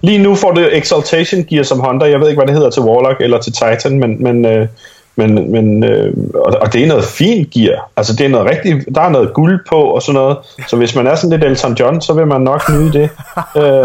lige 0.00 0.18
nu 0.18 0.34
får 0.34 0.52
det 0.52 0.76
Exaltation 0.76 1.44
gear 1.44 1.62
som 1.62 1.80
Hunter. 1.80 2.06
Jeg 2.06 2.20
ved 2.20 2.28
ikke, 2.28 2.38
hvad 2.38 2.46
det 2.46 2.54
hedder 2.54 2.70
til 2.70 2.82
Warlock 2.82 3.20
eller 3.20 3.40
til 3.40 3.52
Titan, 3.52 3.98
men, 4.00 4.22
men, 4.22 4.44
øh, 4.44 4.68
men, 5.16 5.52
men 5.52 5.84
øh, 5.84 6.16
og, 6.34 6.54
og 6.60 6.72
det 6.72 6.82
er 6.82 6.86
noget 6.86 7.04
fint 7.04 7.50
gear. 7.50 7.90
Altså, 7.96 8.12
det 8.12 8.26
er 8.26 8.28
noget 8.28 8.50
rigtig, 8.50 8.94
der 8.94 9.00
er 9.00 9.08
noget 9.08 9.34
guld 9.34 9.60
på 9.68 9.76
og 9.76 10.02
sådan 10.02 10.14
noget. 10.14 10.38
Så 10.68 10.76
hvis 10.76 10.94
man 10.94 11.06
er 11.06 11.14
sådan 11.14 11.30
lidt 11.30 11.44
Elton 11.44 11.74
John, 11.74 12.00
så 12.00 12.12
vil 12.12 12.26
man 12.26 12.40
nok 12.40 12.68
nyde 12.68 12.92
det. 12.92 13.10
øh, 13.62 13.84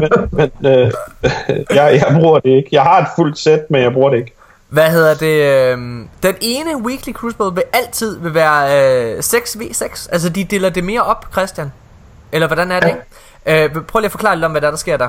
men 0.00 0.10
men 0.30 0.50
øh, 0.72 0.90
jeg, 1.76 2.02
jeg 2.06 2.16
bruger 2.20 2.38
det 2.38 2.50
ikke. 2.50 2.68
Jeg 2.72 2.82
har 2.82 3.00
et 3.00 3.06
fuldt 3.16 3.38
sæt, 3.38 3.60
men 3.70 3.82
jeg 3.82 3.92
bruger 3.92 4.10
det 4.10 4.16
ikke. 4.16 4.34
Hvad 4.68 4.90
hedder 4.90 5.14
det? 5.14 5.72
øhm, 5.72 6.08
den 6.22 6.34
ene 6.40 6.82
weekly 6.82 7.12
crucible 7.12 7.54
vil 7.54 7.62
altid 7.72 8.18
vil 8.18 8.34
være 8.34 9.14
øh, 9.14 9.18
6v6. 9.18 10.08
Altså 10.12 10.28
de 10.28 10.44
deler 10.44 10.70
det 10.70 10.84
mere 10.84 11.02
op, 11.02 11.26
Christian. 11.32 11.72
Eller 12.32 12.46
hvordan 12.46 12.70
er 12.70 12.80
det? 12.80 12.94
Ja. 13.46 13.64
Øh, 13.64 13.70
prøv 13.88 14.00
lige 14.00 14.06
at 14.06 14.12
forklare 14.12 14.36
lidt 14.36 14.44
om, 14.44 14.50
hvad 14.50 14.60
der, 14.60 14.66
er, 14.66 14.70
der 14.70 14.78
sker 14.78 14.96
der. 14.96 15.08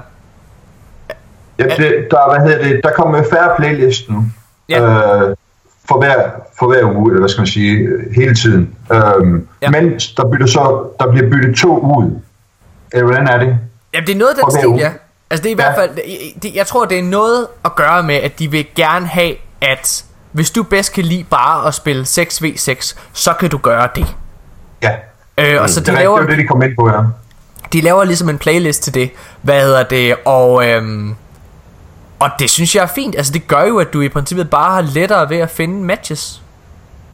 Ja, 1.60 1.64
det, 1.64 2.08
der, 2.12 2.38
hvad 2.38 2.50
hedder 2.50 2.68
det, 2.68 2.82
der 2.84 2.92
kommer 2.92 3.24
færre 3.24 3.56
playlist 3.58 4.10
nu. 4.10 4.26
Ja. 4.70 4.82
Øh, 4.82 5.36
for, 5.92 5.98
hver, 6.00 6.16
for 6.60 6.68
hver 6.68 6.96
uge, 6.96 7.12
eller 7.12 7.20
hvad 7.20 7.30
skal 7.30 7.42
man 7.42 7.48
sige, 7.48 7.78
øh, 7.78 8.16
hele 8.16 8.36
tiden. 8.36 8.76
Øhm, 8.94 9.48
Ja. 9.62 9.68
ja. 9.68 9.72
Men 9.82 10.00
der, 10.18 10.30
bytter 10.32 10.48
så, 10.48 10.84
der 11.00 11.12
bliver 11.12 11.30
byttet 11.30 11.56
to 11.56 11.78
ud. 11.80 12.20
Eller 12.94 13.06
hvordan 13.06 13.28
er 13.28 13.38
det? 13.38 13.58
Jamen 13.94 14.08
det 14.08 14.14
er 14.16 14.20
noget 14.20 14.30
af 14.32 14.36
den 14.44 14.52
stil, 14.52 14.68
uge. 14.68 14.80
ja. 14.80 14.90
Altså 15.30 15.44
det 15.44 15.50
er 15.50 15.52
i 15.52 15.56
hvert 15.56 15.74
Ja. 15.78 15.82
fald, 15.82 15.96
det, 15.96 16.04
det, 16.44 16.56
jeg 16.56 16.68
tror 16.68 16.86
det 16.86 17.00
er 17.00 17.04
noget 17.04 17.48
at 17.66 17.76
gøre 17.76 18.04
med, 18.04 18.16
at 18.16 18.40
de 18.40 18.52
vil 18.52 18.66
gerne 18.76 19.08
have, 19.08 19.34
at 19.62 20.06
hvis 20.32 20.52
du 20.52 20.64
bedst 20.64 20.94
kan 20.94 21.04
lide 21.04 21.24
bare 21.30 21.68
at 21.68 21.74
spille 21.74 22.04
6v6, 22.04 22.96
så 23.14 23.34
kan 23.40 23.50
du 23.50 23.58
gøre 23.58 23.88
det. 23.96 24.16
Ja. 24.84 24.92
Øh, 25.38 25.62
og 25.62 25.70
så 25.70 25.80
det, 25.80 25.88
de 25.88 25.92
er, 25.92 25.96
rigtigt, 25.96 26.04
laver, 26.10 26.18
det 26.18 26.24
er 26.26 26.30
det, 26.30 26.38
de 26.38 26.48
kom 26.48 26.62
ind 26.62 26.76
på, 26.80 26.90
ja. 26.90 27.00
de 27.74 27.82
laver 27.82 28.04
ligesom 28.04 28.30
en 28.30 28.38
playlist 28.38 28.84
til 28.84 28.94
det, 28.94 29.10
hvad 29.42 29.62
hedder 29.62 29.84
det, 29.84 30.16
og, 30.26 30.68
øhm, 30.70 31.16
og 32.22 32.30
det 32.40 32.50
synes 32.50 32.76
jeg 32.76 32.82
er 32.84 32.88
fint. 32.96 33.16
Altså 33.16 33.34
det 33.34 33.48
gør 33.48 33.64
jo, 33.64 33.78
at 33.78 33.94
du 33.94 34.02
i 34.02 34.10
princippet 34.10 34.50
bare 34.50 34.72
har 34.76 34.82
lettere 34.82 35.30
ved 35.30 35.38
at 35.38 35.50
finde 35.50 35.84
matches. 35.84 36.42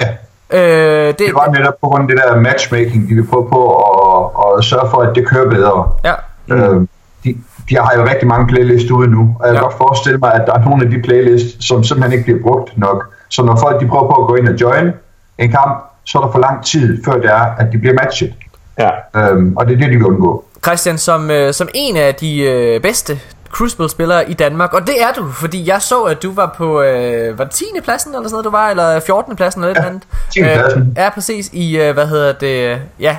ja. 0.01 0.07
Øh, 0.51 1.07
det, 1.07 1.19
Det 1.19 1.33
var 1.33 1.47
netop 1.51 1.73
på 1.81 1.87
grund 1.87 2.01
af 2.03 2.07
det 2.17 2.25
der 2.27 2.39
matchmaking, 2.39 3.09
de 3.09 3.13
vil 3.15 3.27
prøve 3.27 3.49
på 3.49 3.75
at, 3.75 4.57
at 4.57 4.63
sørge 4.65 4.89
for, 4.89 4.97
at 5.01 5.15
det 5.15 5.27
kører 5.27 5.49
bedre. 5.49 5.91
ja, 6.05 6.13
Mm. 6.49 6.55
Øh, 6.55 6.87
de, 7.23 7.35
de 7.69 7.75
har 7.77 7.91
jo 7.97 8.03
rigtig 8.09 8.27
mange 8.27 8.47
playlists 8.47 8.91
ude 8.91 9.07
nu, 9.07 9.35
og 9.39 9.47
jeg 9.47 9.53
kan 9.53 9.53
Ja. 9.55 9.59
ja. 9.59 9.63
godt 9.63 9.77
forestille 9.77 10.17
mig, 10.17 10.33
at 10.33 10.43
der 10.47 10.53
er 10.53 10.63
nogle 10.65 10.83
af 10.85 10.91
de 10.91 11.01
playlists, 11.01 11.67
som 11.67 11.83
simpelthen 11.83 12.13
ikke 12.13 12.23
bliver 12.23 12.41
brugt 12.41 12.77
nok. 12.77 13.13
Så 13.29 13.43
når 13.43 13.55
folk 13.55 13.81
de 13.81 13.87
prøver 13.87 14.07
på 14.07 14.21
at 14.21 14.27
gå 14.27 14.35
ind 14.35 14.47
og 14.47 14.61
join 14.61 14.91
en 15.37 15.51
kamp, 15.51 15.83
så 16.03 16.17
er 16.17 16.21
der 16.25 16.31
for 16.31 16.39
lang 16.39 16.65
tid, 16.65 17.03
før 17.05 17.13
det 17.13 17.25
er, 17.25 17.45
at 17.59 17.67
de 17.71 17.77
bliver 17.77 17.93
matchet. 18.03 18.33
Ja. 18.79 18.89
Øhm, 19.15 19.57
og 19.57 19.67
det 19.67 19.73
er 19.73 19.77
det, 19.77 19.87
de 19.89 19.95
vil 19.97 20.05
undgå. 20.05 20.43
Christian, 20.65 20.97
som, 20.97 21.31
øh, 21.31 21.53
som 21.53 21.67
en 21.73 21.97
af 21.97 22.15
de 22.15 22.39
øh, 22.41 22.81
bedste 22.81 23.19
Crucible-spillere 23.49 24.29
i 24.29 24.33
Danmark, 24.33 24.73
og 24.73 24.87
det 24.87 25.01
er 25.03 25.11
du, 25.17 25.31
fordi 25.31 25.67
jeg 25.69 25.81
så, 25.81 26.01
at 26.03 26.23
du 26.23 26.33
var 26.33 26.53
på, 26.57 26.81
øh, 26.81 27.37
var 27.37 27.43
det 27.43 27.53
10. 27.53 27.65
pladsen 27.83 28.15
eller 28.15 28.23
sådan 28.29 28.31
noget, 28.33 28.45
du 28.45 28.49
var, 28.49 28.69
eller 28.69 28.99
14. 28.99 29.35
pladsen 29.35 29.63
eller 29.63 29.71
et 29.71 29.75
Ja, 29.75 29.79
eller 29.81 29.89
andet? 29.89 30.03
10. 30.31 30.41
pladsen. 30.43 30.81
Øh, 30.81 30.87
ja, 30.97 31.09
præcis, 31.09 31.49
i, 31.53 31.77
øh, 31.81 31.93
hvad 31.93 32.07
hedder 32.07 32.31
det, 32.33 32.81
ja, 32.99 33.17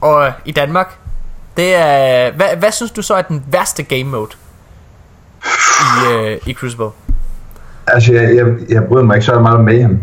og 0.00 0.26
øh, 0.26 0.32
i 0.44 0.52
Danmark. 0.52 0.94
Det 1.56 1.74
er, 1.74 2.30
hvad, 2.32 2.46
hvad 2.58 2.72
synes 2.72 2.90
du 2.92 3.02
så 3.02 3.14
er 3.14 3.22
den 3.22 3.44
værste 3.50 3.82
game 3.82 4.04
mode 4.04 4.30
i, 5.80 6.14
øh, 6.14 6.38
i 6.46 6.54
Crucible? 6.54 6.86
Altså, 7.86 8.12
jeg, 8.12 8.36
jeg, 8.36 8.46
jeg 8.68 8.84
bryder 8.84 9.04
mig 9.04 9.14
ikke 9.16 9.26
så 9.26 9.38
meget 9.40 9.64
med 9.64 9.82
ham. 9.82 9.98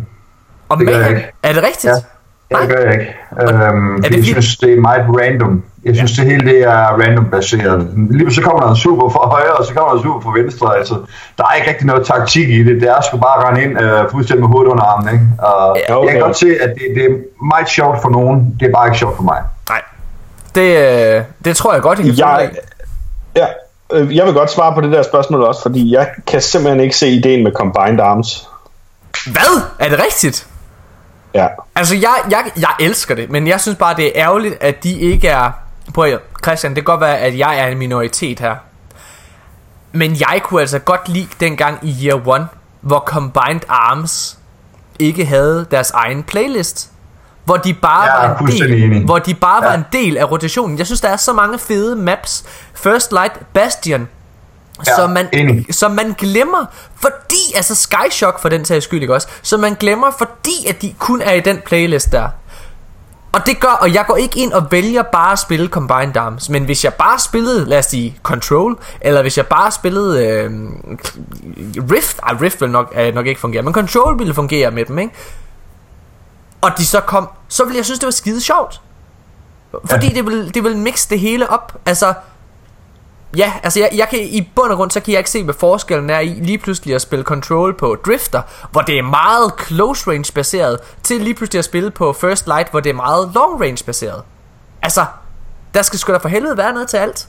Og 0.69 0.77
Det 0.77 0.85
Mayhem, 0.85 1.15
ikke. 1.15 1.31
er 1.43 1.53
det 1.53 1.63
rigtigt? 1.63 1.93
Ja. 2.51 2.57
Ja, 2.57 2.61
det 2.61 2.69
gør 2.69 2.79
jeg 2.83 2.93
ikke. 2.93 3.15
Øhm, 3.41 4.03
det 4.03 4.15
jeg 4.15 4.23
synes, 4.25 4.57
det 4.57 4.73
er 4.73 4.79
meget 4.81 5.01
random. 5.21 5.63
Jeg 5.87 5.95
synes, 5.95 6.11
det 6.11 6.25
hele 6.25 6.45
det 6.51 6.63
er 6.63 6.77
random 6.77 7.29
baseret. 7.31 7.89
Lige 8.09 8.33
så 8.33 8.41
kommer 8.41 8.61
der 8.61 8.69
en 8.69 8.75
super 8.75 9.09
fra 9.09 9.29
højre, 9.29 9.53
og 9.53 9.65
så 9.65 9.73
kommer 9.73 9.89
der 9.91 9.97
en 9.97 10.03
super 10.03 10.21
fra 10.21 10.39
venstre. 10.39 10.77
Altså, 10.77 10.95
der 11.37 11.43
er 11.43 11.53
ikke 11.53 11.69
rigtig 11.69 11.87
noget 11.87 12.05
taktik 12.05 12.49
i 12.49 12.63
det. 12.63 12.81
Det 12.81 12.89
er 12.89 13.01
sgu 13.01 13.17
bare 13.17 13.37
at 13.39 13.47
rende 13.47 13.63
ind 13.63 13.81
øh, 13.81 14.11
fuldstændig 14.11 14.41
med 14.41 14.49
hovedet 14.49 14.71
under 14.71 14.83
armen. 14.83 15.13
Ikke? 15.13 15.25
Og 15.39 15.77
Ja, 15.89 15.95
okay. 15.95 16.05
Jeg 16.05 16.13
kan 16.13 16.21
godt 16.21 16.37
se, 16.37 16.47
at 16.61 16.69
det, 16.69 16.95
det 16.95 17.03
er 17.03 17.45
meget 17.53 17.69
sjovt 17.69 18.01
for 18.01 18.09
nogen. 18.09 18.55
Det 18.59 18.67
er 18.67 18.73
bare 18.73 18.87
ikke 18.87 18.97
sjovt 18.97 19.15
for 19.15 19.23
mig. 19.23 19.41
Nej. 19.69 19.81
Det, 20.55 20.69
øh, 21.17 21.23
det 21.45 21.57
tror 21.57 21.73
jeg 21.73 21.81
godt, 21.81 21.99
jeg 21.99 22.05
kan 22.05 22.17
Jeg, 22.17 22.49
ja, 23.35 23.47
øh, 23.93 24.15
jeg 24.15 24.25
vil 24.25 24.33
godt 24.33 24.51
svare 24.51 24.73
på 24.73 24.81
det 24.81 24.91
der 24.91 25.03
spørgsmål 25.03 25.43
også, 25.43 25.61
fordi 25.61 25.93
jeg 25.93 26.07
kan 26.27 26.41
simpelthen 26.41 26.79
ikke 26.79 26.95
se 26.95 27.07
ideen 27.07 27.43
med 27.43 27.51
Combined 27.51 27.99
Arms. 27.99 28.49
Hvad? 29.25 29.61
Er 29.79 29.89
det 29.89 29.99
rigtigt? 30.05 30.47
Ja. 31.33 31.47
Altså, 31.75 31.95
jeg, 31.95 32.15
jeg, 32.31 32.43
jeg 32.57 32.69
elsker 32.79 33.15
det, 33.15 33.29
men 33.29 33.47
jeg 33.47 33.61
synes 33.61 33.77
bare, 33.77 33.95
det 33.95 34.05
er 34.05 34.11
ærgerligt, 34.15 34.57
at 34.61 34.83
de 34.83 34.99
ikke 34.99 35.27
er... 35.27 35.51
Prøv 35.93 36.05
at, 36.13 36.19
Christian, 36.43 36.75
det 36.75 36.85
kan 36.85 36.91
godt 36.93 37.01
være, 37.01 37.17
at 37.17 37.37
jeg 37.37 37.59
er 37.59 37.67
en 37.67 37.77
minoritet 37.77 38.39
her. 38.39 38.55
Men 39.91 40.11
jeg 40.19 40.41
kunne 40.43 40.61
altså 40.61 40.79
godt 40.79 41.09
lide 41.09 41.27
dengang 41.39 41.79
i 41.81 42.05
Year 42.05 42.27
One, 42.27 42.47
hvor 42.81 42.99
Combined 42.99 43.61
Arms 43.69 44.37
ikke 44.99 45.25
havde 45.25 45.65
deres 45.71 45.91
egen 45.91 46.23
playlist. 46.23 46.89
Hvor 47.45 47.57
de 47.57 47.73
bare 47.73 48.07
er 48.07 48.27
var 48.27 48.37
en 48.39 48.47
del, 48.47 48.83
enig. 48.83 49.05
hvor 49.05 49.19
de 49.19 49.33
bare 49.33 49.61
var 49.61 49.71
Ja. 49.71 49.77
en 49.77 49.85
del 49.93 50.17
af 50.17 50.31
rotationen. 50.31 50.77
Jeg 50.77 50.85
synes, 50.85 51.01
der 51.01 51.09
er 51.09 51.17
så 51.17 51.33
mange 51.33 51.59
fede 51.59 51.95
maps. 51.95 52.43
First 52.73 53.11
Light 53.11 53.33
Bastion, 53.53 54.07
Ja, 54.87 54.95
som 54.95 55.09
man, 55.09 55.27
enig. 55.33 55.65
som 55.75 55.91
man 55.91 56.15
glemmer, 56.17 56.65
fordi, 56.95 57.53
altså 57.55 57.75
Skyshock 57.75 58.41
for 58.41 58.49
den 58.49 58.65
sags 58.65 58.85
skyld, 58.85 59.01
ikke 59.01 59.13
også? 59.13 59.27
Som 59.41 59.59
man 59.59 59.73
glemmer, 59.75 60.11
fordi 60.17 60.65
at 60.69 60.81
de 60.81 60.93
kun 60.99 61.21
er 61.21 61.31
i 61.33 61.39
den 61.39 61.61
playlist 61.65 62.11
der. 62.11 62.27
Og 63.37 63.45
det 63.45 63.59
gør, 63.59 63.67
og 63.81 63.93
jeg 63.93 64.05
går 64.07 64.15
ikke 64.15 64.39
ind 64.39 64.53
og 64.53 64.71
vælger 64.71 65.03
bare 65.03 65.31
at 65.31 65.39
spille 65.39 65.67
Combined 65.67 66.17
Arms, 66.17 66.49
men 66.49 66.65
hvis 66.65 66.83
jeg 66.83 66.93
bare 66.93 67.19
spillede, 67.19 67.65
lad 67.65 67.79
os 67.79 67.85
sige, 67.85 68.19
Control, 68.23 68.77
eller 69.01 69.21
hvis 69.21 69.37
jeg 69.37 69.47
bare 69.47 69.71
spillede 69.71 70.27
øh, 70.27 70.51
Rift, 71.91 72.19
ej 72.23 72.33
Rift 72.41 72.61
vil 72.61 72.69
nok, 72.69 72.93
øh, 72.97 73.13
nok 73.13 73.27
ikke 73.27 73.41
fungere, 73.41 73.61
men 73.63 73.73
Control 73.73 74.19
ville 74.19 74.33
fungere 74.33 74.71
med 74.71 74.85
dem, 74.85 74.99
ikke? 74.99 75.13
Og 76.61 76.71
de 76.77 76.85
så 76.85 76.99
kom, 76.99 77.29
så 77.47 77.63
ville 77.63 77.77
jeg 77.77 77.85
synes, 77.85 77.99
det 77.99 78.05
var 78.05 78.11
skide 78.11 78.41
sjovt. 78.41 78.81
Fordi 79.85 80.07
ja. 80.07 80.13
det 80.13 80.25
vil, 80.25 80.53
det 80.53 80.63
vil 80.63 80.77
mixe 80.77 81.09
det 81.09 81.19
hele 81.19 81.49
op. 81.49 81.77
Altså, 81.85 82.13
Ja, 83.35 83.53
altså 83.63 83.79
jeg, 83.79 83.89
jeg 83.95 84.07
kan 84.09 84.19
i 84.19 84.51
bund 84.55 84.71
og 84.71 84.77
grund, 84.77 84.91
så 84.91 84.99
kan 84.99 85.11
jeg 85.11 85.19
ikke 85.19 85.29
se, 85.29 85.43
hvad 85.43 85.53
forskellen 85.53 86.09
er 86.09 86.19
i 86.19 86.27
lige 86.27 86.57
pludselig 86.57 86.95
at 86.95 87.01
spille 87.01 87.25
Control 87.25 87.77
på 87.77 87.95
Drifter, 88.05 88.41
hvor 88.71 88.81
det 88.81 88.97
er 88.97 89.01
meget 89.03 89.53
close 89.67 90.11
range 90.11 90.33
baseret, 90.33 90.79
til 91.03 91.21
lige 91.21 91.33
pludselig 91.33 91.59
at 91.59 91.65
spille 91.65 91.91
på 91.91 92.13
First 92.13 92.47
Light, 92.47 92.71
hvor 92.71 92.79
det 92.79 92.89
er 92.89 92.93
meget 92.93 93.31
long 93.35 93.61
range 93.61 93.85
baseret. 93.85 94.23
Altså, 94.81 95.05
der 95.73 95.81
skal 95.81 95.99
sgu 95.99 96.13
da 96.13 96.17
for 96.17 96.29
helvede 96.29 96.57
være 96.57 96.73
noget 96.73 96.87
til 96.87 96.97
alt. 96.97 97.27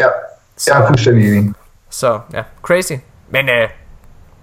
Ja, 0.00 0.06
jeg 0.66 0.82
er 0.82 0.86
fuldstændig 0.86 1.36
enig. 1.36 1.54
Så 1.90 2.20
ja, 2.32 2.42
crazy. 2.62 2.92
Men 3.28 3.48
øh, 3.48 3.68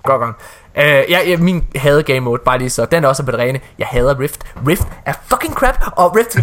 godt 0.04 0.22
gang. 0.22 0.36
Øh, 0.78 0.84
ja, 0.86 1.20
ja, 1.28 1.38
min 1.38 1.68
hade 1.76 2.04
game 2.04 2.20
mode, 2.20 2.42
bare 2.46 2.58
lige 2.58 2.70
så, 2.70 2.86
den 2.86 3.04
er 3.04 3.08
også 3.08 3.24
på 3.24 3.32
det 3.32 3.40
rene. 3.40 3.60
Jeg 3.80 3.88
hader 3.88 4.20
Rift. 4.20 4.44
Rift 4.68 4.88
er 5.06 5.14
fucking 5.26 5.54
crap, 5.54 5.76
og 5.96 6.16
Rift 6.16 6.38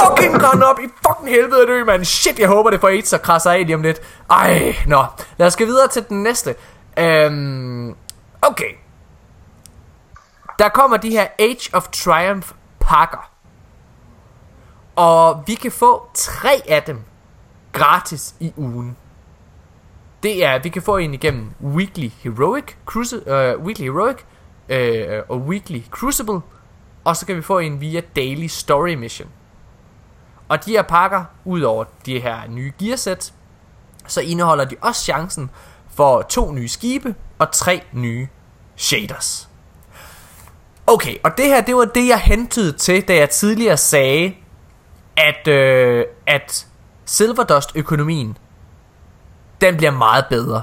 fucking 0.00 0.40
gone 0.40 0.66
op 0.66 0.78
i 0.80 0.88
fucking 1.06 1.28
helvede 1.28 1.66
dø, 1.66 1.84
man. 1.84 2.04
Shit, 2.04 2.38
jeg 2.38 2.48
håber 2.48 2.70
det 2.70 2.80
får 2.80 2.88
AIDS 2.88 3.12
og 3.12 3.22
krasser 3.22 3.50
af 3.50 3.66
lige 3.66 3.74
om 3.74 3.82
lidt. 3.82 4.00
Ej, 4.30 4.76
nå. 4.86 5.04
Lad 5.36 5.46
os 5.46 5.56
gå 5.56 5.64
videre 5.64 5.88
til 5.88 6.04
den 6.08 6.22
næste. 6.22 6.54
Øhm, 6.98 7.94
okay. 8.42 8.74
Der 10.58 10.68
kommer 10.68 10.96
de 10.96 11.10
her 11.10 11.26
Age 11.38 11.70
of 11.72 11.88
Triumph 11.88 12.48
pakker. 12.80 13.30
Og 14.96 15.42
vi 15.46 15.54
kan 15.54 15.72
få 15.72 16.06
tre 16.14 16.62
af 16.68 16.82
dem 16.82 17.00
gratis 17.72 18.34
i 18.40 18.52
ugen. 18.56 18.96
Det 20.22 20.44
er, 20.44 20.58
vi 20.58 20.68
kan 20.68 20.82
få 20.82 20.96
en 20.96 21.14
igennem 21.14 21.50
Weekly 21.60 22.08
Heroic, 22.22 22.64
Cruci- 22.90 23.30
uh, 23.30 23.64
Weekly 23.64 23.84
Heroic 23.84 24.16
uh, 24.70 25.30
og 25.30 25.40
Weekly 25.40 25.80
Crucible, 25.90 26.40
og 27.04 27.16
så 27.16 27.26
kan 27.26 27.36
vi 27.36 27.42
få 27.42 27.58
en 27.58 27.80
via 27.80 28.00
Daily 28.16 28.46
Story 28.46 28.94
Mission. 28.94 29.28
Og 30.48 30.64
de 30.64 30.70
her 30.70 30.82
pakker, 30.82 31.24
udover 31.44 31.84
de 32.06 32.20
her 32.20 32.36
nye 32.48 32.72
gearsæt, 32.78 33.32
så 34.06 34.20
indeholder 34.20 34.64
de 34.64 34.76
også 34.80 35.04
chancen 35.04 35.50
for 35.94 36.22
to 36.22 36.52
nye 36.52 36.68
skibe 36.68 37.14
og 37.38 37.52
tre 37.52 37.82
nye 37.92 38.28
shaders. 38.76 39.48
Okay, 40.86 41.16
og 41.24 41.38
det 41.38 41.46
her, 41.46 41.60
det 41.60 41.76
var 41.76 41.84
det, 41.84 42.08
jeg 42.08 42.18
hentede 42.18 42.72
til, 42.72 43.08
da 43.08 43.14
jeg 43.14 43.30
tidligere 43.30 43.76
sagde, 43.76 44.34
at, 45.16 45.48
øh, 45.48 46.04
at 46.26 46.66
Silverdust-økonomien, 47.04 48.38
den 49.62 49.76
bliver 49.76 49.90
meget 49.90 50.24
bedre. 50.30 50.62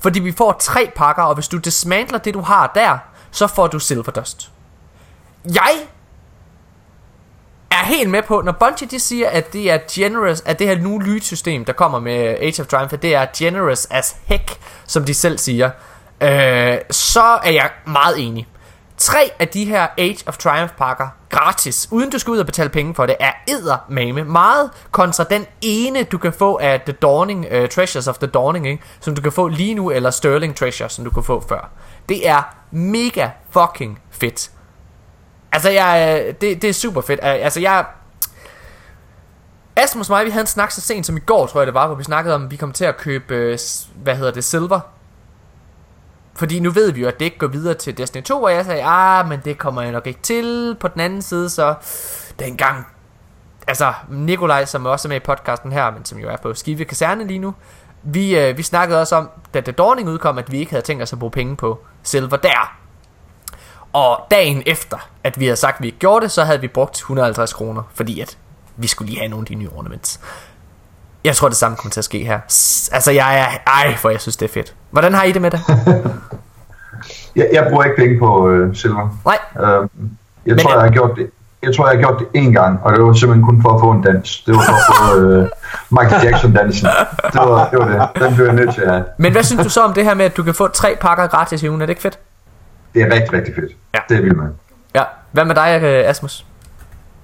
Fordi 0.00 0.20
vi 0.20 0.32
får 0.32 0.56
tre 0.60 0.90
pakker, 0.96 1.22
og 1.22 1.34
hvis 1.34 1.48
du 1.48 1.56
dismantler 1.56 2.18
det, 2.18 2.34
du 2.34 2.40
har 2.40 2.72
der, 2.74 2.98
så 3.30 3.46
får 3.46 3.66
du 3.66 3.78
Silverdust. 3.78 4.50
Jeg 5.44 5.86
er 7.70 7.84
helt 7.84 8.10
med 8.10 8.22
på, 8.22 8.42
når 8.42 8.52
Bungie 8.52 8.88
de 8.88 9.00
siger, 9.00 9.28
at 9.28 9.52
det 9.52 9.70
er 9.70 9.78
generous, 9.90 10.40
at 10.40 10.58
det 10.58 10.66
her 10.66 10.78
nu 10.78 10.98
lydsystem, 10.98 11.64
der 11.64 11.72
kommer 11.72 12.00
med 12.00 12.36
Age 12.40 12.62
of 12.62 12.66
Triumph, 12.66 12.94
det 13.02 13.14
er 13.14 13.26
generous 13.36 13.86
as 13.90 14.16
heck, 14.24 14.58
som 14.86 15.04
de 15.04 15.14
selv 15.14 15.38
siger, 15.38 15.70
øh, 16.20 16.78
så 16.90 17.38
er 17.44 17.50
jeg 17.50 17.70
meget 17.86 18.26
enig. 18.26 18.48
Tre 18.96 19.30
af 19.38 19.48
de 19.48 19.64
her 19.64 19.86
Age 19.98 20.18
of 20.26 20.36
Triumph 20.36 20.74
pakker 20.74 21.08
gratis, 21.30 21.88
uden 21.90 22.10
du 22.10 22.18
skal 22.18 22.30
ud 22.30 22.38
og 22.38 22.46
betale 22.46 22.68
penge 22.68 22.94
for 22.94 23.06
det, 23.06 23.16
er 23.20 23.32
eddermame 23.48 24.24
meget 24.24 24.70
kontra 24.90 25.24
den 25.24 25.46
ene, 25.60 26.02
du 26.02 26.18
kan 26.18 26.32
få 26.32 26.58
af 26.62 26.80
The 26.80 26.92
Dawning, 26.92 27.46
uh, 27.52 27.68
Treasures 27.68 28.08
of 28.08 28.18
the 28.18 28.26
Dawning, 28.26 28.68
ikke? 28.68 28.82
som 29.00 29.14
du 29.14 29.22
kan 29.22 29.32
få 29.32 29.48
lige 29.48 29.74
nu, 29.74 29.90
eller 29.90 30.10
Sterling 30.10 30.56
Treasure, 30.56 30.88
som 30.88 31.04
du 31.04 31.10
kan 31.10 31.22
få 31.22 31.44
før. 31.48 31.70
Det 32.08 32.28
er 32.28 32.42
mega 32.70 33.30
fucking 33.50 34.00
fedt. 34.10 34.50
Altså, 35.52 35.70
jeg, 35.70 36.22
øh, 36.26 36.34
det, 36.40 36.62
det 36.62 36.70
er 36.70 36.74
super 36.74 37.00
fedt. 37.00 37.20
Øh, 37.22 37.28
altså, 37.30 37.60
jeg... 37.60 37.84
Asmus 39.76 40.10
og 40.10 40.14
mig, 40.14 40.24
vi 40.24 40.30
havde 40.30 40.42
en 40.42 40.46
snak 40.46 40.70
så 40.70 40.80
sent 40.80 41.06
som 41.06 41.16
i 41.16 41.20
går, 41.20 41.46
tror 41.46 41.60
jeg 41.60 41.66
det 41.66 41.74
var, 41.74 41.86
hvor 41.86 41.96
vi 41.96 42.04
snakkede 42.04 42.34
om, 42.34 42.44
at 42.44 42.50
vi 42.50 42.56
kom 42.56 42.72
til 42.72 42.84
at 42.84 42.96
købe, 42.96 43.58
hvad 43.94 44.16
hedder 44.16 44.32
det, 44.32 44.44
silver. 44.44 44.80
Fordi 46.36 46.60
nu 46.60 46.70
ved 46.70 46.92
vi 46.92 47.00
jo, 47.00 47.08
at 47.08 47.18
det 47.18 47.24
ikke 47.24 47.38
går 47.38 47.46
videre 47.46 47.74
til 47.74 47.98
Destiny 47.98 48.22
2, 48.22 48.42
og 48.42 48.52
jeg 48.52 48.64
sagde, 48.64 48.82
ah, 48.84 49.28
men 49.28 49.40
det 49.44 49.58
kommer 49.58 49.82
jeg 49.82 49.92
nok 49.92 50.06
ikke 50.06 50.20
til. 50.22 50.76
På 50.80 50.88
den 50.88 51.00
anden 51.00 51.22
side, 51.22 51.50
så 51.50 51.74
dengang, 52.38 52.86
altså 53.66 53.92
Nikolaj, 54.10 54.64
som 54.64 54.86
også 54.86 55.08
er 55.08 55.10
med 55.10 55.16
i 55.16 55.20
podcasten 55.20 55.72
her, 55.72 55.90
men 55.90 56.04
som 56.04 56.18
jo 56.18 56.28
er 56.28 56.36
på 56.36 56.54
Skive 56.54 56.84
Kaserne 56.84 57.26
lige 57.26 57.38
nu, 57.38 57.54
vi, 58.02 58.38
øh, 58.38 58.56
vi 58.56 58.62
snakkede 58.62 59.00
også 59.00 59.16
om, 59.16 59.30
da 59.54 59.60
The 59.60 59.72
Dawning 59.72 60.08
udkom, 60.08 60.38
at 60.38 60.52
vi 60.52 60.58
ikke 60.58 60.70
havde 60.72 60.84
tænkt 60.84 61.02
os 61.02 61.12
at 61.12 61.18
bruge 61.18 61.30
penge 61.30 61.56
på 61.56 61.84
silver 62.02 62.36
der. 62.36 62.76
Og 63.92 64.26
dagen 64.30 64.62
efter, 64.66 65.08
at 65.24 65.40
vi 65.40 65.44
havde 65.44 65.56
sagt, 65.56 65.76
at 65.76 65.82
vi 65.82 65.86
ikke 65.86 65.98
gjorde 65.98 66.22
det, 66.22 66.30
så 66.32 66.44
havde 66.44 66.60
vi 66.60 66.68
brugt 66.68 66.96
150 66.96 67.52
kroner, 67.52 67.82
fordi 67.94 68.20
at 68.20 68.38
vi 68.76 68.86
skulle 68.86 69.08
lige 69.08 69.18
have 69.18 69.28
nogle 69.28 69.42
af 69.42 69.46
de 69.46 69.54
nye 69.54 69.68
ornaments. 69.76 70.20
Jeg 71.24 71.36
tror, 71.36 71.48
det 71.48 71.56
samme 71.56 71.76
kommer 71.76 71.90
til 71.90 72.00
at 72.00 72.04
ske 72.04 72.24
her. 72.24 72.40
S- 72.50 72.88
Altså, 72.92 73.10
jeg 73.10 73.38
er... 73.40 73.70
Ej, 73.72 73.96
for 73.96 74.10
jeg 74.10 74.20
synes, 74.20 74.36
det 74.36 74.48
er 74.48 74.52
fedt. 74.52 74.74
Hvordan 74.96 75.14
har 75.14 75.22
I 75.24 75.32
det 75.32 75.42
med 75.42 75.50
det? 75.50 75.60
Jeg, 77.36 77.48
jeg 77.52 77.66
bruger 77.70 77.84
ikke 77.84 77.96
penge 77.96 78.18
på 78.18 78.48
øh, 78.50 78.76
silver. 78.76 79.18
Nej. 79.24 79.38
Øh, 79.60 79.88
jeg 80.46 80.54
Men- 80.54 80.58
tror, 80.58 80.72
jeg 80.72 80.80
har 80.80 80.88
gjort 80.90 81.10
det. 81.16 81.30
Jeg 81.62 81.76
tror, 81.76 81.88
jeg 81.88 81.96
har 81.96 82.02
gjort 82.02 82.18
det 82.18 82.40
én 82.40 82.52
gang, 82.52 82.80
og 82.82 82.92
det 82.92 83.02
var 83.02 83.12
simpelthen 83.12 83.44
kun 83.46 83.62
for 83.62 83.74
at 83.74 83.80
få 83.80 83.90
en 83.90 84.02
dans. 84.02 84.42
Det 84.46 84.54
var 84.54 84.60
for 84.62 84.74
at 84.74 85.10
få 85.10 85.20
øh, 85.20 85.48
Michael 85.90 86.24
Jackson-dansen. 86.26 86.86
Det 87.32 87.40
var, 87.40 87.68
det 87.70 87.78
var 87.78 87.88
det. 88.14 88.22
Den 88.22 88.34
blev 88.34 88.46
jeg 88.46 88.54
nødt 88.54 88.74
til 88.74 88.80
at 88.82 88.90
have. 88.90 89.04
Men 89.18 89.32
hvad 89.32 89.42
synes 89.42 89.62
du 89.62 89.68
så 89.68 89.80
om 89.82 89.92
det 89.92 90.04
her 90.04 90.14
med, 90.14 90.24
at 90.24 90.36
du 90.36 90.42
kan 90.42 90.54
få 90.54 90.68
tre 90.68 90.96
pakker 91.00 91.26
gratis 91.26 91.62
i 91.62 91.68
ugen? 91.68 91.82
Er 91.82 91.86
det 91.86 91.90
ikke 91.90 92.02
fedt? 92.02 92.18
Det 92.94 93.02
er 93.02 93.14
rigtig, 93.14 93.32
rigtig 93.32 93.54
fedt. 93.54 93.72
Ja. 93.94 93.98
Det 94.08 94.16
er 94.16 94.22
vildt 94.22 94.36
med. 94.36 94.46
Ja. 94.94 95.02
Hvad 95.32 95.44
med 95.44 95.54
dig, 95.54 95.80
øh, 95.82 96.10
Asmus? 96.10 96.44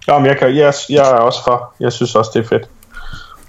Jamen, 0.08 0.26
jeg, 0.26 0.38
kan, 0.38 0.56
jeg, 0.56 0.74
jeg 0.90 1.10
er 1.10 1.14
også 1.14 1.44
for. 1.44 1.74
Jeg 1.80 1.92
synes 1.92 2.14
også, 2.14 2.30
det 2.34 2.44
er 2.44 2.48
fedt. 2.48 2.68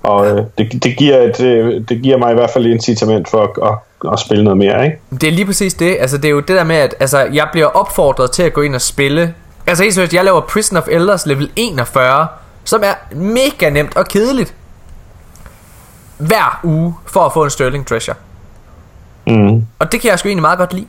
Og 0.03 0.27
øh, 0.27 0.37
det, 0.57 0.83
det, 0.83 0.97
giver 0.97 1.17
et, 1.17 1.39
øh, 1.41 1.81
det 1.89 2.01
giver 2.01 2.17
mig 2.17 2.31
i 2.31 2.35
hvert 2.35 2.49
fald 2.49 2.65
et 2.65 2.69
incitament 2.71 3.29
for 3.29 3.41
at, 3.43 3.69
at, 3.71 3.77
at 4.11 4.19
spille 4.19 4.43
noget 4.43 4.57
mere, 4.57 4.85
ikke? 4.85 4.97
Det 5.11 5.23
er 5.23 5.31
lige 5.31 5.45
præcis 5.45 5.73
det. 5.73 5.97
Altså, 5.99 6.17
det 6.17 6.25
er 6.25 6.29
jo 6.29 6.39
det 6.39 6.47
der 6.47 6.63
med, 6.63 6.75
at 6.75 6.95
altså, 6.99 7.19
jeg 7.19 7.47
bliver 7.51 7.67
opfordret 7.67 8.31
til 8.31 8.43
at 8.43 8.53
gå 8.53 8.61
ind 8.61 8.75
og 8.75 8.81
spille. 8.81 9.33
Altså, 9.67 9.83
helt 9.83 9.95
seriøst, 9.95 10.13
jeg 10.13 10.23
laver 10.25 10.41
Prison 10.41 10.77
of 10.77 10.87
Elders 10.91 11.25
level 11.25 11.49
41, 11.55 12.27
som 12.63 12.81
er 12.83 13.15
mega 13.15 13.69
nemt 13.69 13.97
og 13.97 14.05
kedeligt. 14.07 14.53
Hver 16.17 16.59
uge 16.63 16.95
for 17.05 17.19
at 17.25 17.33
få 17.33 17.43
en 17.43 17.49
Sterling 17.49 17.87
Treasure. 17.87 18.15
Mm. 19.27 19.65
Og 19.79 19.91
det 19.91 20.01
kan 20.01 20.09
jeg 20.09 20.19
sgu 20.19 20.27
egentlig 20.27 20.41
meget 20.41 20.57
godt 20.59 20.73
lide. 20.73 20.87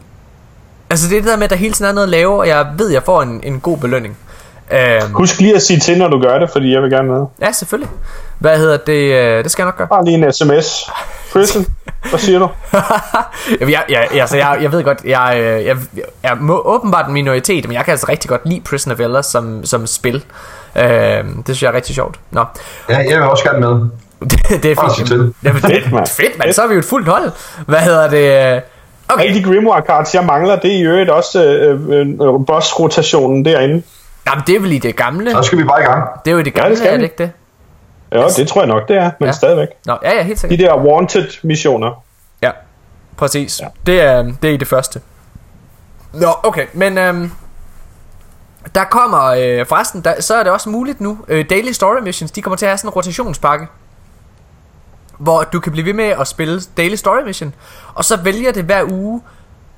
Altså, 0.90 1.08
det 1.08 1.16
er 1.16 1.20
det 1.22 1.30
der 1.30 1.36
med, 1.36 1.44
at 1.44 1.50
der 1.50 1.56
hele 1.56 1.74
tiden 1.74 1.88
er 1.88 1.92
noget 1.94 2.06
at 2.06 2.10
lave, 2.10 2.38
og 2.38 2.48
jeg 2.48 2.66
ved, 2.78 2.88
at 2.88 2.94
jeg 2.94 3.02
får 3.02 3.22
en, 3.22 3.40
en 3.44 3.60
god 3.60 3.78
belønning. 3.78 4.16
Øhm, 4.72 5.12
Husk 5.12 5.40
lige 5.40 5.54
at 5.54 5.62
sige 5.62 5.80
til, 5.80 5.98
når 5.98 6.08
du 6.08 6.20
gør 6.20 6.38
det, 6.38 6.50
fordi 6.50 6.72
jeg 6.72 6.82
vil 6.82 6.90
gerne 6.90 7.08
med. 7.08 7.26
ja, 7.40 7.52
selvfølgelig. 7.52 7.90
Hvad 8.38 8.58
hedder 8.58 8.76
det? 8.76 8.92
Øh, 9.14 9.44
det 9.44 9.50
skal 9.52 9.62
jeg 9.62 9.66
nok 9.66 9.76
gøre. 9.76 9.88
Bare 9.88 10.04
lige 10.04 10.26
en 10.26 10.32
sms. 10.32 10.90
Prison. 11.34 11.66
Hvad 12.10 12.18
siger 12.18 12.38
du? 12.38 12.48
Jamen, 13.60 13.72
jeg, 13.72 13.82
jeg, 13.88 14.08
altså, 14.20 14.36
jeg, 14.36 14.58
jeg 14.62 14.72
ved 14.72 14.84
godt, 14.84 14.98
jeg, 15.04 15.34
øh, 15.36 15.44
jeg, 15.44 15.76
jeg, 15.96 16.04
jeg 16.22 16.36
må 16.40 16.62
åbenbart 16.64 17.06
en 17.06 17.12
minoritet, 17.12 17.68
men 17.68 17.74
jeg 17.74 17.84
kan 17.84 17.90
altså 17.92 18.06
rigtig 18.08 18.28
godt 18.30 18.40
lide 18.48 18.60
Prison 18.60 18.92
of 18.92 19.00
Ella 19.00 19.22
som, 19.22 19.64
som 19.64 19.86
spil. 19.86 20.24
Øh, 20.76 20.84
det 20.84 21.24
synes 21.44 21.62
jeg 21.62 21.68
er 21.68 21.72
rigtig 21.72 21.94
sjovt. 21.94 22.20
Nå, 22.30 22.44
Ja, 22.88 22.96
jeg 22.98 23.06
vil 23.18 23.22
også 23.22 23.44
gerne 23.44 23.60
med. 23.60 23.70
det, 24.30 24.62
det 24.62 24.70
er 24.72 24.94
fint. 24.96 25.10
Jamen, 25.10 25.62
det, 25.62 25.70
Fedt, 25.70 25.92
mand. 25.92 26.06
fedt, 26.06 26.38
mand. 26.38 26.52
Så 26.52 26.62
er 26.62 26.66
vi 26.66 26.74
jo 26.74 26.78
et 26.78 26.84
fuldt 26.84 27.08
hold. 27.08 27.30
Hvad 27.66 27.78
hedder 27.80 28.08
det? 28.10 28.62
Okay. 29.08 29.24
Alle 29.24 29.38
de 29.38 29.44
Grimoire 29.44 29.82
cards, 29.86 30.14
jeg 30.14 30.24
mangler, 30.24 30.56
det 30.56 30.72
er 30.74 30.78
i 30.78 30.82
øvrigt 30.82 31.10
også 31.10 31.44
øh, 31.44 31.98
øh, 32.00 32.06
boss-rotationen 32.46 33.44
derinde. 33.44 33.82
Jamen, 34.26 34.44
det 34.46 34.56
er 34.56 34.60
vel 34.60 34.72
i 34.72 34.78
det 34.78 34.96
gamle. 34.96 35.30
Så 35.30 35.42
skal 35.42 35.58
vi 35.58 35.64
bare 35.64 35.80
i 35.82 35.84
gang. 35.84 36.04
Det 36.24 36.30
er 36.30 36.32
jo 36.32 36.38
i 36.38 36.42
det 36.42 36.54
Ja, 36.56 36.60
gamle, 36.60 36.70
det 36.70 36.78
skal 36.78 36.92
er 36.92 36.96
det 36.96 37.02
ikke 37.04 37.14
det? 37.18 37.30
Ja, 38.14 38.28
det 38.36 38.48
tror 38.48 38.60
jeg 38.60 38.68
nok, 38.68 38.88
det 38.88 38.96
er, 38.96 39.10
men 39.20 39.26
Ja. 39.26 39.32
stadigvæk. 39.32 39.68
Nå, 39.86 39.98
ja, 40.02 40.16
ja, 40.16 40.22
helt 40.22 40.42
De 40.42 40.48
sikkert. 40.48 40.58
der 40.70 40.76
wanted 40.84 41.28
missioner. 41.42 42.04
Ja, 42.42 42.50
præcis. 43.16 43.60
Ja. 43.60 43.66
Det, 43.86 44.00
er, 44.00 44.22
det 44.22 44.50
er 44.50 44.54
i 44.54 44.56
det 44.56 44.68
første. 44.68 45.00
Nå, 46.12 46.28
okay, 46.42 46.66
men 46.72 46.98
øhm, 46.98 47.30
der 48.74 48.84
kommer, 48.84 49.22
øh, 49.24 49.66
forresten, 49.66 50.00
der, 50.04 50.20
så 50.20 50.34
er 50.34 50.42
det 50.42 50.52
også 50.52 50.68
muligt 50.68 51.00
nu, 51.00 51.18
øh, 51.28 51.44
Daily 51.50 51.72
Story 51.72 52.00
Missions, 52.02 52.30
de 52.30 52.42
kommer 52.42 52.56
til 52.56 52.66
at 52.66 52.70
have 52.70 52.78
sådan 52.78 52.88
en 52.88 52.92
rotationspakke, 52.92 53.66
hvor 55.18 55.42
du 55.42 55.60
kan 55.60 55.72
blive 55.72 55.86
ved 55.86 55.92
med 55.92 56.04
at 56.04 56.26
spille 56.28 56.60
Daily 56.76 56.94
Story 56.94 57.22
Mission, 57.24 57.54
og 57.94 58.04
så 58.04 58.16
vælger 58.16 58.52
det 58.52 58.64
hver 58.64 58.84
uge, 58.90 59.22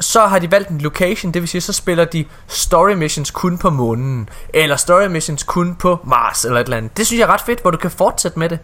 så 0.00 0.26
har 0.26 0.38
de 0.38 0.50
valgt 0.50 0.68
en 0.68 0.78
location, 0.78 1.32
det 1.32 1.42
vil 1.42 1.48
sige, 1.48 1.60
så 1.60 1.72
spiller 1.72 2.04
de 2.04 2.24
Story 2.46 2.92
Missions 2.92 3.30
kun 3.30 3.58
på 3.58 3.70
månen, 3.70 4.28
eller 4.54 4.76
Story 4.76 5.06
Missions 5.06 5.42
kun 5.42 5.74
på 5.74 5.98
Mars, 6.04 6.44
eller 6.44 6.60
et 6.60 6.64
eller 6.64 6.76
andet. 6.76 6.96
Det 6.96 7.06
synes 7.06 7.20
jeg 7.20 7.26
er 7.28 7.32
ret 7.32 7.40
fedt, 7.40 7.60
hvor 7.60 7.70
du 7.70 7.76
kan 7.76 7.90
fortsætte 7.90 8.38
med 8.38 8.48
det. 8.48 8.58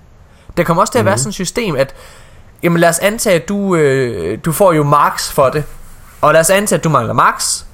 Det 0.57 0.67
kommer 0.67 0.81
også 0.81 0.93
til 0.93 0.99
at 0.99 1.05
være 1.05 1.19
sådan 1.19 1.29
et 1.29 1.35
system, 1.35 1.77
at 1.77 1.95
Jamen 2.63 2.81
lad 2.81 2.89
os 2.89 2.99
antage, 2.99 3.37
at 3.37 3.49
du, 3.49 3.77
øh, 3.77 4.39
du 4.45 4.53
får 4.53 4.73
jo 4.73 4.85
marks 4.85 5.33
for 5.33 5.49
det. 5.49 5.65
Og 6.21 6.33
lad 6.33 6.41
os 6.41 6.51
antage, 6.51 6.79
at 6.79 6.85
du 6.85 6.89
mangler 6.89 7.15
marks. 7.15 7.67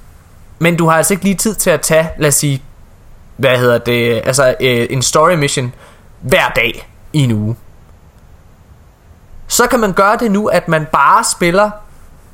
Men 0.59 0.75
du 0.75 0.87
har 0.87 0.97
altså 0.97 1.13
ikke 1.13 1.23
lige 1.23 1.35
tid 1.35 1.55
til 1.55 1.69
at 1.69 1.81
tage, 1.81 2.09
lad 2.17 2.27
os 2.27 2.35
sige, 2.35 2.63
hvad 3.37 3.57
hedder 3.57 3.77
det, 3.77 4.21
altså 4.25 4.55
øh, 4.61 4.87
en 4.89 5.01
story 5.01 5.33
mission 5.33 5.73
hver 6.21 6.49
dag 6.49 6.89
i 7.13 7.19
en 7.19 7.31
uge. 7.31 7.55
Så 9.47 9.67
kan 9.67 9.79
man 9.79 9.93
gøre 9.93 10.17
det 10.17 10.31
nu, 10.31 10.47
at 10.47 10.67
man 10.67 10.87
bare 10.91 11.23
spiller, 11.23 11.71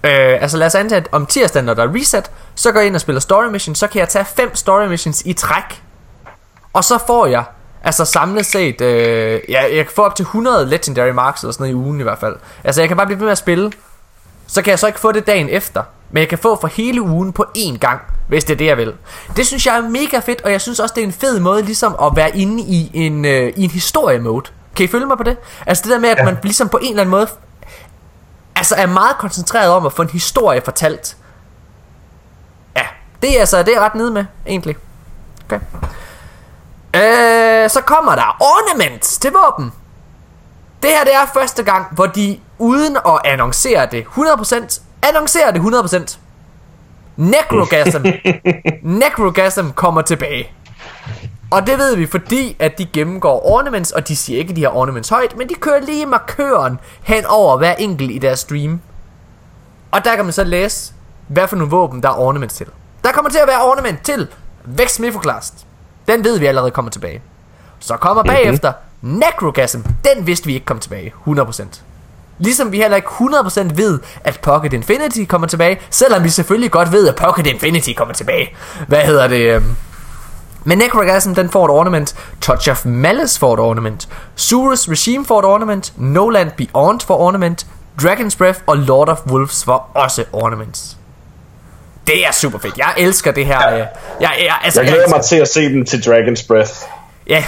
øh, 0.05 0.41
altså 0.41 0.57
lad 0.57 0.67
os 0.67 0.75
antage, 0.75 0.97
at 1.01 1.07
om 1.11 1.25
tirsdagen, 1.25 1.65
når 1.65 1.73
der 1.73 1.83
er 1.83 1.95
reset, 1.95 2.31
så 2.55 2.71
går 2.71 2.79
jeg 2.79 2.87
ind 2.87 2.95
og 2.95 3.01
spiller 3.01 3.19
story 3.19 3.45
mission, 3.45 3.75
så 3.75 3.87
kan 3.87 3.99
jeg 3.99 4.09
tage 4.09 4.25
fem 4.25 4.55
story 4.55 4.85
missions 4.87 5.21
i 5.25 5.33
træk. 5.33 5.81
Og 6.73 6.83
så 6.83 6.97
får 7.07 7.25
jeg 7.25 7.43
Altså 7.83 8.05
samlet 8.05 8.45
set 8.45 8.81
øh, 8.81 9.39
ja, 9.49 9.61
Jeg 9.75 9.85
kan 9.85 9.93
få 9.95 10.01
op 10.03 10.15
til 10.15 10.23
100 10.23 10.65
legendary 10.69 11.09
marks 11.09 11.41
Eller 11.41 11.51
sådan 11.53 11.63
noget 11.63 11.71
i 11.71 11.75
ugen 11.75 11.99
i 11.99 12.03
hvert 12.03 12.19
fald 12.19 12.35
Altså 12.63 12.81
jeg 12.81 12.87
kan 12.87 12.97
bare 12.97 13.05
blive 13.05 13.19
ved 13.19 13.25
med 13.25 13.31
at 13.31 13.37
spille 13.37 13.71
Så 14.47 14.61
kan 14.61 14.71
jeg 14.71 14.79
så 14.79 14.87
ikke 14.87 14.99
få 14.99 15.11
det 15.11 15.27
dagen 15.27 15.49
efter 15.49 15.83
Men 16.11 16.19
jeg 16.21 16.27
kan 16.29 16.37
få 16.37 16.57
for 16.61 16.67
hele 16.67 17.01
ugen 17.01 17.33
på 17.33 17.45
én 17.57 17.77
gang 17.77 18.01
Hvis 18.27 18.43
det 18.43 18.53
er 18.53 18.57
det 18.57 18.65
jeg 18.65 18.77
vil 18.77 18.93
Det 19.37 19.47
synes 19.47 19.65
jeg 19.65 19.77
er 19.77 19.81
mega 19.89 20.19
fedt 20.19 20.41
Og 20.41 20.51
jeg 20.51 20.61
synes 20.61 20.79
også 20.79 20.93
det 20.95 21.01
er 21.01 21.05
en 21.07 21.13
fed 21.13 21.39
måde 21.39 21.61
Ligesom 21.61 21.95
at 22.03 22.11
være 22.15 22.37
inde 22.37 22.63
i 22.63 22.91
en, 22.93 23.25
øh, 23.25 23.53
i 23.55 23.63
en 23.63 23.71
historie 23.71 24.19
mode 24.19 24.45
Kan 24.75 24.83
I 24.85 24.87
følge 24.87 25.05
mig 25.05 25.17
på 25.17 25.23
det? 25.23 25.37
Altså 25.65 25.81
det 25.83 25.91
der 25.91 25.99
med 25.99 26.09
at 26.09 26.17
Ja. 26.17 26.23
man 26.25 26.37
ligesom 26.43 26.69
på 26.69 26.77
en 26.81 26.89
eller 26.89 27.01
anden 27.01 27.11
måde 27.11 27.27
Altså 28.55 28.75
er 28.75 28.85
meget 28.85 29.17
koncentreret 29.17 29.69
om 29.69 29.85
At 29.85 29.93
få 29.93 30.01
en 30.01 30.09
historie 30.09 30.61
fortalt 30.65 31.17
Ja 32.75 32.85
Det 33.21 33.35
er 33.35 33.39
altså 33.39 33.63
det 33.63 33.75
er 33.75 33.79
ret 33.79 33.95
nede 33.95 34.11
med 34.11 34.25
Egentlig 34.45 34.75
Okay 35.45 35.59
Øh, 36.95 37.69
så 37.69 37.81
kommer 37.85 38.15
der 38.15 38.37
ornaments 38.39 39.17
til 39.17 39.31
våben. 39.31 39.71
Det 40.83 40.89
her 40.89 41.03
det 41.03 41.13
er 41.15 41.25
første 41.33 41.63
gang, 41.63 41.85
hvor 41.91 42.05
de 42.05 42.39
uden 42.57 42.97
at 42.97 43.19
annoncere 43.25 43.85
det 43.85 44.03
100%, 44.03 44.81
annoncerer 45.01 45.51
det 45.51 45.59
100%. 45.59 46.17
Necrogasm. 47.15 48.05
Necrogasm 48.83 49.69
kommer 49.75 50.01
tilbage. 50.01 50.51
Og 51.51 51.67
det 51.67 51.77
ved 51.77 51.95
vi, 51.95 52.05
fordi 52.05 52.55
at 52.59 52.77
de 52.77 52.85
gennemgår 52.85 53.45
ornaments, 53.45 53.91
og 53.91 54.07
de 54.07 54.15
siger 54.15 54.39
ikke 54.39 54.55
de 54.55 54.61
her 54.61 54.75
ornaments 54.75 55.09
højt, 55.09 55.37
men 55.37 55.49
de 55.49 55.53
kører 55.53 55.81
lige 55.81 56.05
markøren 56.05 56.79
hen 57.01 57.25
over 57.25 57.57
hver 57.57 57.73
enkelt 57.73 58.11
i 58.11 58.17
deres 58.17 58.39
stream. 58.39 58.81
Og 59.91 60.05
der 60.05 60.15
kan 60.15 60.25
man 60.25 60.33
så 60.33 60.43
læse, 60.43 60.93
hvad 61.27 61.47
for 61.47 61.55
nogle 61.55 61.71
våben, 61.71 62.03
der 62.03 62.09
er 62.09 62.19
ornaments 62.19 62.55
til. 62.55 62.67
Der 63.03 63.11
kommer 63.11 63.31
til 63.31 63.39
at 63.39 63.47
være 63.47 63.63
ornament 63.63 64.01
til 64.03 64.27
Vex 64.65 64.99
Mifoclast. 64.99 65.53
Den 66.07 66.23
ved 66.23 66.39
vi 66.39 66.45
allerede 66.45 66.71
kommer 66.71 66.91
tilbage. 66.91 67.21
Så 67.79 67.97
kommer 67.97 68.23
bagefter 68.23 68.73
Necrogasm. 69.01 69.79
Den 69.79 70.27
vidste 70.27 70.45
vi 70.45 70.53
ikke 70.53 70.65
kom 70.65 70.79
tilbage. 70.79 71.13
100%. 71.27 71.63
Ligesom 72.39 72.71
vi 72.71 72.77
heller 72.77 72.95
ikke 72.95 73.07
100% 73.07 73.75
ved, 73.75 73.99
at 74.23 74.39
Pocket 74.41 74.73
Infinity 74.73 75.23
kommer 75.25 75.47
tilbage, 75.47 75.79
selvom 75.89 76.23
vi 76.23 76.29
selvfølgelig 76.29 76.71
godt 76.71 76.91
ved, 76.91 77.07
at 77.07 77.15
Pocket 77.15 77.47
Infinity 77.47 77.89
kommer 77.97 78.13
tilbage. 78.13 78.55
Hvad 78.87 79.01
hedder 79.01 79.27
det? 79.27 79.63
Men 80.67 80.77
Necrogasm 80.77 81.33
den 81.33 81.49
får 81.49 81.65
et 81.65 81.71
ornament, 81.71 82.15
Touch 82.41 82.69
of 82.71 82.85
Malice 82.85 83.39
får 83.39 83.53
et 83.53 83.59
ornament, 83.59 84.07
Surus 84.35 84.89
Regime 84.89 85.25
får 85.25 85.39
et 85.39 85.45
ornament, 85.45 85.93
No 85.97 86.29
Land 86.29 86.51
Beyond 86.57 86.99
får 87.07 87.17
ornament, 87.17 87.67
Dragon's 88.01 88.37
Breath 88.37 88.59
og 88.67 88.77
Lord 88.77 89.09
of 89.09 89.19
Wolves 89.27 89.63
får 89.65 89.91
også 89.93 90.23
ornaments. 90.33 90.97
Det 92.07 92.27
er 92.27 92.31
super 92.31 92.59
fedt. 92.59 92.77
Jeg 92.77 92.93
elsker 92.97 93.31
det 93.31 93.45
her. 93.45 93.69
Ja. 93.69 93.75
Jeg, 93.75 93.87
jeg, 94.19 94.55
altså, 94.63 94.81
Jeg 94.81 94.87
glæder 94.89 95.03
elsker- 95.03 95.15
mig 95.17 95.25
til 95.25 95.35
at 95.35 95.47
se 95.47 95.61
den 95.69 95.85
til 95.85 95.97
Dragon's 95.97 96.47
Breath. 96.47 96.71
Ja, 97.27 97.43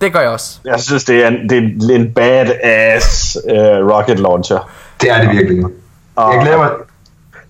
det 0.00 0.12
gør 0.12 0.20
jeg 0.20 0.30
også. 0.30 0.58
Jeg 0.64 0.80
synes, 0.80 1.04
det 1.04 1.24
er 1.24 1.28
en, 1.28 1.48
det 1.48 1.90
er 1.90 1.94
en 1.94 2.12
badass 2.14 3.36
uh, 3.44 3.52
rocket 3.96 4.18
launcher. 4.18 4.70
Det 5.00 5.10
er 5.10 5.20
det 5.20 5.30
virkelig. 5.30 5.64
Og 6.16 6.34
Jeg 6.34 6.42
glæder 6.42 6.56
mig, 6.58 6.70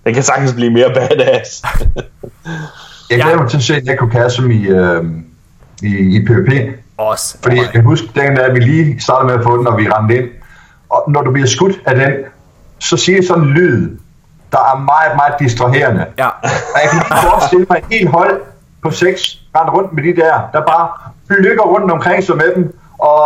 Den 0.05 0.13
kan 0.13 0.23
sagtens 0.23 0.53
blive 0.53 0.71
mere 0.71 0.93
badass. 0.93 1.61
jeg 3.11 3.21
glæder 3.21 3.37
mig 3.37 3.49
til 3.49 3.57
at 3.57 3.63
se 3.63 3.81
Necrocasm 3.85 4.51
i, 4.51 4.67
øh, 4.67 5.03
i, 5.81 6.17
i 6.17 6.25
PvP. 6.25 6.51
Også. 6.97 7.37
Fordi 7.43 7.57
jeg 7.57 7.69
kan 7.71 7.83
huske, 7.83 8.07
den 8.15 8.35
der 8.35 8.53
vi 8.53 8.59
lige 8.59 9.01
startede 9.01 9.27
med 9.27 9.39
at 9.39 9.43
få 9.43 9.57
den, 9.57 9.67
og 9.67 9.77
vi 9.77 9.87
rendte 9.89 10.17
ind. 10.17 10.29
Og 10.89 11.03
når 11.07 11.21
du 11.21 11.31
bliver 11.31 11.47
skudt 11.47 11.81
af 11.85 11.95
den, 11.95 12.13
så 12.79 12.97
siger 12.97 13.21
sådan 13.27 13.43
en 13.43 13.49
lyd, 13.49 13.97
der 14.51 14.57
er 14.57 14.79
meget, 14.79 15.15
meget 15.15 15.33
distraherende. 15.39 16.05
Ja. 16.17 16.27
Og 16.27 16.79
jeg 16.83 16.89
kan 16.91 16.99
lige 16.99 17.29
forestille 17.29 17.65
mig 17.69 17.77
et 17.77 17.85
helt 17.97 18.09
hold 18.09 18.41
på 18.83 18.91
seks 18.91 19.41
rende 19.55 19.71
rundt 19.71 19.93
med 19.93 20.03
de 20.03 20.21
der, 20.21 20.49
der 20.53 20.61
bare 20.61 20.89
flykker 21.27 21.63
rundt 21.63 21.91
omkring 21.91 22.23
sig 22.23 22.37
med 22.37 22.55
dem, 22.55 22.75
og 22.97 23.21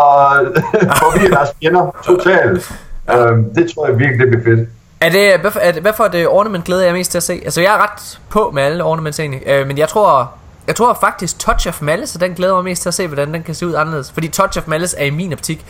forvirrer 1.02 1.36
deres 1.36 1.50
fjender 1.62 1.96
totalt. 2.06 2.72
Øhm, 3.12 3.54
det 3.54 3.72
tror 3.72 3.88
jeg 3.88 4.00
virkelig, 4.00 4.20
det 4.20 4.30
bliver 4.30 4.56
fedt. 4.56 4.70
Er 5.02 5.10
det, 5.10 5.40
hvad, 5.40 5.52
for, 5.52 5.60
er 5.60 5.72
det, 5.72 5.82
hvad 5.82 5.94
for 5.94 6.08
det 6.08 6.28
ornament 6.28 6.66
glæder 6.66 6.84
jeg 6.84 6.94
mest 6.94 7.12
til 7.12 7.18
at 7.18 7.24
se? 7.24 7.42
Altså 7.46 7.62
jeg 7.62 7.74
er 7.74 7.78
ret 7.78 8.20
på 8.30 8.52
med 8.54 8.64
alle 8.64 8.84
ornaments 8.84 9.20
egentlig, 9.20 9.42
øh, 9.48 9.68
men 9.68 9.78
jeg 9.78 9.90
tror, 9.90 10.34
jeg 10.68 10.76
tror 10.76 10.94
faktisk 10.94 11.40
Touch 11.40 11.68
of 11.68 11.82
Malice, 11.82 12.20
den 12.20 12.34
glæder 12.34 12.54
mig 12.54 12.64
mest 12.64 12.82
til 12.82 12.90
at 12.90 12.94
se, 12.94 13.08
hvordan 13.08 13.34
den 13.34 13.44
kan 13.44 13.56
se 13.56 13.68
ud 13.68 13.74
anderledes. 13.74 14.12
Fordi 14.12 14.28
Touch 14.28 14.60
of 14.60 14.68
Malice 14.68 14.98
er 14.98 15.06
i 15.06 15.10
min 15.10 15.34
optik 15.34 15.66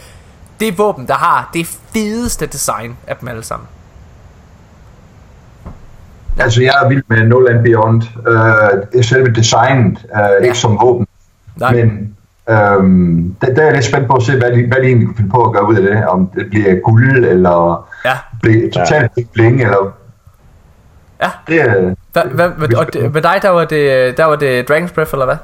det 0.60 0.78
våben, 0.78 1.08
der 1.08 1.14
har 1.14 1.50
det 1.54 1.68
fedeste 1.68 2.46
design 2.46 2.98
af 3.08 3.18
dem 3.18 3.28
alle 3.28 3.44
sammen. 3.44 3.68
Altså, 6.38 6.62
jeg 6.62 6.74
er 6.84 6.90
vild 6.90 7.04
med 7.08 7.24
No 7.24 7.40
Land 7.40 7.64
Beyond. 7.64 8.02
Øh, 8.96 9.04
selve 9.04 9.34
designet, 9.34 10.06
øh, 10.16 10.46
ikke 10.46 10.58
som 10.58 10.80
våben. 10.82 11.08
Nej. 11.56 11.74
Men 11.74 12.15
øhm, 12.50 13.36
der, 13.42 13.54
der 13.54 13.62
er 13.62 13.66
jeg 13.66 13.74
lidt 13.74 13.86
spændt 13.86 14.08
på 14.08 14.14
at 14.14 14.24
se, 14.24 14.38
hvad 14.38 14.52
de, 14.52 14.68
hvad 14.68 14.78
de 14.78 14.88
egentlig 14.88 15.08
kunne 15.08 15.18
finde 15.18 15.30
på 15.30 15.44
at 15.44 15.54
gøre 15.54 15.68
ud 15.68 15.76
af 15.76 15.82
det. 15.82 16.08
Om 16.08 16.30
det 16.36 16.50
bliver 16.50 16.76
guld, 16.84 17.26
eller 17.26 17.88
Ja. 18.06 18.12
bliver 18.42 18.72
totalt 18.72 19.12
ja. 19.18 19.24
bling, 19.34 19.62
eller... 19.62 19.94
Ja. 21.22 21.30
Det 21.48 21.62
er... 21.62 21.94
Hvad, 22.14 22.50
hvad, 22.50 22.74
og 22.74 22.94
det, 22.94 23.14
med 23.14 23.22
dig, 23.22 23.40
der 23.42 23.50
var 23.50 23.66
det, 23.66 24.18
der 24.18 24.26
var 24.26 24.36
det 24.36 24.72
Dragon's 24.72 24.94
Breath, 24.94 25.14
eller 25.14 25.26
hvad? 25.26 25.36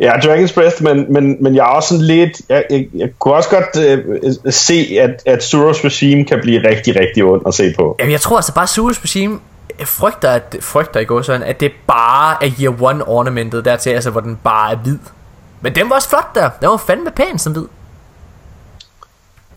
Ja, 0.00 0.12
Dragon's 0.12 0.54
Breath, 0.54 0.82
men, 0.82 1.12
men, 1.12 1.36
men 1.40 1.54
jeg 1.54 1.60
er 1.60 1.66
også 1.66 1.88
sådan 1.88 2.04
lidt... 2.04 2.40
Jeg, 2.48 2.64
jeg, 2.70 2.86
jeg 2.94 3.08
kunne 3.18 3.34
også 3.34 3.50
godt 3.50 3.86
øh, 3.86 4.52
se, 4.52 4.98
at, 5.00 5.22
at 5.26 5.42
Suros 5.42 5.84
Regime 5.84 6.24
kan 6.24 6.38
blive 6.42 6.68
rigtig, 6.68 7.00
rigtig 7.00 7.24
ondt 7.24 7.46
at 7.46 7.54
se 7.54 7.74
på. 7.78 7.96
Jamen 7.98 8.12
jeg 8.12 8.20
tror 8.20 8.36
altså 8.36 8.54
bare 8.54 8.66
Surus 8.66 9.00
Regime 9.02 9.38
frygter, 9.84 10.30
at, 10.30 10.56
frygter 10.60 11.00
i 11.00 11.04
går 11.04 11.22
sådan, 11.22 11.42
at 11.42 11.60
det 11.60 11.72
bare 11.86 12.44
er 12.44 12.50
Year 12.60 12.82
One 12.82 13.08
ornamentet 13.08 13.64
dertil, 13.64 13.90
altså 13.90 14.10
hvor 14.10 14.20
den 14.20 14.38
bare 14.44 14.72
er 14.72 14.76
hvid. 14.76 14.98
Men 15.64 15.74
den 15.74 15.88
var 15.90 15.96
også 15.96 16.08
flot 16.08 16.34
der. 16.34 16.50
Den 16.60 16.68
var 16.68 16.76
fandme 16.76 17.10
pæn 17.16 17.38
som 17.38 17.52
hvid. 17.52 17.64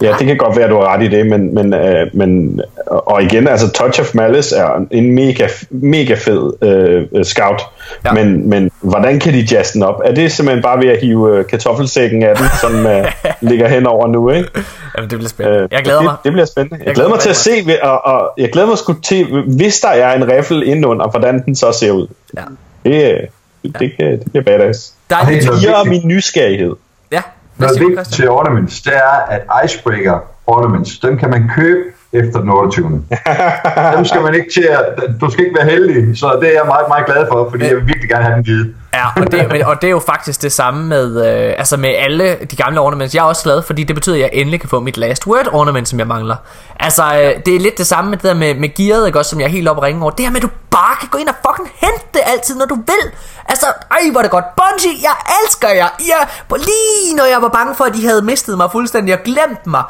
Ja, 0.02 0.16
det 0.20 0.28
kan 0.28 0.38
godt 0.38 0.56
være, 0.56 0.66
at 0.66 0.72
du 0.72 0.76
har 0.76 0.88
ret 0.94 1.04
i 1.04 1.08
det, 1.08 1.28
men, 1.28 1.56
men, 1.56 1.74
øh, 1.74 2.08
men 2.14 2.62
og 2.88 3.24
igen, 3.24 3.48
altså 3.48 3.72
Touch 3.72 4.02
of 4.02 4.16
Malice 4.16 4.56
er 4.56 4.86
en 4.92 5.12
mega, 5.16 5.48
mega 5.70 6.14
fed 6.14 6.54
øh, 6.62 7.26
scout, 7.26 7.62
Ja. 8.06 8.10
ja. 8.16 8.24
men, 8.24 8.50
men 8.50 8.72
hvordan 8.82 9.20
kan 9.20 9.34
de 9.34 9.48
jazze 9.52 9.74
den 9.74 9.84
op? 9.84 10.02
Er 10.06 10.14
det 10.14 10.32
simpelthen 10.32 10.64
bare 10.64 10.80
ved 10.80 10.88
at 10.90 11.00
hive 11.02 11.38
øh, 11.38 11.46
kartoffelsækken 11.48 12.24
af 12.24 12.36
den, 12.36 12.46
som 12.62 12.86
øh, 12.88 13.06
ligger 13.50 13.68
henover 13.68 14.08
nu, 14.08 14.30
ikke? 14.30 14.50
Jamen 14.98 15.10
det 15.10 15.18
bliver 15.18 15.30
spændende. 15.30 15.60
Øh, 15.64 15.68
Jeg 15.72 15.84
glæder 15.84 15.98
det, 16.00 16.06
mig. 16.06 16.16
Det 16.24 16.32
bliver 16.32 16.46
spændende. 16.46 16.76
Jeg, 16.80 16.88
Jeg 16.88 16.96
glæder 16.96 17.10
mig 17.10 17.20
til 17.20 17.30
at 17.30 17.36
se, 17.36 17.52
og, 17.84 18.06
og 18.06 18.30
jeg 18.38 18.50
glæder 18.52 18.68
mig 18.68 18.78
sgu 18.78 18.94
til, 18.94 19.44
hvis 19.58 19.80
der 19.80 19.90
er 19.90 20.14
en 20.16 20.32
riffel 20.32 20.64
indenunder, 20.68 21.08
hvordan 21.08 21.46
den 21.46 21.56
så 21.56 21.72
ser 21.72 21.92
ud. 21.92 22.08
Ja. 22.38 22.42
Det, 22.86 23.12
øh, 23.14 23.20
det, 23.64 23.80
det, 23.80 23.92
kan- 23.98 24.20
det 24.20 24.32
bliver 24.32 24.44
badass. 24.44 24.94
Der 25.10 25.16
er 25.16 25.20
er 25.22 25.26
Giver 25.60 25.84
vigtigt. 25.84 26.06
min 26.06 26.16
nysgerrighed. 26.16 26.76
Ja, 27.12 27.22
hvad 27.56 27.68
Noget 27.68 27.78
siger 27.78 27.84
du, 27.84 27.90
vigtigt 27.90 28.08
Christian? 28.08 28.26
til 28.26 28.30
ornaments, 28.30 28.82
det 28.82 28.96
er, 28.96 29.26
at 29.30 29.42
Icebreaker 29.66 30.20
ornaments, 30.48 31.00
dem 31.00 31.18
kan 31.18 31.30
man 31.30 31.52
købe 31.56 31.80
efter 32.24 32.40
den 32.40 32.50
28. 32.50 33.04
dem 33.96 34.06
skal 34.06 34.22
man 34.22 34.34
ikke 34.34 34.50
til 34.54 34.68
at, 34.78 34.86
du 35.22 35.32
skal 35.32 35.44
ikke 35.46 35.58
være 35.58 35.70
heldig, 35.70 36.18
så 36.20 36.38
det 36.42 36.50
er 36.50 36.54
jeg 36.54 36.64
meget, 36.66 36.86
meget 36.88 37.06
glad 37.06 37.28
for, 37.32 37.50
fordi 37.50 37.66
jeg 37.66 37.76
vil 37.76 37.88
virkelig 37.88 38.10
gerne 38.10 38.24
have 38.24 38.36
den 38.36 38.44
givet. 38.44 38.76
Ja, 38.94 39.06
og 39.22 39.32
det, 39.32 39.48
men, 39.52 39.62
og 39.66 39.82
det 39.82 39.88
er 39.88 39.92
jo 39.92 40.00
faktisk 40.00 40.42
det 40.42 40.52
samme 40.52 40.88
med, 40.88 41.26
øh, 41.28 41.54
altså 41.58 41.78
med 41.78 41.90
alle 41.90 42.36
de 42.52 42.56
gamle 42.56 42.80
ornaments. 42.80 43.16
Jeg 43.16 43.22
er 43.22 43.26
også 43.26 43.44
glad, 43.44 43.62
fordi 43.62 43.84
det 43.84 43.96
betyder, 43.96 44.16
at 44.16 44.22
jeg 44.22 44.30
endelig 44.34 44.60
kan 44.60 44.70
få 44.70 44.80
mit 44.80 44.98
last 44.98 45.28
word 45.28 45.48
ornament, 45.52 45.88
som 45.90 46.00
jeg 46.00 46.08
mangler. 46.08 46.36
Altså, 46.80 47.04
øh, 47.04 47.42
det 47.46 47.56
er 47.56 47.60
lidt 47.60 47.78
det 47.78 47.88
samme 47.88 48.10
med 48.10 48.18
det 48.18 48.24
der 48.24 48.34
med, 48.34 48.56
med 48.56 48.76
gearet, 48.76 49.08
ikke 49.08 49.20
også, 49.20 49.30
som 49.30 49.40
jeg 49.40 49.46
er 49.46 49.50
helt 49.50 49.68
oppe 49.68 49.80
og 49.80 49.84
ringe 49.84 50.02
over. 50.02 50.12
Det 50.12 50.26
her 50.26 50.32
med, 50.32 50.38
at 50.38 50.44
du 50.44 50.50
bare 50.72 50.96
kan 51.00 51.10
gå 51.12 51.18
ind 51.18 51.30
og 51.30 51.36
fucking 51.48 51.70
hente 51.84 52.06
det 52.14 52.22
altid, 52.26 52.56
når 52.56 52.66
du 52.66 52.76
vil. 52.76 53.04
Altså, 53.46 53.66
ej, 53.92 54.02
hvor 54.12 54.20
er 54.20 54.22
det 54.22 54.32
godt. 54.32 54.46
Bungie, 54.60 54.96
jeg 55.08 55.16
elsker 55.38 55.70
jer. 55.70 55.90
Ja, 56.12 56.20
lige 56.58 57.16
når 57.16 57.28
jeg 57.34 57.42
var 57.42 57.50
bange 57.50 57.76
for, 57.76 57.86
at 57.90 57.94
de 57.94 58.08
havde 58.08 58.22
mistet 58.22 58.58
mig 58.58 58.72
fuldstændig 58.72 59.14
og 59.14 59.24
glemt 59.24 59.68
mig, 59.68 59.84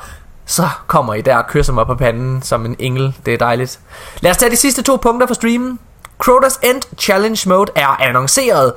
så 0.47 0.67
kommer 0.87 1.13
I 1.13 1.21
der 1.21 1.35
og 1.37 1.47
kysser 1.47 1.73
mig 1.73 1.85
på 1.85 1.95
panden 1.95 2.41
som 2.41 2.65
en 2.65 2.75
engel. 2.79 3.15
Det 3.25 3.33
er 3.33 3.37
dejligt. 3.37 3.79
Lad 4.21 4.31
os 4.31 4.37
tage 4.37 4.51
de 4.51 4.55
sidste 4.55 4.81
to 4.81 4.95
punkter 4.95 5.27
for 5.27 5.33
streamen. 5.33 5.79
Crota's 6.23 6.59
End 6.69 6.81
Challenge 6.97 7.49
Mode 7.49 7.71
er 7.75 8.01
annonceret. 8.01 8.73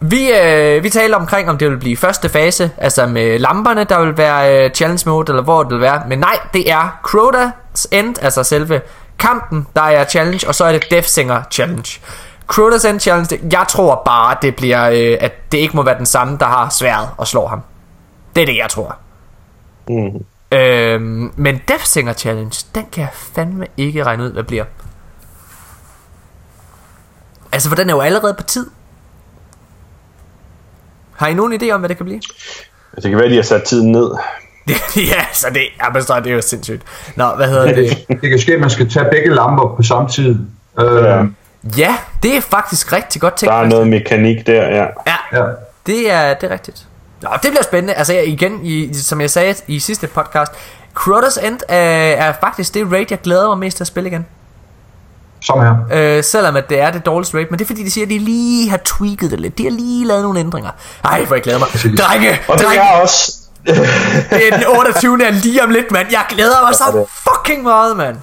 Vi, 0.00 0.30
øh, 0.30 0.82
vi 0.82 0.90
taler 0.90 1.16
omkring, 1.16 1.50
om 1.50 1.58
det 1.58 1.70
vil 1.70 1.76
blive 1.76 1.96
første 1.96 2.28
fase, 2.28 2.70
altså 2.76 3.06
med 3.06 3.38
lamperne, 3.38 3.84
der 3.84 4.04
vil 4.04 4.16
være 4.16 4.64
øh, 4.64 4.70
challenge 4.70 5.02
mode, 5.06 5.32
eller 5.32 5.42
hvor 5.42 5.62
det 5.62 5.72
vil 5.72 5.80
være. 5.80 6.02
Men 6.08 6.18
nej, 6.18 6.38
det 6.52 6.70
er 6.70 6.98
Crota's 7.06 7.84
End, 7.92 8.16
altså 8.22 8.42
selve 8.42 8.80
kampen, 9.18 9.66
der 9.76 9.82
er 9.82 10.04
challenge, 10.04 10.48
og 10.48 10.54
så 10.54 10.64
er 10.64 10.72
det 10.72 10.90
Death 10.90 11.08
Singer 11.08 11.42
Challenge. 11.50 12.00
Crota's 12.52 12.88
End 12.88 13.00
Challenge, 13.00 13.36
det, 13.36 13.52
jeg 13.52 13.64
tror 13.68 14.02
bare, 14.04 14.36
det 14.42 14.56
bliver, 14.56 14.90
øh, 14.90 15.18
at 15.20 15.52
det 15.52 15.58
ikke 15.58 15.76
må 15.76 15.82
være 15.82 15.98
den 15.98 16.06
samme, 16.06 16.36
der 16.40 16.46
har 16.46 16.68
sværet 16.68 17.08
og 17.16 17.26
slår 17.26 17.48
ham. 17.48 17.60
Det 18.36 18.42
er 18.42 18.46
det, 18.46 18.56
jeg 18.56 18.70
tror. 18.70 18.96
Mm. 19.88 20.24
Øhm, 20.52 21.32
men 21.36 21.60
Death 21.68 21.84
Singer 21.84 22.12
Challenge, 22.12 22.64
den 22.74 22.86
kan 22.92 23.00
jeg 23.02 23.10
fandme 23.12 23.66
ikke 23.76 24.04
regne 24.04 24.24
ud, 24.24 24.32
hvad 24.32 24.42
bliver. 24.42 24.64
Altså, 27.52 27.68
for 27.68 27.76
den 27.76 27.90
er 27.90 27.94
jo 27.94 28.00
allerede 28.00 28.34
på 28.34 28.42
tid. 28.42 28.66
Har 31.16 31.26
I 31.26 31.34
nogen 31.34 31.62
idé 31.62 31.70
om, 31.70 31.80
hvad 31.80 31.88
det 31.88 31.96
kan 31.96 32.06
blive? 32.06 32.20
Det 32.94 33.02
kan 33.02 33.12
være, 33.16 33.24
at 33.24 33.30
de 33.30 33.36
har 33.36 33.42
sat 33.42 33.62
tiden 33.62 33.92
ned. 33.92 34.10
ja, 35.12 35.24
så 35.32 35.46
det, 35.54 35.62
ja, 35.82 35.90
men 35.92 36.02
så 36.02 36.14
er 36.14 36.20
det 36.20 36.32
jo 36.32 36.40
sindssygt. 36.40 36.82
Nå, 37.16 37.34
hvad 37.36 37.48
hedder 37.48 37.74
det? 37.74 38.04
Det 38.22 38.30
kan 38.30 38.38
ske, 38.38 38.54
at 38.54 38.60
man 38.60 38.70
skal 38.70 38.90
tage 38.90 39.06
begge 39.10 39.34
lamper 39.34 39.74
på 39.76 39.82
samme 39.82 40.08
tid. 40.08 40.38
Øh, 40.80 41.04
Ja. 41.04 41.24
Ja, 41.76 41.96
det 42.22 42.36
er 42.36 42.40
faktisk 42.40 42.92
rigtig 42.92 43.20
godt 43.20 43.34
tænkt. 43.34 43.52
Der 43.52 43.58
er 43.58 43.66
noget 43.66 43.88
mekanik 43.88 44.46
der, 44.46 44.62
ja. 44.62 44.86
Ja, 45.06 45.16
ja. 45.32 45.44
det 45.86 46.10
er, 46.10 46.34
det 46.34 46.50
er 46.50 46.52
rigtigt. 46.52 46.87
Nå, 47.22 47.28
det 47.42 47.50
bliver 47.50 47.62
spændende. 47.62 47.94
Altså 47.94 48.12
igen, 48.12 48.60
i, 48.66 48.94
som 48.94 49.20
jeg 49.20 49.30
sagde 49.30 49.54
i 49.66 49.78
sidste 49.78 50.06
podcast, 50.06 50.52
Crota's 50.98 51.46
End 51.46 51.60
er, 51.68 51.76
er 51.76 52.32
faktisk 52.40 52.74
det 52.74 52.92
raid, 52.92 53.06
jeg 53.10 53.20
glæder 53.20 53.48
mig 53.48 53.58
mest 53.58 53.76
til 53.76 53.84
at 53.84 53.88
spille 53.88 54.08
igen. 54.08 54.26
Som 55.40 55.60
her. 55.60 55.74
Øh, 55.92 56.24
selvom 56.24 56.56
at 56.56 56.70
det 56.70 56.80
er 56.80 56.90
det 56.90 57.06
dårligste 57.06 57.36
raid, 57.36 57.46
men 57.50 57.58
det 57.58 57.64
er 57.64 57.66
fordi, 57.66 57.84
de 57.84 57.90
siger, 57.90 58.04
at 58.06 58.10
de 58.10 58.18
lige 58.18 58.70
har 58.70 58.80
tweaked 58.84 59.30
det 59.30 59.40
lidt. 59.40 59.58
De 59.58 59.64
har 59.64 59.70
lige 59.70 60.06
lavet 60.06 60.22
nogle 60.22 60.40
ændringer. 60.40 60.70
Ej, 61.04 61.24
hvor 61.24 61.36
jeg 61.36 61.42
glæder 61.42 61.58
mig. 61.58 61.68
Drenge, 61.98 62.38
Og 62.48 62.58
det 62.58 62.66
drenge, 62.66 62.82
er 62.82 63.00
også... 63.00 63.34
det 64.30 64.48
er 64.48 64.56
den 64.56 64.66
28. 64.78 65.26
er 65.26 65.30
lige 65.30 65.62
om 65.62 65.70
lidt, 65.70 65.90
mand. 65.90 66.08
Jeg 66.10 66.24
glæder 66.28 66.62
mig 66.66 66.74
så 66.74 67.06
fucking 67.28 67.62
meget, 67.62 67.96
mand. 67.96 68.16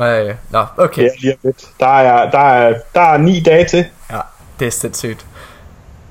Øh, 0.00 0.34
nå, 0.50 0.64
okay. 0.76 1.02
Ja, 1.02 1.08
lige 1.18 1.32
om 1.32 1.38
lidt. 1.42 1.64
Der 1.80 1.98
er, 1.98 2.30
der, 2.30 2.38
er, 2.38 2.74
der 2.94 3.00
er 3.00 3.16
ni 3.18 3.40
dage 3.40 3.68
til. 3.68 3.84
Ja, 4.10 4.18
det 4.60 4.66
er 4.66 4.70
sindssygt. 4.70 5.26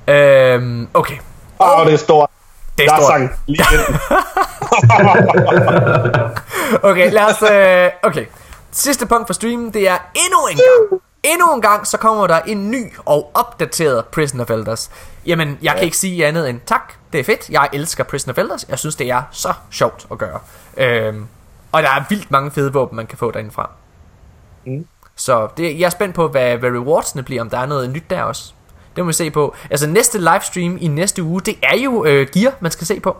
Øhm, 0.08 0.88
okay. 0.94 1.16
Åh, 1.62 1.80
oh, 1.80 1.86
det 1.86 1.94
er 1.94 1.98
stort. 1.98 2.30
Det 2.78 2.86
er 2.86 2.96
stort. 2.96 3.06
sang 3.06 3.30
lige. 3.46 3.64
Okay, 6.82 7.12
lad 7.12 7.24
os... 7.24 7.42
Øh, 7.42 7.90
okay. 8.02 8.26
Sidste 8.70 9.06
punkt 9.06 9.26
for 9.26 9.34
streamen, 9.34 9.74
det 9.74 9.88
er 9.88 9.98
endnu 10.14 10.38
en 10.50 10.56
gang. 10.56 11.02
Endnu 11.22 11.54
en 11.54 11.62
gang, 11.62 11.86
så 11.86 11.98
kommer 11.98 12.26
der 12.26 12.40
en 12.40 12.70
ny 12.70 12.92
og 13.04 13.30
opdateret 13.34 14.04
Prison 14.04 14.40
of 14.40 14.50
Elders. 14.50 14.90
Jamen, 15.26 15.58
jeg 15.62 15.74
kan 15.74 15.84
ikke 15.84 15.96
sige 15.96 16.26
andet 16.26 16.50
end 16.50 16.60
tak. 16.66 16.92
Det 17.12 17.20
er 17.20 17.24
fedt. 17.24 17.50
Jeg 17.50 17.68
elsker 17.72 18.04
Prison 18.04 18.30
of 18.30 18.38
Elders. 18.38 18.66
Jeg 18.68 18.78
synes, 18.78 18.96
det 18.96 19.10
er 19.10 19.22
så 19.30 19.52
sjovt 19.70 20.06
at 20.10 20.18
gøre. 20.18 20.38
Øhm, 20.76 21.26
og 21.72 21.82
der 21.82 21.88
er 21.88 22.04
vildt 22.08 22.30
mange 22.30 22.50
fede 22.50 22.72
våben, 22.72 22.96
man 22.96 23.06
kan 23.06 23.18
få 23.18 23.30
derindefra. 23.30 23.70
Mm. 24.66 24.86
Så 25.16 25.48
det, 25.56 25.78
jeg 25.78 25.86
er 25.86 25.90
spændt 25.90 26.14
på, 26.14 26.28
hvad, 26.28 26.56
hvad 26.56 26.70
rewardsene 26.70 27.22
bliver, 27.22 27.40
om 27.40 27.50
der 27.50 27.58
er 27.58 27.66
noget 27.66 27.90
nyt 27.90 28.10
der 28.10 28.22
også. 28.22 28.52
Det 28.96 29.04
må 29.04 29.06
vi 29.06 29.12
se 29.12 29.30
på. 29.30 29.54
Altså 29.70 29.86
næste 29.86 30.18
livestream 30.18 30.78
i 30.80 30.88
næste 30.88 31.22
uge, 31.22 31.40
det 31.40 31.56
er 31.62 31.76
jo 31.76 32.04
øh, 32.04 32.26
gear, 32.34 32.52
man 32.60 32.70
skal 32.70 32.86
se 32.86 33.00
på. 33.00 33.16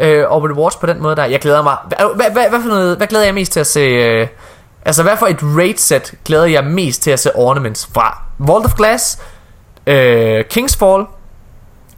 Øh, 0.00 0.24
og 0.30 0.44
rewards 0.44 0.76
på 0.76 0.86
den 0.86 1.02
måde 1.02 1.16
der. 1.16 1.24
Jeg 1.24 1.40
glæder 1.40 1.62
mig. 1.62 1.76
Hvad, 1.88 2.30
hvad, 2.32 2.48
hvad, 2.48 2.60
for 2.62 2.68
noget, 2.68 2.96
hvad 2.96 3.06
glæder 3.06 3.24
jeg 3.24 3.34
mest 3.34 3.52
til 3.52 3.60
at 3.60 3.66
se? 3.66 3.80
Øh, 3.80 4.28
altså 4.84 5.02
hvad 5.02 5.16
for 5.16 5.26
et 5.26 5.38
raid 5.42 5.76
set 5.76 6.14
glæder 6.24 6.46
jeg 6.46 6.64
mest 6.64 7.02
til 7.02 7.10
at 7.10 7.18
se 7.18 7.36
ornaments 7.36 7.90
fra? 7.94 8.22
Vault 8.38 8.64
of 8.64 8.74
Glass, 8.74 9.18
øh, 9.86 10.44
King's 10.54 10.78
Fall, 10.78 11.04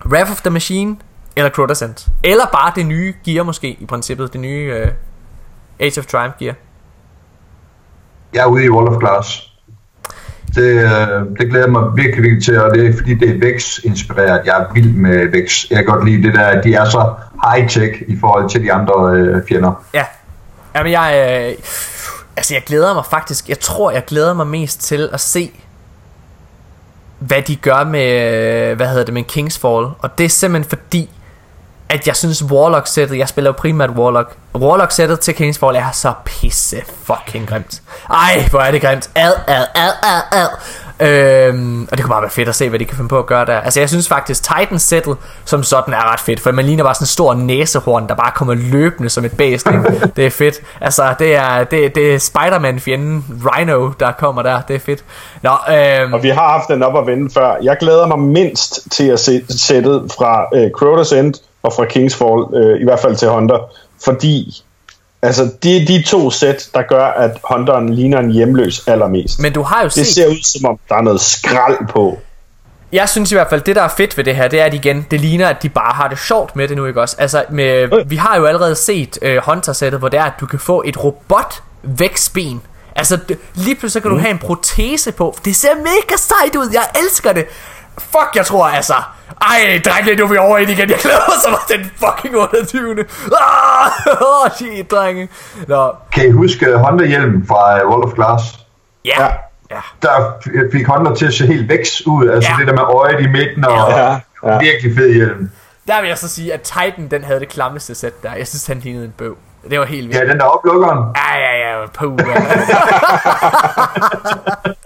Wrath 0.06 0.30
of 0.30 0.40
the 0.40 0.50
Machine 0.50 0.96
eller 1.36 1.50
Crota's 1.50 2.10
Eller 2.24 2.44
bare 2.46 2.72
det 2.74 2.86
nye 2.86 3.14
gear 3.24 3.44
måske 3.44 3.70
i 3.80 3.86
princippet. 3.86 4.32
Det 4.32 4.40
nye 4.40 4.72
øh, 4.74 4.88
Age 5.80 6.00
of 6.00 6.06
Triumph 6.06 6.38
gear. 6.38 6.54
Jeg 8.32 8.42
er 8.42 8.46
ude 8.46 8.64
i 8.64 8.70
Wall 8.70 8.88
of 8.88 8.98
Glass. 8.98 9.51
Det, 10.54 10.70
øh, 10.84 11.38
det 11.38 11.50
glæder 11.50 11.64
jeg 11.64 11.72
mig 11.72 11.82
virkelig, 11.96 12.22
virkelig 12.22 12.44
til, 12.44 12.60
og 12.60 12.74
det 12.74 12.86
er 12.86 12.92
fordi, 12.92 13.14
det 13.14 13.30
er 13.30 13.38
Vex-inspireret. 13.38 14.40
Jeg 14.44 14.60
er 14.60 14.72
vild 14.74 14.94
med 14.94 15.28
Vex. 15.28 15.70
Jeg 15.70 15.76
kan 15.76 15.86
godt 15.86 16.04
lide 16.04 16.22
det 16.22 16.34
der, 16.34 16.46
at 16.46 16.64
de 16.64 16.74
er 16.74 16.84
så 16.84 17.14
high-tech 17.44 18.04
i 18.08 18.16
forhold 18.20 18.50
til 18.50 18.62
de 18.62 18.72
andre 18.72 19.16
øh, 19.16 19.42
fjender. 19.48 19.84
Ja. 19.94 20.04
Jamen 20.74 20.92
jeg 20.92 21.48
øh, 21.50 21.64
Altså 22.36 22.54
jeg 22.54 22.62
glæder 22.66 22.94
mig 22.94 23.04
faktisk 23.10 23.48
Jeg 23.48 23.60
tror 23.60 23.90
jeg 23.90 24.04
glæder 24.04 24.34
mig 24.34 24.46
mest 24.46 24.80
til 24.80 25.08
at 25.12 25.20
se 25.20 25.50
Hvad 27.18 27.42
de 27.42 27.56
gør 27.56 27.84
med 27.84 28.74
Hvad 28.74 28.88
hedder 28.88 29.04
det 29.04 29.14
med 29.14 29.24
Kingsfall. 29.24 29.86
Og 29.98 30.18
det 30.18 30.24
er 30.24 30.28
simpelthen 30.28 30.78
fordi 30.78 31.10
at 31.92 32.06
jeg 32.06 32.16
synes 32.16 32.44
Warlock 32.44 32.86
sættet 32.86 33.18
Jeg 33.18 33.28
spiller 33.28 33.52
primært 33.52 33.90
Warlock 33.90 34.36
Warlock 34.54 34.92
sættet 34.92 35.20
til 35.20 35.32
King's 35.32 35.58
Fall 35.58 35.76
er 35.76 35.90
så 35.92 36.12
pisse 36.24 36.76
fucking 37.04 37.48
grimt 37.48 37.82
Ej 38.10 38.46
hvor 38.50 38.60
er 38.60 38.70
det 38.70 38.80
grimt 38.82 39.10
Ad 39.14 39.32
ad 39.46 39.66
ad 39.74 39.92
ad 40.02 40.22
ad 40.32 40.48
Øhm, 41.00 41.82
og 41.90 41.96
det 41.96 42.00
kunne 42.04 42.12
bare 42.12 42.22
være 42.22 42.30
fedt 42.30 42.48
at 42.48 42.54
se, 42.54 42.68
hvad 42.68 42.78
de 42.78 42.84
kan 42.84 42.96
finde 42.96 43.08
på 43.08 43.18
at 43.18 43.26
gøre 43.26 43.44
der. 43.44 43.60
Altså, 43.60 43.80
jeg 43.80 43.88
synes 43.88 44.08
faktisk, 44.08 44.42
Titans 44.42 44.82
sættet 44.82 45.16
som 45.44 45.62
sådan 45.62 45.94
er 45.94 46.12
ret 46.12 46.20
fedt, 46.20 46.40
for 46.40 46.52
man 46.52 46.64
ligner 46.64 46.84
bare 46.84 46.94
sådan 46.94 47.02
en 47.04 47.08
stor 47.08 47.34
næsehorn, 47.34 48.08
der 48.08 48.14
bare 48.14 48.30
kommer 48.34 48.54
løbende 48.54 49.10
som 49.10 49.24
et 49.24 49.36
bæst. 49.36 49.66
ikke? 49.66 49.82
Det 50.16 50.26
er 50.26 50.30
fedt. 50.30 50.54
Altså, 50.80 51.14
det 51.18 51.34
er, 51.34 51.64
det, 51.64 51.94
det 51.94 52.14
er 52.14 52.18
Spider-Man-fjenden 52.18 53.24
Rhino, 53.44 53.90
der 54.00 54.12
kommer 54.12 54.42
der. 54.42 54.60
Det 54.60 54.76
er 54.76 54.80
fedt. 54.80 55.04
Nå, 55.42 55.50
øhm, 55.50 56.12
Og 56.12 56.22
vi 56.22 56.28
har 56.28 56.48
haft 56.48 56.68
den 56.68 56.82
op 56.82 56.98
at 56.98 57.06
vende 57.06 57.30
før. 57.34 57.56
Jeg 57.62 57.76
glæder 57.80 58.06
mig 58.06 58.18
mindst 58.18 58.80
til 58.92 59.08
at 59.08 59.20
se 59.20 59.42
sættet 59.58 60.12
fra 60.18 60.46
øh, 60.54 60.70
Crota's 60.76 61.16
End 61.16 61.34
og 61.62 61.72
fra 61.72 61.84
King's 61.84 62.16
Fall, 62.16 62.64
øh, 62.64 62.80
i 62.80 62.84
hvert 62.84 63.00
fald 63.00 63.16
til 63.16 63.28
Hunter, 63.28 63.58
fordi 64.04 64.62
altså, 65.22 65.50
de, 65.62 65.86
de 65.86 66.02
to 66.02 66.30
sæt, 66.30 66.68
der 66.74 66.82
gør, 66.82 67.04
at 67.04 67.38
Hunteren 67.44 67.94
ligner 67.94 68.18
en 68.18 68.30
hjemløs 68.30 68.88
allermest. 68.88 69.40
men 69.40 69.52
du 69.52 69.62
har 69.62 69.82
jo 69.82 69.84
det 69.84 69.92
set... 69.92 70.06
ser 70.06 70.26
ud 70.26 70.42
som 70.42 70.70
om, 70.70 70.78
der 70.88 70.94
er 70.94 71.02
noget 71.02 71.20
skrald 71.20 71.88
på. 71.88 72.18
Jeg 72.92 73.08
synes 73.08 73.32
i 73.32 73.34
hvert 73.34 73.50
fald, 73.50 73.60
det 73.60 73.76
der 73.76 73.82
er 73.82 73.88
fedt 73.96 74.16
ved 74.16 74.24
det 74.24 74.36
her, 74.36 74.48
det 74.48 74.60
er, 74.60 74.64
at 74.64 74.74
igen, 74.74 75.06
det 75.10 75.20
ligner, 75.20 75.48
at 75.48 75.62
de 75.62 75.68
bare 75.68 75.92
har 75.94 76.08
det 76.08 76.18
sjovt 76.18 76.56
med 76.56 76.68
det 76.68 76.76
nu, 76.76 76.86
ikke 76.86 77.00
også? 77.00 77.16
Altså, 77.18 77.44
med, 77.50 78.04
vi 78.06 78.16
har 78.16 78.36
jo 78.36 78.44
allerede 78.46 78.74
set 78.74 79.18
uh, 79.22 79.52
Hunter-sættet, 79.52 80.00
hvor 80.00 80.08
det 80.08 80.20
er, 80.20 80.24
at 80.24 80.32
du 80.40 80.46
kan 80.46 80.58
få 80.58 80.82
et 80.86 81.04
robot 81.04 81.62
vækstben. 81.82 82.62
Altså, 82.96 83.18
lige 83.54 83.74
pludselig 83.74 83.90
så 83.92 84.00
kan 84.00 84.10
mm. 84.10 84.16
du 84.16 84.20
have 84.20 84.30
en 84.30 84.38
protese 84.38 85.12
på. 85.12 85.36
Det 85.44 85.56
ser 85.56 85.74
mega 85.76 86.16
sejt 86.16 86.56
ud, 86.56 86.70
jeg 86.72 86.82
elsker 87.04 87.32
det. 87.32 87.46
Fuck, 87.98 88.30
jeg 88.36 88.46
tror 88.46 88.66
altså... 88.66 88.94
Ej, 89.40 89.80
drenge, 89.84 90.14
nu 90.14 90.24
er 90.24 90.28
vi 90.28 90.36
over 90.36 90.58
i 90.58 90.64
det 90.64 90.70
igen. 90.72 90.90
Jeg 90.90 90.98
glæder 90.98 91.18
mig 91.28 91.36
så 91.42 91.48
meget 91.50 91.68
den 91.68 91.90
fucking 91.98 92.36
28. 92.36 93.04
Ah, 93.40 93.90
oh, 94.28 94.50
shit, 94.56 94.90
drenge. 94.90 95.28
Nå, 95.68 95.92
Kan 96.12 96.28
I 96.28 96.30
huske 96.30 96.66
Hunter-hjelmen 96.78 97.46
fra 97.48 97.80
øh, 97.82 97.88
Wall 97.88 98.04
of 98.04 98.12
Glass? 98.12 98.44
ja. 99.04 99.22
Ja. 99.22 99.28
ja. 99.70 99.80
Der 100.02 100.32
fik 100.72 100.86
Hunter 100.86 101.14
til 101.14 101.26
at 101.26 101.34
se 101.34 101.46
helt 101.46 101.68
vækst 101.68 102.02
ud, 102.06 102.28
altså 102.28 102.50
Ja. 102.50 102.56
det 102.58 102.66
der 102.66 102.72
med 102.74 102.82
øjet 102.94 103.20
i 103.20 103.26
midten, 103.28 103.64
og 103.64 103.90
Ja, 103.90 104.18
ja. 104.52 104.58
virkelig 104.58 104.96
fed 104.96 105.14
hjelm. 105.14 105.50
Der 105.88 106.00
vil 106.00 106.08
jeg 106.08 106.18
så 106.18 106.28
sige, 106.28 106.52
at 106.52 106.60
Titan, 106.60 107.08
den 107.10 107.24
havde 107.24 107.40
det 107.40 107.48
klammeste 107.48 107.94
sæt 107.94 108.22
der. 108.22 108.34
Jeg 108.34 108.46
synes, 108.48 108.66
han 108.66 108.78
lignede 108.78 109.04
en 109.04 109.12
bøv. 109.18 109.36
Det 109.70 109.78
var 109.78 109.84
helt 109.84 110.08
vildt. 110.08 110.20
Ja, 110.20 110.26
den 110.32 110.38
der 110.38 110.44
oplukkeren. 110.44 110.98
Ja, 111.16 111.38
ja, 111.38 111.80
ja, 111.80 111.86
puh. 111.94 112.18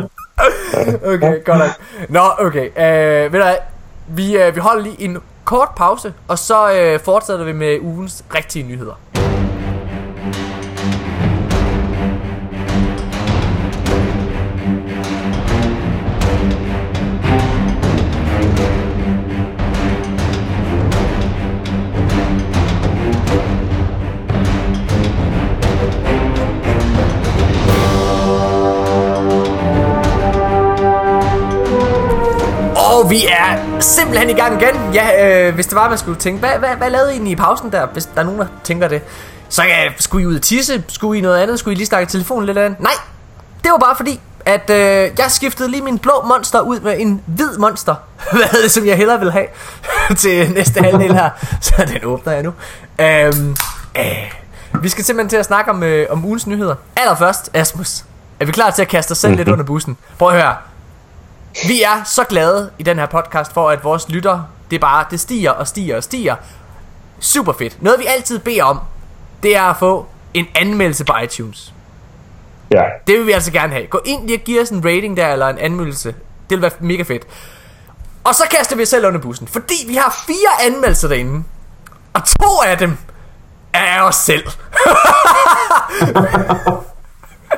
okay, 1.14 1.44
godt 1.44 1.58
nok. 1.58 1.70
Nå, 2.08 2.20
okay. 2.38 2.66
Øh, 2.66 3.32
ved 3.32 3.38
du 3.40 3.44
hvad? 3.44 3.56
Vi, 4.08 4.36
øh, 4.36 4.54
vi 4.54 4.60
holder 4.60 4.82
lige 4.82 5.02
en 5.02 5.18
kort 5.44 5.68
pause, 5.76 6.14
og 6.28 6.38
så 6.38 6.72
øh, 6.72 7.00
fortsætter 7.00 7.44
vi 7.44 7.52
med 7.52 7.78
ugens 7.80 8.24
rigtige 8.34 8.62
nyheder. 8.62 9.25
Og 33.06 33.10
vi 33.10 33.26
er 33.26 33.80
simpelthen 33.80 34.30
i 34.30 34.32
gang 34.32 34.62
igen. 34.62 34.94
Ja, 34.94 35.26
øh, 35.26 35.54
hvis 35.54 35.66
det 35.66 35.76
var, 35.76 35.88
man 35.88 35.98
skulle 35.98 36.18
tænke, 36.18 36.40
hvad, 36.40 36.58
hvad, 36.58 36.68
hvad 36.68 36.90
lavede 36.90 37.10
I 37.10 37.12
egentlig 37.12 37.32
i 37.32 37.36
pausen 37.36 37.72
der, 37.72 37.86
hvis 37.86 38.04
der 38.04 38.20
er 38.20 38.24
nogen, 38.24 38.40
der 38.40 38.46
tænker 38.64 38.88
det? 38.88 39.02
Så 39.48 39.62
ja, 39.62 39.88
skulle 39.98 40.22
I 40.22 40.26
ud 40.26 40.36
og 40.36 40.42
tisse? 40.42 40.84
Skulle 40.88 41.18
I 41.18 41.22
noget 41.22 41.38
andet? 41.38 41.58
Skulle 41.58 41.72
I 41.72 41.76
lige 41.76 41.86
snakke 41.86 42.10
telefonen 42.10 42.46
lidt 42.46 42.58
andet? 42.58 42.80
Nej, 42.80 42.92
det 43.64 43.72
var 43.72 43.78
bare 43.78 43.96
fordi, 43.96 44.20
at 44.44 44.70
øh, 44.70 45.10
jeg 45.18 45.26
skiftede 45.28 45.70
lige 45.70 45.82
min 45.82 45.98
blå 45.98 46.12
monster 46.28 46.60
ud 46.60 46.80
med 46.80 46.94
en 46.98 47.22
hvid 47.26 47.58
monster. 47.58 47.94
Hvad 48.32 48.62
det, 48.62 48.70
som 48.70 48.86
jeg 48.86 48.96
hellere 48.96 49.20
vil 49.20 49.32
have 49.32 49.46
til 50.18 50.52
næste 50.52 50.80
halvdel 50.80 51.14
her. 51.14 51.30
Så 51.60 51.84
den 51.88 52.04
åbner 52.04 52.32
jeg 52.32 52.42
nu. 52.42 52.52
Øhm, 53.00 53.56
øh, 53.98 54.82
vi 54.82 54.88
skal 54.88 55.04
simpelthen 55.04 55.28
til 55.28 55.36
at 55.36 55.46
snakke 55.46 55.70
om, 55.70 55.82
øh, 55.82 56.06
om 56.10 56.24
ugens 56.24 56.46
nyheder. 56.46 56.74
Allerførst, 56.96 57.50
Asmus. 57.54 58.04
Er 58.40 58.44
vi 58.44 58.52
klar 58.52 58.70
til 58.70 58.82
at 58.82 58.88
kaste 58.88 59.12
os 59.12 59.18
selv 59.18 59.36
lidt 59.36 59.48
under 59.48 59.64
bussen? 59.64 59.96
Prøv 60.18 60.28
at 60.28 60.34
høre. 60.34 60.54
Vi 61.64 61.82
er 61.82 62.04
så 62.04 62.24
glade 62.24 62.70
i 62.78 62.82
den 62.82 62.98
her 62.98 63.06
podcast 63.06 63.52
for, 63.52 63.70
at 63.70 63.84
vores 63.84 64.08
lytter, 64.08 64.42
det 64.70 64.80
bare, 64.80 65.04
det 65.10 65.20
stiger 65.20 65.50
og 65.50 65.68
stiger 65.68 65.96
og 65.96 66.02
stiger. 66.04 66.36
Super 67.20 67.52
fedt. 67.52 67.82
Noget 67.82 68.00
vi 68.00 68.04
altid 68.06 68.38
beder 68.38 68.64
om, 68.64 68.80
det 69.42 69.56
er 69.56 69.62
at 69.62 69.76
få 69.76 70.06
en 70.34 70.46
anmeldelse 70.54 71.04
på 71.04 71.12
iTunes. 71.24 71.72
Ja. 72.70 72.84
Det 73.06 73.18
vil 73.18 73.26
vi 73.26 73.32
altså 73.32 73.52
gerne 73.52 73.72
have. 73.72 73.86
Gå 73.86 74.00
ind 74.04 74.26
lige 74.26 74.38
og 74.38 74.44
giv 74.44 74.60
os 74.60 74.70
en 74.70 74.84
rating 74.84 75.16
der, 75.16 75.28
eller 75.28 75.48
en 75.48 75.58
anmeldelse. 75.58 76.08
Det 76.50 76.56
vil 76.56 76.62
være 76.62 76.70
mega 76.80 77.02
fedt. 77.02 77.26
Og 78.24 78.34
så 78.34 78.44
kaster 78.50 78.76
vi 78.76 78.82
os 78.82 78.88
selv 78.88 79.06
under 79.06 79.20
bussen, 79.20 79.48
fordi 79.48 79.74
vi 79.86 79.94
har 79.94 80.24
fire 80.26 80.66
anmeldelser 80.66 81.08
derinde. 81.08 81.44
Og 82.12 82.22
to 82.24 82.62
af 82.66 82.78
dem 82.78 82.98
er 83.72 84.02
os 84.02 84.14
selv. 84.16 84.46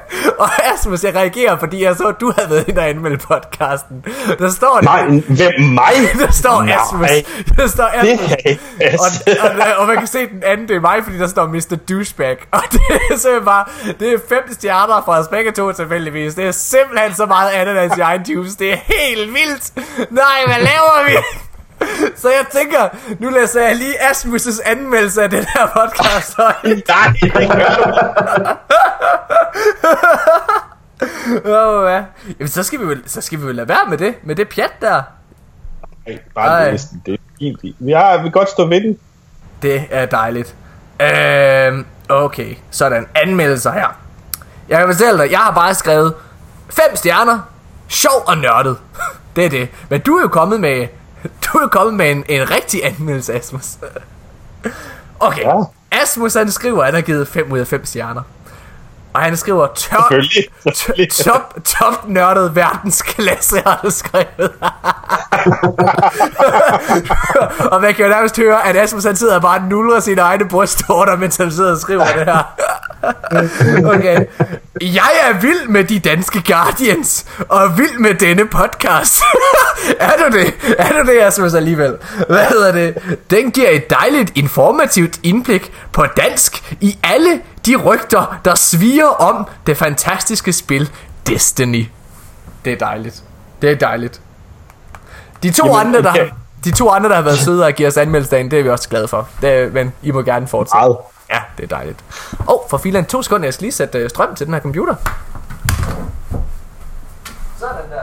Og 0.39 0.49
Asmus, 0.75 1.05
jeg 1.05 1.15
reagerer, 1.15 1.59
fordi 1.59 1.85
jeg 1.85 1.97
så, 1.97 2.05
at 2.05 2.15
du 2.21 2.33
havde 2.37 2.51
været 2.51 2.69
inde 2.69 2.81
og 2.81 2.89
anmelde 2.89 3.17
podcasten. 3.17 4.05
Der 4.39 4.51
står 4.51 4.81
Nej, 4.83 5.05
hvem 5.07 5.53
mig? 5.61 5.93
Der 6.27 6.33
står 6.33 6.63
Nej, 6.63 6.77
Asmus. 6.85 7.11
Der 7.57 7.67
står 7.67 7.89
Det 8.03 8.09
Asmus. 8.13 8.29
kan 8.29 8.37
ikke 8.47 8.63
passe. 8.81 9.23
Og, 9.43 9.51
og, 9.51 9.77
og, 9.79 9.87
man 9.87 9.97
kan 9.99 10.07
se 10.07 10.19
den 10.29 10.43
anden, 10.47 10.69
det 10.69 10.77
er 10.77 10.81
mig, 10.81 11.05
fordi 11.05 11.19
der 11.19 11.27
står 11.27 11.47
Mr. 11.47 11.77
Douchebag. 11.89 12.37
Og 12.53 12.63
det 12.73 12.81
er 12.91 13.17
simpelthen 13.17 13.45
bare, 13.45 13.65
det 14.01 14.13
er 14.13 14.19
fem 14.29 14.53
stjerner 14.53 15.03
fra 15.05 15.19
os 15.19 15.29
begge 15.29 15.53
to 15.53 15.73
tilfældigvis. 15.73 16.35
Det 16.35 16.45
er 16.47 16.51
simpelthen 16.53 17.15
så 17.15 17.27
meget 17.27 17.51
ananas 17.51 17.93
i 17.99 18.01
iTunes. 18.33 18.57
Det 18.57 18.73
er 18.73 18.77
helt 18.87 19.35
vildt. 19.35 19.73
Nej, 20.11 20.39
hvad 20.47 20.57
laver 20.59 21.07
vi? 21.09 21.17
Så 22.23 22.29
jeg 22.29 22.47
tænker, 22.51 22.89
nu 23.19 23.31
læser 23.31 23.63
jeg 23.63 23.77
lige 23.77 24.03
Asmus' 24.11 24.71
anmeldelse 24.71 25.23
af 25.23 25.31
den 25.31 25.45
her 25.55 25.67
podcast. 25.67 26.39
Nej, 26.89 27.13
det 27.23 27.33
gør 27.33 27.75
du. 27.77 28.49
Åh, 31.55 31.83
hvad? 31.83 32.03
Jamen, 32.39 32.49
så 32.49 32.63
skal, 32.63 32.81
vi 32.81 32.85
vel, 32.87 33.03
så 33.07 33.21
skal 33.21 33.41
vi 33.41 33.47
vel 33.47 33.55
lade 33.55 33.69
være 33.69 33.87
med 33.89 33.99
det, 33.99 34.15
med 34.23 34.37
det 34.37 34.49
pjat 34.49 34.73
der. 34.81 35.03
Nej, 36.07 36.19
Bare 36.35 36.49
Ej. 36.65 36.71
læs 36.71 36.85
den. 36.85 37.03
Det 37.07 37.15
er 37.15 37.19
fint. 37.39 37.61
Vi 37.79 37.93
har 37.93 38.23
vi 38.23 38.31
godt 38.31 38.51
stå 38.51 38.67
ved 38.67 38.81
den. 38.81 38.99
Det 39.63 39.83
er 39.91 40.07
dejligt. 40.07 40.55
Øhm, 41.03 41.87
okay, 42.09 42.55
sådan. 42.71 43.07
Anmeldelser 43.15 43.73
her. 43.73 43.99
Jeg 44.69 44.79
kan 44.79 44.89
fortælle 44.95 45.23
dig, 45.23 45.31
jeg 45.31 45.39
har 45.39 45.53
bare 45.53 45.75
skrevet 45.75 46.15
5 46.71 46.97
stjerner, 46.97 47.39
sjov 47.89 48.25
og 48.27 48.39
nørdet. 48.39 48.77
Det 49.37 49.45
er 49.45 49.49
det. 49.49 49.69
Men 49.89 50.01
du 50.01 50.17
er 50.17 50.23
jo 50.23 50.29
kommet 50.29 50.61
med, 50.61 50.87
du 51.53 51.59
er 51.59 51.69
kommet 51.69 51.95
med 51.95 52.11
en, 52.11 52.25
en 52.29 52.51
rigtig 52.51 52.85
anmeldelse, 52.85 53.35
Asmus. 53.35 53.67
Okay, 55.21 55.43
Ja. 55.43 55.63
Asmus 55.91 56.35
han 56.35 56.51
skriver, 56.51 56.79
at 56.79 56.85
han 56.85 56.95
har 56.95 57.01
givet 57.01 57.29
5 57.29 57.53
ud 57.53 57.59
af 57.59 57.67
5 57.67 57.85
stjerner. 57.85 58.23
Og 59.13 59.23
han 59.23 59.37
skriver, 59.37 59.67
tør, 59.67 59.97
Selvfølgelig. 59.97 60.45
Selvfølgelig. 60.75 61.11
top, 61.13 61.55
top 61.65 62.09
nørdet 62.09 62.57
verdensklasse, 62.57 63.63
har 63.67 63.81
du 63.85 63.91
skrevet. 63.91 64.53
og 67.73 67.81
man 67.81 67.95
kan 67.95 68.05
jo 68.05 68.11
nærmest 68.11 68.37
høre, 68.37 68.67
at 68.67 68.77
Asmus 68.77 69.05
han 69.05 69.17
sidder 69.17 69.35
og 69.35 69.43
bare 69.43 69.69
nuller 69.69 70.01
sine 70.01 70.21
egne 70.21 70.49
brystvorter, 70.49 71.17
mens 71.17 71.37
han 71.37 71.53
sidder 71.53 71.73
og 71.73 71.79
skriver 71.79 72.05
det 72.05 72.25
her. 72.25 72.55
okay. 73.95 74.25
Jeg 74.81 75.11
er 75.29 75.41
vild 75.41 75.69
med 75.69 75.85
de 75.85 75.99
danske 75.99 76.43
Guardians, 76.53 77.27
og 77.49 77.79
vild 77.79 77.99
med 77.99 78.15
denne 78.15 78.47
podcast. 78.47 79.23
er 80.01 80.13
du 80.19 80.39
det? 80.39 80.55
Er 80.79 80.89
du 80.89 81.11
det, 81.11 81.21
Asmus, 81.21 81.55
alligevel? 81.55 81.97
Hvad 82.29 82.45
hedder 82.45 82.73
det? 82.73 83.19
Den 83.31 83.51
giver 83.51 83.69
et 83.71 83.91
dejligt 83.91 84.33
informativt 84.35 85.19
indblik 85.23 85.73
på 85.93 86.07
dansk 86.17 86.77
i 86.81 86.99
alle 87.03 87.41
de 87.69 87.77
rygter, 87.77 88.41
der 88.45 88.55
sviger 88.55 89.07
om 89.07 89.47
det 89.67 89.77
fantastiske 89.77 90.53
spil 90.53 90.91
Destiny. 91.27 91.87
Det 92.65 92.73
er 92.73 92.77
dejligt. 92.79 93.23
Det 93.63 93.71
er 93.71 93.75
dejligt. 93.77 94.21
De 95.43 95.51
to 95.51 95.67
Jamen, 95.67 95.87
andre, 95.87 96.03
der 96.03 96.11
okay. 96.11 96.31
de 96.65 96.71
to 96.71 96.91
andre, 96.91 97.09
der 97.09 97.15
har 97.17 97.23
været 97.23 97.39
søde 97.39 97.65
og 97.65 97.73
giver 97.73 97.89
os 97.89 97.97
anmeldelsesdagen, 97.97 98.51
det 98.51 98.59
er 98.59 98.63
vi 98.63 98.71
også 98.71 98.89
glade 98.89 99.09
for. 99.09 99.29
Det, 99.41 99.51
er- 99.53 99.71
men 99.71 99.93
I 100.03 100.11
må 100.11 100.23
gerne 100.23 100.47
fortsætte. 100.47 100.77
Meget. 100.79 100.97
Ja, 101.31 101.39
det 101.57 101.63
er 101.65 101.77
dejligt. 101.77 101.99
Åh, 102.41 102.45
oh, 102.55 102.61
for 102.71 102.79
filan 102.79 103.05
to 103.05 103.23
sekunder, 103.23 103.47
jeg 103.47 103.55
skal 103.55 103.65
lige 103.65 103.73
sætte 103.73 103.99
øh, 103.99 104.11
strøm 104.11 104.35
til 104.35 104.47
den 104.47 104.55
her 104.55 104.61
computer. 104.61 104.95
Sådan 107.59 107.91
der. 107.91 108.01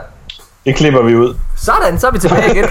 Det 0.66 0.76
klipper 0.76 1.02
vi 1.02 1.16
ud. 1.16 1.36
Sådan, 1.56 2.00
så 2.00 2.06
er 2.06 2.10
vi 2.10 2.18
tilbage 2.18 2.50
igen. 2.50 2.68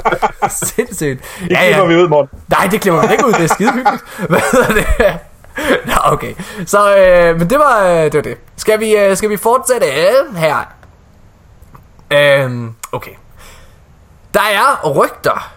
Sindssygt. 0.50 1.20
Det 1.40 1.58
klipper 1.58 1.86
vi 1.86 1.96
ud, 1.96 2.08
Morten. 2.08 2.38
Nej, 2.48 2.66
det 2.66 2.80
klipper 2.80 3.06
vi 3.06 3.12
ikke 3.12 3.26
ud, 3.26 3.32
det 3.32 3.42
er 3.50 3.54
skide 3.54 3.72
hyggeligt. 3.72 4.02
Hvad 4.28 4.40
hedder 4.52 4.72
det? 4.74 5.18
Nå, 5.86 5.94
okay. 6.04 6.34
Så, 6.66 6.96
øh, 6.96 7.38
men 7.38 7.50
det 7.50 7.58
var, 7.58 7.86
øh, 7.86 8.04
det 8.04 8.14
var 8.14 8.22
det. 8.22 8.38
Skal 8.56 8.80
vi, 8.80 8.96
øh, 8.96 9.16
skal 9.16 9.30
vi 9.30 9.36
fortsætte 9.36 9.86
øh, 9.86 10.36
her? 10.36 10.56
Øhm, 12.12 12.74
okay. 12.92 13.10
Der 14.34 14.40
er 14.40 14.90
rygter 14.90 15.52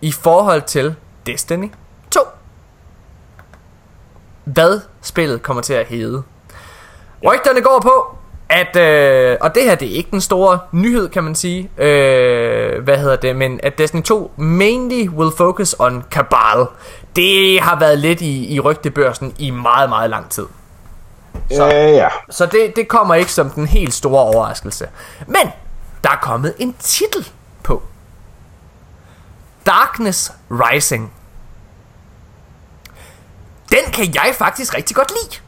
i 0.00 0.12
forhold 0.12 0.62
til 0.62 0.94
Destiny 1.26 1.70
2. 2.10 2.20
Hvad 4.44 4.80
spillet 5.02 5.42
kommer 5.42 5.62
til 5.62 5.74
at 5.74 5.86
hedde. 5.86 6.22
Rygterne 7.24 7.60
går 7.60 7.80
på, 7.82 8.16
at, 8.48 8.76
øh, 8.76 9.36
og 9.40 9.54
det 9.54 9.62
her 9.62 9.74
det 9.74 9.92
er 9.92 9.96
ikke 9.96 10.10
den 10.10 10.20
store 10.20 10.58
nyhed, 10.72 11.08
kan 11.08 11.24
man 11.24 11.34
sige, 11.34 11.70
øh, 11.78 12.82
hvad 12.82 12.98
hedder 12.98 13.16
det, 13.16 13.36
men 13.36 13.60
at 13.62 13.78
Destiny 13.78 14.02
2 14.02 14.32
mainly 14.36 15.08
will 15.08 15.30
focus 15.36 15.76
on 15.78 16.04
Cabal. 16.10 16.66
Det 17.16 17.60
har 17.60 17.78
været 17.78 17.98
lidt 17.98 18.20
i, 18.20 18.54
i 18.54 18.60
rygtebørsen 18.60 19.34
i 19.38 19.50
meget, 19.50 19.88
meget 19.88 20.10
lang 20.10 20.30
tid. 20.30 20.46
Så. 21.50 21.64
Ja, 21.66 21.88
ja. 21.88 22.08
Så 22.30 22.46
det, 22.46 22.76
det 22.76 22.88
kommer 22.88 23.14
ikke 23.14 23.32
som 23.32 23.50
den 23.50 23.66
helt 23.66 23.94
store 23.94 24.20
overraskelse. 24.22 24.88
Men 25.26 25.50
der 26.04 26.10
er 26.10 26.16
kommet 26.22 26.54
en 26.58 26.74
titel 26.78 27.28
på. 27.62 27.82
Darkness 29.66 30.32
Rising. 30.50 31.12
Den 33.70 33.92
kan 33.92 34.14
jeg 34.14 34.34
faktisk 34.38 34.76
rigtig 34.76 34.96
godt 34.96 35.10
lide. 35.10 35.40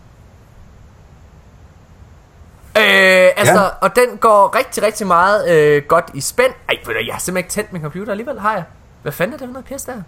Øh, 2.76 3.32
altså, 3.36 3.54
ja. 3.54 3.62
Ja. 3.62 3.68
og 3.80 3.96
den 3.96 4.16
går 4.16 4.56
rigtig, 4.56 4.82
rigtig 4.82 5.06
meget 5.06 5.50
øh, 5.50 5.82
godt 5.88 6.10
i 6.14 6.20
spænd. 6.20 6.52
Ej, 6.68 6.76
ved 6.86 6.94
du, 6.94 7.00
jeg 7.06 7.14
har 7.14 7.20
simpelthen 7.20 7.36
ikke 7.36 7.50
tændt 7.50 7.72
min 7.72 7.82
computer 7.82 8.10
alligevel, 8.10 8.40
har 8.40 8.52
jeg? 8.52 8.64
Hvad 9.02 9.12
fanden 9.12 9.34
er 9.34 9.38
det 9.38 9.46
for 9.46 9.52
noget 9.52 9.64
pis 9.64 9.82
der? 9.82 10.02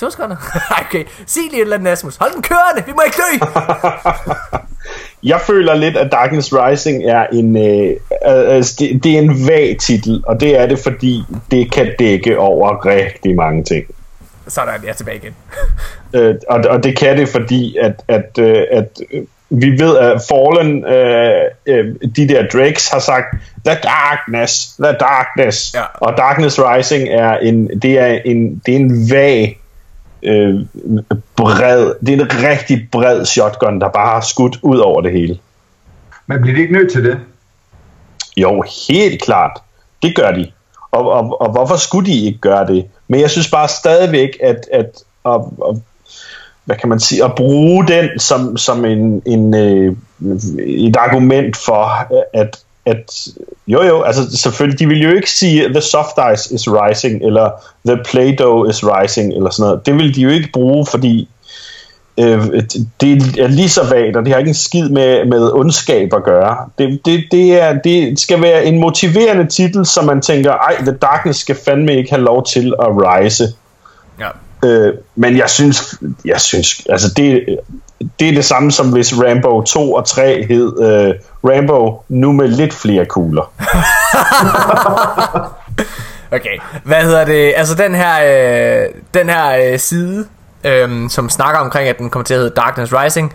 To 0.00 0.10
sekunder. 0.10 0.36
Okay, 0.86 1.04
sig 1.26 1.42
lige 1.50 1.56
et 1.56 1.60
eller 1.60 1.76
andet, 1.76 1.90
Asmus. 1.90 2.16
Hold 2.16 2.32
den 2.32 2.42
kørende, 2.42 2.86
vi 2.86 2.92
må 2.92 3.02
ikke 3.06 3.16
dø! 3.16 3.46
Jeg 5.32 5.40
føler 5.40 5.74
lidt, 5.74 5.96
at 5.96 6.12
Darkness 6.12 6.52
Rising 6.52 7.04
er 7.04 7.26
en, 7.26 7.56
øh, 7.56 7.90
øh, 7.90 8.54
altså, 8.56 8.76
det, 8.78 9.04
det 9.04 9.14
er 9.14 9.18
en 9.18 9.48
vag 9.48 9.76
titel, 9.80 10.22
og 10.26 10.40
det 10.40 10.58
er 10.58 10.66
det, 10.66 10.78
fordi 10.78 11.22
det 11.50 11.72
kan 11.72 11.94
dække 11.98 12.38
over 12.38 12.86
rigtig 12.86 13.36
mange 13.36 13.64
ting. 13.64 13.86
Sådan, 14.48 14.74
jeg 14.82 14.90
er 14.90 14.94
tilbage 14.94 15.16
igen. 15.16 15.34
Øh, 16.14 16.34
og, 16.48 16.60
og 16.70 16.84
det 16.84 16.98
kan 16.98 17.16
det, 17.16 17.28
fordi 17.28 17.76
at, 17.76 18.02
at, 18.08 18.38
øh, 18.38 18.62
at 18.70 19.00
øh, 19.12 19.22
vi 19.50 19.70
ved, 19.70 19.98
at 19.98 20.22
Fallen, 20.28 20.84
øh, 20.84 21.44
øh, 21.66 21.94
de 22.16 22.28
der 22.28 22.46
Drakes 22.46 22.88
har 22.88 22.98
sagt, 22.98 23.26
The 23.66 23.78
Darkness, 23.82 24.74
The 24.82 24.92
Darkness. 24.92 25.74
Ja. 25.74 25.82
Og 25.94 26.16
Darkness 26.16 26.58
Rising 26.58 27.08
er 27.08 27.36
en, 27.36 27.80
det 27.82 27.98
er 27.98 28.20
en, 28.24 28.62
det 28.66 28.74
er 28.74 28.78
en 28.78 29.10
vag, 29.10 29.60
øh, 30.22 30.54
bred, 31.36 31.94
det 32.06 32.08
er 32.08 32.24
en 32.24 32.32
rigtig 32.48 32.88
bred 32.92 33.24
shotgun, 33.24 33.80
der 33.80 33.88
bare 33.88 34.14
har 34.14 34.20
skudt 34.20 34.58
ud 34.62 34.78
over 34.78 35.00
det 35.00 35.12
hele. 35.12 35.38
Men 36.26 36.40
bliver 36.40 36.56
de 36.56 36.62
ikke 36.62 36.74
nødt 36.74 36.92
til 36.92 37.04
det? 37.04 37.18
Jo, 38.36 38.64
helt 38.88 39.22
klart. 39.22 39.62
Det 40.02 40.16
gør 40.16 40.30
de. 40.30 40.50
Og, 40.90 41.12
og, 41.12 41.40
og 41.40 41.50
hvorfor 41.50 41.76
skulle 41.76 42.12
de 42.12 42.26
ikke 42.26 42.38
gøre 42.38 42.66
det? 42.66 42.86
Men 43.08 43.20
jeg 43.20 43.30
synes 43.30 43.50
bare 43.50 43.68
stadigvæk, 43.68 44.38
at, 44.42 44.66
at, 44.72 45.02
at, 45.24 45.40
at 45.68 45.76
hvad 46.64 46.76
kan 46.76 46.88
man 46.88 47.00
sige, 47.00 47.24
at 47.24 47.34
bruge 47.34 47.86
den 47.86 48.18
som, 48.18 48.56
som 48.56 48.84
en, 48.84 49.22
en, 49.26 49.54
øh, 49.54 49.96
et 50.58 50.96
argument 50.96 51.56
for, 51.56 52.06
at, 52.34 52.64
at 52.90 53.28
jo 53.66 53.82
jo, 53.82 54.02
altså 54.02 54.36
selvfølgelig, 54.36 54.78
de 54.78 54.86
vil 54.86 55.02
jo 55.02 55.10
ikke 55.10 55.30
sige, 55.30 55.68
the 55.68 55.80
soft 55.80 56.18
ice 56.34 56.54
is 56.54 56.68
rising, 56.68 57.22
eller 57.22 57.50
the 57.86 57.96
play-doh 57.96 58.70
is 58.70 58.84
rising, 58.84 59.34
eller 59.34 59.50
sådan 59.50 59.68
noget. 59.68 59.86
Det 59.86 59.94
vil 59.94 60.14
de 60.14 60.20
jo 60.20 60.28
ikke 60.28 60.50
bruge, 60.52 60.86
fordi 60.86 61.28
øh, 62.18 62.62
det 63.00 63.38
er 63.38 63.46
lige 63.46 63.68
så 63.68 63.84
vagt, 63.84 64.16
og 64.16 64.24
det 64.24 64.32
har 64.32 64.38
ikke 64.38 64.48
en 64.48 64.54
skid 64.54 64.88
med, 64.88 65.24
med 65.24 65.52
ondskab 65.52 66.14
at 66.14 66.24
gøre. 66.24 66.56
Det, 66.78 67.00
det, 67.04 67.24
det, 67.30 67.62
er, 67.62 67.72
det 67.72 68.20
skal 68.20 68.42
være 68.42 68.64
en 68.64 68.78
motiverende 68.78 69.46
titel, 69.46 69.86
som 69.86 70.04
man 70.04 70.20
tænker, 70.20 70.52
ej, 70.52 70.76
The 70.76 70.92
Darkness 71.02 71.40
skal 71.40 71.56
fandme 71.64 71.96
ikke 71.96 72.10
have 72.10 72.22
lov 72.22 72.46
til 72.46 72.74
at 72.80 72.88
rise. 72.88 73.44
Ja. 74.20 74.28
Øh, 74.68 74.94
men 75.16 75.36
jeg 75.36 75.50
synes, 75.50 75.94
jeg 76.24 76.40
synes, 76.40 76.86
altså 76.88 77.14
det, 77.16 77.58
det 78.20 78.28
er 78.28 78.32
det 78.32 78.44
samme 78.44 78.72
som 78.72 78.92
hvis 78.92 79.14
Rambo 79.14 79.62
2 79.62 79.92
og 79.92 80.06
3 80.06 80.46
hed 80.48 80.82
øh, 80.82 81.14
Rambo 81.44 82.02
nu 82.08 82.32
med 82.32 82.48
lidt 82.48 82.74
flere 82.74 83.04
kugler. 83.04 83.52
Okay, 86.32 86.58
hvad 86.84 87.02
hedder 87.02 87.24
det? 87.24 87.54
Altså 87.56 87.74
den 87.74 87.94
her, 87.94 88.14
øh, 88.22 88.88
den 89.14 89.28
her 89.28 89.72
øh, 89.72 89.78
side, 89.78 90.26
øh, 90.64 91.10
som 91.10 91.28
snakker 91.28 91.60
omkring, 91.60 91.88
at 91.88 91.98
den 91.98 92.10
kommer 92.10 92.24
til 92.24 92.34
at 92.34 92.40
hedde 92.40 92.54
Darkness 92.54 92.92
Rising. 92.92 93.34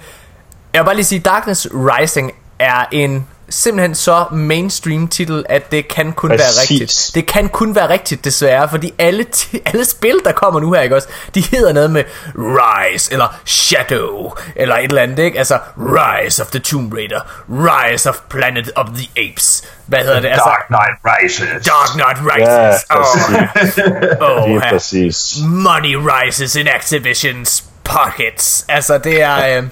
Jeg 0.74 0.82
vil 0.82 0.86
bare 0.86 0.96
lige 0.96 1.06
sige, 1.06 1.20
Darkness 1.20 1.68
Rising 1.72 2.32
er 2.60 2.86
en 2.92 3.28
simpelthen 3.50 3.96
så 3.96 4.26
mainstream 4.32 5.08
titel, 5.08 5.46
at 5.50 5.72
det 5.72 5.88
kan 5.88 6.14
kun 6.14 6.30
Præcis. 6.30 6.42
være 6.46 6.62
rigtigt. 6.62 7.12
Det 7.16 7.28
kan 7.28 7.50
kun 7.50 7.76
være 7.76 7.90
rigtigt, 7.90 8.26
desværre, 8.26 8.70
fordi 8.70 8.94
alle, 9.00 9.24
ti- 9.24 9.62
alle 9.74 9.86
spil, 9.86 10.20
der 10.26 10.32
kommer 10.32 10.60
nu 10.60 10.74
her, 10.74 10.82
ikke 10.82 10.96
også, 10.96 11.08
de 11.36 11.42
hedder 11.52 11.74
noget 11.74 11.92
med 11.92 12.04
Rise, 12.36 13.12
eller 13.12 13.40
Shadow, 13.46 14.34
eller 14.56 14.76
et 14.78 14.84
eller 14.84 15.02
andet, 15.02 15.20
ikke? 15.20 15.38
Altså, 15.38 15.60
Rise 15.78 16.42
of 16.42 16.48
the 16.48 16.60
Tomb 16.60 16.94
Raider, 16.94 17.22
Rise 17.50 18.10
of 18.10 18.16
Planet 18.30 18.72
of 18.76 18.86
the 18.96 19.08
Apes. 19.32 19.64
Hvad 19.86 20.00
hedder 20.00 20.20
det? 20.20 20.28
Altså, 20.30 20.44
Dark 20.46 20.66
Knight 20.68 21.00
Rises. 21.06 21.66
Dark 21.66 21.90
Knight 21.94 22.40
Ja, 22.40 22.70
Rises. 22.70 22.86
præcis. 22.92 23.80
oh, 24.22 24.44
oh, 24.56 24.62
præcis. 24.70 25.34
Money 25.48 25.96
rises 26.00 26.56
in 26.56 26.68
Activision's 26.68 27.64
pockets. 27.84 28.66
Altså, 28.70 28.98
det 28.98 29.22
er... 29.22 29.58
Øh, 29.58 29.64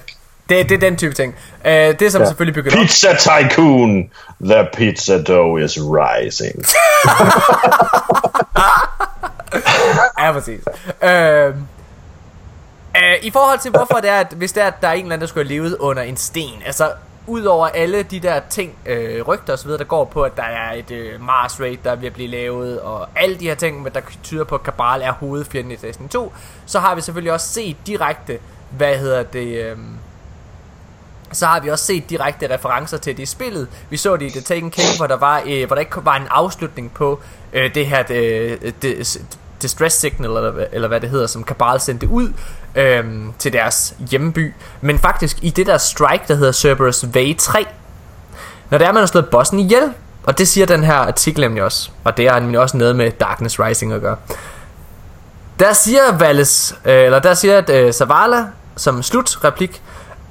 det, 0.48 0.68
det 0.68 0.74
er 0.74 0.78
den 0.78 0.96
type 0.96 1.14
ting. 1.14 1.34
Øh, 1.64 1.72
det 1.72 2.12
som 2.12 2.20
ja. 2.22 2.26
selvfølgelig 2.26 2.54
bygger. 2.54 2.70
Pizza 2.70 3.16
Tycoon, 3.16 4.10
the 4.44 4.68
pizza 4.74 5.22
dough 5.22 5.62
is 5.62 5.78
rising. 5.78 6.64
Ja, 10.18 10.32
præcis. 10.32 10.60
Øh, 11.02 11.54
I 13.22 13.30
forhold 13.30 13.58
til, 13.58 13.70
hvorfor 13.70 13.94
det 14.00 14.10
er, 14.10 14.20
at 14.20 14.32
hvis 14.36 14.52
det 14.52 14.62
er, 14.62 14.66
at 14.66 14.74
der 14.80 14.88
er 14.88 14.92
en 14.92 14.98
eller 14.98 15.12
anden, 15.12 15.20
der 15.20 15.26
skulle 15.26 15.48
have 15.48 15.54
levet 15.54 15.76
under 15.76 16.02
en 16.02 16.16
sten, 16.16 16.62
altså 16.66 16.92
Udover 17.26 17.66
alle 17.66 18.02
de 18.02 18.20
der 18.20 18.40
ting, 18.50 18.74
øh, 18.86 19.22
rygter 19.22 19.52
osv., 19.52 19.70
der 19.70 19.84
går 19.84 20.04
på, 20.04 20.22
at 20.22 20.36
der 20.36 20.42
er 20.42 20.72
et 20.72 20.90
øh, 20.90 21.20
Mars 21.20 21.60
Raid, 21.60 21.76
der 21.84 21.94
vil 21.94 22.10
blive 22.10 22.28
lavet, 22.28 22.80
og 22.80 23.08
alle 23.16 23.36
de 23.36 23.44
her 23.44 23.54
ting, 23.54 23.94
der 23.94 24.00
tyder 24.22 24.44
på, 24.44 24.54
at 24.54 24.60
Cabal 24.60 25.02
er 25.02 25.12
hovedfjenden 25.12 25.72
i 25.72 25.76
Destiny 25.76 26.08
2, 26.08 26.32
så 26.66 26.80
har 26.80 26.94
vi 26.94 27.00
selvfølgelig 27.00 27.32
også 27.32 27.48
set 27.48 27.76
direkte, 27.86 28.38
hvad 28.70 28.98
hedder 28.98 29.22
det, 29.22 29.64
øh, 29.64 29.76
så 31.34 31.46
har 31.46 31.60
vi 31.60 31.70
også 31.70 31.84
set 31.84 32.10
direkte 32.10 32.54
referencer 32.54 32.96
til 32.96 33.16
det 33.16 33.22
i 33.22 33.26
spillet. 33.26 33.68
Vi 33.90 33.96
så 33.96 34.16
det 34.16 34.26
i 34.26 34.30
The 34.30 34.40
Taken 34.40 34.70
King, 34.70 34.96
hvor 34.96 35.06
der, 35.06 35.16
var, 35.16 35.42
øh, 35.46 35.66
hvor 35.66 35.76
der 35.76 35.80
ikke 35.80 36.04
var 36.04 36.16
en 36.16 36.26
afslutning 36.30 36.92
på 36.94 37.20
øh, 37.52 37.74
det 37.74 37.86
her 37.86 38.02
øh, 38.10 38.60
det, 38.60 38.60
øh, 38.62 38.72
det, 38.82 39.20
distress 39.62 39.96
signal, 39.96 40.30
eller, 40.30 40.64
eller 40.72 40.88
hvad 40.88 41.00
det 41.00 41.10
hedder, 41.10 41.26
som 41.26 41.44
Cabal 41.44 41.80
sendte 41.80 42.08
ud 42.08 42.32
øh, 42.74 43.04
til 43.38 43.52
deres 43.52 43.94
hjemby. 44.10 44.54
Men 44.80 44.98
faktisk 44.98 45.38
i 45.42 45.50
det 45.50 45.66
der 45.66 45.78
strike, 45.78 46.24
der 46.28 46.34
hedder 46.34 46.52
Cerberus 46.52 47.04
V3, 47.04 47.64
når 48.70 48.78
det 48.78 48.86
er, 48.86 48.92
man 48.92 49.00
har 49.00 49.06
slået 49.06 49.28
bossen 49.28 49.60
ihjel, 49.60 49.92
og 50.24 50.38
det 50.38 50.48
siger 50.48 50.66
den 50.66 50.84
her 50.84 50.94
artikel 50.94 51.40
nemlig 51.40 51.62
også, 51.62 51.90
og 52.04 52.16
det 52.16 52.30
har 52.30 52.40
nemlig 52.40 52.60
også 52.60 52.76
noget 52.76 52.96
med 52.96 53.10
Darkness 53.10 53.60
Rising 53.60 53.92
at 53.92 54.00
gøre. 54.00 54.16
Der 55.58 55.72
siger 55.72 56.18
Valles, 56.18 56.74
øh, 56.84 57.04
eller 57.04 57.18
der 57.18 57.34
siger 57.34 57.62
øh, 57.68 57.92
Zavala 57.92 58.46
som 58.76 59.02
slutreplik, 59.02 59.82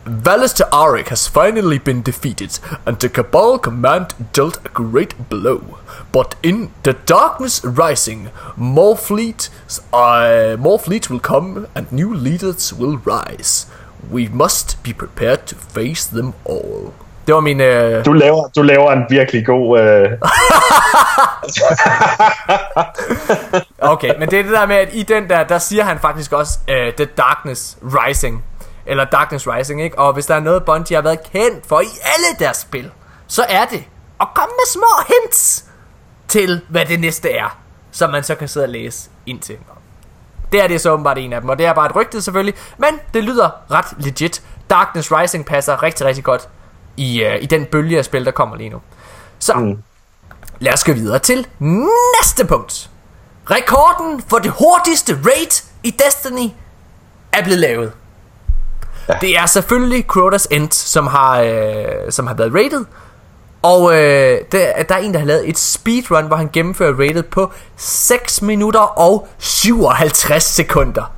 Valles 0.05 0.61
Auric 0.71 1.09
has 1.09 1.27
finally 1.27 1.77
been 1.77 2.01
defeated, 2.01 2.59
and 2.85 2.99
the 2.99 3.09
Cabal 3.09 3.57
command 3.57 4.13
dealt 4.33 4.57
a 4.65 4.69
great 4.69 5.29
blow. 5.29 5.77
But 6.11 6.35
in 6.43 6.71
the 6.83 6.93
darkness 6.93 7.63
rising, 7.63 8.29
more 8.57 8.97
fleet, 8.97 9.49
uh, 9.93 10.57
more 10.59 10.77
fleet 10.77 11.09
will 11.09 11.21
come, 11.21 11.67
and 11.73 11.91
new 11.91 12.13
leaders 12.13 12.73
will 12.73 12.97
rise. 12.97 13.65
We 14.11 14.27
must 14.27 14.83
be 14.83 14.93
prepared 14.93 15.47
to 15.47 15.55
face 15.55 16.05
them 16.05 16.33
all. 16.45 16.93
Det 17.27 17.35
var 17.35 17.41
min... 17.41 17.61
Øh... 17.61 18.05
Du 18.05 18.13
laver, 18.13 18.47
du 18.55 18.61
laver 18.61 18.91
en 18.91 19.03
virkelig 19.09 19.45
god... 19.45 19.79
Øh... 19.79 20.09
Okay, 23.79 24.11
men 24.19 24.29
det 24.29 24.39
er 24.39 24.43
det 24.43 24.51
der 24.51 24.65
med, 24.65 24.75
at 24.75 24.89
i 24.93 25.03
den 25.03 25.29
der, 25.29 25.43
der 25.43 25.57
siger 25.57 25.83
han 25.83 25.99
faktisk 25.99 26.33
også 26.33 26.59
uh, 26.67 26.93
The 26.93 27.05
Darkness 27.05 27.77
Rising. 27.83 28.43
Eller 28.85 29.05
Darkness 29.05 29.47
Rising, 29.47 29.81
ikke? 29.81 29.99
Og 29.99 30.13
hvis 30.13 30.25
der 30.25 30.35
er 30.35 30.39
noget, 30.39 30.65
Bungie 30.65 30.97
har 30.97 31.01
været 31.01 31.31
kendt 31.31 31.65
for 31.65 31.81
i 31.81 31.87
alle 32.03 32.39
deres 32.39 32.57
spil, 32.57 32.91
så 33.27 33.45
er 33.49 33.65
det 33.65 33.83
at 34.21 34.27
komme 34.35 34.51
med 34.51 34.67
små 34.67 34.87
hints 35.07 35.65
til, 36.27 36.61
hvad 36.69 36.85
det 36.85 36.99
næste 36.99 37.31
er. 37.31 37.57
Som 37.91 38.09
man 38.09 38.23
så 38.23 38.35
kan 38.35 38.47
sidde 38.47 38.63
og 38.63 38.69
læse 38.69 39.09
ind 39.25 39.39
til. 39.39 39.57
Det 40.51 40.61
er 40.61 40.67
det 40.67 40.81
så 40.81 40.91
åbenbart 40.91 41.17
en 41.17 41.33
af 41.33 41.41
dem, 41.41 41.49
og 41.49 41.57
det 41.57 41.65
er 41.65 41.73
bare 41.73 41.85
et 41.85 41.95
rygte 41.95 42.21
selvfølgelig, 42.21 42.55
men 42.77 42.99
det 43.13 43.23
lyder 43.23 43.49
ret 43.71 43.85
legit. 43.97 44.41
Darkness 44.69 45.11
Rising 45.11 45.45
passer 45.45 45.83
rigtig, 45.83 46.05
rigtig 46.05 46.23
godt 46.23 46.49
i, 46.97 47.25
uh, 47.25 47.43
i 47.43 47.45
den 47.45 47.65
bølge 47.65 47.97
af 47.97 48.05
spil, 48.05 48.25
der 48.25 48.31
kommer 48.31 48.55
lige 48.55 48.69
nu. 48.69 48.81
Så, 49.39 49.53
mm. 49.53 49.83
lad 50.59 50.73
os 50.73 50.83
gå 50.83 50.93
videre 50.93 51.19
til 51.19 51.47
næste 51.59 52.45
punkt. 52.47 52.89
Rekorden 53.51 54.21
for 54.21 54.37
det 54.37 54.51
hurtigste 54.51 55.19
raid 55.25 55.63
i 55.83 55.91
Destiny 55.91 56.49
er 57.31 57.43
blevet 57.43 57.59
lavet. 57.59 57.93
Ja. 59.09 59.13
Det 59.21 59.37
er 59.37 59.45
selvfølgelig 59.45 60.05
Crota's 60.15 60.45
End, 60.51 60.71
som 60.71 61.07
har, 61.07 61.39
øh, 61.41 61.85
som 62.09 62.27
har 62.27 62.33
været 62.33 62.53
rated. 62.55 62.85
Og 63.61 63.91
øh, 63.93 64.39
der, 64.51 64.83
der 64.89 64.95
er 64.95 64.99
en, 64.99 65.13
der 65.13 65.19
har 65.19 65.25
lavet 65.25 65.49
et 65.49 65.57
speedrun, 65.59 66.27
hvor 66.27 66.35
han 66.35 66.49
gennemfører 66.53 66.93
rated 66.93 67.23
på 67.23 67.51
6 67.77 68.41
minutter 68.41 68.79
og 68.79 69.27
57 69.37 70.43
sekunder. 70.43 71.11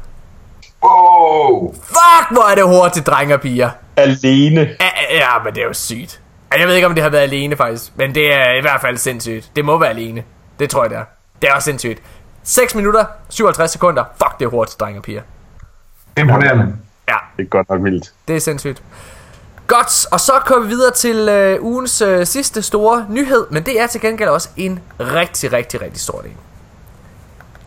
Wow! 0.84 1.74
Fuck, 1.74 2.32
hvor 2.32 2.52
er 2.52 2.56
det 2.56 2.64
hurtigt, 2.64 3.08
drenge 3.08 3.34
og 3.34 3.42
piger. 3.42 3.70
Alene. 3.98 4.62
Ja, 4.62 5.16
ja, 5.16 5.44
men 5.44 5.54
det 5.56 5.62
er 5.62 5.68
jo 5.68 5.74
sygt. 5.74 6.22
Ej, 6.52 6.60
Jeg 6.60 6.68
ved 6.68 6.76
ikke, 6.76 6.88
om 6.88 6.94
det 6.96 7.04
har 7.04 7.10
været 7.10 7.22
alene 7.22 7.56
faktisk, 7.58 7.92
men 7.96 8.16
det 8.16 8.34
er 8.34 8.52
i 8.58 8.62
hvert 8.62 8.82
fald 8.82 8.98
sindssygt. 8.98 9.52
Det 9.56 9.66
må 9.66 9.78
være 9.78 9.90
alene. 9.90 10.24
Det 10.60 10.70
tror 10.70 10.84
jeg, 10.84 10.90
det 10.90 10.98
er. 10.98 11.04
Det 11.42 11.50
er 11.50 11.54
også 11.54 11.66
sindssygt. 11.66 12.02
6 12.44 12.76
minutter, 12.76 13.06
57 13.30 13.72
sekunder. 13.72 14.04
Fuck, 14.18 14.40
det 14.40 14.46
er 14.46 14.50
hurtigt, 14.50 14.80
drenge 14.80 15.00
og 15.00 15.04
piger. 15.04 15.22
Imponerende. 16.18 16.76
Ja, 17.08 17.16
Det 17.38 17.44
er 17.44 17.50
godt 17.50 17.70
nok 17.70 17.84
vildt. 17.84 18.14
det 18.28 18.36
er 18.36 18.40
sindssygt. 18.40 18.84
Godt, 19.68 20.06
og 20.12 20.20
så 20.20 20.32
kommer 20.46 20.68
vi 20.68 20.70
videre 20.76 20.92
til 20.94 21.30
øh, 21.30 21.64
ugens 21.64 22.02
øh, 22.02 22.26
sidste 22.26 22.62
store 22.62 23.06
nyhed, 23.10 23.48
men 23.52 23.64
det 23.66 23.80
er 23.82 23.88
til 23.88 24.02
gengæld 24.02 24.30
også 24.30 24.50
en 24.58 24.80
rigtig, 25.00 25.54
rigtig, 25.54 25.82
rigtig 25.82 26.02
stor 26.02 26.22
del. 26.22 26.32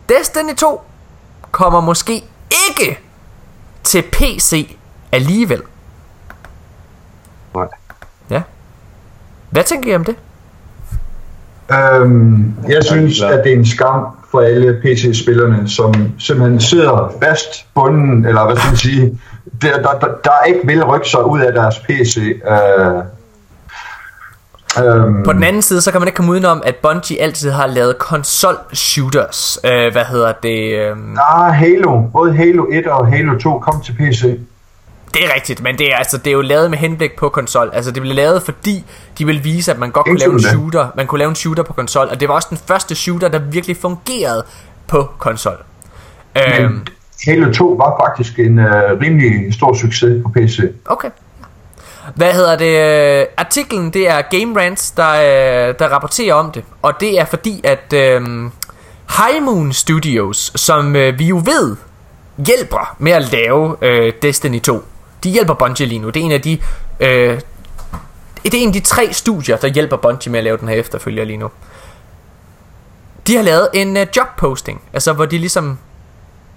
Destiny 0.09 0.55
2 0.55 0.81
kommer 1.51 1.79
måske 1.81 2.13
ikke 2.69 2.99
til 3.83 4.01
PC 4.11 4.77
alligevel. 5.11 5.61
Nej. 7.55 7.67
Ja. 8.29 8.41
Hvad 9.49 9.63
tænker 9.63 9.91
I 9.91 9.95
om 9.95 10.05
det? 10.05 10.15
Øhm, 11.73 12.53
jeg 12.69 12.83
synes, 12.83 13.21
at 13.21 13.41
det 13.43 13.51
er 13.53 13.57
en 13.57 13.65
skam 13.65 14.05
for 14.31 14.39
alle 14.39 14.81
PC-spillerne, 14.83 15.69
som 15.69 15.93
simpelthen 16.19 16.59
sidder 16.59 17.13
fast 17.23 17.65
bunden, 17.75 18.25
eller 18.25 18.45
hvad 18.45 18.55
skal 18.55 18.69
man 18.69 18.77
sige, 18.77 19.19
der, 19.61 19.81
der, 19.81 19.99
der, 19.99 20.07
der 20.23 20.43
ikke 20.47 20.59
vil 20.63 20.83
rykke 20.85 21.09
sig 21.09 21.25
ud 21.25 21.39
af 21.39 21.53
deres 21.53 21.79
PC. 21.79 22.17
Øh, 22.17 23.03
øhm, 24.85 25.23
På 25.23 25.33
den 25.33 25.43
anden 25.43 25.61
side, 25.61 25.81
så 25.81 25.91
kan 25.91 26.01
man 26.01 26.07
ikke 26.07 26.15
komme 26.15 26.31
udenom, 26.31 26.61
at 26.65 26.75
Bungie 26.75 27.21
altid 27.21 27.51
har 27.51 27.67
lavet 27.67 27.97
konsol-shooters. 27.97 29.59
Øh, 29.63 29.91
hvad 29.91 30.05
hedder 30.05 30.31
det? 30.31 30.73
Øh, 30.73 30.95
der 31.15 31.45
er 31.45 31.51
Halo, 31.51 32.01
både 32.13 32.33
Halo 32.33 32.65
1 32.71 32.87
og 32.87 33.07
Halo 33.07 33.37
2 33.39 33.59
kom 33.59 33.81
til 33.81 33.93
PC. 33.93 34.25
Det 35.13 35.25
er 35.25 35.35
rigtigt, 35.35 35.63
men 35.63 35.77
det 35.77 35.93
er, 35.93 35.97
altså, 35.97 36.17
det 36.17 36.27
er 36.27 36.31
jo 36.31 36.41
lavet 36.41 36.69
med 36.69 36.77
henblik 36.77 37.15
på 37.17 37.29
konsol. 37.29 37.69
Altså, 37.73 37.91
det 37.91 38.01
blev 38.01 38.15
lavet, 38.15 38.43
fordi 38.43 38.85
de 39.17 39.25
ville 39.25 39.41
vise, 39.41 39.71
at 39.71 39.79
man 39.79 39.91
godt 39.91 40.05
kunne 40.05 40.19
lave 40.19 40.33
en 40.33 40.39
shooter. 40.39 40.87
Man 40.95 41.07
kunne 41.07 41.19
lave 41.19 41.29
en 41.29 41.35
shooter 41.35 41.63
på 41.63 41.73
konsol, 41.73 42.07
og 42.07 42.19
det 42.19 42.27
var 42.29 42.35
også 42.35 42.47
den 42.49 42.57
første 42.67 42.95
shooter, 42.95 43.27
der 43.27 43.39
virkelig 43.39 43.77
fungerede 43.77 44.43
på 44.87 45.09
konsol. 45.17 45.57
Øhm, 46.35 46.71
Men 46.71 46.87
Halo 47.25 47.53
2 47.53 47.65
var 47.65 48.03
faktisk 48.05 48.39
en 48.39 48.59
øh, 48.59 49.01
rimelig 49.01 49.53
stor 49.53 49.73
succes 49.73 50.23
på 50.23 50.29
PC. 50.29 50.59
Okay. 50.85 51.09
Hvad 52.15 52.33
hedder 52.33 52.57
det? 52.57 53.21
Øh, 53.21 53.25
Artiklen, 53.37 53.93
det 53.93 54.09
er 54.09 54.21
Game 54.21 54.61
Rants, 54.61 54.91
der, 54.91 55.11
øh, 55.11 55.75
der 55.79 55.87
rapporterer 55.87 56.33
om 56.33 56.51
det. 56.51 56.63
Og 56.81 56.93
det 56.99 57.19
er 57.19 57.25
fordi, 57.25 57.61
at 57.63 57.93
øh, 57.93 58.21
High 59.17 59.43
Moon 59.43 59.73
Studios, 59.73 60.51
som 60.55 60.95
øh, 60.95 61.19
vi 61.19 61.25
jo 61.25 61.41
ved, 61.45 61.75
hjælper 62.47 62.95
med 62.99 63.11
at 63.11 63.31
lave 63.31 63.75
øh, 63.81 64.13
Destiny 64.21 64.61
2. 64.61 64.83
De 65.23 65.29
hjælper 65.29 65.53
Bungie 65.53 65.85
lige 65.85 65.99
nu. 65.99 66.09
Det 66.09 66.19
er 66.19 66.25
en 66.25 66.31
af 66.31 66.41
de... 66.41 66.59
Øh, 66.99 67.39
det 68.43 68.53
er 68.53 68.57
en 68.57 68.67
af 68.67 68.73
de 68.73 68.79
tre 68.79 69.13
studier, 69.13 69.57
der 69.57 69.67
hjælper 69.67 69.97
Bungie 69.97 70.31
med 70.31 70.39
at 70.39 70.43
lave 70.43 70.57
den 70.57 70.67
her 70.67 70.75
efterfølger 70.75 71.25
lige 71.25 71.37
nu. 71.37 71.49
De 73.27 73.35
har 73.35 73.43
lavet 73.43 73.69
en 73.73 73.97
uh, 73.97 74.03
job 74.17 74.27
posting, 74.37 74.81
altså 74.93 75.13
hvor 75.13 75.25
de 75.25 75.37
ligesom 75.37 75.77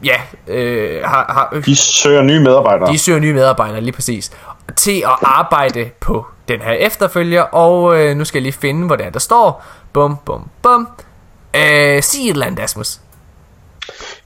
ja, 0.04 0.16
øh, 0.48 1.04
har, 1.04 1.24
har, 1.52 1.60
De 1.60 1.76
søger 1.76 2.22
nye 2.22 2.40
medarbejdere. 2.40 2.92
de 2.92 2.98
søger 2.98 3.18
nye 3.18 3.32
medarbejdere 3.32 3.80
lige 3.80 3.92
præcis 3.92 4.30
til 4.76 5.02
at 5.06 5.16
arbejde 5.22 5.90
på 6.00 6.26
den 6.48 6.60
her 6.60 6.72
efterfølger, 6.72 7.42
og 7.42 7.96
øh, 7.98 8.16
nu 8.16 8.24
skal 8.24 8.38
jeg 8.38 8.42
lige 8.42 8.52
finde, 8.52 8.86
hvor 8.86 8.96
det 8.96 9.06
er, 9.06 9.10
der 9.10 9.18
står. 9.18 9.64
Bum, 9.92 10.16
bum, 10.24 10.48
bum. 10.62 10.88
Øh, 11.56 12.02
sig 12.02 12.20
et 12.24 12.30
eller 12.30 12.46
andet, 12.46 12.62
Asmus. 12.62 13.00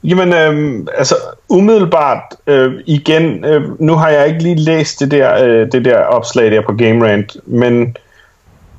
Jamen, 0.05 0.33
øh, 0.33 0.87
altså 0.95 1.16
umiddelbart 1.49 2.35
øh, 2.47 2.74
igen, 2.87 3.45
øh, 3.45 3.81
nu 3.81 3.95
har 3.95 4.09
jeg 4.09 4.28
ikke 4.28 4.43
lige 4.43 4.57
læst 4.57 5.01
det 5.01 5.11
der, 5.11 5.45
øh, 5.45 5.73
det 5.73 5.85
der 5.85 5.99
opslag 5.99 6.51
der 6.51 6.62
på 6.62 6.73
Game 6.73 7.11
Rant, 7.11 7.37
men 7.47 7.97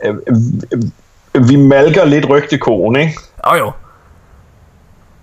øh, 0.05 0.15
øh, 1.35 1.49
vi 1.49 1.55
malker 1.55 2.05
lidt 2.05 2.29
rygtekoen, 2.29 2.95
ikke? 2.95 3.13
Åh 3.47 3.53
oh, 3.53 3.59
jo, 3.59 3.71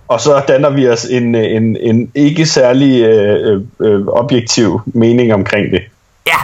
Og 0.08 0.20
så 0.20 0.42
danner 0.48 0.70
vi 0.70 0.88
os 0.88 1.04
en, 1.04 1.34
øh, 1.34 1.44
en, 1.44 1.76
en 1.80 2.10
ikke 2.14 2.46
særlig 2.46 3.02
øh, 3.02 3.60
øh, 3.80 4.06
objektiv 4.06 4.80
mening 4.86 5.34
omkring 5.34 5.72
det. 5.72 5.82
ja, 6.26 6.38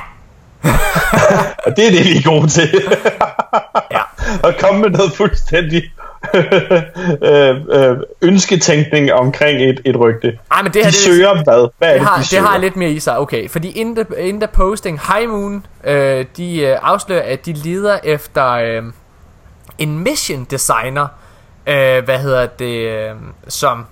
Og 1.66 1.76
det 1.76 1.86
er 1.86 1.90
det, 1.90 2.04
vi 2.04 2.16
er 2.16 2.22
gode 2.30 2.48
til. 2.48 2.70
ja. 3.90 4.00
at 4.48 4.58
komme 4.60 4.80
med 4.80 4.90
noget 4.90 5.12
fuldstændig 5.12 5.82
øh, 7.22 7.56
øh, 7.70 7.96
ønsketænkning 8.22 9.12
omkring 9.12 9.62
et, 9.62 9.80
et 9.84 10.00
rygte. 10.00 10.38
Ej, 10.52 10.62
men 10.62 10.72
det 10.72 10.82
her, 10.82 10.90
de 10.90 10.94
det- 10.94 10.94
søger 10.94 11.44
hvad? 11.44 11.68
Hvad 11.78 11.88
er 11.88 11.92
Det 11.92 12.00
det, 12.00 12.08
har, 12.08 12.14
de 12.16 12.20
det 12.20 12.28
søger? 12.28 12.42
har 12.42 12.58
lidt 12.58 12.76
mere 12.76 12.90
i 12.90 13.00
sig, 13.00 13.18
okay. 13.18 13.48
Fordi 13.50 13.70
inden 13.70 13.96
der, 13.96 14.04
inden 14.18 14.40
der 14.40 14.46
posting, 14.46 15.00
High 15.14 15.30
Moon, 15.30 15.66
øh, 15.84 16.24
de 16.36 16.60
øh, 16.60 16.78
afslører, 16.82 17.22
at 17.32 17.46
de 17.46 17.52
leder 17.52 17.98
efter 18.04 18.50
øh, 18.50 18.82
en 19.78 19.98
mission 19.98 20.44
designer, 20.44 21.06
øh, 21.66 22.04
hvad 22.04 22.18
hedder 22.18 22.46
det, 22.46 22.88
øh, 22.88 23.14
som 23.48 23.86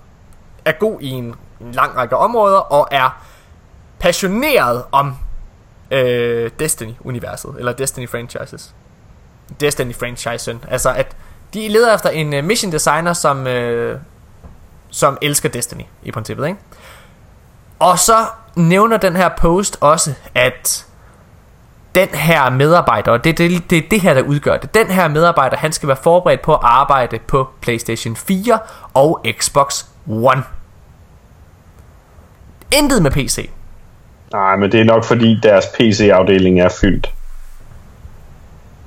er 0.65 0.71
god 0.71 0.97
i 1.01 1.09
en, 1.09 1.23
en 1.61 1.71
lang 1.71 1.95
række 1.97 2.17
områder, 2.17 2.57
og 2.57 2.87
er 2.91 3.21
passioneret 3.99 4.83
om 4.91 5.13
øh, 5.91 6.49
Destiny-universet, 6.59 7.55
eller 7.59 7.73
Destiny-franchises. 7.73 8.73
Destiny-franchisen. 9.63 10.57
Altså, 10.71 10.89
at 10.95 11.15
de 11.53 11.67
leder 11.67 11.95
efter 11.95 12.09
en 12.09 12.33
øh, 12.33 12.43
mission 12.43 12.71
designer, 12.71 13.13
som, 13.13 13.47
øh, 13.47 13.99
som 14.89 15.17
elsker 15.21 15.49
Destiny, 15.49 15.83
i 16.03 16.11
princippet, 16.11 16.47
ikke? 16.47 16.59
Og 17.79 17.99
så 17.99 18.15
nævner 18.55 18.97
den 18.97 19.15
her 19.15 19.29
post 19.37 19.77
også, 19.81 20.13
at 20.35 20.85
den 21.95 22.07
her 22.07 22.49
medarbejder, 22.49 23.11
og 23.11 23.23
det, 23.23 23.37
det, 23.37 23.69
det 23.69 23.77
er 23.77 23.89
det 23.91 24.01
her, 24.01 24.13
der 24.13 24.21
udgør 24.21 24.57
det. 24.57 24.73
Den 24.73 24.87
her 24.87 25.07
medarbejder, 25.07 25.57
han 25.57 25.71
skal 25.71 25.87
være 25.87 25.97
forberedt 26.03 26.41
på 26.41 26.53
at 26.53 26.59
arbejde 26.63 27.19
på 27.27 27.49
PlayStation 27.61 28.15
4 28.15 28.59
og 28.93 29.25
Xbox 29.39 29.85
One. 30.07 30.43
Intet 32.77 33.03
med 33.03 33.11
PC. 33.11 33.49
Nej, 34.31 34.55
men 34.55 34.71
det 34.71 34.79
er 34.79 34.83
nok 34.83 35.03
fordi 35.03 35.39
deres 35.43 35.65
PC-afdeling 35.77 36.61
er 36.61 36.69
fyldt. 36.81 37.13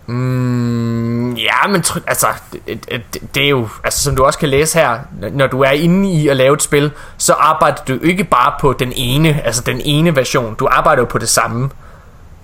Mm, 0.06 1.32
ja, 1.32 1.68
men 1.68 1.80
tr- 1.80 2.02
altså, 2.06 2.26
det, 2.66 2.88
det, 2.90 3.34
det 3.34 3.44
er 3.44 3.48
jo, 3.48 3.68
altså 3.84 4.04
som 4.04 4.16
du 4.16 4.24
også 4.24 4.38
kan 4.38 4.48
læse 4.48 4.78
her, 4.78 4.98
når 5.32 5.46
du 5.46 5.60
er 5.60 5.70
inde 5.70 6.10
i 6.10 6.28
at 6.28 6.36
lave 6.36 6.54
et 6.54 6.62
spil, 6.62 6.90
så 7.16 7.32
arbejder 7.32 7.82
du 7.88 7.98
ikke 8.02 8.24
bare 8.24 8.52
på 8.60 8.72
den 8.72 8.92
ene, 8.96 9.42
altså 9.44 9.62
den 9.66 9.80
ene 9.84 10.16
version, 10.16 10.54
du 10.54 10.68
arbejder 10.70 11.02
jo 11.02 11.06
på 11.06 11.18
det 11.18 11.28
samme. 11.28 11.70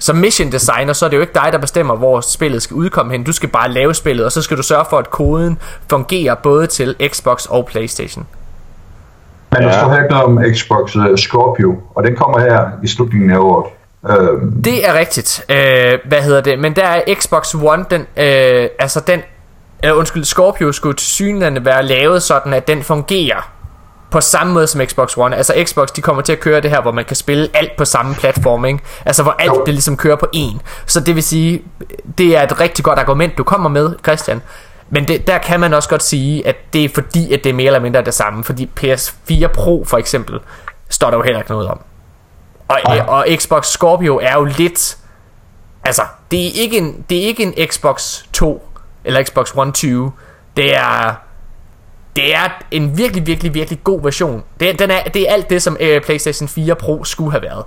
Som 0.00 0.16
mission 0.16 0.52
designer, 0.52 0.92
så 0.92 1.04
er 1.04 1.10
det 1.10 1.16
jo 1.16 1.20
ikke 1.20 1.34
dig, 1.34 1.48
der 1.52 1.58
bestemmer, 1.58 1.96
hvor 1.96 2.20
spillet 2.20 2.62
skal 2.62 2.74
udkomme 2.74 3.12
hen. 3.12 3.24
Du 3.24 3.32
skal 3.32 3.48
bare 3.48 3.70
lave 3.70 3.94
spillet, 3.94 4.26
og 4.26 4.32
så 4.32 4.42
skal 4.42 4.56
du 4.56 4.62
sørge 4.62 4.84
for, 4.90 4.98
at 4.98 5.10
koden 5.10 5.58
fungerer 5.90 6.34
både 6.34 6.66
til 6.66 6.96
Xbox 7.08 7.46
og 7.46 7.66
Playstation. 7.66 8.26
Men 9.52 9.62
der 9.62 9.72
står 9.72 9.90
her 9.90 10.02
ikke 10.02 10.10
noget 10.10 10.24
om 10.24 10.54
Xbox 10.54 10.96
uh, 10.96 11.16
Scorpio, 11.16 11.80
og 11.94 12.04
den 12.04 12.16
kommer 12.16 12.38
her 12.38 12.68
i 12.82 12.86
slutningen 12.86 13.30
af 13.30 13.38
året. 13.38 13.66
Øhm, 14.10 14.62
Det 14.62 14.88
er 14.88 14.94
rigtigt. 14.94 15.44
Øh, 15.48 15.98
hvad 16.08 16.22
hedder 16.22 16.40
det? 16.40 16.58
Men 16.58 16.76
der 16.76 16.84
er 16.84 17.14
Xbox 17.14 17.54
One, 17.54 17.84
den, 17.90 18.00
øh, 18.00 18.68
altså 18.78 19.00
den, 19.00 19.22
øh, 19.84 19.96
undskyld, 19.96 20.24
Scorpio 20.24 20.72
skulle 20.72 20.96
til 20.96 21.06
synligheden 21.06 21.64
være 21.64 21.82
lavet 21.82 22.22
sådan, 22.22 22.54
at 22.54 22.68
den 22.68 22.82
fungerer 22.82 23.50
på 24.10 24.20
samme 24.20 24.52
måde 24.52 24.66
som 24.66 24.80
Xbox 24.86 25.16
One. 25.16 25.36
Altså 25.36 25.64
Xbox, 25.66 25.88
de 25.88 26.00
kommer 26.02 26.22
til 26.22 26.32
at 26.32 26.40
køre 26.40 26.60
det 26.60 26.70
her, 26.70 26.80
hvor 26.82 26.92
man 26.92 27.04
kan 27.04 27.16
spille 27.16 27.48
alt 27.54 27.76
på 27.76 27.84
samme 27.84 28.14
platform, 28.14 28.64
ikke? 28.64 28.78
Altså 29.06 29.22
hvor 29.22 29.32
alt 29.38 29.52
det 29.66 29.74
ligesom 29.74 29.96
kører 29.96 30.16
på 30.16 30.26
én. 30.36 30.58
Så 30.86 31.00
det 31.00 31.14
vil 31.14 31.22
sige, 31.22 31.62
det 32.18 32.36
er 32.36 32.42
et 32.42 32.60
rigtig 32.60 32.84
godt 32.84 32.98
argument, 32.98 33.38
du 33.38 33.44
kommer 33.44 33.68
med, 33.68 33.94
Christian. 34.04 34.42
Men 34.90 35.08
det, 35.08 35.26
der 35.26 35.38
kan 35.38 35.60
man 35.60 35.74
også 35.74 35.88
godt 35.88 36.02
sige, 36.02 36.46
at 36.46 36.56
det 36.72 36.84
er 36.84 36.88
fordi, 36.94 37.32
at 37.32 37.44
det 37.44 37.50
er 37.50 37.54
mere 37.54 37.66
eller 37.66 37.80
mindre 37.80 38.04
det 38.04 38.14
samme. 38.14 38.44
Fordi 38.44 38.70
PS4 38.80 39.46
Pro 39.46 39.84
for 39.86 39.98
eksempel, 39.98 40.40
står 40.88 41.10
der 41.10 41.16
jo 41.16 41.22
heller 41.22 41.38
ikke 41.40 41.50
noget 41.50 41.68
om. 41.68 41.80
Og, 42.68 42.80
og 43.08 43.26
Xbox 43.38 43.66
Scorpio 43.66 44.18
er 44.22 44.32
jo 44.34 44.44
lidt 44.44 44.98
Altså, 45.84 46.02
det 46.30 46.46
er 46.46 46.50
ikke 46.62 46.78
en, 46.78 47.04
det 47.10 47.18
er 47.18 47.22
ikke 47.22 47.42
en 47.42 47.68
Xbox 47.68 48.22
2 48.32 48.68
eller 49.04 49.22
Xbox 49.24 49.52
One 49.56 49.72
20. 49.72 50.12
Det 50.56 50.76
er 50.76 51.14
det 52.16 52.34
er 52.34 52.48
en 52.70 52.98
virkelig, 52.98 53.26
virkelig, 53.26 53.54
virkelig 53.54 53.84
god 53.84 54.02
version. 54.02 54.44
Det, 54.60 54.70
er- 54.70 54.76
den 54.76 54.90
er, 54.90 55.02
det 55.04 55.28
er 55.28 55.32
alt 55.32 55.50
det, 55.50 55.62
som 55.62 55.76
øh, 55.80 56.02
PlayStation 56.02 56.48
4 56.48 56.74
Pro 56.74 57.04
skulle 57.04 57.30
have 57.30 57.42
været. 57.42 57.64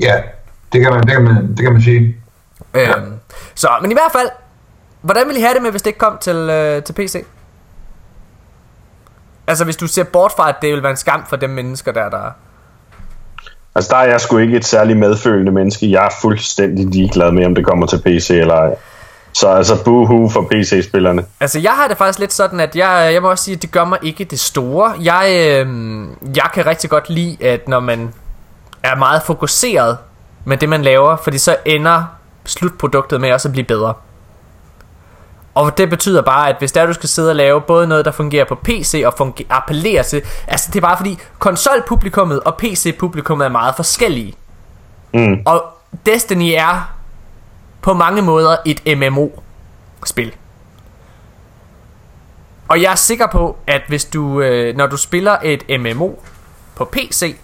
ja, 0.00 0.22
det 0.72 0.80
kan, 0.80 0.90
man, 0.92 1.02
det, 1.02 1.10
kan 1.10 1.22
man, 1.22 1.48
det 1.48 1.58
kan 1.64 1.72
man 1.72 1.82
sige. 1.82 2.16
Øhm, 2.74 3.14
så, 3.54 3.68
men 3.82 3.90
i 3.90 3.94
hvert 3.94 4.12
fald, 4.12 4.28
hvordan 5.00 5.26
ville 5.26 5.38
I 5.40 5.42
have 5.42 5.54
det 5.54 5.62
med, 5.62 5.70
hvis 5.70 5.82
det 5.82 5.86
ikke 5.86 5.98
kom 5.98 6.18
til, 6.20 6.36
øh, 6.36 6.82
til 6.82 6.92
PC? 6.92 7.24
Altså, 9.46 9.64
hvis 9.64 9.76
du 9.76 9.86
ser 9.86 10.04
bort 10.04 10.32
fra, 10.36 10.48
at 10.48 10.54
det 10.62 10.72
vil 10.72 10.82
være 10.82 10.90
en 10.90 10.96
skam 10.96 11.24
for 11.28 11.36
dem 11.36 11.50
mennesker, 11.50 11.92
der, 11.92 12.08
der... 12.08 12.30
Altså, 13.74 13.88
der 13.90 13.96
er 13.96 14.08
jeg 14.08 14.20
sgu 14.20 14.38
ikke 14.38 14.56
et 14.56 14.64
særligt 14.64 14.98
medfølende 14.98 15.52
menneske. 15.52 15.90
Jeg 15.90 16.04
er 16.04 16.10
fuldstændig 16.20 16.86
ligeglad 16.86 17.32
med, 17.32 17.46
om 17.46 17.54
det 17.54 17.66
kommer 17.66 17.86
til 17.86 18.02
PC 18.02 18.30
eller 18.30 18.54
ej. 18.54 18.74
Så 19.32 19.48
altså, 19.48 19.84
boohoo 19.84 20.28
for 20.28 20.48
PC-spillerne. 20.50 21.24
Altså, 21.40 21.58
jeg 21.58 21.72
har 21.72 21.88
det 21.88 21.96
faktisk 21.96 22.18
lidt 22.18 22.32
sådan, 22.32 22.60
at 22.60 22.76
jeg, 22.76 23.10
jeg 23.12 23.22
må 23.22 23.30
også 23.30 23.44
sige, 23.44 23.54
at 23.54 23.62
det 23.62 23.70
gør 23.70 23.84
mig 23.84 23.98
ikke 24.02 24.24
det 24.24 24.40
store. 24.40 24.94
Jeg, 25.02 25.26
øh, 25.30 25.66
jeg 26.36 26.50
kan 26.54 26.66
rigtig 26.66 26.90
godt 26.90 27.10
lide, 27.10 27.44
at 27.44 27.68
når 27.68 27.80
man 27.80 28.14
er 28.82 28.96
meget 28.96 29.22
fokuseret 29.22 29.98
med 30.44 30.56
det, 30.56 30.68
man 30.68 30.82
laver, 30.82 31.16
fordi 31.16 31.38
så 31.38 31.56
ender 31.64 32.04
slutproduktet 32.44 33.20
med 33.20 33.32
også 33.32 33.48
at 33.48 33.52
blive 33.52 33.64
bedre. 33.64 33.94
Og 35.54 35.78
det 35.78 35.90
betyder 35.90 36.22
bare, 36.22 36.48
at 36.48 36.56
hvis 36.58 36.72
der 36.72 36.86
du 36.86 36.92
skal 36.92 37.08
sidde 37.08 37.30
og 37.30 37.36
lave 37.36 37.60
både 37.60 37.86
noget, 37.86 38.04
der 38.04 38.10
fungerer 38.10 38.44
på 38.44 38.54
PC 38.54 39.02
og 39.06 39.14
fungerer, 39.16 39.48
appellerer 39.50 40.02
til... 40.02 40.22
Altså, 40.46 40.70
det 40.72 40.76
er 40.76 40.80
bare 40.80 40.96
fordi, 40.96 41.18
konsolpublikummet 41.38 42.40
og 42.40 42.56
PC-publikummet 42.56 43.44
er 43.44 43.48
meget 43.48 43.76
forskellige. 43.76 44.34
Mm. 45.14 45.42
Og 45.46 45.64
Destiny 46.06 46.52
er 46.56 46.94
på 47.82 47.94
mange 47.94 48.22
måder 48.22 48.56
et 48.64 48.98
MMO-spil. 48.98 50.34
Og 52.68 52.82
jeg 52.82 52.92
er 52.92 52.96
sikker 52.96 53.26
på, 53.26 53.56
at 53.66 53.82
hvis 53.88 54.04
du, 54.04 54.40
øh, 54.40 54.76
når 54.76 54.86
du 54.86 54.96
spiller 54.96 55.36
et 55.42 55.80
MMO 55.80 56.10
på 56.74 56.84
PC, 56.84 57.36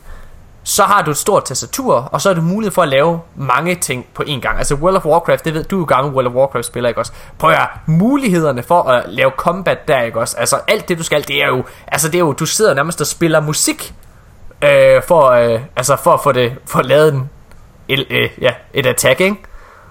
så 0.69 0.83
har 0.83 1.03
du 1.03 1.11
et 1.11 1.17
stort 1.17 1.45
tastatur, 1.45 1.95
og 1.95 2.21
så 2.21 2.31
er 2.31 2.35
du 2.35 2.41
mulighed 2.41 2.73
for 2.73 2.83
at 2.83 2.89
lave 2.89 3.21
mange 3.37 3.75
ting 3.75 4.07
på 4.15 4.23
én 4.23 4.41
gang. 4.41 4.59
Altså 4.59 4.75
World 4.75 4.97
of 4.97 5.07
Warcraft, 5.07 5.45
det 5.45 5.55
ved 5.55 5.65
du 5.65 5.77
er 5.77 5.81
jo 5.81 5.85
gammel 5.85 6.15
World 6.15 6.27
of 6.27 6.33
Warcraft 6.33 6.67
spiller, 6.67 6.89
ikke 6.89 7.01
også? 7.01 7.13
Prøv 7.39 7.51
at 7.51 7.69
mulighederne 7.87 8.63
for 8.63 8.83
at 8.83 9.05
lave 9.09 9.31
combat 9.37 9.89
der, 9.89 10.01
ikke 10.01 10.21
også? 10.21 10.37
Altså 10.39 10.57
alt 10.69 10.89
det 10.89 10.99
du 10.99 11.03
skal, 11.03 11.29
det 11.29 11.43
er 11.43 11.47
jo, 11.47 11.65
altså 11.87 12.09
det 12.09 12.15
er 12.15 12.19
jo, 12.19 12.33
du 12.33 12.47
sidder 12.47 12.75
nærmest 12.75 13.01
og 13.01 13.07
spiller 13.07 13.41
musik, 13.41 13.95
øh, 14.63 15.03
for, 15.09 15.31
øh, 15.31 15.61
altså 15.77 15.97
for 15.97 16.13
at 16.13 16.21
få 16.23 16.33
det, 16.33 16.57
for 16.67 16.79
at 16.79 16.87
lave 16.87 17.09
en, 17.09 17.31
et, 17.89 18.07
øh, 18.11 18.31
ja, 18.41 18.51
et 18.75 18.87
attack, 18.87 19.21
ikke? 19.21 19.37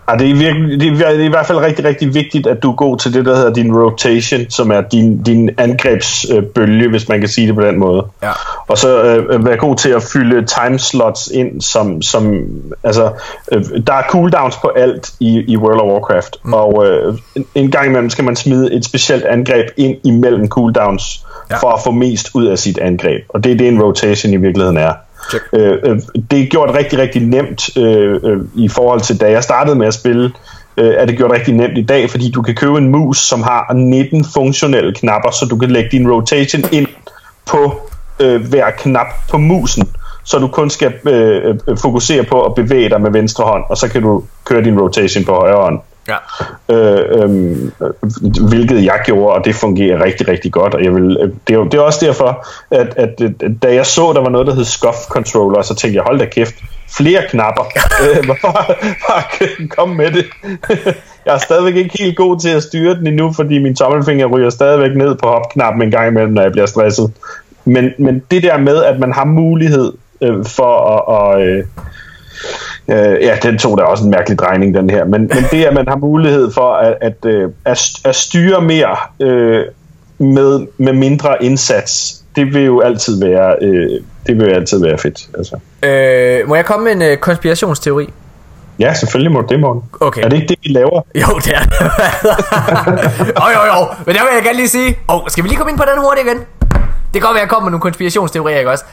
Ja, 0.09 0.15
det, 0.17 0.29
er 0.29 0.35
virkelig, 0.35 0.79
det, 0.79 0.87
er, 0.87 1.11
det 1.11 1.21
er 1.21 1.25
i 1.25 1.27
hvert 1.27 1.45
fald 1.45 1.57
rigtig, 1.57 1.85
rigtig 1.85 2.13
vigtigt, 2.13 2.47
at 2.47 2.63
du 2.63 2.71
er 2.71 2.75
god 2.75 2.97
til 2.97 3.13
det, 3.13 3.25
der 3.25 3.35
hedder 3.35 3.53
din 3.53 3.75
rotation, 3.75 4.49
som 4.49 4.71
er 4.71 4.81
din, 4.81 5.23
din 5.23 5.49
angrebsbølge, 5.57 6.89
hvis 6.89 7.09
man 7.09 7.19
kan 7.19 7.29
sige 7.29 7.47
det 7.47 7.55
på 7.55 7.61
den 7.61 7.79
måde. 7.79 8.05
Ja. 8.23 8.31
Og 8.67 8.77
så 8.77 9.03
øh, 9.03 9.45
være 9.45 9.57
god 9.57 9.75
til 9.75 9.89
at 9.89 10.03
fylde 10.03 10.45
timeslots 10.45 11.27
ind, 11.27 11.61
som, 11.61 12.01
som 12.01 12.35
altså, 12.83 13.11
øh, 13.51 13.63
der 13.87 13.93
er 13.93 14.03
cooldowns 14.09 14.57
på 14.57 14.67
alt 14.67 15.11
i, 15.19 15.43
i 15.47 15.57
World 15.57 15.81
of 15.81 15.91
Warcraft, 15.91 16.35
mm. 16.43 16.53
og 16.53 16.87
øh, 16.87 17.17
en, 17.55 17.71
gang 17.71 17.87
imellem 17.87 18.09
skal 18.09 18.23
man 18.23 18.35
smide 18.35 18.73
et 18.73 18.85
specielt 18.85 19.25
angreb 19.25 19.67
ind 19.77 19.97
imellem 20.03 20.47
cooldowns, 20.47 21.23
Ja. 21.51 21.57
for 21.57 21.69
at 21.69 21.79
få 21.83 21.91
mest 21.91 22.29
ud 22.33 22.45
af 22.45 22.59
sit 22.59 22.77
angreb. 22.77 23.23
Og 23.29 23.43
det 23.43 23.51
er 23.51 23.55
det, 23.55 23.67
en 23.67 23.81
rotation 23.81 24.33
i 24.33 24.37
virkeligheden 24.37 24.77
er. 24.77 24.93
Check. 25.29 25.43
Øh, 25.53 25.77
øh, 25.83 25.99
det 26.31 26.41
er 26.41 26.45
gjort 26.45 26.75
rigtig, 26.75 26.99
rigtig 26.99 27.21
nemt 27.21 27.77
øh, 27.77 28.19
øh, 28.23 28.37
i 28.55 28.69
forhold 28.69 29.01
til, 29.01 29.21
da 29.21 29.31
jeg 29.31 29.43
startede 29.43 29.75
med 29.75 29.87
at 29.87 29.93
spille, 29.93 30.31
øh, 30.77 30.93
er 30.97 31.05
det 31.05 31.17
gjort 31.17 31.31
rigtig 31.31 31.53
nemt 31.53 31.77
i 31.77 31.85
dag, 31.85 32.09
fordi 32.09 32.31
du 32.31 32.41
kan 32.41 32.55
købe 32.55 32.77
en 32.77 32.89
mus, 32.89 33.17
som 33.17 33.43
har 33.43 33.73
19 33.73 34.25
funktionelle 34.33 34.93
knapper, 34.93 35.31
så 35.31 35.45
du 35.45 35.57
kan 35.57 35.71
lægge 35.71 35.89
din 35.91 36.11
rotation 36.11 36.63
ind 36.71 36.87
på 37.45 37.89
øh, 38.19 38.49
hver 38.49 38.71
knap 38.71 39.07
på 39.29 39.37
musen, 39.37 39.87
så 40.23 40.39
du 40.39 40.47
kun 40.47 40.69
skal 40.69 40.93
øh, 41.07 41.55
øh 41.67 41.77
fokusere 41.77 42.23
på 42.23 42.41
at 42.41 42.55
bevæge 42.55 42.89
dig 42.89 43.01
med 43.01 43.11
venstre 43.11 43.43
hånd, 43.43 43.63
og 43.69 43.77
så 43.77 43.87
kan 43.87 44.01
du 44.01 44.23
køre 44.45 44.63
din 44.63 44.79
rotation 44.79 45.25
på 45.25 45.31
højre 45.31 45.61
hånd. 45.61 45.79
Ja. 46.07 46.17
Øh, 46.75 47.21
øhm, 47.23 47.71
hvilket 48.49 48.83
jeg 48.83 49.01
gjorde, 49.05 49.33
og 49.33 49.45
det 49.45 49.55
fungerer 49.55 50.03
rigtig, 50.03 50.27
rigtig 50.27 50.51
godt. 50.51 50.73
Og 50.73 50.83
jeg 50.83 50.95
vil, 50.95 51.17
øh, 51.21 51.29
det, 51.47 51.55
er 51.55 51.63
det 51.63 51.73
er 51.73 51.81
også 51.81 52.05
derfor, 52.05 52.47
at, 52.71 52.93
at, 52.97 53.21
at 53.21 53.51
da 53.61 53.73
jeg 53.73 53.85
så, 53.85 54.11
der 54.15 54.21
var 54.21 54.29
noget, 54.29 54.47
der 54.47 54.53
hed 54.53 54.65
Scuff 54.65 54.97
Controller, 55.09 55.61
så 55.61 55.75
tænkte 55.75 55.95
jeg, 55.95 56.03
hold 56.03 56.19
da 56.19 56.25
kæft, 56.25 56.55
flere 56.97 57.21
knapper. 57.29 57.63
øh, 58.03 58.27
bare, 58.27 58.75
bare 59.07 59.67
kom 59.67 59.89
med 59.89 60.11
det. 60.11 60.25
jeg 61.25 61.33
er 61.33 61.37
stadigvæk 61.37 61.75
ikke 61.75 62.03
helt 62.03 62.17
god 62.17 62.39
til 62.39 62.49
at 62.49 62.63
styre 62.63 62.95
den 62.95 63.07
endnu, 63.07 63.33
fordi 63.33 63.59
min 63.59 63.75
tommelfinger 63.75 64.25
ryger 64.25 64.49
stadigvæk 64.49 64.97
ned 64.97 65.15
på 65.15 65.27
hopknappen 65.27 65.81
en 65.81 65.91
gang 65.91 66.07
imellem, 66.07 66.33
når 66.33 66.41
jeg 66.41 66.51
bliver 66.51 66.65
stresset. 66.65 67.13
Men, 67.65 67.89
men 67.97 68.23
det 68.31 68.43
der 68.43 68.57
med, 68.57 68.83
at 68.83 68.99
man 68.99 69.13
har 69.13 69.25
mulighed 69.25 69.93
øh, 70.21 70.45
for 70.45 70.77
at... 70.95 71.39
at 71.39 71.47
øh, 71.47 71.63
Øh, 72.89 73.21
ja, 73.21 73.37
den 73.43 73.57
tog 73.57 73.77
da 73.77 73.83
også 73.83 74.03
en 74.03 74.11
mærkelig 74.11 74.39
drejning, 74.39 74.73
den 74.73 74.89
her. 74.89 75.05
Men, 75.05 75.21
men 75.21 75.45
det, 75.51 75.65
at 75.65 75.73
man 75.73 75.87
har 75.87 75.95
mulighed 75.95 76.51
for 76.53 76.73
at, 76.73 76.97
at, 77.01 77.25
øh, 77.25 77.49
at, 77.65 77.79
at 78.05 78.15
styre 78.15 78.61
mere 78.61 78.97
øh, 79.19 79.65
med, 80.17 80.67
med 80.77 80.93
mindre 80.93 81.43
indsats, 81.43 82.21
det 82.35 82.53
vil 82.53 82.65
jo 82.65 82.81
altid 82.81 83.19
være, 83.19 83.55
øh, 83.61 83.89
det 84.27 84.37
vil 84.37 84.49
altid 84.53 84.83
være 84.83 84.97
fedt. 84.97 85.27
Altså. 85.37 85.59
Øh, 85.83 86.47
må 86.47 86.55
jeg 86.55 86.65
komme 86.65 86.83
med 86.83 86.91
en 86.91 87.11
øh, 87.11 87.17
konspirationsteori? 87.17 88.09
Ja, 88.79 88.93
selvfølgelig 88.93 89.31
må 89.31 89.41
det, 89.49 89.59
Morten. 89.59 89.83
Okay. 89.99 90.23
Er 90.23 90.29
det 90.29 90.35
ikke 90.35 90.47
det, 90.47 90.57
vi 90.63 90.69
laver? 90.69 91.01
Jo, 91.15 91.39
det 91.45 91.53
er 91.55 91.59
det. 91.59 91.71
jo, 93.41 93.47
jo, 93.55 93.61
jo. 93.73 93.87
Men 94.05 94.15
der 94.15 94.21
vil 94.21 94.31
jeg 94.33 94.43
gerne 94.43 94.57
lige 94.57 94.67
sige... 94.67 94.97
Oh, 95.07 95.21
skal 95.27 95.43
vi 95.43 95.49
lige 95.49 95.57
komme 95.57 95.71
ind 95.71 95.79
på 95.79 95.85
den 95.93 96.01
hurtigt 96.01 96.27
igen? 96.27 96.37
Det 96.37 97.13
kan 97.13 97.21
godt 97.21 97.33
være, 97.33 97.41
at 97.41 97.41
jeg 97.41 97.49
kommer 97.49 97.65
med 97.65 97.71
nogle 97.71 97.81
konspirationsteorier, 97.81 98.57
ikke 98.57 98.71
også? 98.71 98.85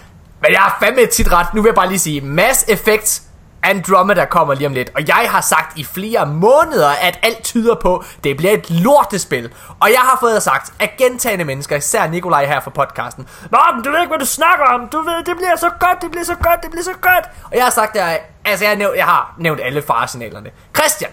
Men 0.42 0.52
jeg 0.52 0.60
har 0.60 0.78
fandme 0.82 1.06
tit 1.06 1.32
ret. 1.32 1.46
Nu 1.54 1.62
vil 1.62 1.68
jeg 1.68 1.74
bare 1.74 1.88
lige 1.88 1.98
sige... 1.98 2.20
Mass 2.20 2.64
Effect 2.68 3.22
Andromeda 3.64 4.24
kommer 4.24 4.54
lige 4.54 4.66
om 4.66 4.72
lidt, 4.72 4.90
og 4.94 5.08
jeg 5.08 5.26
har 5.30 5.40
sagt 5.40 5.78
i 5.78 5.84
flere 5.84 6.26
måneder, 6.26 6.88
at 6.88 7.18
alt 7.22 7.42
tyder 7.44 7.74
på, 7.74 8.04
det 8.24 8.36
bliver 8.36 8.52
et 8.52 8.70
lortespil. 8.70 9.52
Og 9.80 9.90
jeg 9.90 10.00
har 10.00 10.16
fået 10.20 10.42
sagt 10.42 10.72
af 10.80 10.94
gentagende 10.98 11.44
mennesker, 11.44 11.76
især 11.76 12.06
Nikolaj 12.06 12.46
her 12.46 12.60
fra 12.60 12.70
podcasten, 12.70 13.28
Nå, 13.50 13.58
men 13.74 13.84
du 13.84 13.90
ved 13.90 14.00
ikke, 14.00 14.10
hvad 14.10 14.18
du 14.18 14.26
snakker 14.26 14.64
om. 14.64 14.88
Du 14.88 14.98
ved, 14.98 15.24
det 15.24 15.36
bliver 15.36 15.56
så 15.56 15.70
godt, 15.80 16.02
det 16.02 16.10
bliver 16.10 16.24
så 16.24 16.34
godt, 16.34 16.62
det 16.62 16.70
bliver 16.70 16.84
så 16.84 16.94
godt. 17.00 17.24
Og 17.44 17.56
jeg 17.56 17.64
har 17.64 17.70
sagt, 17.70 17.96
at 17.96 18.20
altså, 18.44 18.64
jeg, 18.64 18.70
har 18.70 18.76
nævnt, 18.76 18.96
jeg 18.96 19.04
har 19.04 19.34
nævnt 19.38 19.60
alle 19.60 19.82
faresignalerne. 19.82 20.50
Christian, 20.76 21.10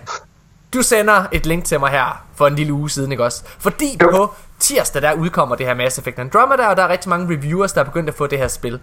du 0.74 0.82
sender 0.82 1.26
et 1.32 1.46
link 1.46 1.66
til 1.66 1.80
mig 1.80 1.90
her 1.92 2.24
for 2.36 2.48
en 2.48 2.56
lille 2.56 2.74
uge 2.74 2.90
siden, 2.90 3.12
ikke 3.12 3.24
også? 3.24 3.44
Fordi 3.60 3.98
på 4.00 4.34
tirsdag, 4.60 5.02
der 5.02 5.14
udkommer 5.14 5.56
det 5.56 5.66
her 5.66 5.74
Mass 5.74 5.98
Effect 5.98 6.20
Andromeda, 6.20 6.68
og 6.68 6.78
der 6.78 6.84
er 6.84 6.88
rigtig 6.88 7.10
mange 7.10 7.36
reviewers, 7.36 7.74
der 7.74 7.82
er 7.82 7.86
begyndt 7.86 8.10
at 8.10 8.16
få 8.16 8.28
det 8.28 8.38
her 8.40 8.48
spil. 8.48 8.80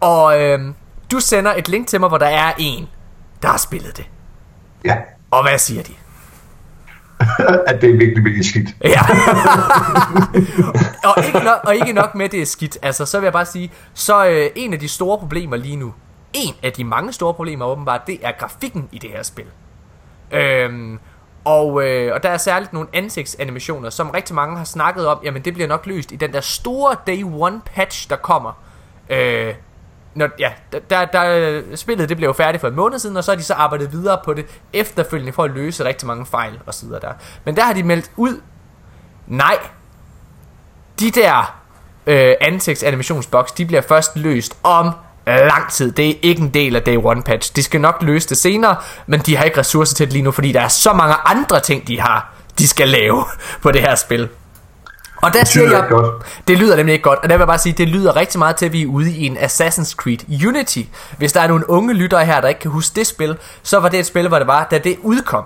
Og 0.00 0.40
øhm, 0.40 0.74
du 1.10 1.20
sender 1.20 1.54
et 1.54 1.68
link 1.68 1.88
til 1.88 2.00
mig, 2.00 2.08
hvor 2.08 2.18
der 2.18 2.26
er 2.26 2.52
en, 2.58 2.88
der 3.42 3.48
har 3.48 3.56
spillet 3.56 3.96
det. 3.96 4.06
Ja. 4.84 4.96
Og 5.30 5.48
hvad 5.48 5.58
siger 5.58 5.82
de? 5.82 5.92
at 7.68 7.80
det 7.80 7.90
er 7.90 7.96
virkelig, 7.96 8.24
virkelig 8.24 8.44
skidt. 8.44 8.68
Ja. 8.84 9.00
og, 11.08 11.24
ikke 11.26 11.38
nok, 11.38 11.60
og 11.64 11.74
ikke 11.74 11.92
nok 11.92 12.14
med, 12.14 12.28
det 12.28 12.42
er 12.42 12.46
skidt. 12.46 12.78
Altså, 12.82 13.06
så 13.06 13.18
vil 13.20 13.26
jeg 13.26 13.32
bare 13.32 13.46
sige, 13.46 13.72
så 13.94 14.26
øh, 14.26 14.50
en 14.54 14.72
af 14.72 14.78
de 14.78 14.88
store 14.88 15.18
problemer 15.18 15.56
lige 15.56 15.76
nu, 15.76 15.94
en 16.32 16.54
af 16.62 16.72
de 16.72 16.84
mange 16.84 17.12
store 17.12 17.34
problemer 17.34 17.64
åbenbart, 17.64 18.06
det 18.06 18.18
er 18.22 18.32
grafikken 18.38 18.88
i 18.92 18.98
det 18.98 19.10
her 19.10 19.22
spil. 19.22 19.44
Øhm, 20.30 20.98
og, 21.44 21.84
øh, 21.84 22.14
og 22.14 22.22
der 22.22 22.28
er 22.28 22.36
særligt 22.36 22.72
nogle 22.72 22.88
ansigtsanimationer, 22.92 23.90
som 23.90 24.10
rigtig 24.10 24.34
mange 24.34 24.56
har 24.56 24.64
snakket 24.64 25.06
om, 25.06 25.18
jamen 25.24 25.42
det 25.42 25.54
bliver 25.54 25.68
nok 25.68 25.86
løst 25.86 26.12
i 26.12 26.16
den 26.16 26.32
der 26.32 26.40
store 26.40 26.96
Day 27.06 27.22
One 27.24 27.60
patch, 27.74 28.10
der 28.10 28.16
kommer. 28.16 28.62
Øh, 29.10 29.54
når, 30.14 30.28
ja, 30.38 30.52
der, 30.90 31.04
der, 31.04 31.62
spillet 31.74 32.08
det 32.08 32.16
blev 32.16 32.28
jo 32.28 32.32
færdigt 32.32 32.60
for 32.60 32.68
en 32.68 32.76
måned 32.76 32.98
siden, 32.98 33.16
og 33.16 33.24
så 33.24 33.30
har 33.30 33.36
de 33.36 33.42
så 33.42 33.54
arbejdet 33.54 33.92
videre 33.92 34.20
på 34.24 34.34
det 34.34 34.46
efterfølgende 34.72 35.32
for 35.32 35.44
at 35.44 35.50
løse 35.50 35.84
rigtig 35.84 36.06
mange 36.06 36.26
fejl 36.26 36.60
og 36.66 36.74
så 36.74 36.86
der. 37.02 37.12
Men 37.44 37.56
der 37.56 37.62
har 37.62 37.72
de 37.72 37.82
meldt 37.82 38.10
ud, 38.16 38.40
nej, 39.26 39.58
de 41.00 41.10
der 41.10 41.60
øh, 42.06 42.34
ansigtsanimationsboks, 42.40 43.52
de 43.52 43.66
bliver 43.66 43.82
først 43.82 44.16
løst 44.16 44.56
om 44.62 44.90
lang 45.26 45.70
tid. 45.72 45.92
Det 45.92 46.10
er 46.10 46.14
ikke 46.22 46.42
en 46.42 46.54
del 46.54 46.76
af 46.76 46.82
Day 46.82 46.96
One 46.96 47.22
patch. 47.22 47.56
De 47.56 47.62
skal 47.62 47.80
nok 47.80 47.96
løse 48.00 48.28
det 48.28 48.38
senere, 48.38 48.76
men 49.06 49.20
de 49.20 49.36
har 49.36 49.44
ikke 49.44 49.58
ressourcer 49.58 49.94
til 49.94 50.06
det 50.06 50.12
lige 50.12 50.22
nu, 50.22 50.30
fordi 50.30 50.52
der 50.52 50.60
er 50.60 50.68
så 50.68 50.92
mange 50.92 51.14
andre 51.24 51.60
ting, 51.60 51.88
de 51.88 52.00
har, 52.00 52.34
de 52.58 52.68
skal 52.68 52.88
lave 52.88 53.24
på 53.62 53.70
det 53.70 53.80
her 53.80 53.94
spil. 53.94 54.28
Og 55.22 55.32
der 55.32 55.38
det 55.38 55.48
siger 55.48 55.70
jeg, 55.70 55.86
godt. 55.88 56.24
det 56.48 56.58
lyder 56.58 56.76
nemlig 56.76 56.92
ikke 56.92 57.02
godt, 57.02 57.18
og 57.18 57.28
der 57.28 57.34
vil 57.34 57.40
jeg 57.40 57.46
bare 57.46 57.58
sige, 57.58 57.72
det 57.72 57.88
lyder 57.88 58.16
rigtig 58.16 58.38
meget 58.38 58.56
til, 58.56 58.66
at 58.66 58.72
vi 58.72 58.82
er 58.82 58.86
ude 58.86 59.10
i 59.12 59.26
en 59.26 59.36
Assassin's 59.38 59.94
Creed 59.94 60.46
Unity. 60.46 60.82
Hvis 61.18 61.32
der 61.32 61.40
er 61.40 61.46
nogle 61.48 61.70
unge 61.70 61.94
lyttere 61.94 62.24
her, 62.24 62.40
der 62.40 62.48
ikke 62.48 62.60
kan 62.60 62.70
huske 62.70 62.96
det 62.96 63.06
spil, 63.06 63.36
så 63.62 63.80
var 63.80 63.88
det 63.88 64.00
et 64.00 64.06
spil, 64.06 64.28
hvor 64.28 64.38
det 64.38 64.46
var, 64.46 64.66
da 64.70 64.78
det 64.78 64.96
udkom. 65.02 65.44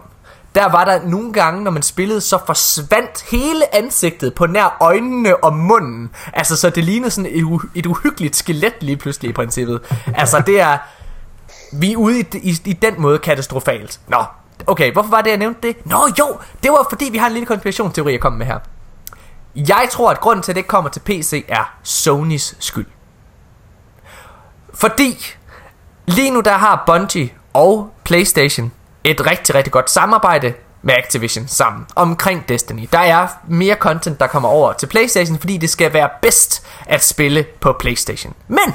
Der 0.55 0.69
var 0.69 0.85
der 0.85 1.01
nogle 1.05 1.33
gange, 1.33 1.65
når 1.65 1.71
man 1.71 1.83
spillede, 1.83 2.21
så 2.21 2.39
forsvandt 2.47 3.25
hele 3.31 3.75
ansigtet 3.75 4.35
på 4.35 4.47
nær 4.47 4.77
øjnene 4.81 5.45
og 5.45 5.57
munden. 5.57 6.11
Altså, 6.33 6.57
så 6.57 6.71
det 6.71 6.85
lignede 6.85 7.11
sådan 7.11 7.31
et, 7.35 7.43
u- 7.43 7.69
et 7.75 7.87
uhyggeligt 7.87 8.37
skelet 8.37 8.75
lige 8.81 8.97
pludselig 8.97 9.29
i 9.31 9.33
princippet. 9.33 9.81
Altså, 10.15 10.43
det 10.47 10.61
er... 10.61 10.79
Vi 11.73 11.93
er 11.93 11.97
ude 11.97 12.21
i, 12.21 12.25
i, 12.43 12.57
i 12.65 12.73
den 12.73 12.95
måde 12.99 13.19
katastrofalt. 13.19 14.01
Nå, 14.09 14.25
okay, 14.67 14.93
hvorfor 14.93 15.11
var 15.11 15.21
det, 15.21 15.31
jeg 15.31 15.39
nævnte 15.39 15.69
det? 15.69 15.77
Nå 15.87 15.99
jo, 16.19 16.37
det 16.63 16.71
var 16.71 16.87
fordi, 16.91 17.09
vi 17.13 17.19
har 17.19 17.27
en 17.27 17.33
lille 17.33 17.47
konspirationsteori, 17.47 18.13
jeg 18.13 18.21
kom 18.21 18.33
med 18.33 18.47
her. 18.47 18.59
Jeg 19.57 19.89
tror, 19.91 20.11
at 20.11 20.21
grunden 20.21 20.43
til, 20.43 20.53
at 20.53 20.55
det 20.55 20.59
ikke 20.59 20.69
kommer 20.69 20.91
til 20.91 21.01
PC, 21.01 21.45
er 21.49 21.75
Sonys 21.83 22.57
skyld. 22.61 22.87
Fordi 24.75 25.35
lige 26.07 26.31
nu 26.31 26.41
der 26.41 26.53
har 26.53 26.83
Bungie 26.87 27.31
og 27.53 27.91
PlayStation 28.05 28.73
et 29.05 29.27
rigtig, 29.27 29.55
rigtig 29.55 29.73
godt 29.73 29.91
samarbejde 29.91 30.55
med 30.83 30.95
Activision 30.95 31.49
sammen 31.49 31.87
omkring 31.97 32.49
Destiny. 32.49 32.89
Der 32.93 32.99
er 32.99 33.27
mere 33.49 33.75
content, 33.75 34.21
der 34.21 34.27
kommer 34.27 34.49
over 34.49 34.73
til 34.73 34.87
PlayStation, 34.87 35.39
fordi 35.39 35.57
det 35.57 35.71
skal 35.71 35.93
være 35.93 36.09
bedst 36.23 36.67
at 36.87 37.05
spille 37.05 37.47
på 37.61 37.77
PlayStation. 37.81 38.35
Men 38.49 38.75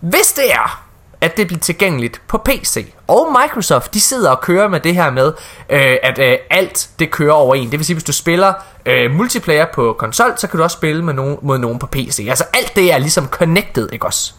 hvis 0.00 0.32
det 0.32 0.52
er, 0.52 0.89
at 1.20 1.36
det 1.36 1.46
bliver 1.46 1.60
tilgængeligt 1.60 2.22
på 2.28 2.38
PC, 2.38 2.92
og 3.08 3.36
Microsoft, 3.42 3.94
de 3.94 4.00
sidder 4.00 4.30
og 4.30 4.40
kører 4.40 4.68
med 4.68 4.80
det 4.80 4.94
her 4.94 5.10
med, 5.10 5.32
øh, 5.70 5.96
at 6.02 6.18
øh, 6.18 6.38
alt 6.50 6.88
det 6.98 7.10
kører 7.10 7.32
over 7.32 7.54
en. 7.54 7.70
Det 7.70 7.78
vil 7.78 7.84
sige, 7.86 7.94
hvis 7.94 8.04
du 8.04 8.12
spiller 8.12 8.52
øh, 8.86 9.10
multiplayer 9.10 9.66
på 9.74 9.96
konsol, 9.98 10.32
så 10.36 10.46
kan 10.46 10.56
du 10.58 10.62
også 10.64 10.76
spille 10.76 11.04
med 11.04 11.14
nogen, 11.14 11.36
mod 11.42 11.58
nogen 11.58 11.78
på 11.78 11.86
PC. 11.86 12.26
Altså 12.28 12.44
alt 12.54 12.76
det 12.76 12.92
er 12.92 12.98
ligesom 12.98 13.28
connected, 13.28 13.88
ikke 13.92 14.06
også? 14.06 14.32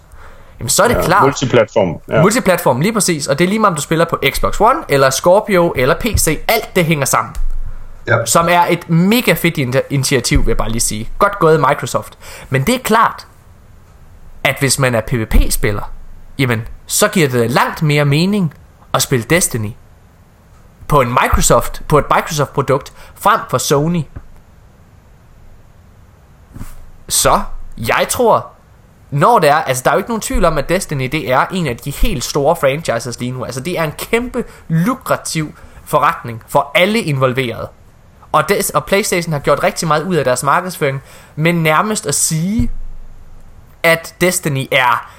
Jamen 0.59 0.69
så 0.69 0.83
er 0.83 0.87
det 0.87 0.95
Ja, 0.95 1.01
klart. 1.01 1.23
multiplatform. 1.23 2.01
Ja. 2.15 2.21
Multiplatform, 2.21 2.81
lige 2.81 2.93
præcis. 2.93 3.27
Og 3.27 3.39
det 3.39 3.45
er 3.45 3.49
lige 3.49 3.59
meget, 3.59 3.71
om 3.71 3.75
du 3.75 3.81
spiller 3.81 4.05
på 4.05 4.17
Xbox 4.29 4.59
One, 4.61 4.79
eller 4.89 5.09
Scorpio, 5.09 5.73
eller 5.75 5.95
PC. 5.99 6.39
Alt 6.47 6.75
det 6.75 6.85
hænger 6.85 7.05
sammen. 7.05 7.35
Ja. 8.07 8.25
Som 8.25 8.47
er 8.49 8.61
et 8.69 8.89
mega 8.89 9.33
fedt 9.33 9.57
in- 9.57 9.73
initiativ, 9.89 10.39
vil 10.39 10.47
jeg 10.47 10.57
bare 10.57 10.69
lige 10.69 10.81
sige. 10.81 11.09
Godt 11.19 11.39
gået 11.39 11.59
Microsoft. 11.59 12.17
Men 12.49 12.63
det 12.63 12.75
er 12.75 12.79
klart, 12.79 13.27
at 14.43 14.55
hvis 14.59 14.79
man 14.79 14.95
er 14.95 15.01
PvP-spiller, 15.01 15.91
jamen, 16.41 16.67
så 16.85 17.07
giver 17.07 17.29
det 17.29 17.51
langt 17.51 17.81
mere 17.81 18.05
mening 18.05 18.53
at 18.93 19.01
spille 19.01 19.25
Destiny 19.29 19.71
på 20.87 21.01
en 21.01 21.09
Microsoft, 21.09 21.81
på 21.87 21.97
et 21.97 22.05
Microsoft-produkt, 22.15 22.93
frem 23.15 23.39
for 23.49 23.57
Sony. 23.57 24.03
Så, 27.09 27.41
jeg 27.77 28.05
tror, 28.09 28.47
når 29.11 29.39
det 29.39 29.49
er, 29.49 29.55
altså 29.55 29.83
der 29.83 29.89
er 29.89 29.95
jo 29.95 29.97
ikke 29.97 30.09
nogen 30.09 30.21
tvivl 30.21 30.45
om, 30.45 30.57
at 30.57 30.69
Destiny 30.69 31.09
det 31.11 31.31
er 31.31 31.45
en 31.51 31.67
af 31.67 31.77
de 31.77 31.91
helt 31.91 32.23
store 32.23 32.55
franchises 32.55 33.19
lige 33.19 33.31
nu. 33.31 33.45
Altså 33.45 33.61
det 33.61 33.79
er 33.79 33.83
en 33.83 33.91
kæmpe 33.91 34.43
lukrativ 34.67 35.53
forretning 35.85 36.43
for 36.47 36.71
alle 36.75 36.99
involverede. 36.99 37.69
Og, 38.31 38.49
des, 38.49 38.69
og 38.69 38.85
Playstation 38.85 39.33
har 39.33 39.39
gjort 39.39 39.63
rigtig 39.63 39.87
meget 39.87 40.03
ud 40.03 40.15
af 40.15 40.23
deres 40.23 40.43
markedsføring, 40.43 41.01
men 41.35 41.63
nærmest 41.63 42.07
at 42.07 42.15
sige, 42.15 42.71
at 43.83 44.15
Destiny 44.21 44.67
er, 44.71 45.11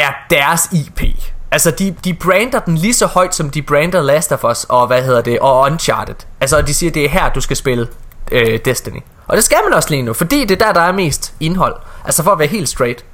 er 0.00 0.12
deres 0.30 0.68
IP. 0.72 1.02
Altså 1.50 1.70
de, 1.70 1.94
de 2.04 2.14
brander 2.14 2.58
den 2.58 2.74
lige 2.74 2.94
så 2.94 3.06
højt, 3.06 3.34
som 3.34 3.50
de 3.50 3.62
brander 3.62 4.02
Last 4.02 4.32
of 4.32 4.44
Us 4.44 4.64
og 4.64 4.86
hvad 4.86 5.02
hedder 5.02 5.20
det, 5.20 5.38
og 5.38 5.60
Uncharted. 5.60 6.14
Altså 6.40 6.62
de 6.62 6.74
siger, 6.74 6.90
det 6.90 7.04
er 7.04 7.08
her, 7.08 7.32
du 7.32 7.40
skal 7.40 7.56
spille 7.56 7.86
øh, 8.32 8.58
Destiny. 8.64 9.00
Og 9.26 9.36
det 9.36 9.44
skal 9.44 9.58
man 9.68 9.74
også 9.74 9.90
lige 9.90 10.02
nu, 10.02 10.12
fordi 10.12 10.44
det 10.44 10.62
er 10.62 10.66
der, 10.66 10.72
der 10.72 10.80
er 10.80 10.92
mest 10.92 11.34
indhold. 11.40 11.74
Altså 12.04 12.22
for 12.22 12.30
at 12.30 12.38
være 12.38 12.48
helt 12.48 12.68
straight. 12.68 13.04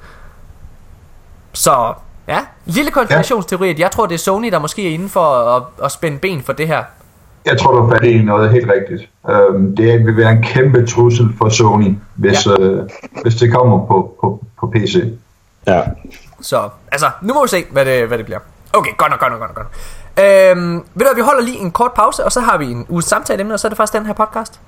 Så 1.53 1.93
ja, 2.27 2.39
lille 2.65 2.91
konspirationsteori, 2.91 3.69
at 3.69 3.79
jeg 3.79 3.91
tror, 3.91 4.05
det 4.05 4.13
er 4.13 4.19
Sony, 4.19 4.51
der 4.51 4.59
måske 4.59 4.89
er 4.89 4.93
inde 4.93 5.09
for 5.09 5.55
at, 5.55 5.63
at 5.83 5.91
spænde 5.91 6.17
ben 6.17 6.41
for 6.41 6.53
det 6.53 6.67
her. 6.67 6.83
Jeg 7.45 7.59
tror, 7.59 7.71
du 7.71 7.77
er 7.77 7.89
fat 7.89 8.03
i 8.03 8.21
noget 8.21 8.51
helt 8.51 8.71
rigtigt. 8.71 9.09
Øhm, 9.29 9.75
det 9.75 10.05
vil 10.05 10.17
være 10.17 10.31
en 10.31 10.43
kæmpe 10.43 10.85
trussel 10.85 11.27
for 11.37 11.49
Sony, 11.49 11.95
hvis, 12.15 12.45
ja. 12.45 12.59
øh, 12.59 12.89
hvis 13.21 13.35
det 13.35 13.51
kommer 13.51 13.85
på, 13.85 14.17
på, 14.21 14.45
på 14.59 14.73
PC. 14.75 15.03
Ja. 15.67 15.81
Så, 16.41 16.69
altså, 16.91 17.09
nu 17.21 17.33
må 17.33 17.41
vi 17.41 17.47
se, 17.47 17.65
hvad 17.71 17.85
det, 17.85 18.07
hvad 18.07 18.17
det 18.17 18.25
bliver. 18.25 18.39
Okay, 18.73 18.97
godt 18.97 19.11
nok, 19.11 19.19
godt 19.19 19.31
nok, 19.31 19.39
godt 19.39 19.49
nok. 19.49 19.55
Godt 19.55 19.67
nok. 20.17 20.25
Øhm, 20.25 20.73
ved 20.73 21.05
du 21.05 21.05
hvad, 21.05 21.15
vi 21.15 21.21
holder 21.21 21.41
lige 21.41 21.57
en 21.57 21.71
kort 21.71 21.93
pause, 21.93 22.25
og 22.25 22.31
så 22.31 22.39
har 22.39 22.57
vi 22.57 22.65
en 22.65 22.85
uges 22.89 23.05
samtale 23.05 23.53
og 23.53 23.59
så 23.59 23.67
er 23.67 23.69
det 23.69 23.77
faktisk 23.77 23.93
den 23.93 24.05
her 24.05 24.13
podcast. 24.13 24.59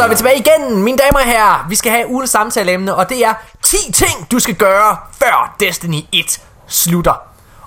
Så 0.00 0.04
er 0.04 0.08
vi 0.08 0.14
tilbage 0.14 0.38
igen, 0.38 0.82
mine 0.82 0.98
damer 0.98 1.18
og 1.18 1.24
herrer. 1.24 1.66
Vi 1.68 1.74
skal 1.74 1.92
have 1.92 2.08
ugens 2.08 2.30
samtaleemne, 2.30 2.94
og 2.94 3.08
det 3.08 3.24
er 3.24 3.34
10 3.62 3.76
ting, 3.92 4.30
du 4.30 4.38
skal 4.38 4.54
gøre, 4.54 4.96
før 5.12 5.56
Destiny 5.60 6.00
1 6.12 6.42
slutter. 6.66 7.22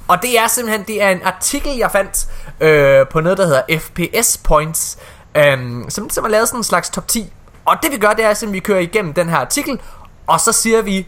Og 0.08 0.22
det 0.22 0.40
er 0.40 0.48
simpelthen 0.48 0.84
det 0.88 1.02
er 1.02 1.10
en 1.10 1.22
artikel, 1.24 1.78
jeg 1.78 1.92
fandt 1.92 2.28
øh, 2.60 3.08
på 3.08 3.22
noget, 3.22 3.38
der 3.38 3.46
hedder 3.46 3.80
FPS 3.80 4.38
Points, 4.38 4.98
øh, 5.36 5.58
som, 5.90 6.10
som 6.10 6.24
har 6.24 6.30
lavet 6.30 6.48
sådan 6.48 6.60
en 6.60 6.64
slags 6.64 6.90
top 6.90 7.08
10. 7.08 7.34
Og 7.66 7.78
det 7.84 7.92
vi 7.92 7.98
gør, 7.98 8.14
det 8.14 8.26
er 8.26 8.30
at 8.30 8.46
vi 8.52 8.60
kører 8.60 8.80
igennem 8.80 9.14
den 9.14 9.30
her 9.30 9.38
artikel, 9.38 9.80
og 10.28 10.40
så 10.40 10.52
siger 10.52 10.82
vi, 10.82 11.08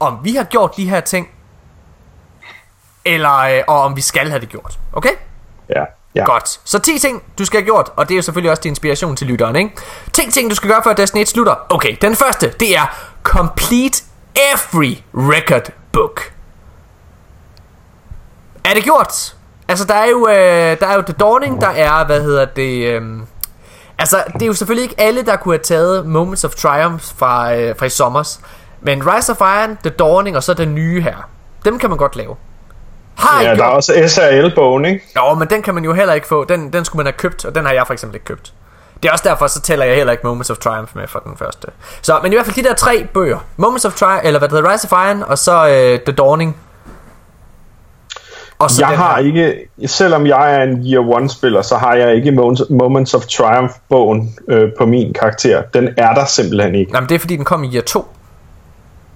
om 0.00 0.18
vi 0.22 0.34
har 0.34 0.44
gjort 0.44 0.76
de 0.76 0.90
her 0.90 1.00
ting, 1.00 1.28
eller 3.04 3.38
øh, 3.38 3.62
og 3.68 3.80
om 3.82 3.96
vi 3.96 4.00
skal 4.00 4.28
have 4.28 4.40
det 4.40 4.48
gjort. 4.48 4.78
Okay? 4.92 5.12
Ja. 5.68 5.84
Ja. 6.14 6.24
Godt. 6.24 6.60
Så 6.64 6.78
10 6.78 6.98
ting, 6.98 7.22
du 7.38 7.44
skal 7.44 7.60
have 7.60 7.64
gjort, 7.64 7.90
og 7.96 8.08
det 8.08 8.14
er 8.14 8.16
jo 8.16 8.22
selvfølgelig 8.22 8.50
også 8.50 8.62
til 8.62 8.68
inspiration 8.68 9.16
til 9.16 9.26
lytteren, 9.26 9.56
ikke? 9.56 9.70
10 10.12 10.30
ting, 10.30 10.50
du 10.50 10.54
skal 10.54 10.70
gøre, 10.70 10.80
før 10.84 10.92
Destiny 10.92 11.20
1 11.20 11.28
slutter. 11.28 11.54
Okay, 11.68 11.96
den 12.02 12.16
første, 12.16 12.54
det 12.60 12.76
er 12.76 12.96
Complete 13.22 14.02
Every 14.34 14.96
Record 15.14 15.72
Book. 15.92 16.32
Er 18.64 18.74
det 18.74 18.84
gjort? 18.84 19.36
Altså, 19.68 19.84
der 19.84 19.94
er 19.94 20.06
jo, 20.06 20.28
øh, 20.28 20.80
der 20.80 20.86
er 20.86 20.94
jo 20.94 21.02
The 21.02 21.12
Dawning, 21.20 21.60
der 21.60 21.68
er, 21.68 22.06
hvad 22.06 22.22
hedder 22.22 22.44
det... 22.44 22.86
Øh, 22.86 23.02
altså, 23.98 24.24
det 24.32 24.42
er 24.42 24.46
jo 24.46 24.54
selvfølgelig 24.54 24.90
ikke 24.90 25.00
alle, 25.00 25.22
der 25.22 25.36
kunne 25.36 25.54
have 25.54 25.62
taget 25.62 26.06
Moments 26.06 26.44
of 26.44 26.54
Triumph 26.54 27.04
fra, 27.16 27.54
øh, 27.54 27.76
fra 27.78 27.86
i 27.86 27.88
sommers. 27.88 28.40
Men 28.80 29.06
Rise 29.06 29.32
of 29.32 29.40
Iron, 29.40 29.78
The 29.82 29.90
Dawning 29.90 30.36
og 30.36 30.42
så 30.42 30.54
den 30.54 30.74
nye 30.74 31.00
her. 31.00 31.28
Dem 31.64 31.78
kan 31.78 31.90
man 31.90 31.98
godt 31.98 32.16
lave. 32.16 32.36
Har 33.16 33.42
ja, 33.42 33.54
der 33.54 33.64
er 33.64 33.68
også 33.68 33.92
SRL-bogen, 34.06 34.84
ikke? 34.84 35.04
Jo, 35.16 35.34
men 35.34 35.48
den 35.48 35.62
kan 35.62 35.74
man 35.74 35.84
jo 35.84 35.92
heller 35.92 36.14
ikke 36.14 36.26
få. 36.26 36.44
Den, 36.44 36.72
den 36.72 36.84
skulle 36.84 37.00
man 37.00 37.06
have 37.06 37.18
købt, 37.18 37.44
og 37.44 37.54
den 37.54 37.66
har 37.66 37.72
jeg 37.72 37.86
for 37.86 37.92
eksempel 37.92 38.16
ikke 38.16 38.24
købt. 38.24 38.52
Det 39.02 39.08
er 39.08 39.12
også 39.12 39.28
derfor, 39.28 39.46
så 39.46 39.60
tæller 39.60 39.84
jeg 39.84 39.96
heller 39.96 40.12
ikke 40.12 40.26
Moments 40.26 40.50
of 40.50 40.56
Triumph 40.56 40.96
med 40.96 41.08
for 41.08 41.18
den 41.18 41.36
første. 41.36 41.68
Så, 42.02 42.20
men 42.22 42.32
i 42.32 42.34
hvert 42.34 42.46
fald 42.46 42.56
de 42.56 42.68
der 42.68 42.74
tre 42.74 43.06
bøger. 43.14 43.38
Moments 43.56 43.84
of 43.84 43.94
Triumph, 43.94 44.26
eller 44.26 44.38
hvad 44.38 44.48
det 44.48 44.56
hedder, 44.56 44.72
Rise 44.72 44.88
of 44.90 45.08
Iron, 45.08 45.22
og 45.22 45.38
så 45.38 45.62
uh, 45.62 46.00
The 46.04 46.12
Dawning. 46.12 46.56
Og 48.58 48.70
så 48.70 48.86
jeg 48.88 48.98
har 48.98 49.16
her. 49.16 49.24
ikke, 49.26 49.68
selvom 49.86 50.26
jeg 50.26 50.54
er 50.54 50.62
en 50.62 50.92
Year 50.92 51.16
One 51.16 51.28
spiller, 51.28 51.62
så 51.62 51.76
har 51.76 51.94
jeg 51.94 52.14
ikke 52.16 52.32
Moments 52.70 53.14
of 53.14 53.26
Triumph 53.26 53.74
bogen 53.88 54.34
øh, 54.48 54.70
på 54.78 54.86
min 54.86 55.12
karakter. 55.12 55.62
Den 55.74 55.88
er 55.96 56.14
der 56.14 56.24
simpelthen 56.24 56.74
ikke. 56.74 56.92
Jamen 56.94 57.08
det 57.08 57.14
er 57.14 57.18
fordi 57.18 57.36
den 57.36 57.44
kom 57.44 57.64
i 57.64 57.74
Year 57.74 57.82
2. 57.82 58.08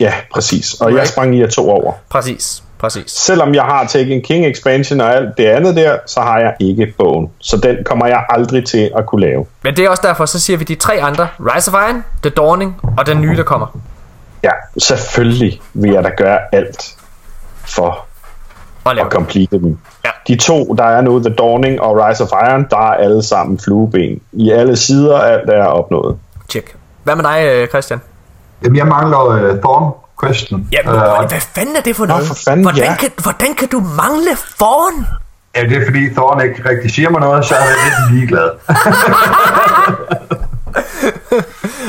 Ja, 0.01 0.14
præcis. 0.32 0.74
Og 0.74 0.86
right. 0.86 0.98
jeg 0.98 1.09
sprang 1.09 1.35
i 1.35 1.39
Year 1.39 1.51
2 1.51 1.70
over. 1.70 1.93
Præcis. 2.09 2.62
Præcis. 2.78 3.10
Selvom 3.10 3.54
jeg 3.54 3.62
har 3.62 3.86
Taken 3.86 4.22
King 4.22 4.46
expansion 4.46 5.00
og 5.00 5.14
alt 5.14 5.38
det 5.38 5.46
andet 5.46 5.76
der, 5.76 5.98
så 6.06 6.20
har 6.20 6.38
jeg 6.38 6.54
ikke 6.60 6.94
bogen. 6.98 7.30
Så 7.38 7.56
den 7.56 7.76
kommer 7.84 8.06
jeg 8.06 8.24
aldrig 8.28 8.66
til 8.66 8.90
at 8.96 9.06
kunne 9.06 9.20
lave. 9.20 9.46
Men 9.62 9.76
det 9.76 9.84
er 9.84 9.90
også 9.90 10.02
derfor, 10.06 10.26
så 10.26 10.40
siger 10.40 10.56
vi 10.56 10.64
de 10.64 10.74
tre 10.74 11.02
andre. 11.02 11.28
Rise 11.40 11.70
of 11.70 11.74
Iron, 11.88 12.04
The 12.22 12.30
Dawning 12.30 12.80
og 12.98 13.06
den 13.06 13.20
nye, 13.20 13.36
der 13.36 13.42
kommer. 13.42 13.66
Ja, 14.42 14.50
selvfølgelig 14.78 15.60
vil 15.74 15.90
jeg 15.90 16.04
da 16.04 16.10
gøre 16.16 16.38
alt 16.52 16.96
for 17.64 18.06
at, 18.90 18.98
at 18.98 19.06
complete 19.10 19.58
dem. 19.58 19.78
Ja. 20.04 20.10
De 20.28 20.36
to, 20.36 20.74
der 20.74 20.84
er 20.84 21.00
nu, 21.00 21.20
The 21.20 21.34
Dawning 21.34 21.80
og 21.80 22.06
Rise 22.06 22.24
of 22.24 22.30
Iron, 22.48 22.66
der 22.70 22.76
er 22.76 22.94
alle 22.94 23.22
sammen 23.22 23.58
flueben. 23.58 24.20
I 24.32 24.50
alle 24.50 24.76
sider, 24.76 25.18
alt 25.18 25.50
er 25.50 25.64
opnået. 25.64 26.18
Tjek. 26.48 26.76
Hvad 27.04 27.16
med 27.16 27.24
dig, 27.24 27.46
øh, 27.46 27.68
Christian? 27.68 28.00
Jamen, 28.64 28.76
jeg 28.76 28.86
mangler 28.86 29.18
uh, 29.18 29.58
Thorn 29.60 29.92
Question. 30.22 30.68
Ja, 30.72 30.80
uh, 30.80 31.28
hvad 31.28 31.40
fanden 31.40 31.76
er 31.76 31.80
det 31.80 31.97
for 31.97 32.06
noget? 32.06 32.22
Nå, 32.22 32.26
for 32.26 32.34
fanden, 32.44 32.64
hvordan, 32.64 32.82
ja. 32.82 32.97
kan, 32.97 33.10
hvordan 33.22 33.55
kan 33.55 33.68
du 33.68 33.80
mangle 33.80 34.30
Thorn? 34.60 35.06
Ja, 35.56 35.62
det 35.62 35.76
er 35.76 35.84
fordi 35.84 36.14
Thorn 36.14 36.40
ikke 36.40 36.68
rigtig 36.68 36.90
siger 36.90 37.10
mig 37.10 37.20
noget, 37.20 37.44
så 37.44 37.55
er 37.55 37.64
jeg 37.64 37.76
lidt 37.84 38.14
ligeglad. 38.14 38.51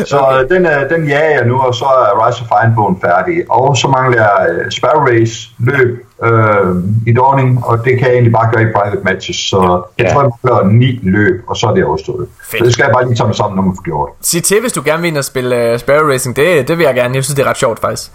så 0.06 0.18
okay. 0.18 0.56
den, 0.56 0.66
uh, 0.66 0.90
den 0.90 1.08
jager 1.08 1.30
jeg 1.40 1.46
nu, 1.46 1.60
og 1.60 1.76
så 1.76 1.86
er 1.86 2.28
Rise 2.28 2.44
of 2.44 2.50
Iron 2.64 3.02
færdig. 3.02 3.52
Og 3.52 3.78
så 3.78 3.88
mangler 3.88 4.18
jeg 4.18 4.66
uh, 4.66 4.72
Sparrow 4.72 5.04
Race 5.08 5.50
løb 5.60 6.06
uh, 6.24 7.08
i 7.08 7.14
Dawning, 7.14 7.66
og 7.66 7.86
det 7.86 7.94
kan 7.98 8.08
jeg 8.08 8.14
egentlig 8.14 8.34
bare 8.34 8.50
gøre 8.54 8.64
i 8.64 8.72
private 8.76 9.02
matches. 9.04 9.36
Så 9.36 9.84
ja. 10.00 10.04
jeg 10.04 10.14
tror, 10.14 10.22
jeg 10.22 10.32
mangler 10.44 10.74
ni 10.74 11.00
løb, 11.04 11.44
og 11.48 11.58
så 11.58 11.68
er 11.68 11.74
det 11.74 11.86
overstået. 11.86 12.28
Fedt. 12.44 12.60
Så 12.60 12.66
det 12.66 12.74
skal 12.74 12.84
jeg 12.84 12.92
bare 12.94 13.06
lige 13.06 13.16
tage 13.16 13.28
mig 13.28 13.36
sammen, 13.36 13.56
når 13.56 13.64
man 13.64 13.76
får 13.76 13.84
gjort. 13.84 14.10
Sig 14.22 14.44
til, 14.44 14.62
hvis 14.62 14.74
du 14.74 14.82
gerne 14.86 15.02
vil 15.02 15.08
ind 15.08 15.18
og 15.18 15.24
spille 15.24 15.74
uh, 15.74 15.80
Sparrow 15.80 16.12
Racing. 16.12 16.36
Det, 16.36 16.68
det 16.68 16.78
vil 16.78 16.84
jeg 16.84 16.96
gerne. 16.96 17.16
Jeg 17.16 17.24
synes, 17.24 17.36
det 17.36 17.46
er 17.46 17.50
ret 17.50 17.58
sjovt 17.58 17.80
faktisk. 17.80 18.12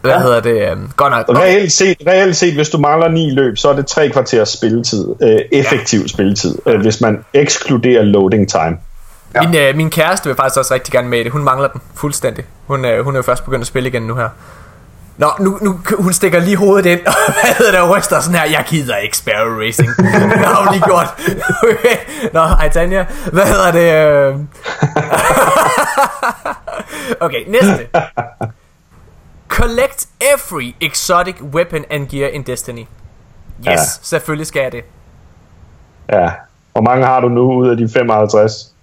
Hvad 0.00 0.12
ja. 0.12 0.22
hedder 0.22 0.40
det? 0.40 0.78
Godt 0.96 1.12
nok. 1.12 1.38
Reelt 1.42 1.72
set, 1.72 1.96
reelt 2.06 2.36
set, 2.36 2.54
hvis 2.54 2.68
du 2.68 2.78
mangler 2.78 3.08
ni 3.08 3.30
løb, 3.30 3.56
så 3.56 3.68
er 3.68 3.72
det 3.72 3.86
tre 3.86 4.10
kvarters 4.10 4.48
spilletid. 4.48 5.08
Uh, 5.08 5.28
effektiv 5.52 6.00
ja. 6.00 6.06
spilletid, 6.06 6.58
uh, 6.66 6.80
hvis 6.80 7.00
man 7.00 7.24
ekskluderer 7.34 8.02
loading 8.02 8.50
time. 8.50 8.76
Ja. 9.34 9.42
Min, 9.42 9.56
øh, 9.56 9.76
min 9.76 9.90
kæreste 9.90 10.28
vil 10.28 10.36
faktisk 10.36 10.58
også 10.58 10.74
rigtig 10.74 10.92
gerne 10.92 11.08
med 11.08 11.24
det. 11.24 11.32
Hun 11.32 11.44
mangler 11.44 11.68
den 11.68 11.80
fuldstændig. 11.94 12.44
Hun, 12.66 12.84
øh, 12.84 13.04
hun 13.04 13.14
er 13.14 13.18
jo 13.18 13.22
først 13.22 13.44
begyndt 13.44 13.60
at 13.60 13.66
spille 13.66 13.88
igen 13.88 14.02
nu 14.02 14.14
her. 14.14 14.28
Nå, 15.18 15.26
nu, 15.40 15.58
nu 15.62 15.80
hun 15.98 16.12
stikker 16.12 16.40
lige 16.40 16.56
hovedet 16.56 16.86
ind, 16.86 17.06
og 17.06 17.12
hvad 17.42 17.54
hedder 17.54 17.72
det, 17.72 17.80
og 17.80 17.96
ryster 17.96 18.20
sådan 18.20 18.38
her, 18.38 18.46
jeg 18.50 18.64
gider 18.68 18.96
ikke 18.96 19.16
Sparrow 19.16 19.60
Racing. 19.60 19.88
Det 19.88 20.46
har 20.46 20.64
hun 20.64 20.74
lige 20.74 20.84
gjort. 20.84 21.06
Okay. 21.62 21.96
Nå, 22.34 22.46
hej 22.46 22.68
Tanja. 22.68 23.06
Hvad 23.32 23.46
hedder 23.46 23.72
det? 23.72 23.92
Øh? 23.94 24.38
okay, 27.26 27.44
næste. 27.48 27.86
Collect 29.48 30.06
every 30.20 30.74
exotic 30.80 31.42
weapon 31.42 31.84
and 31.90 32.08
gear 32.08 32.28
in 32.28 32.42
Destiny. 32.42 32.84
Yes, 33.60 33.66
ja. 33.66 33.76
selvfølgelig 34.02 34.46
skal 34.46 34.62
jeg 34.62 34.72
det. 34.72 34.84
Ja, 36.12 36.30
hvor 36.72 36.80
mange 36.80 37.06
har 37.06 37.20
du 37.20 37.28
nu 37.28 37.52
ud 37.52 37.68
af 37.68 37.76
de 37.76 37.88
55? 37.88 38.75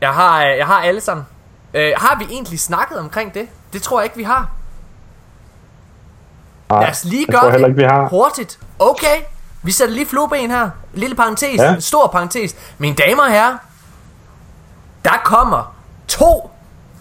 Jeg 0.00 0.14
har, 0.14 0.44
øh, 0.44 0.56
jeg 0.58 0.66
har 0.66 0.80
alle 0.80 1.00
sammen. 1.00 1.26
Øh, 1.74 1.92
har 1.96 2.18
vi 2.18 2.24
egentlig 2.30 2.60
snakket 2.60 2.98
omkring 2.98 3.34
det? 3.34 3.48
Det 3.72 3.82
tror 3.82 4.00
jeg 4.00 4.04
ikke, 4.04 4.16
vi 4.16 4.22
har. 4.22 4.50
Nej, 6.68 6.80
Lad 6.80 6.90
os 6.90 7.04
lige 7.04 7.26
gøre 7.26 7.52
det 7.52 7.58
ikke, 7.58 7.76
vi 7.76 7.82
har. 7.82 8.08
hurtigt. 8.08 8.58
Okay, 8.78 9.16
vi 9.62 9.72
sætter 9.72 9.94
lige 9.94 10.06
flueben 10.06 10.50
her. 10.50 10.70
Lille 10.92 11.16
parentes, 11.16 11.58
ja. 11.58 11.80
stor 11.80 12.06
parentes. 12.06 12.56
Mine 12.78 12.96
damer 12.96 13.22
og 13.22 13.30
herrer, 13.30 13.56
der 15.04 15.20
kommer 15.24 15.74
to 16.08 16.50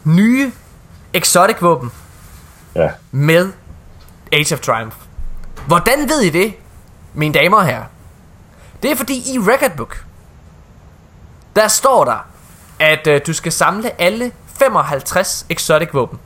nye 0.04 0.52
exotic 1.14 1.62
våben 1.62 1.92
ja. 2.76 2.90
med 3.12 3.52
Age 4.34 4.56
of 4.56 4.60
Triumph. 4.60 4.96
Hvordan 5.68 6.10
ved 6.10 6.22
I 6.22 6.30
det, 6.30 6.54
mine 7.14 7.34
damer 7.34 7.58
og 7.58 7.66
herrer? 7.66 7.86
Det 8.84 8.92
er 8.92 8.96
fordi 8.96 9.34
i 9.34 9.40
Record 9.40 9.72
Book, 9.78 10.06
der 11.56 11.68
står 11.68 12.06
der, 12.06 12.26
at 12.80 13.08
øh, 13.08 13.22
du 13.28 13.34
skal 13.34 13.52
samle 13.52 14.02
alle 14.02 14.32
55 14.60 15.46
exotic 15.50 15.90
våben. 15.94 16.20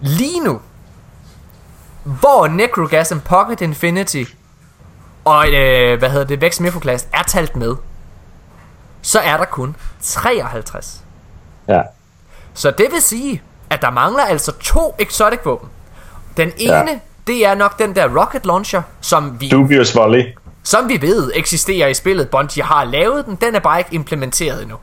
Lige 0.00 0.40
nu, 0.40 0.60
hvor 2.04 2.46
Necrogasm 2.46 3.18
Pocket 3.18 3.60
Infinity 3.60 4.24
og 5.24 5.52
øh, 5.52 5.98
hvad 5.98 6.10
hedder 6.10 6.26
det, 6.26 6.40
Vex 6.40 6.60
Mifoclast 6.60 7.08
er 7.12 7.22
talt 7.22 7.56
med, 7.56 7.76
så 9.02 9.20
er 9.20 9.36
der 9.36 9.44
kun 9.44 9.76
53. 10.02 11.00
Ja. 11.68 11.82
Så 12.54 12.70
det 12.70 12.86
vil 12.92 13.02
sige, 13.02 13.42
at 13.70 13.82
der 13.82 13.90
mangler 13.90 14.22
altså 14.22 14.52
to 14.52 14.94
exotic 14.98 15.38
våben. 15.44 15.68
Den 16.36 16.52
ene, 16.56 16.90
ja. 16.90 16.98
det 17.26 17.46
er 17.46 17.54
nok 17.54 17.78
den 17.78 17.94
der 17.94 18.20
rocket 18.20 18.46
launcher, 18.46 18.82
som 19.00 19.40
vi... 19.40 19.48
Dubious 19.48 19.96
Volley. 19.96 20.24
Som 20.62 20.88
vi 20.88 21.02
ved 21.02 21.30
eksisterer 21.34 21.88
i 21.88 21.94
spillet. 21.94 22.30
Bungie 22.30 22.64
har 22.64 22.84
lavet 22.84 23.26
den, 23.26 23.36
den 23.36 23.54
er 23.54 23.60
bare 23.60 23.78
ikke 23.78 23.94
implementeret 23.94 24.62
endnu. 24.62 24.76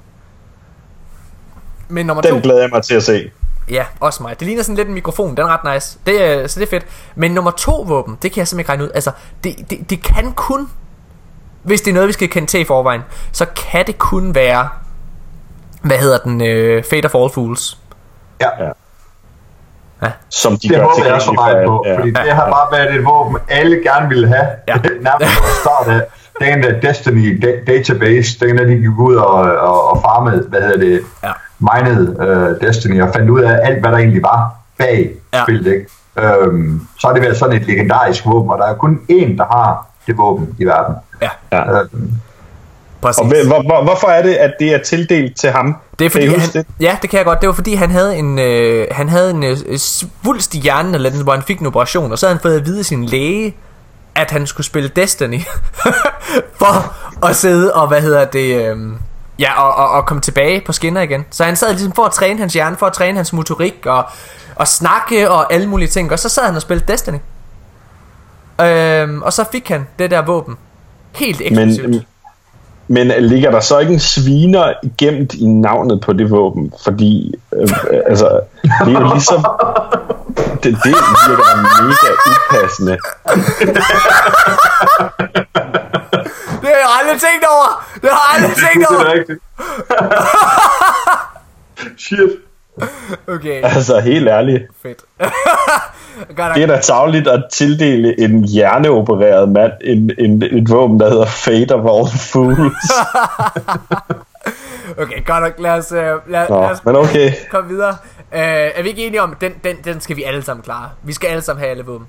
Men 1.91 2.05
nummer 2.05 2.21
den 2.21 2.31
to, 2.31 2.39
glæder 2.43 2.61
jeg 2.61 2.69
mig 2.73 2.83
til 2.83 2.95
at 2.95 3.03
se. 3.03 3.31
Ja, 3.69 3.85
også 3.99 4.23
mig. 4.23 4.39
Det 4.39 4.47
ligner 4.47 4.63
sådan 4.63 4.75
lidt 4.75 4.87
en 4.87 4.93
mikrofon, 4.93 5.37
den 5.37 5.39
er 5.45 5.47
ret 5.47 5.73
nice. 5.73 5.97
Det 6.05 6.23
er, 6.23 6.47
så 6.47 6.59
det 6.59 6.65
er 6.65 6.69
fedt. 6.69 6.85
Men 7.15 7.31
nummer 7.31 7.51
to 7.51 7.81
våben, 7.81 8.17
det 8.21 8.31
kan 8.31 8.39
jeg 8.39 8.47
simpelthen 8.47 8.59
ikke 8.59 8.69
regne 8.69 8.83
ud. 8.83 8.89
Altså, 8.95 9.11
det, 9.43 9.55
det, 9.69 9.89
det 9.89 10.03
kan 10.03 10.33
kun, 10.33 10.69
hvis 11.63 11.81
det 11.81 11.91
er 11.91 11.93
noget, 11.93 12.07
vi 12.07 12.13
skal 12.13 12.29
kende 12.29 12.47
til 12.47 12.59
i 12.59 12.65
forvejen, 12.65 13.01
så 13.31 13.45
kan 13.45 13.87
det 13.87 13.97
kun 13.97 14.35
være, 14.35 14.69
hvad 15.81 15.97
hedder 15.97 16.17
den, 16.17 16.41
uh, 16.41 16.83
Fate 16.83 17.05
of 17.05 17.15
All 17.15 17.29
Fools. 17.33 17.77
Ja. 18.41 18.63
ja. 18.63 18.71
Ja. 20.01 20.11
Som 20.29 20.57
de 20.57 20.67
det 20.67 20.77
gør 20.77 20.83
håber 20.83 21.05
jeg 21.05 21.21
så 21.21 21.31
meget 21.31 21.65
på, 21.65 21.83
ja. 21.87 21.97
fordi 21.97 22.09
ja. 22.17 22.23
det 22.23 22.31
har 22.31 22.45
bare 22.45 22.77
været 22.77 22.95
et 22.95 23.05
våben, 23.05 23.37
alle 23.49 23.83
gerne 23.83 24.09
ville 24.09 24.27
have. 24.27 24.47
Ja. 24.67 24.75
Nærmest 25.07 25.31
fra 25.31 25.49
start 25.61 25.87
af. 25.87 26.07
Den 26.39 26.63
der 26.63 26.79
Destiny 26.79 27.43
database, 27.67 28.39
den 28.39 28.57
der 28.57 28.63
de 28.65 28.75
gik 28.75 28.99
ud 28.99 29.15
og, 29.15 29.33
og, 29.41 29.91
og 29.91 30.01
farmede, 30.01 30.47
hvad 30.49 30.61
hedder 30.61 30.77
det, 30.77 31.01
ja 31.23 31.31
minede 31.61 32.15
uh, 32.19 32.67
Destiny 32.67 33.01
og 33.01 33.09
fandt 33.15 33.29
ud 33.29 33.41
af 33.41 33.59
alt, 33.63 33.79
hvad 33.79 33.91
der 33.91 33.97
egentlig 33.97 34.23
var 34.23 34.55
bag 34.77 35.11
ja. 35.33 35.43
spillet. 35.43 35.73
Ikke? 35.73 35.87
Øhm, 36.19 36.87
så 36.99 37.07
har 37.07 37.13
det 37.13 37.23
været 37.23 37.37
sådan 37.37 37.61
et 37.61 37.67
legendarisk 37.67 38.25
våben, 38.25 38.51
og 38.51 38.57
der 38.57 38.65
er 38.65 38.73
kun 38.73 38.99
én, 39.11 39.37
der 39.37 39.45
har 39.45 39.87
det 40.07 40.17
våben 40.17 40.55
i 40.57 40.65
verden. 40.65 40.95
Ja. 41.21 41.29
ja. 41.51 41.79
Øhm, 41.79 42.11
Præcis. 43.01 43.19
Og 43.19 43.25
hvor, 43.25 43.63
hvor, 43.63 43.83
hvorfor 43.83 44.07
er 44.07 44.21
det, 44.21 44.33
at 44.33 44.53
det 44.59 44.73
er 44.73 44.77
tildelt 44.77 45.37
til 45.37 45.49
ham? 45.49 45.75
Det 45.99 46.05
er 46.05 46.09
fordi 46.09 46.25
han, 46.25 46.39
det? 46.53 46.65
Ja, 46.79 46.97
det 47.01 47.09
kan 47.09 47.17
jeg 47.17 47.25
godt. 47.25 47.41
Det 47.41 47.47
var 47.47 47.53
fordi 47.53 47.73
han 47.73 47.91
havde 47.91 48.15
en 48.15 48.39
øh, 48.39 48.87
han 48.91 49.09
havde 49.09 49.31
en 49.31 49.43
øh, 49.43 49.77
svulst 49.77 50.55
i 50.55 50.59
hjernen, 50.59 50.95
eller 50.95 51.23
hvor 51.23 51.33
han 51.33 51.41
fik 51.41 51.59
en 51.59 51.67
operation, 51.67 52.11
og 52.11 52.19
så 52.19 52.25
havde 52.25 52.35
han 52.37 52.41
fået 52.41 52.55
at 52.55 52.65
vide 52.65 52.79
af 52.79 52.85
sin 52.85 53.05
læge, 53.05 53.55
at 54.15 54.31
han 54.31 54.47
skulle 54.47 54.67
spille 54.67 54.89
Destiny 54.89 55.39
for 56.59 56.95
at 57.27 57.35
sidde 57.35 57.73
og 57.73 57.87
hvad 57.87 58.01
hedder 58.01 58.25
det 58.25 58.65
øh, 58.65 58.77
Ja, 59.41 59.61
og, 59.61 59.75
og, 59.75 59.91
og 59.91 60.05
komme 60.05 60.21
tilbage 60.21 60.61
på 60.65 60.71
skinner 60.71 61.01
igen. 61.01 61.25
Så 61.31 61.43
han 61.43 61.55
sad 61.55 61.69
ligesom 61.69 61.91
for 61.91 62.03
at 62.03 62.11
træne 62.11 62.39
hans 62.39 62.53
hjerne, 62.53 62.77
for 62.77 62.85
at 62.85 62.93
træne 62.93 63.17
hans 63.17 63.33
motorik 63.33 63.85
og, 63.85 64.03
og 64.55 64.67
snakke 64.67 65.31
og 65.31 65.53
alle 65.53 65.67
mulige 65.67 65.89
ting. 65.89 66.11
Og 66.11 66.19
så 66.19 66.29
sad 66.29 66.43
han 66.45 66.55
og 66.55 66.61
spillede 66.61 66.91
Destiny. 66.91 67.17
Øhm, 68.61 69.21
og 69.21 69.33
så 69.33 69.45
fik 69.51 69.69
han 69.69 69.87
det 69.99 70.11
der 70.11 70.21
våben. 70.21 70.55
Helt 71.15 71.41
eksklusivt. 71.41 71.89
Men, 71.89 72.05
men 72.87 73.11
ligger 73.19 73.51
der 73.51 73.59
så 73.59 73.79
ikke 73.79 73.93
en 73.93 73.99
sviner 73.99 74.73
gemt 74.97 75.33
i 75.33 75.45
navnet 75.45 76.01
på 76.01 76.13
det 76.13 76.31
våben? 76.31 76.73
Fordi, 76.83 77.35
øh, 77.53 77.69
altså, 78.07 78.39
det 78.63 78.95
er 78.95 78.99
jo 78.99 79.13
ligesom... 79.13 79.45
Det, 80.63 80.77
det 80.83 80.85
virker 80.85 81.57
mega 81.81 82.11
upassende. 82.31 82.97
Det 86.91 86.97
har 86.97 87.03
aldrig 87.03 87.21
tænkt 87.21 87.45
over. 87.55 87.85
Det 88.01 88.09
har 88.09 88.37
jeg 88.37 88.43
aldrig 88.43 88.57
tænkt 88.57 88.87
det 88.89 88.97
over. 88.97 89.05
er 89.05 89.13
rigtigt. 89.13 89.39
Shit. 92.05 92.29
Okay, 93.27 93.63
Altså, 93.63 93.99
helt 93.99 94.27
ærligt. 94.27 94.63
fedt. 94.83 94.99
Godt 96.37 96.55
Det 96.55 96.63
er 96.63 96.67
da 96.67 96.79
tavligt 96.79 97.27
at 97.27 97.43
tildele 97.51 98.19
en 98.19 98.43
hjerneopereret 98.43 99.49
mand 99.49 99.71
en, 99.83 100.11
en, 100.17 100.43
et 100.43 100.69
våben, 100.69 100.99
der 100.99 101.09
hedder 101.09 101.25
Fate 101.25 101.75
of 101.75 101.85
All 101.85 102.17
Fools. 102.19 102.91
Okay, 104.97 105.25
godt 105.25 105.43
nok. 105.43 105.53
Lad 105.59 105.71
os, 105.71 105.91
øh, 105.91 105.97
lad, 105.99 106.19
lad 106.27 106.49
Nå, 106.49 106.55
os 106.55 106.85
men 106.85 106.95
okay. 106.95 107.31
komme 107.51 107.69
videre. 107.69 107.89
Uh, 108.31 108.37
er 108.39 108.81
vi 108.83 108.89
ikke 108.89 109.07
enige 109.07 109.21
om, 109.21 109.35
den, 109.41 109.53
den, 109.63 109.75
den 109.83 110.01
skal 110.01 110.15
vi 110.15 110.23
alle 110.23 110.41
sammen 110.43 110.63
klare? 110.63 110.89
Vi 111.03 111.13
skal 111.13 111.27
alle 111.27 111.41
sammen 111.41 111.59
have 111.59 111.71
alle 111.71 111.85
våben. 111.85 112.07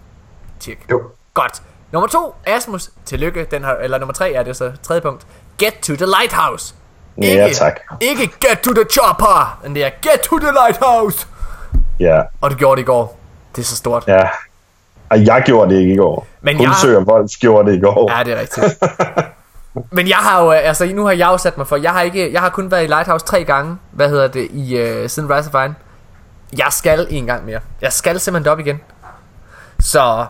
Tjek. 0.61 0.79
Jo. 0.91 1.03
Godt. 1.35 1.63
Nummer 1.93 2.09
to, 2.09 2.35
Asmus. 2.47 2.91
Tillykke. 3.05 3.45
Den 3.51 3.65
har, 3.65 3.75
eller 3.75 3.99
nummer 3.99 4.13
tre 4.15 4.33
er 4.33 4.43
det 4.43 4.57
så. 4.57 4.73
Tredje 4.83 5.01
punkt. 5.03 5.27
Get 5.59 5.73
to 5.83 5.97
the 5.97 6.07
lighthouse. 6.21 6.75
Ja, 7.23 7.49
tak. 7.55 7.81
Ikke 8.01 8.23
get 8.41 8.59
to 8.63 8.71
the 8.75 8.85
chopper. 8.93 9.59
Men 9.63 9.75
det 9.75 9.85
er 9.85 9.91
get 10.03 10.21
to 10.21 10.39
the 10.39 10.51
lighthouse. 10.53 11.27
Ja, 12.01 12.23
Og 12.41 12.51
du 12.51 12.57
gjorde 12.57 12.77
det 12.77 12.83
i 12.83 12.87
går. 12.87 13.19
Det 13.57 13.63
er 13.63 13.67
så 13.67 13.77
stort. 13.77 14.05
ja. 14.09 14.29
Og 15.11 15.27
jeg 15.27 15.43
gjorde 15.47 15.75
det 15.75 15.81
ikke 15.81 15.93
i 15.93 15.97
går. 15.97 16.27
Men 16.41 16.57
Men 16.57 16.63
jeg- 16.85 16.97
og 16.97 17.03
Wolf 17.15 17.31
gjorde 17.41 17.71
det 17.71 17.77
i 17.77 17.81
går. 17.81 18.17
Ja, 18.19 18.23
det 18.25 18.33
er 18.33 18.41
rigtigt. 18.41 18.83
Men 19.91 20.09
jeg 20.09 20.17
har 20.17 20.43
jo, 20.43 20.53
øh, 20.53 20.59
altså 20.63 20.87
nu 20.95 21.05
har 21.05 21.13
jeg 21.13 21.27
jo 21.27 21.39
sat 21.39 21.57
mig 21.59 21.67
for, 21.67 21.77
jeg 21.77 21.91
har 21.93 22.03
ikke, 22.03 22.33
jeg 22.33 22.41
har 22.41 22.49
kun 22.49 22.71
været 22.71 22.85
i 22.85 22.87
Lighthouse 22.87 23.27
tre 23.27 23.45
gange, 23.45 23.77
hvad 23.91 24.09
hedder 24.09 24.29
det, 24.29 24.49
i 24.51 24.83
uh, 25.03 25.09
siden 25.11 25.31
Rise 25.31 25.51
of 25.55 25.55
Iron. 25.65 25.77
Jeg 26.59 26.67
skal 26.71 27.07
en 27.11 27.27
gang 27.27 27.45
mere. 27.45 27.61
Jeg 27.81 27.93
skal 27.93 28.21
simpelthen 28.21 28.53
op 28.53 28.59
igen. 28.59 28.81
Så 29.81 30.27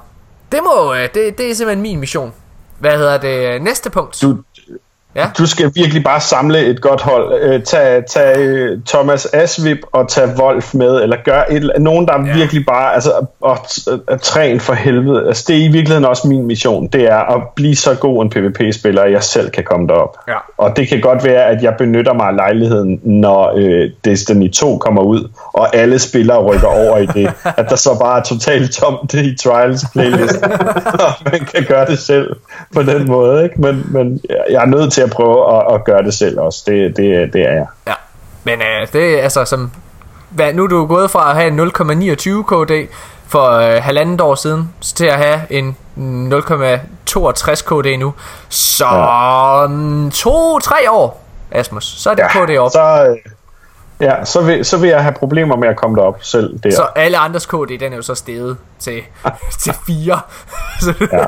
det 0.53 0.61
må, 0.65 0.95
øh, 0.95 1.09
det, 1.15 1.39
det 1.39 1.51
er 1.51 1.55
simpelthen 1.55 1.83
min 1.83 2.01
mission. 2.01 2.33
Hvad 2.79 2.97
hedder 2.99 3.19
det, 3.19 3.63
næste 3.63 3.91
punkt? 3.91 4.23
Du, 4.23 4.37
Ja. 5.17 5.27
du 5.39 5.47
skal 5.47 5.71
virkelig 5.75 6.05
bare 6.05 6.21
samle 6.21 6.59
et 6.67 6.81
godt 6.81 7.01
hold. 7.01 7.43
Øh, 7.43 7.63
tag, 7.63 8.07
tag 8.07 8.39
øh, 8.39 8.79
Thomas 8.87 9.27
Asvip 9.33 9.79
og 9.93 10.09
tag 10.09 10.29
Wolf 10.39 10.75
med, 10.75 11.03
eller 11.03 11.17
gør 11.25 11.43
et, 11.51 11.73
nogen, 11.79 12.07
der 12.07 12.13
Ja. 12.13 12.29
ja. 12.29 12.35
virkelig 12.35 12.67
bare 12.67 12.95
altså, 12.95 13.27
og, 13.41 13.59
og, 14.09 14.21
træn 14.21 14.61
for 14.61 14.73
helvede. 14.75 15.27
Altså, 15.27 15.45
det 15.49 15.57
er 15.57 15.61
i 15.61 15.69
virkeligheden 15.69 16.05
også 16.05 16.29
min 16.29 16.47
mission. 16.47 16.87
Det 16.87 17.05
er 17.05 17.37
at 17.37 17.43
blive 17.57 17.77
så 17.77 17.95
god 17.95 18.23
en 18.25 18.31
PvP-spiller, 18.31 19.03
at 19.03 19.13
jeg 19.13 19.23
selv 19.23 19.51
kan 19.51 19.65
komme 19.65 19.89
derop. 19.89 20.17
Ja. 20.29 20.37
Og 20.59 20.77
det 20.77 20.89
kan 20.89 21.01
godt 21.01 21.25
være, 21.25 21.45
at 21.45 21.63
jeg 21.63 21.75
benytter 21.79 22.13
mig 22.13 22.27
af 22.27 22.37
lejligheden, 22.37 23.01
når 23.03 23.53
øh, 23.57 23.91
Destiny 24.05 24.51
2 24.51 24.79
kommer 24.79 25.03
ud, 25.03 25.29
og 25.53 25.77
alle 25.77 25.99
spillere 25.99 26.39
rykker 26.39 26.69
over 26.69 26.99
i 26.99 27.07
det. 27.07 27.33
At 27.59 27.67
der 27.71 27.77
så 27.77 27.99
bare 28.01 28.19
er 28.19 28.23
totalt 28.23 28.73
tomt 28.73 29.15
i 29.15 29.37
Trials 29.37 29.85
playlist. 29.93 30.43
og 31.07 31.13
man 31.31 31.41
kan 31.41 31.65
gøre 31.69 31.87
det 31.87 31.99
selv 31.99 32.37
på 32.75 32.83
den 32.83 33.07
måde. 33.07 33.45
Ikke? 33.45 33.61
Men, 33.61 33.87
men 33.91 34.21
jeg 34.51 34.63
er 34.63 34.67
nødt 34.67 34.93
til 34.93 35.02
at 35.03 35.11
prøve 35.11 35.57
at, 35.57 35.75
at 35.75 35.85
gøre 35.85 36.03
det 36.03 36.15
selv 36.15 36.41
også. 36.41 36.63
Det, 36.67 36.97
det, 36.97 37.33
det 37.33 37.43
er 37.43 37.53
jeg. 37.53 37.67
Ja. 37.87 37.95
Men 38.45 38.61
øh, 38.61 38.93
det 38.93 39.19
er 39.19 39.23
altså 39.23 39.45
som, 39.45 39.71
hvad, 40.31 40.53
nu 40.53 40.65
er 40.65 40.69
du 40.69 40.87
gået 40.87 41.11
fra 41.11 41.31
at 41.31 41.37
have 41.37 41.49
en 41.49 41.61
0,29 41.61 42.43
KD 42.43 42.93
for 43.29 43.51
øh, 43.51 43.83
halvandet 43.83 44.21
år 44.21 44.35
siden, 44.35 44.75
til 44.81 45.07
at 45.07 45.17
have 45.17 45.41
en 45.51 45.77
0,62 45.97 47.55
KD 47.55 47.99
nu. 47.99 48.15
Så 48.49 48.87
ja. 48.87 49.67
to-tre 50.13 50.91
år, 50.91 51.25
Asmus, 51.51 51.85
så 51.85 52.11
er 52.11 52.15
det 52.15 52.23
ja, 52.23 52.45
KD 52.45 52.59
op. 52.59 52.71
Så, 52.71 52.73
Så, 52.73 53.07
øh, 53.11 53.33
ja, 54.03 54.25
så, 54.25 54.43
vil, 54.43 54.65
så 54.65 54.79
vil 54.79 54.89
jeg 54.89 55.03
have 55.03 55.13
problemer 55.15 55.57
med 55.57 55.69
at 55.69 55.77
komme 55.77 55.97
derop 55.97 56.19
selv 56.25 56.59
der. 56.59 56.71
så 56.71 56.83
alle 56.97 57.19
andres 57.19 57.47
KD, 57.47 57.79
den 57.81 57.93
er 57.93 57.97
jo 57.97 58.03
så 58.03 58.15
steget 58.15 58.57
til, 58.79 59.03
til 59.63 59.73
4. 59.87 60.21
så, 60.81 60.95
Ja, 61.13 61.19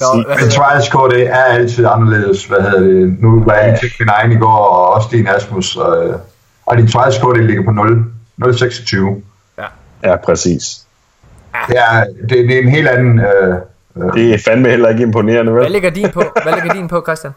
Nå, 0.00 0.22
hvad 0.26 0.36
Men 0.40 0.50
Trials 0.50 0.88
KD 0.88 1.26
er 1.30 1.44
altid 1.44 1.86
anderledes. 1.86 2.44
Hvad 2.44 2.60
hedder 2.60 2.80
det? 2.80 3.16
Nu 3.20 3.44
var 3.44 3.54
jeg 3.54 3.78
til 3.80 3.90
min 4.00 4.08
egen 4.08 4.32
i 4.32 4.36
går, 4.36 4.48
og 4.56 4.94
også 4.94 5.08
din 5.12 5.28
Asmus. 5.28 5.76
Og, 5.76 6.20
og 6.66 6.76
din 6.76 6.88
Trials 6.88 7.18
KD 7.18 7.36
ligger 7.36 7.64
på 7.64 7.70
0, 7.70 8.04
0,26. 8.44 8.96
ja. 9.58 9.64
Ja, 10.10 10.16
præcis. 10.16 10.80
Det 11.68 11.76
er, 11.78 12.04
det, 12.28 12.30
det 12.30 12.54
er 12.58 12.62
en 12.62 12.68
helt 12.68 12.88
anden... 12.88 13.18
Øh, 13.20 13.54
øh, 13.96 14.12
Det 14.14 14.34
er 14.34 14.38
fandme 14.44 14.68
heller 14.68 14.88
ikke 14.88 15.02
imponerende, 15.02 15.52
Hvad 15.52 15.62
vel? 15.62 15.72
ligger 15.72 15.90
din 15.90 16.10
på? 16.10 16.22
Hvad 16.42 16.52
ligger 16.52 16.72
din 16.72 16.88
på, 16.88 17.02
Christian? 17.06 17.32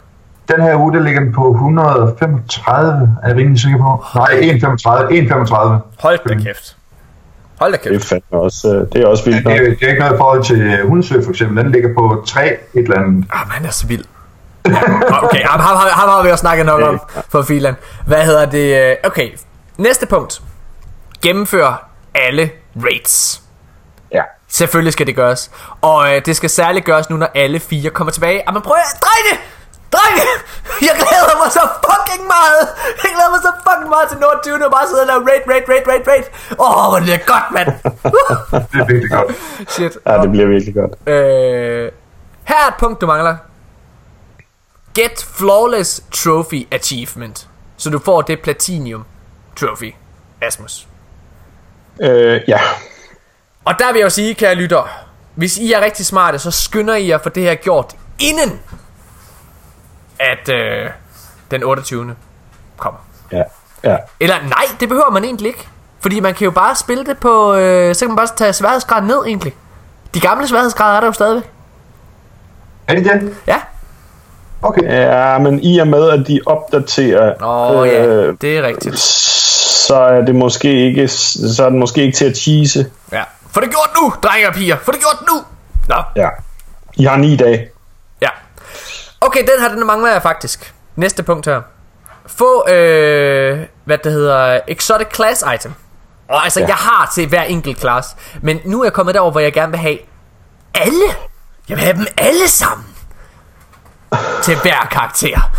Den 0.48 0.62
her 0.62 0.76
uge, 0.80 0.94
der 0.94 1.00
ligger 1.00 1.20
den 1.20 1.34
på 1.34 1.52
135, 1.52 3.18
er 3.24 3.28
jeg 3.28 3.38
rimelig 3.38 3.62
sikker 3.62 3.78
på. 3.78 4.06
Nej, 4.16 4.28
1,35. 4.28 5.12
1,35. 5.12 5.82
Hold 6.00 6.20
da 6.30 6.34
kæft. 6.44 6.78
Hold 7.60 7.72
da 7.72 7.78
Det 7.84 7.92
kæft. 7.92 8.04
er 8.04 8.08
fandme 8.10 8.40
også, 8.42 8.68
øh, 8.76 8.88
det 8.94 9.02
er 9.04 9.08
også 9.08 9.24
vildt 9.26 9.38
Det, 9.38 9.46
nok. 9.46 9.54
er- 9.54 9.64
det 9.64 9.84
er 9.84 9.88
ikke 9.88 10.00
noget 10.00 10.14
i 10.14 10.18
forhold 10.18 10.44
til 10.44 10.82
Hundsø 10.88 11.22
for 11.24 11.30
eksempel. 11.30 11.64
Den 11.64 11.72
ligger 11.72 11.90
på 11.98 12.24
3 12.28 12.48
et 12.48 12.58
eller 12.74 13.00
andet. 13.00 13.26
Ah, 13.34 13.48
han 13.50 13.66
er 13.66 13.70
så 13.72 13.88
vild. 13.88 14.04
Ja, 14.68 14.72
okay, 15.24 15.44
ham, 15.46 15.60
ham, 15.60 15.78
ham, 15.78 15.88
ham 15.92 16.10
har 16.10 16.24
vi 16.24 16.30
jo 16.30 16.36
snakket 16.38 16.66
nok 16.66 16.82
om 16.82 17.00
for 17.30 17.42
filen. 17.42 17.76
Hvad 18.06 18.26
hedder 18.26 18.46
det? 18.46 18.90
øh, 18.92 18.96
Okay, 19.04 19.30
næste 19.78 20.06
punkt. 20.06 20.42
Gennemfør 21.22 21.90
alle 22.16 22.50
raids. 22.84 23.42
Ja. 24.12 24.22
Selvfølgelig 24.48 24.94
skal 24.94 25.08
det 25.08 25.16
gøres. 25.16 25.52
Og 25.82 26.16
øh, 26.16 26.22
det 26.26 26.36
skal 26.36 26.50
særligt 26.50 26.86
gøres 26.86 27.10
nu, 27.10 27.18
når 27.18 27.30
alle 27.36 27.60
fire 27.60 27.90
kommer 27.90 28.12
tilbage. 28.12 28.42
Jamen 28.48 28.62
prøv 28.62 28.74
at... 28.78 29.02
Drenge! 29.02 29.44
Drenge! 29.96 30.28
Jeg 30.88 30.96
glæder 31.02 31.36
mig 31.44 31.50
så 31.58 31.64
fucking 31.88 32.24
meget! 32.36 32.62
Jeg 33.04 33.12
glæder 33.16 33.32
mig 33.36 33.42
så 33.48 33.52
fucking 33.68 33.90
meget 33.96 34.08
til 34.12 34.18
Nord 34.24 34.38
20. 34.44 34.66
og 34.68 34.72
bare 34.78 34.88
sidde 34.90 35.02
og 35.06 35.08
lave 35.12 35.22
raid, 35.30 35.44
raid, 35.52 35.66
raid, 35.72 35.86
raid, 35.92 36.04
raid. 36.12 36.26
Åh, 36.60 36.78
oh, 36.78 36.86
hvor 36.92 37.00
det 37.06 37.14
er 37.20 37.24
godt, 37.34 37.48
mand! 37.56 37.70
Det 38.72 38.80
er 38.82 38.86
virkelig 38.94 39.12
godt. 39.18 39.30
Shit. 39.76 39.94
ja, 40.08 40.14
det 40.22 40.30
bliver 40.32 40.48
virkelig 40.48 40.74
godt. 40.82 40.94
Øh, 41.10 41.92
her 42.50 42.60
er 42.64 42.68
et 42.68 42.74
punkt, 42.80 43.02
du 43.02 43.06
mangler. 43.06 43.36
Get 44.94 45.28
Flawless 45.38 46.04
Trophy 46.14 46.68
Achievement. 46.72 47.48
Så 47.78 47.90
du 47.90 48.00
får 48.00 48.22
det 48.22 48.42
Platinum 48.44 49.06
Trophy, 49.60 49.94
Asmus. 50.42 50.88
Øh, 52.02 52.42
ja, 52.48 52.60
Og 53.66 53.74
der 53.80 53.92
vil 53.92 54.00
jeg 54.00 54.06
jo 54.06 54.10
sige, 54.10 54.34
kære 54.36 54.56
lytter, 54.56 54.88
hvis 55.36 55.58
I 55.58 55.72
er 55.74 55.82
rigtig 55.82 56.06
smarte, 56.06 56.40
så 56.40 56.52
skynder 56.52 56.96
I 56.96 57.08
jer 57.10 57.18
for 57.18 57.30
det 57.30 57.44
her 57.44 57.56
gjort 57.56 57.96
inden, 58.20 58.60
at 60.20 60.50
øh, 60.50 60.90
den 61.52 61.64
28. 61.64 62.16
kommer. 62.78 63.00
ja, 63.32 63.42
ja. 63.84 63.96
Eller 64.20 64.36
nej, 64.50 64.66
det 64.80 64.90
behøver 64.90 65.10
man 65.12 65.24
egentlig 65.24 65.48
ikke. 65.48 65.68
Fordi 66.02 66.20
man 66.20 66.34
kan 66.34 66.46
jo 66.46 66.52
bare 66.52 66.76
spille 66.76 67.06
det 67.06 67.18
på, 67.18 67.54
øh, 67.56 67.96
så 67.96 68.00
kan 68.06 68.10
man 68.10 68.16
bare 68.16 68.28
tage 68.38 68.54
sværhedsgraden 68.54 69.08
ned 69.08 69.18
egentlig. 69.28 69.54
De 70.14 70.20
gamle 70.20 70.48
sværhedsgrader 70.48 70.96
er 70.96 71.00
der 71.00 71.08
jo 71.08 71.14
stadigvæk. 71.14 71.50
Er 72.88 72.96
det 72.96 73.06
det? 73.06 73.36
Ja. 73.48 73.58
Okay. 74.62 74.84
Ja, 74.84 75.38
men 75.38 75.60
i 75.64 75.80
og 75.80 75.88
med, 75.88 76.10
at 76.10 76.28
de 76.28 76.40
opdaterer, 76.46 77.34
Åh 77.44 77.80
oh, 77.80 77.88
ja, 77.88 78.32
det 78.32 78.58
er 78.58 78.64
rigtigt. 78.68 79.00
så 79.00 79.96
er 79.96 80.22
det 80.22 80.36
måske 80.36 80.74
ikke, 80.88 81.08
så 81.08 81.66
er 81.66 81.70
det 81.70 81.80
måske 81.80 82.02
ikke 82.02 82.18
til 82.18 82.26
at 82.26 82.38
cheese. 82.38 82.86
Ja. 83.12 83.24
Få 83.52 83.60
det 83.62 83.70
gjort 83.70 83.90
nu, 84.02 84.14
drenge 84.24 84.48
og 84.48 84.54
piger. 84.54 84.78
Få 84.84 84.92
det 84.92 85.00
gjort 85.00 85.28
nu. 85.30 85.42
Nå, 85.96 86.04
Ja. 86.16 86.30
I 86.94 87.04
har 87.04 87.18
ni 87.18 87.36
dage. 87.36 87.70
Okay, 89.22 89.40
den 89.40 89.62
her, 89.62 89.70
den 89.70 89.88
mangler 89.88 90.12
jeg 90.12 90.22
faktisk. 90.22 90.74
Næste 90.96 91.24
punkt 91.24 91.46
her. 91.46 91.62
Få, 92.28 92.70
øh, 92.70 93.66
hvad 93.86 93.98
det 93.98 94.12
hedder, 94.12 94.60
exotic 94.68 95.08
class 95.16 95.44
item. 95.56 95.74
Og 96.30 96.44
altså, 96.44 96.60
ja. 96.60 96.68
Jeg 96.68 96.76
har 96.76 97.12
til 97.16 97.28
hver 97.28 97.44
enkelt 97.44 97.80
class. 97.80 98.16
Men 98.42 98.60
nu 98.66 98.80
er 98.82 98.86
jeg 98.86 98.94
kommet 98.94 99.16
derover, 99.16 99.32
hvor 99.32 99.40
jeg 99.40 99.54
gerne 99.54 99.72
vil 99.72 99.80
have 99.80 99.98
alle. 100.74 101.06
Jeg 101.70 101.78
vil 101.78 101.84
have 101.84 101.98
dem 101.98 102.08
alle 102.18 102.48
sammen. 102.48 102.86
til 104.44 104.58
hver 104.62 104.88
karakter. 104.92 105.52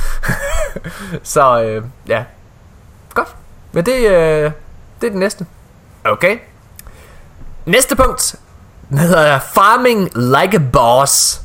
Så, 1.23 1.62
øh, 1.62 1.85
ja. 2.09 2.24
Godt. 3.15 3.28
Men 3.73 3.87
det, 3.87 3.93
øh, 3.93 4.51
det 5.01 5.07
er 5.07 5.11
det 5.11 5.15
næste. 5.15 5.47
Okay. 6.05 6.39
Næste 7.66 7.97
punkt. 7.97 8.35
Den 8.89 8.99
hedder 8.99 9.39
Farming 9.39 10.11
Like 10.15 10.57
a 10.57 10.61
Boss. 10.73 11.41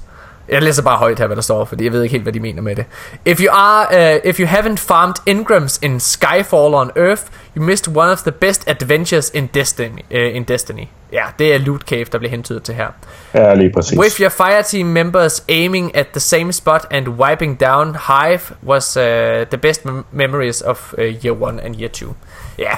Jeg 0.52 0.62
læser 0.62 0.84
bare 0.84 0.98
højt 0.98 1.20
her, 1.20 1.26
hvad 1.28 1.36
der 1.36 1.42
står, 1.42 1.66
fordi 1.66 1.84
jeg 1.84 1.92
ved 1.94 2.04
ikke 2.04 2.12
helt, 2.12 2.24
hvad 2.24 2.34
de 2.34 2.40
mener 2.40 2.62
med 2.62 2.76
det. 2.76 2.86
If 3.26 3.40
you 3.40 3.48
are, 3.52 4.16
uh, 4.16 4.30
if 4.30 4.40
you 4.40 4.48
haven't 4.48 4.76
farmed 4.76 5.16
Ingrams 5.26 5.80
in 5.82 6.00
Skyfall 6.00 6.74
on 6.74 6.92
Earth, 6.96 7.24
you 7.58 7.64
missed 7.64 7.98
one 7.98 8.12
of 8.12 8.22
the 8.22 8.32
best 8.32 8.70
adventures 8.70 9.30
in 9.34 9.50
Destiny. 9.54 10.00
Uh, 10.12 10.36
in 10.36 10.44
Destiny. 10.44 10.88
Ja, 11.14 11.24
det 11.40 11.54
er 11.54 11.58
Loot 11.58 11.82
Cave, 11.82 12.04
der 12.04 12.18
bliver 12.18 12.32
hentydet 12.32 12.64
til 12.64 12.76
her. 12.76 12.88
Ja, 13.34 13.54
lige 13.54 13.72
præcis. 13.74 14.00
With 14.00 14.22
your 14.22 14.30
fireteam 14.30 14.86
members 14.88 15.44
aiming 15.50 15.96
at 15.96 16.08
the 16.08 16.20
same 16.20 16.54
spot 16.54 16.88
and 16.92 17.08
wiping 17.08 17.60
down 17.62 17.98
Hive 18.08 18.42
was 18.68 18.98
uh, 18.98 19.04
the 19.50 19.58
best 19.62 19.86
mem- 19.86 20.06
memories 20.12 20.62
of 20.62 20.94
uh, 20.98 21.04
year 21.04 21.50
1 21.50 21.60
and 21.60 21.76
year 21.76 21.90
2. 21.90 22.16
Ja, 22.58 22.72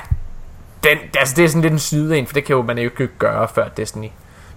den, 0.83 0.97
altså 1.17 1.33
det 1.37 1.45
er 1.45 1.47
sådan 1.49 1.61
lidt 1.61 1.73
en 1.73 1.79
syde 1.79 2.17
en, 2.17 2.27
for 2.27 2.33
det 2.33 2.43
kan 2.45 2.55
jo 2.55 2.61
man 2.61 2.77
jo 2.77 2.83
ikke 2.83 3.07
gøre, 3.19 3.47
før 3.55 3.67
Destiny 3.67 4.07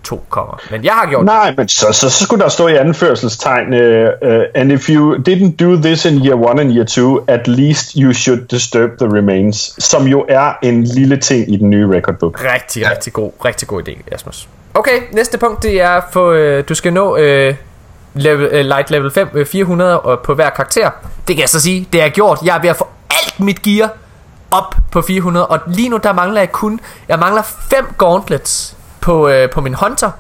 2 0.07 0.25
kommer. 0.29 0.61
Men 0.71 0.85
jeg 0.85 0.93
har 0.93 1.07
gjort 1.11 1.25
Nej, 1.25 1.55
men 1.57 1.69
så, 1.69 1.93
så, 1.93 2.11
så 2.11 2.25
skulle 2.25 2.43
der 2.43 2.49
stå 2.49 2.69
i 2.69 2.77
anførselstegn, 2.77 3.75
uh, 3.75 4.29
uh, 4.29 4.43
and 4.55 4.73
if 4.73 4.89
you 4.89 5.15
didn't 5.15 5.57
do 5.65 5.77
this 5.77 6.05
in 6.05 6.27
year 6.27 6.35
one 6.35 6.61
and 6.61 6.73
year 6.73 6.85
two, 6.85 7.25
at 7.29 7.49
least 7.49 7.93
you 7.93 8.13
should 8.13 8.41
disturb 8.51 8.91
the 8.99 9.07
remains, 9.07 9.85
som 9.85 10.07
jo 10.07 10.27
er 10.29 10.53
en 10.63 10.85
lille 10.85 11.17
ting 11.17 11.55
i 11.55 11.57
den 11.57 11.71
nye 11.71 11.97
record 11.97 12.15
book. 12.15 12.45
Rigtig, 12.55 12.91
rigtig 12.91 13.13
god, 13.13 13.33
rigtig 13.45 13.69
god 13.69 13.89
idé, 13.89 14.15
Asmus. 14.15 14.49
Okay, 14.75 15.01
næste 15.13 15.39
punkt 15.39 15.63
det 15.63 15.81
er 15.81 16.01
for 16.13 16.31
øh, 16.31 16.65
du 16.69 16.75
skal 16.75 16.93
nå 16.93 17.17
øh, 17.17 17.55
level, 18.15 18.49
øh, 18.53 18.65
light 18.65 18.91
level 18.91 19.11
5 19.11 19.29
øh, 19.35 19.47
400 19.47 20.01
og 20.01 20.21
på 20.21 20.35
hver 20.35 20.51
karakter. 20.51 20.91
Det 21.29 21.37
kan 21.37 21.41
jeg 21.41 21.49
så 21.49 21.61
sige, 21.61 21.89
det 21.93 22.03
er 22.03 22.09
gjort. 22.09 22.39
Jeg 22.45 22.57
er 22.57 22.61
ved 22.61 22.71
at 22.71 22.77
få 22.77 22.87
alt 23.11 23.41
mit 23.41 23.63
gear 23.63 23.91
op 24.51 24.75
på 24.93 25.03
400 25.03 25.47
og 25.47 25.59
lige 25.67 25.89
nu 25.89 25.97
der 25.97 26.13
mangler 26.13 26.41
jeg 26.41 26.53
kun 26.53 26.81
jeg 27.09 27.19
mangler 27.19 27.43
5 27.43 27.87
gauntlets 27.99 28.76
på 29.07 29.29
øh, 29.29 29.51
på 29.51 29.61
min 29.61 29.75
hunter. 29.75 30.11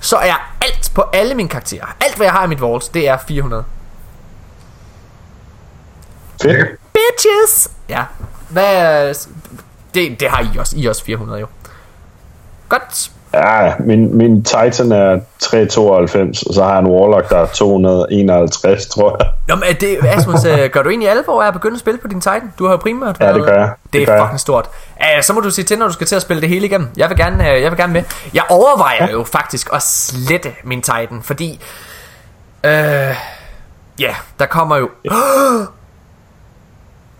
Så 0.00 0.16
er 0.16 0.54
alt 0.60 0.90
på 0.94 1.04
alle 1.12 1.34
mine 1.34 1.48
karakterer. 1.48 1.86
Alt 2.00 2.16
hvad 2.16 2.26
jeg 2.26 2.32
har 2.32 2.44
i 2.44 2.48
mit 2.48 2.60
walls, 2.60 2.88
det 2.88 3.08
er 3.08 3.18
400. 3.28 3.64
Fedt. 6.42 6.80
Bitches. 6.92 7.70
Ja. 7.88 8.04
Hvad 8.48 9.14
det, 9.94 10.20
det 10.20 10.30
har 10.30 10.50
I 10.54 10.58
også. 10.58 10.76
I 10.76 10.86
også 10.86 11.04
400 11.04 11.40
jo. 11.40 11.46
Godt. 12.68 13.10
Ja, 13.34 13.72
min, 13.80 14.16
min 14.16 14.44
Titan 14.44 14.92
er 14.92 15.20
392, 15.38 16.42
og 16.42 16.54
så 16.54 16.62
har 16.62 16.70
jeg 16.70 16.78
en 16.80 16.86
Warlock, 16.86 17.28
der 17.30 17.38
er 17.38 17.46
251, 17.46 18.86
tror 18.86 19.16
jeg. 19.20 19.28
Nå, 19.48 19.54
men 19.54 19.64
er 19.68 19.72
det, 19.72 19.98
Asmus, 20.06 20.44
øh, 20.44 20.70
gør 20.70 20.82
du 20.82 20.88
egentlig 20.88 21.10
alvor 21.10 21.42
af 21.42 21.46
at 21.46 21.52
begynde 21.52 21.74
at 21.74 21.80
spille 21.80 21.98
på 22.00 22.08
din 22.08 22.20
Titan? 22.20 22.52
Du 22.58 22.64
har 22.64 22.70
jo 22.70 22.76
primært 22.76 23.16
Ja, 23.20 23.26
det 23.26 23.34
været- 23.34 23.46
gør 23.46 23.58
jeg. 23.58 23.68
Det, 23.84 23.92
Det 23.92 24.02
er 24.02 24.06
gør 24.06 24.12
jeg. 24.14 24.22
fucking 24.22 24.40
stort. 24.40 24.68
Uh, 25.00 25.22
så 25.22 25.32
må 25.32 25.40
du 25.40 25.50
sige 25.50 25.64
til, 25.64 25.78
når 25.78 25.86
du 25.86 25.92
skal 25.92 26.06
til 26.06 26.16
at 26.16 26.22
spille 26.22 26.40
det 26.40 26.48
hele 26.48 26.66
igennem. 26.66 26.88
Jeg 26.96 27.08
vil 27.08 27.16
gerne, 27.18 27.38
uh, 27.40 27.62
jeg 27.62 27.70
vil 27.70 27.78
gerne 27.78 27.92
med. 27.92 28.02
Jeg 28.34 28.42
overvejer 28.50 29.10
jo 29.12 29.24
faktisk 29.24 29.68
at 29.72 29.82
slette 29.82 30.52
min 30.64 30.82
Titan, 30.82 31.20
fordi... 31.22 31.60
Øh, 32.64 32.70
ja, 34.00 34.14
der 34.38 34.46
kommer 34.46 34.76
jo... 34.76 34.88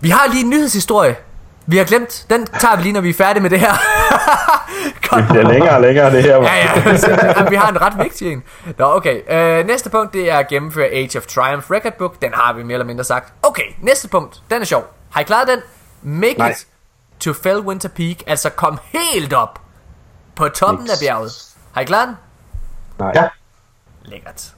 Vi 0.01 0.09
har 0.09 0.31
lige 0.31 0.43
en 0.43 0.49
nyhedshistorie. 0.49 1.15
Vi 1.67 1.77
har 1.77 1.85
glemt. 1.85 2.25
Den 2.29 2.45
tager 2.45 2.75
vi 2.75 2.83
lige, 2.83 2.93
når 2.93 3.01
vi 3.01 3.09
er 3.09 3.13
færdige 3.13 3.41
med 3.41 3.49
det 3.49 3.59
her. 3.59 3.73
Det 5.15 5.27
bliver 5.29 5.51
længere 5.51 5.75
og 5.75 5.81
længere, 5.81 6.11
det 6.11 6.23
her. 6.23 6.35
Ja, 6.35 6.55
ja, 6.55 7.33
Jamen, 7.37 7.51
vi 7.51 7.55
har 7.55 7.69
en 7.69 7.81
ret 7.81 7.93
vigtig 8.03 8.31
en. 8.31 8.43
Nå, 8.77 8.85
okay. 8.95 9.21
Øh, 9.59 9.67
næste 9.67 9.89
punkt, 9.89 10.13
det 10.13 10.31
er 10.31 10.37
at 10.37 10.47
gennemføre 10.47 10.87
Age 10.87 11.17
of 11.17 11.25
Triumph 11.25 11.71
Record 11.71 11.93
Book. 11.93 12.21
Den 12.21 12.33
har 12.33 12.53
vi 12.53 12.63
mere 12.63 12.73
eller 12.73 12.85
mindre 12.85 13.03
sagt. 13.03 13.33
Okay, 13.43 13.63
næste 13.81 14.07
punkt. 14.07 14.41
Den 14.49 14.61
er 14.61 14.65
sjov. 14.65 14.83
Har 15.11 15.21
I 15.21 15.23
klaret 15.23 15.47
den? 15.47 15.59
Make 16.01 16.35
Nej. 16.37 16.49
it 16.49 16.67
to 17.19 17.33
Fellwinter 17.33 17.89
Peak. 17.89 18.17
Altså 18.27 18.49
kom 18.49 18.79
helt 18.83 19.33
op 19.33 19.61
på 20.35 20.47
toppen 20.49 20.79
Niks. 20.83 20.93
af 20.93 20.97
bjerget. 21.01 21.31
Har 21.73 21.81
I 21.81 21.85
klaret 21.85 22.07
den? 22.07 22.17
Nej. 22.99 23.11
Ja. 23.15 23.23
Lækkert. 24.05 24.53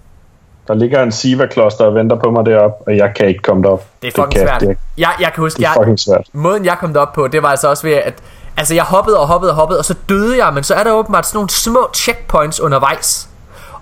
Der 0.67 0.73
ligger 0.73 1.03
en 1.03 1.11
Siva-kloster 1.11 1.85
og 1.85 1.95
venter 1.95 2.15
på 2.15 2.31
mig 2.31 2.45
deroppe, 2.45 2.87
og 2.87 2.97
jeg 2.97 3.13
kan 3.15 3.27
ikke 3.27 3.41
komme 3.41 3.63
derop. 3.63 3.85
Det 4.01 4.07
er 4.07 4.11
fucking 4.11 4.33
kan, 4.33 4.47
svært. 4.47 4.61
Det, 4.61 4.77
Jeg, 4.97 5.11
jeg 5.19 5.33
kan 5.33 5.41
huske, 5.41 5.57
det 5.57 5.65
er 5.65 5.69
jeg, 5.69 5.75
fucking 5.79 5.99
svært. 5.99 6.27
måden 6.33 6.65
jeg 6.65 6.77
kom 6.79 6.93
derop 6.93 7.13
på, 7.13 7.27
det 7.27 7.43
var 7.43 7.49
altså 7.49 7.69
også 7.69 7.87
ved, 7.87 7.93
at 7.93 8.13
altså 8.57 8.73
jeg 8.73 8.83
hoppede 8.83 9.19
og 9.19 9.27
hoppede 9.27 9.51
og 9.51 9.55
hoppede, 9.55 9.79
og 9.79 9.85
så 9.85 9.95
døde 10.09 10.45
jeg, 10.45 10.53
men 10.53 10.63
så 10.63 10.75
er 10.75 10.83
der 10.83 10.91
åbenbart 10.91 11.25
sådan 11.25 11.37
nogle 11.37 11.49
små 11.49 11.89
checkpoints 11.93 12.59
undervejs. 12.59 13.29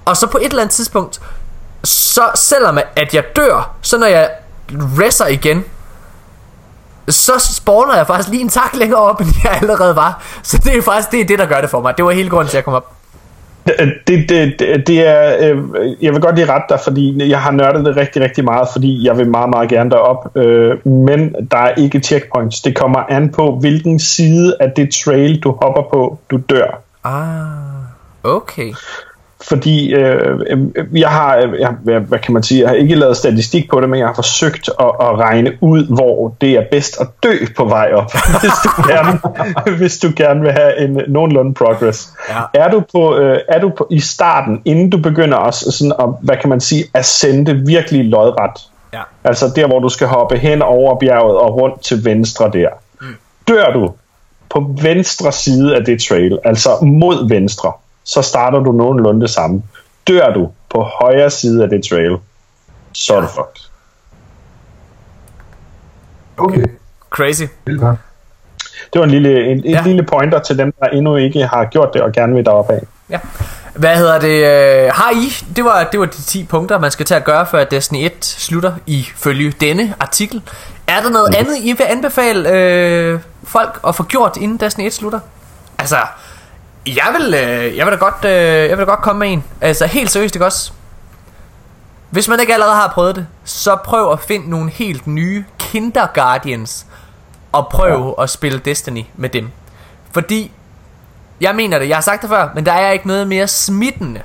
Og 0.06 0.18
så 0.18 0.28
på 0.28 0.38
et 0.38 0.46
eller 0.46 0.62
andet 0.62 0.74
tidspunkt, 0.74 1.22
så 1.84 2.22
selvom 2.36 2.80
at 2.96 3.14
jeg 3.14 3.24
dør, 3.36 3.76
så 3.82 3.98
når 3.98 4.08
jeg 4.08 4.30
resser 4.72 5.28
igen, 5.28 5.64
så 7.10 7.34
spawner 7.40 7.96
jeg 7.96 8.08
faktisk 8.08 8.30
lige 8.30 8.42
en 8.42 8.50
tak 8.50 8.76
længere 8.76 9.00
op, 9.00 9.22
end 9.22 9.30
jeg 9.44 9.58
allerede 9.62 9.96
var. 9.96 10.24
Så 10.44 10.58
det 10.58 10.78
er 10.78 10.82
faktisk 10.82 11.12
det, 11.12 11.22
er 11.22 11.26
det 11.26 11.40
der 11.40 11.46
gør 11.46 11.62
det 11.62 11.70
for 11.70 11.82
mig. 11.82 11.98
Det 11.98 12.06
var 12.06 12.12
hele 12.12 12.30
grunden 12.30 12.48
til, 12.48 12.58
at 12.58 12.60
jeg 12.60 12.66
kom 12.66 12.74
op. 12.74 12.92
Det, 13.66 13.94
det, 14.08 14.30
det, 14.60 14.88
det 14.88 15.08
er, 15.08 15.38
øh, 15.40 15.58
jeg 16.02 16.14
vil 16.14 16.22
godt 16.22 16.36
lige 16.36 16.52
rette 16.54 16.66
dig, 16.70 16.80
fordi 16.84 17.30
jeg 17.30 17.42
har 17.42 17.52
nørdet 17.52 17.86
det 17.86 17.98
rigtig, 17.98 18.22
rigtig 18.22 18.44
meget, 18.44 18.68
fordi 18.72 19.08
jeg 19.08 19.18
vil 19.18 19.30
meget, 19.30 19.50
meget 19.50 19.70
gerne 19.70 19.90
derop, 19.90 20.38
øh, 20.38 20.88
men 20.88 21.36
der 21.52 21.58
er 21.58 21.76
ikke 21.76 22.00
checkpoints. 22.00 22.62
Det 22.62 22.76
kommer 22.76 23.00
an 23.00 23.32
på, 23.32 23.58
hvilken 23.60 24.00
side 24.00 24.56
af 24.60 24.72
det 24.72 24.94
trail, 24.94 25.40
du 25.40 25.52
hopper 25.62 25.82
på, 25.82 26.20
du 26.32 26.40
dør. 26.50 26.82
Ah, 27.04 28.34
okay. 28.36 28.74
Fordi 29.48 29.94
øh, 29.94 30.40
øh, 30.50 30.60
jeg 30.94 31.10
har, 31.10 31.38
øh, 31.38 31.60
jeg, 31.60 31.76
hvad, 31.84 32.00
hvad 32.00 32.20
kan 32.20 32.34
man 32.34 32.44
sige, 32.44 32.62
jeg 32.62 32.70
har 32.70 32.76
ikke 32.76 32.96
lavet 32.96 33.18
statistik 33.18 33.70
på 33.70 33.82
det, 33.82 33.90
men 33.90 34.00
jeg 34.00 34.08
har 34.08 34.14
forsøgt 34.14 34.70
at, 34.80 34.86
at 34.86 35.20
regne 35.20 35.52
ud, 35.62 35.96
hvor 35.96 36.36
det 36.42 36.52
er 36.52 36.64
bedst 36.72 37.02
at 37.02 37.08
dø 37.24 37.34
på 37.58 37.66
vej 37.66 37.92
op, 37.94 38.12
hvis 38.42 38.52
du 38.64 38.70
gerne, 38.88 39.20
hvis 39.78 39.98
du 39.98 40.12
gerne 40.16 40.42
vil 40.42 40.52
have 40.52 40.80
en 40.80 41.02
nogenlunde 41.08 41.54
progress. 41.54 42.10
Ja. 42.30 42.42
Er 42.54 42.70
du 42.70 42.84
på, 42.92 43.18
øh, 43.18 43.40
er 43.48 43.60
du 43.60 43.72
på 43.78 43.88
i 43.92 44.00
starten, 44.00 44.62
inden 44.66 44.90
du 44.90 44.98
begynder 44.98 45.38
også 45.38 45.72
sådan 45.72 45.94
at, 46.00 46.06
hvad 46.22 46.38
kan 46.38 46.50
man 46.50 46.62
sige, 46.62 46.84
at 46.94 47.06
sende 47.06 47.54
virkelig 47.66 48.06
lodret, 48.06 48.62
Ja. 48.94 49.02
altså 49.24 49.52
der, 49.56 49.68
hvor 49.68 49.80
du 49.80 49.90
skal 49.90 50.08
hoppe 50.08 50.38
hen 50.38 50.62
over 50.62 51.00
bjerget 51.00 51.38
og 51.38 51.62
rundt 51.62 51.82
til 51.82 52.06
venstre 52.06 52.52
der, 52.54 52.70
mm. 53.02 53.08
dør 53.48 53.72
du 53.74 53.92
på 54.50 54.76
venstre 54.82 55.32
side 55.32 55.76
af 55.76 55.86
det 55.86 56.02
trail, 56.02 56.40
altså 56.44 56.70
mod 56.82 57.30
venstre, 57.30 57.72
så 58.06 58.22
starter 58.22 58.60
du 58.60 58.72
nogenlunde 58.72 59.22
det 59.22 59.30
samme. 59.30 59.64
Dør 60.08 60.34
du 60.34 60.50
på 60.70 60.82
højre 60.82 61.30
side 61.30 61.64
af 61.64 61.70
det 61.70 61.84
trail, 61.90 62.18
så 62.94 63.16
er 63.16 63.22
du 63.22 63.28
fucked. 63.28 63.70
Okay. 66.38 66.66
Crazy. 67.10 67.44
Det 68.94 69.00
var 69.00 69.04
en 69.04 69.12
lille, 69.12 69.52
en, 69.52 69.58
et 69.58 69.66
Ja. 69.72 69.82
lille 69.86 70.04
pointer 70.04 70.40
til 70.40 70.58
dem, 70.58 70.74
der 70.80 70.86
endnu 70.86 71.16
ikke 71.16 71.48
har 71.48 71.66
gjort 71.66 71.90
det 71.94 72.02
og 72.02 72.12
gerne 72.12 72.34
vil 72.36 72.46
deroppe 72.46 72.74
af. 72.74 72.82
Ja. 73.10 73.20
Hvad 73.76 73.98
hedder 73.98 74.20
det? 74.20 74.28
øh, 74.86 74.92
Har 74.94 75.12
I? 75.12 75.54
Det 75.56 75.66
var, 75.66 75.84
det 75.92 76.00
var 76.00 76.06
de 76.06 76.22
10 76.22 76.44
punkter, 76.46 76.80
man 76.80 76.92
skal 76.92 77.06
til 77.06 77.14
at 77.14 77.24
gøre, 77.24 77.46
før 77.46 77.64
Destiny 77.64 77.98
1 78.06 78.12
slutter 78.26 78.74
ifølge 78.88 79.52
denne 79.52 79.94
artikel. 80.00 80.42
Er 80.88 81.02
der 81.02 81.10
noget 81.10 81.36
andet, 81.36 81.58
I 81.60 81.74
vil 81.78 81.86
anbefale 81.90 82.50
øh, 82.50 83.20
folk 83.44 83.80
at 83.88 83.96
få 83.96 84.04
gjort, 84.04 84.38
inden 84.38 84.58
Destiny 84.58 84.86
1 84.86 84.94
slutter? 84.94 85.20
Altså, 85.80 85.98
jeg 86.88 87.16
vil, 87.20 87.34
øh, 87.34 87.78
jeg 87.78 87.86
vil 87.86 87.94
da 87.94 87.98
godt, 87.98 88.26
øh, 88.26 88.70
jeg 88.70 88.78
vil 88.78 88.86
da 88.86 88.92
godt 88.92 89.02
komme 89.02 89.20
med 89.20 89.34
en. 89.34 89.44
Altså, 89.62 89.86
helt 89.86 90.12
seriøst, 90.12 90.36
ikke 90.36 90.46
også? 90.46 90.72
Hvis 92.10 92.28
man 92.28 92.40
ikke 92.40 92.54
allerede 92.54 92.76
har 92.76 92.92
prøvet 92.94 93.16
det, 93.16 93.28
så 93.44 93.76
prøv 93.76 94.12
at 94.12 94.20
finde 94.20 94.50
nogle 94.50 94.70
helt 94.70 95.08
nye 95.08 95.46
Kinder 95.60 96.08
Guardians, 96.14 96.86
og 97.52 97.68
prøv 97.68 98.14
ja. 98.18 98.24
at 98.24 98.30
spille 98.30 98.60
Destiny 98.60 99.04
med 99.16 99.30
dem. 99.30 99.52
Fordi 100.12 100.52
jeg 101.42 101.56
mener 101.56 101.80
det, 101.80 101.90
jeg 101.90 101.98
har 101.98 102.02
sagt 102.02 102.22
det 102.22 102.30
før, 102.30 102.50
men 102.56 102.66
der 102.66 102.72
er 102.72 102.92
ikke 102.92 103.08
noget 103.08 103.28
mere 103.28 103.48
smittende, 103.48 104.22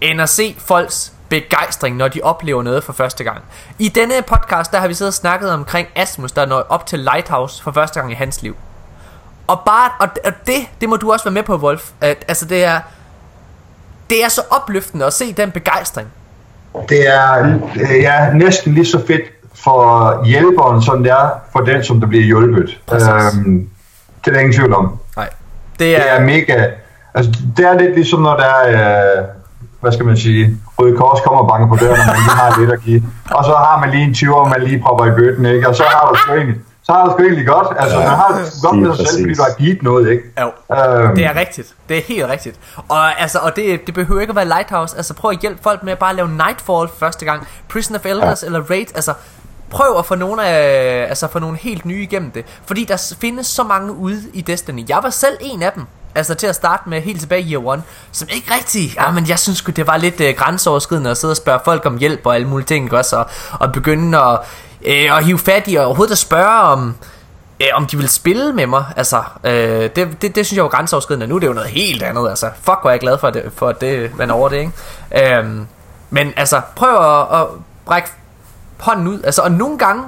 end 0.00 0.20
at 0.20 0.28
se 0.28 0.56
folks 0.58 1.12
begejstring, 1.28 1.96
når 1.96 2.08
de 2.08 2.20
oplever 2.22 2.62
noget 2.62 2.84
for 2.84 2.92
første 2.92 3.24
gang. 3.24 3.44
I 3.78 3.88
denne 3.88 4.22
podcast, 4.22 4.72
der 4.72 4.78
har 4.78 4.88
vi 4.88 4.94
siddet 4.94 5.10
og 5.10 5.14
snakket 5.14 5.50
omkring 5.50 5.88
Asmus, 5.94 6.32
der 6.32 6.46
når 6.46 6.66
op 6.68 6.86
til 6.86 6.98
Lighthouse 6.98 7.62
for 7.62 7.72
første 7.72 8.00
gang 8.00 8.12
i 8.12 8.14
hans 8.14 8.42
liv. 8.42 8.56
Og 9.48 9.60
bare, 9.66 9.90
og 9.98 10.08
og 10.24 10.32
det, 10.46 10.54
det 10.80 10.88
må 10.88 10.96
du 10.96 11.12
også 11.12 11.24
være 11.24 11.34
med 11.34 11.42
på, 11.42 11.56
Wolf. 11.56 11.90
At, 12.00 12.24
altså 12.28 12.44
det 12.44 12.64
er, 12.64 12.80
det 14.10 14.24
er 14.24 14.28
så 14.28 14.40
opløftende 14.50 15.06
at 15.06 15.12
se 15.12 15.32
den 15.32 15.50
begejstring. 15.50 16.08
Det 16.88 17.08
er 17.14 17.58
øh, 17.76 18.02
ja, 18.02 18.32
næsten 18.32 18.74
lige 18.74 18.86
så 18.86 19.06
fedt 19.06 19.22
for 19.64 20.24
hjælperen, 20.26 20.82
som 20.82 21.02
det 21.02 21.12
er 21.12 21.30
for 21.52 21.60
den, 21.60 21.84
som 21.84 22.00
der 22.00 22.06
bliver 22.06 22.24
hjulpet. 22.24 22.78
Præcis. 22.86 23.08
Øhm, 23.08 23.68
det 24.24 24.30
er 24.30 24.32
der 24.32 24.40
ingen 24.40 24.52
tvivl 24.54 24.74
om. 24.74 24.98
Nej. 25.16 25.28
Det 25.72 25.78
Det 25.78 25.96
er, 25.96 26.14
er 26.14 26.20
mega... 26.20 26.66
Altså, 27.14 27.32
det 27.56 27.66
er 27.66 27.78
lidt 27.78 27.94
ligesom, 27.94 28.20
når 28.22 28.36
der 28.36 28.44
er... 28.44 29.18
Øh, 29.18 29.24
hvad 29.80 29.92
skal 29.92 30.06
man 30.06 30.16
sige? 30.16 30.56
Røde 30.78 30.96
Kors 30.96 31.20
kommer 31.24 31.40
og 31.40 31.48
banker 31.48 31.68
på 31.68 31.76
døren, 31.84 32.00
og 32.00 32.06
man 32.06 32.16
lige 32.16 32.36
har 32.36 32.60
lidt 32.60 32.70
at 32.70 32.80
give. 32.80 33.02
Og 33.30 33.44
så 33.44 33.50
har 33.50 33.78
man 33.80 33.90
lige 33.90 34.04
en 34.04 34.10
20'er, 34.10 34.48
man 34.48 34.62
lige 34.62 34.82
propper 34.82 35.06
i 35.06 35.10
bøtten, 35.10 35.46
ikke? 35.46 35.68
Og 35.68 35.76
så 35.76 35.82
har 35.82 36.08
du 36.08 36.14
sgu 36.20 36.34
så 36.90 36.94
har 36.94 37.04
du 37.04 37.10
sgu 37.12 37.22
egentlig 37.22 37.46
godt. 37.46 37.66
Altså, 37.78 37.98
man 37.98 38.06
har 38.08 38.28
det 38.38 38.52
godt 38.62 38.78
med 38.78 38.96
sig 38.96 39.06
selv, 39.08 39.22
fordi 39.22 39.34
du 39.34 39.42
har 39.42 39.54
givet 39.58 39.82
noget, 39.82 40.10
ikke? 40.10 40.22
jo. 40.40 40.46
Øhm, 40.76 41.16
Det 41.16 41.24
er 41.24 41.36
rigtigt. 41.36 41.74
Det 41.88 41.98
er 41.98 42.02
helt 42.02 42.26
rigtigt. 42.28 42.56
Og, 42.88 43.20
altså, 43.20 43.38
og 43.38 43.56
det, 43.56 43.86
det 43.86 43.94
behøver 43.94 44.20
ikke 44.20 44.30
at 44.30 44.36
være 44.36 44.44
Lighthouse. 44.44 44.96
Altså 44.96 45.14
prøv 45.14 45.30
at 45.30 45.38
hjælpe 45.40 45.62
folk 45.62 45.82
med 45.82 45.92
at 45.92 45.98
bare 45.98 46.16
lave 46.16 46.28
Nightfall 46.28 46.88
første 46.98 47.24
gang. 47.24 47.46
Prison 47.68 47.96
of 47.96 48.06
Elders 48.06 48.42
ja. 48.42 48.46
eller 48.46 48.60
Raid. 48.70 48.86
Altså 48.94 49.14
prøv 49.70 49.98
at 49.98 50.06
få 50.06 50.14
nogle, 50.14 50.44
af, 50.46 51.06
altså 51.08 51.28
få 51.28 51.38
nogle 51.38 51.56
helt 51.58 51.84
nye 51.84 52.02
igennem 52.02 52.30
det. 52.30 52.44
Fordi 52.66 52.84
der 52.84 53.14
findes 53.20 53.46
så 53.46 53.62
mange 53.62 53.92
ude 53.92 54.22
i 54.32 54.40
Destiny. 54.40 54.88
Jeg 54.88 54.98
var 55.02 55.10
selv 55.10 55.36
en 55.40 55.62
af 55.62 55.72
dem. 55.72 55.84
altså 56.14 56.34
til 56.34 56.46
at 56.46 56.54
starte 56.54 56.88
med 56.88 57.00
helt 57.00 57.20
tilbage 57.20 57.42
i 57.42 57.52
year 57.52 57.66
one, 57.66 57.82
som 58.12 58.28
ikke 58.32 58.54
rigtig, 58.54 58.94
ja, 58.96 59.10
men 59.10 59.28
jeg 59.28 59.38
synes 59.38 59.62
det 59.62 59.86
var 59.86 59.96
lidt 59.96 60.20
øh, 60.20 60.34
grænseoverskridende 60.36 61.10
at 61.10 61.16
sidde 61.16 61.32
og 61.32 61.36
spørge 61.36 61.60
folk 61.64 61.86
om 61.86 61.98
hjælp 61.98 62.20
og 62.24 62.34
alle 62.34 62.48
mulige 62.48 62.66
ting, 62.66 62.92
også, 62.92 63.16
og, 63.16 63.26
og 63.52 63.72
begynde 63.72 64.18
at, 64.18 64.38
øh, 64.86 65.12
og 65.12 65.22
hive 65.22 65.38
fat 65.38 65.64
i, 65.66 65.74
og 65.74 65.84
overhovedet 65.84 66.12
at 66.12 66.18
spørge 66.18 66.60
om, 66.60 66.94
øh, 67.60 67.66
om 67.74 67.86
de 67.86 67.96
vil 67.96 68.08
spille 68.08 68.52
med 68.52 68.66
mig, 68.66 68.84
altså, 68.96 69.22
øh, 69.44 69.90
det, 69.96 70.22
det, 70.22 70.34
det 70.34 70.46
synes 70.46 70.56
jeg 70.56 70.64
var 70.64 70.70
grænseoverskridende, 70.70 71.26
nu 71.26 71.34
er 71.34 71.38
det 71.40 71.46
jo 71.46 71.52
noget 71.52 71.70
helt 71.70 72.02
andet, 72.02 72.28
altså, 72.28 72.50
fuck 72.56 72.78
hvor 72.80 72.86
er 72.86 72.90
jeg 72.90 73.00
glad 73.00 73.18
for, 73.18 73.30
det, 73.30 73.52
for 73.56 73.68
at 73.68 73.80
det, 73.80 74.18
man 74.18 74.30
over 74.30 74.48
det, 74.48 74.56
ikke? 74.56 75.36
Øh, 75.38 75.46
men 76.10 76.32
altså, 76.36 76.60
prøv 76.76 77.20
at, 77.20 77.40
at 77.40 77.46
brække 77.86 78.08
hånden 78.78 79.08
ud, 79.08 79.22
altså, 79.24 79.42
og 79.42 79.52
nogle 79.52 79.78
gange, 79.78 80.04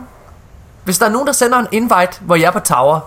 hvis 0.85 0.99
der 0.99 1.07
er 1.07 1.11
nogen, 1.11 1.27
der 1.27 1.33
sender 1.33 1.59
en 1.59 1.67
invite, 1.73 2.21
hvor 2.21 2.37
jeg 2.37 2.47
er 2.47 2.51
på 2.51 2.61
tower, 2.61 3.01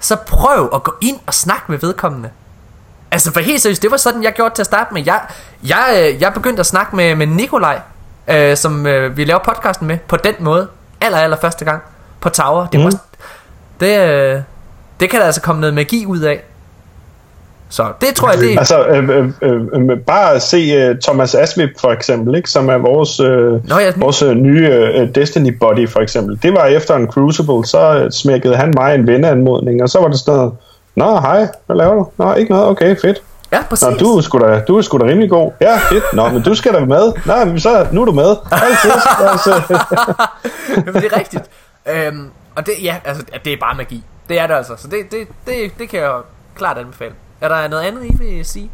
så 0.00 0.16
prøv 0.16 0.70
at 0.74 0.82
gå 0.82 0.94
ind 1.00 1.18
og 1.26 1.34
snakke 1.34 1.64
med 1.68 1.78
vedkommende. 1.78 2.30
Altså 3.10 3.32
for 3.32 3.40
helt 3.40 3.62
seriøst, 3.62 3.82
det 3.82 3.90
var 3.90 3.96
sådan, 3.96 4.22
jeg 4.22 4.32
gjorde 4.32 4.54
til 4.54 4.62
at 4.62 4.66
starte 4.66 4.94
med. 4.94 5.02
Jeg, 5.06 5.20
jeg, 5.62 6.12
øh, 6.14 6.20
jeg 6.20 6.34
begyndte 6.34 6.60
at 6.60 6.66
snakke 6.66 6.96
med, 6.96 7.14
med 7.14 7.26
Nikolaj, 7.26 7.80
øh, 8.30 8.56
som 8.56 8.86
øh, 8.86 9.16
vi 9.16 9.24
laver 9.24 9.40
podcasten 9.44 9.86
med, 9.86 9.98
på 10.08 10.16
den 10.16 10.34
måde. 10.38 10.68
Aller, 11.00 11.18
aller 11.18 11.36
første 11.40 11.64
gang. 11.64 11.82
På 12.20 12.28
Tower. 12.28 12.66
Det, 12.66 12.80
mm. 12.80 12.84
var, 12.84 12.92
det, 13.80 14.10
øh, 14.10 14.40
det 15.00 15.10
kan 15.10 15.20
der 15.20 15.26
altså 15.26 15.40
komme 15.40 15.60
noget 15.60 15.74
magi 15.74 16.06
ud 16.06 16.20
af. 16.20 16.42
Så 17.68 17.86
det 18.00 18.14
tror 18.14 18.30
jeg, 18.30 18.38
det 18.40 18.58
Altså, 18.58 18.86
øh, 18.86 19.08
øh, 19.08 19.32
øh, 19.42 19.90
øh 19.90 19.98
bare 19.98 20.40
se 20.40 20.90
uh, 20.90 20.96
Thomas 20.98 21.34
Asmip 21.34 21.70
for 21.80 21.88
eksempel, 21.88 22.34
ikke, 22.34 22.50
som 22.50 22.68
er 22.68 22.78
vores, 22.78 23.20
øh, 23.20 23.68
Nå, 23.68 23.78
ja, 23.78 23.92
vores 23.96 24.22
uh, 24.22 24.32
nye 24.32 24.68
uh, 25.00 25.08
Destiny 25.14 25.58
Body 25.60 25.88
for 25.88 26.00
eksempel. 26.00 26.38
Det 26.42 26.52
var 26.52 26.64
efter 26.64 26.96
en 26.96 27.06
Crucible, 27.06 27.66
så 27.66 28.04
uh, 28.04 28.10
smækkede 28.10 28.56
han 28.56 28.74
mig 28.76 28.94
en 28.94 29.06
venneanmodning, 29.06 29.82
og 29.82 29.88
så 29.88 30.00
var 30.00 30.08
det 30.08 30.18
sådan 30.18 30.34
noget, 30.34 30.52
Nå, 30.94 31.20
hej, 31.20 31.48
hvad 31.66 31.76
laver 31.76 31.94
du? 31.94 32.06
Nå, 32.16 32.34
ikke 32.34 32.52
noget, 32.52 32.68
okay, 32.68 32.96
fedt. 32.96 33.22
Ja, 33.52 33.62
præcis. 33.68 33.88
Nå, 33.88 33.96
du 33.96 34.16
er, 34.16 34.20
sgu 34.20 34.38
da, 34.38 34.60
du 34.68 34.76
er 34.76 34.82
sgu 34.82 34.98
da 34.98 35.04
rimelig 35.04 35.30
god. 35.30 35.52
Ja, 35.60 35.78
fedt. 35.78 36.04
Nå, 36.12 36.28
men 36.28 36.42
du 36.42 36.54
skal 36.54 36.74
da 36.74 36.84
med. 36.84 37.12
Nej, 37.26 37.44
men 37.44 37.60
så, 37.60 37.86
nu 37.92 38.00
er 38.00 38.04
du 38.04 38.12
med. 38.12 38.36
Altid. 38.52 38.90
altså. 39.32 39.50
det 41.00 41.12
er 41.12 41.18
rigtigt. 41.18 41.50
Øhm, 41.88 42.30
og 42.56 42.66
det, 42.66 42.74
ja, 42.82 42.96
altså, 43.04 43.24
det 43.44 43.52
er 43.52 43.56
bare 43.60 43.76
magi. 43.76 44.04
Det 44.28 44.40
er 44.40 44.46
det 44.46 44.54
altså. 44.54 44.72
Så 44.76 44.88
det, 44.88 44.98
det, 45.10 45.28
det, 45.46 45.78
det 45.78 45.88
kan 45.88 46.00
jeg 46.00 46.12
klart 46.56 46.78
anbefale. 46.78 47.14
Er 47.40 47.48
der 47.48 47.68
noget 47.68 47.82
andet, 47.82 48.04
I 48.04 48.16
vil 48.18 48.44
sige? 48.44 48.70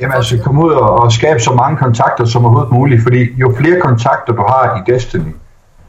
Jamen 0.00 0.16
altså, 0.16 0.38
kom 0.44 0.58
ud 0.58 0.72
og, 0.72 1.00
og 1.00 1.12
skabe 1.12 1.40
så 1.40 1.52
mange 1.52 1.76
kontakter 1.76 2.24
som 2.24 2.44
overhovedet 2.44 2.72
muligt, 2.72 3.02
fordi 3.02 3.40
jo 3.40 3.54
flere 3.58 3.80
kontakter 3.80 4.32
du 4.32 4.42
har 4.48 4.76
i 4.76 4.92
Destiny, 4.92 5.36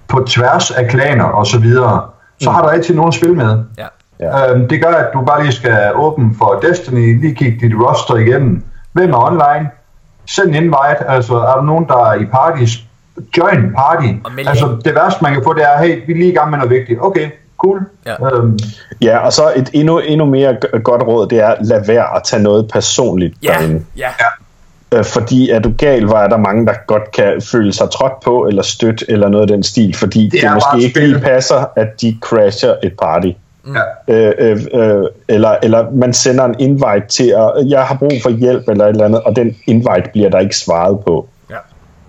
på 0.07 0.23
tværs 0.27 0.71
af 0.71 0.89
klaner 0.89 1.23
og 1.23 1.47
så 1.47 1.59
videre, 1.59 2.09
så 2.39 2.49
mm. 2.49 2.55
har 2.55 2.61
du 2.61 2.67
altid 2.67 2.95
nogen 2.95 3.07
at 3.07 3.13
spille 3.13 3.35
med. 3.35 3.63
Ja. 3.77 3.87
Ja. 4.21 4.51
Øhm, 4.51 4.67
det 4.67 4.83
gør, 4.83 4.93
at 4.93 5.13
du 5.13 5.21
bare 5.21 5.43
lige 5.43 5.53
skal 5.53 5.91
åbne 5.95 6.31
for 6.37 6.59
Destiny, 6.61 7.21
lige 7.21 7.35
kigge 7.35 7.67
dit 7.67 7.75
roster 7.81 8.15
igennem. 8.15 8.63
Hvem 8.93 9.13
er 9.13 9.17
online? 9.17 9.69
Send 10.25 10.55
invite, 10.55 11.09
altså 11.09 11.33
er 11.35 11.55
der 11.55 11.63
nogen, 11.63 11.85
der 11.87 12.05
er 12.05 12.13
i 12.13 12.25
parties? 12.25 12.71
Join 13.37 13.73
party. 13.75 14.07
Altså 14.47 14.77
det 14.85 14.95
værste, 14.95 15.23
man 15.23 15.33
kan 15.33 15.43
få, 15.43 15.53
det 15.53 15.63
er, 15.63 15.77
hey, 15.83 16.05
vi 16.07 16.13
er 16.13 16.17
lige 16.17 16.31
i 16.31 16.35
gang 16.35 16.49
med 16.49 16.57
noget 16.57 16.71
vigtigt. 16.71 16.99
Okay, 17.01 17.29
cool. 17.57 17.79
Ja, 18.05 18.35
øhm. 18.35 18.59
ja 19.01 19.17
og 19.17 19.33
så 19.33 19.53
et 19.55 19.69
endnu, 19.73 19.99
endnu 19.99 20.25
mere 20.25 20.57
godt 20.83 21.03
råd, 21.03 21.27
det 21.27 21.39
er, 21.39 21.55
lad 21.61 21.85
være 21.85 22.15
at 22.15 22.21
tage 22.23 22.43
noget 22.43 22.67
personligt 22.73 23.35
ja, 23.43 23.47
derinde. 23.47 23.85
Ja, 23.97 24.09
ja. 24.19 24.97
Øh, 24.97 25.05
fordi 25.05 25.49
er 25.49 25.59
du 25.59 25.73
gal, 25.77 26.03
var 26.03 26.23
er 26.23 26.27
der 26.27 26.37
mange, 26.37 26.65
der 26.65 26.73
godt 26.87 27.11
kan 27.11 27.41
føle 27.51 27.73
sig 27.73 27.89
trådt 27.89 28.19
på, 28.25 28.47
eller 28.47 28.61
stødt, 28.61 29.03
eller 29.07 29.29
noget 29.29 29.41
af 29.41 29.47
den 29.47 29.63
stil, 29.63 29.95
fordi 29.95 30.29
det, 30.29 30.41
det 30.41 30.51
måske 30.53 30.87
ikke 30.87 30.99
lige 30.99 31.19
passer, 31.19 31.65
at 31.75 32.01
de 32.01 32.17
crasher 32.21 32.75
et 32.83 32.93
party. 33.01 33.31
Ja. 33.67 34.13
Øh, 34.13 34.33
øh, 34.39 34.59
øh, 34.73 35.05
eller, 35.27 35.55
eller 35.63 35.91
man 35.91 36.13
sender 36.13 36.45
en 36.45 36.55
invite 36.59 37.07
til, 37.09 37.35
at 37.37 37.69
jeg 37.69 37.83
har 37.83 37.95
brug 37.95 38.11
for 38.23 38.29
hjælp, 38.29 38.69
eller 38.69 38.85
et 38.85 38.89
eller 38.89 39.05
andet, 39.05 39.21
og 39.21 39.35
den 39.35 39.55
invite 39.67 40.09
bliver 40.13 40.29
der 40.29 40.39
ikke 40.39 40.57
svaret 40.57 40.99
på. 40.99 41.27
Ja. 41.49 41.55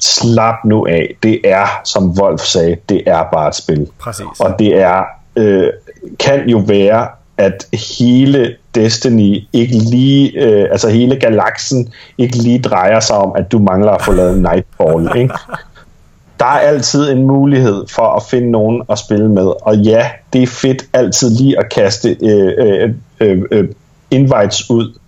Slap 0.01 0.55
nu 0.65 0.87
af. 0.87 1.17
Det 1.23 1.41
er, 1.45 1.81
som 1.85 2.11
Wolf 2.11 2.41
sagde, 2.41 2.77
det 2.89 3.03
er 3.07 3.25
bare 3.33 3.49
et 3.49 3.55
spil. 3.55 3.89
Præcis. 3.99 4.41
Og 4.41 4.55
det 4.59 4.81
er 4.81 5.05
øh, 5.37 5.69
kan 6.19 6.49
jo 6.49 6.59
være, 6.59 7.09
at 7.39 7.67
hele 7.99 8.57
Destiny 8.75 9.39
ikke 9.53 9.75
lige, 9.75 10.41
øh, 10.41 10.69
altså 10.71 10.89
hele 10.89 11.17
galaksen 11.17 11.93
ikke 12.19 12.37
lige 12.37 12.59
drejer 12.59 13.01
sig 13.01 13.17
om, 13.17 13.33
at 13.37 13.53
du 13.53 13.59
mangler 13.59 13.93
at 13.93 14.03
få 14.03 14.13
lavet 14.13 14.39
Nightfall, 14.39 15.19
ikke? 15.19 15.35
Der 16.43 16.49
er 16.49 16.59
altid 16.59 17.13
en 17.13 17.27
mulighed 17.27 17.85
for 17.91 18.17
at 18.17 18.23
finde 18.23 18.51
nogen 18.51 18.83
at 18.91 18.99
spille 18.99 19.29
med, 19.29 19.53
og 19.63 19.77
ja, 19.77 20.11
det 20.33 20.43
er 20.43 20.47
fedt 20.47 20.83
altid 20.93 21.31
lige 21.31 21.59
at 21.59 21.73
kaste 21.73 22.17
øh, 22.23 22.53
øh, 22.59 22.91
øh, 23.21 23.43
øh, 23.51 23.69
invites 24.11 24.71
ud, 24.71 24.99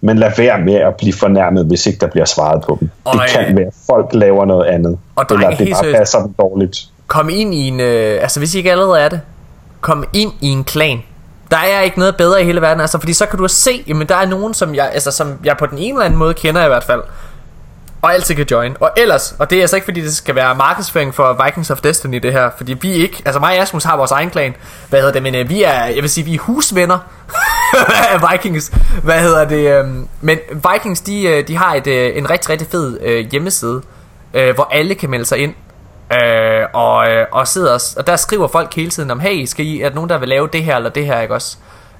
men 0.00 0.18
lad 0.18 0.30
være 0.36 0.58
med 0.58 0.74
at 0.74 0.94
blive 0.96 1.12
fornærmet, 1.12 1.66
hvis 1.66 1.86
ikke 1.86 1.98
der 1.98 2.06
bliver 2.06 2.24
svaret 2.24 2.62
på 2.62 2.76
dem. 2.80 2.90
Og, 3.04 3.14
det 3.14 3.22
kan 3.30 3.56
være, 3.56 3.66
at 3.66 3.74
folk 3.86 4.10
laver 4.12 4.44
noget 4.44 4.66
andet, 4.66 4.98
og 5.16 5.26
eller 5.30 5.50
det 5.50 5.68
bare 5.72 5.92
passer 5.92 6.18
dem 6.22 6.34
dårligt. 6.38 6.86
Kom 7.06 7.28
ind 7.32 7.54
i 7.54 7.68
en, 7.68 7.80
øh, 7.80 8.22
altså 8.22 8.40
hvis 8.40 8.54
I 8.54 8.58
ikke 8.58 8.70
allerede 8.70 9.00
er 9.00 9.08
det, 9.08 9.20
komme 9.80 10.04
ind 10.12 10.32
i 10.40 10.48
en 10.48 10.64
klan. 10.64 11.02
Der 11.50 11.56
er 11.56 11.80
ikke 11.80 11.98
noget 11.98 12.16
bedre 12.16 12.42
i 12.42 12.44
hele 12.44 12.60
verden, 12.60 12.80
altså, 12.80 12.98
fordi 12.98 13.12
så 13.12 13.26
kan 13.26 13.38
du 13.38 13.48
se, 13.48 13.70
jamen 13.88 14.06
der 14.06 14.16
er 14.16 14.26
nogen, 14.26 14.54
som 14.54 14.74
jeg, 14.74 14.90
altså, 14.92 15.10
som 15.10 15.38
jeg 15.44 15.56
på 15.58 15.66
den 15.66 15.78
ene 15.78 15.88
eller 15.88 16.04
anden 16.04 16.18
måde 16.18 16.34
kender 16.34 16.64
i 16.64 16.68
hvert 16.68 16.84
fald, 16.84 17.00
og 18.04 18.14
altid 18.14 18.34
kan 18.34 18.46
join. 18.50 18.76
Og 18.80 18.90
ellers, 18.96 19.34
og 19.38 19.50
det 19.50 19.58
er 19.58 19.60
altså 19.60 19.76
ikke 19.76 19.84
fordi 19.84 20.00
det 20.00 20.16
skal 20.16 20.34
være 20.34 20.54
markedsføring 20.54 21.14
for 21.14 21.44
Vikings 21.44 21.70
of 21.70 21.80
Destiny 21.80 22.16
det 22.16 22.32
her, 22.32 22.50
fordi 22.56 22.72
vi 22.72 22.92
ikke, 22.92 23.22
altså 23.24 23.40
mig 23.40 23.56
og 23.56 23.62
Asmus 23.62 23.84
har 23.84 23.96
vores 23.96 24.10
egen 24.10 24.30
klan, 24.30 24.54
hvad 24.88 25.00
hedder 25.00 25.12
det, 25.12 25.22
men 25.22 25.34
øh, 25.34 25.48
vi 25.48 25.62
er, 25.62 25.84
jeg 25.84 26.02
vil 26.02 26.10
sige, 26.10 26.24
vi 26.24 26.34
er 26.34 26.38
husvenner 26.38 26.98
af 28.12 28.32
Vikings, 28.32 28.72
hvad 29.02 29.20
hedder 29.20 29.44
det, 29.44 29.78
øh, 29.78 29.86
men 30.20 30.38
Vikings, 30.72 31.00
de, 31.00 31.22
øh, 31.22 31.48
de 31.48 31.56
har 31.56 31.74
et, 31.74 31.86
øh, 31.86 32.18
en 32.18 32.30
rigtig, 32.30 32.50
rigtig 32.50 32.68
fed 32.70 33.00
øh, 33.00 33.30
hjemmeside, 33.30 33.82
øh, 34.34 34.54
hvor 34.54 34.68
alle 34.72 34.94
kan 34.94 35.10
melde 35.10 35.24
sig 35.24 35.38
ind, 35.38 35.54
Øh, 36.12 36.66
og, 36.72 37.10
øh, 37.10 37.26
og 37.32 37.48
sidder 37.48 37.94
og 37.96 38.06
der 38.06 38.16
skriver 38.16 38.48
folk 38.48 38.74
hele 38.74 38.90
tiden 38.90 39.10
om 39.10 39.20
Hey 39.20 39.44
skal 39.44 39.66
I, 39.66 39.80
er 39.80 39.88
der 39.88 39.94
nogen 39.94 40.10
der 40.10 40.18
vil 40.18 40.28
lave 40.28 40.48
det 40.52 40.64
her 40.64 40.76
eller 40.76 40.90
det 40.90 41.06
her 41.06 41.20
ikke 41.20 41.34
også? 41.34 41.56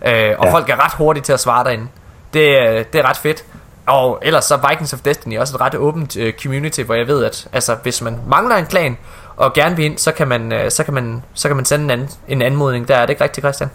Øh, 0.07 0.35
Og 0.39 0.47
ja. 0.47 0.53
folk 0.53 0.69
er 0.69 0.85
ret 0.85 0.93
hurtige 0.93 1.23
til 1.23 1.33
at 1.33 1.41
svare 1.41 1.65
derinde. 1.65 1.87
Det, 2.35 2.41
øh, 2.41 2.85
det 2.93 3.01
er 3.01 3.09
ret 3.09 3.17
fedt 3.17 3.45
Og 3.87 4.19
ellers 4.23 4.45
så 4.45 4.59
Vikings 4.69 4.93
of 4.93 4.99
Destiny 5.01 5.39
også 5.39 5.57
et 5.57 5.61
ret 5.61 5.75
åbent 5.75 6.17
uh, 6.17 6.31
community 6.43 6.81
Hvor 6.81 6.95
jeg 6.95 7.07
ved 7.07 7.25
at 7.25 7.49
altså, 7.53 7.77
hvis 7.83 8.03
man 8.03 8.19
mangler 8.29 8.57
en 8.57 8.67
klan 8.67 8.97
Og 9.37 9.53
gerne 9.53 9.77
vil 9.77 9.85
ind 9.85 9.99
så 9.99 10.13
kan 10.13 10.29
man, 10.29 10.53
uh, 10.53 10.59
så 10.69 10.85
kan 10.85 10.95
man, 10.95 11.23
så 11.35 11.49
kan 11.49 11.57
man 11.57 11.65
sende 11.65 11.85
en, 11.85 11.91
anden, 11.91 12.09
en 12.29 12.43
anmodning 12.43 12.89
Der 12.89 12.97
er 12.97 13.01
det 13.01 13.11
ikke 13.11 13.25
rigtigt 13.25 13.45
Christian? 13.45 13.71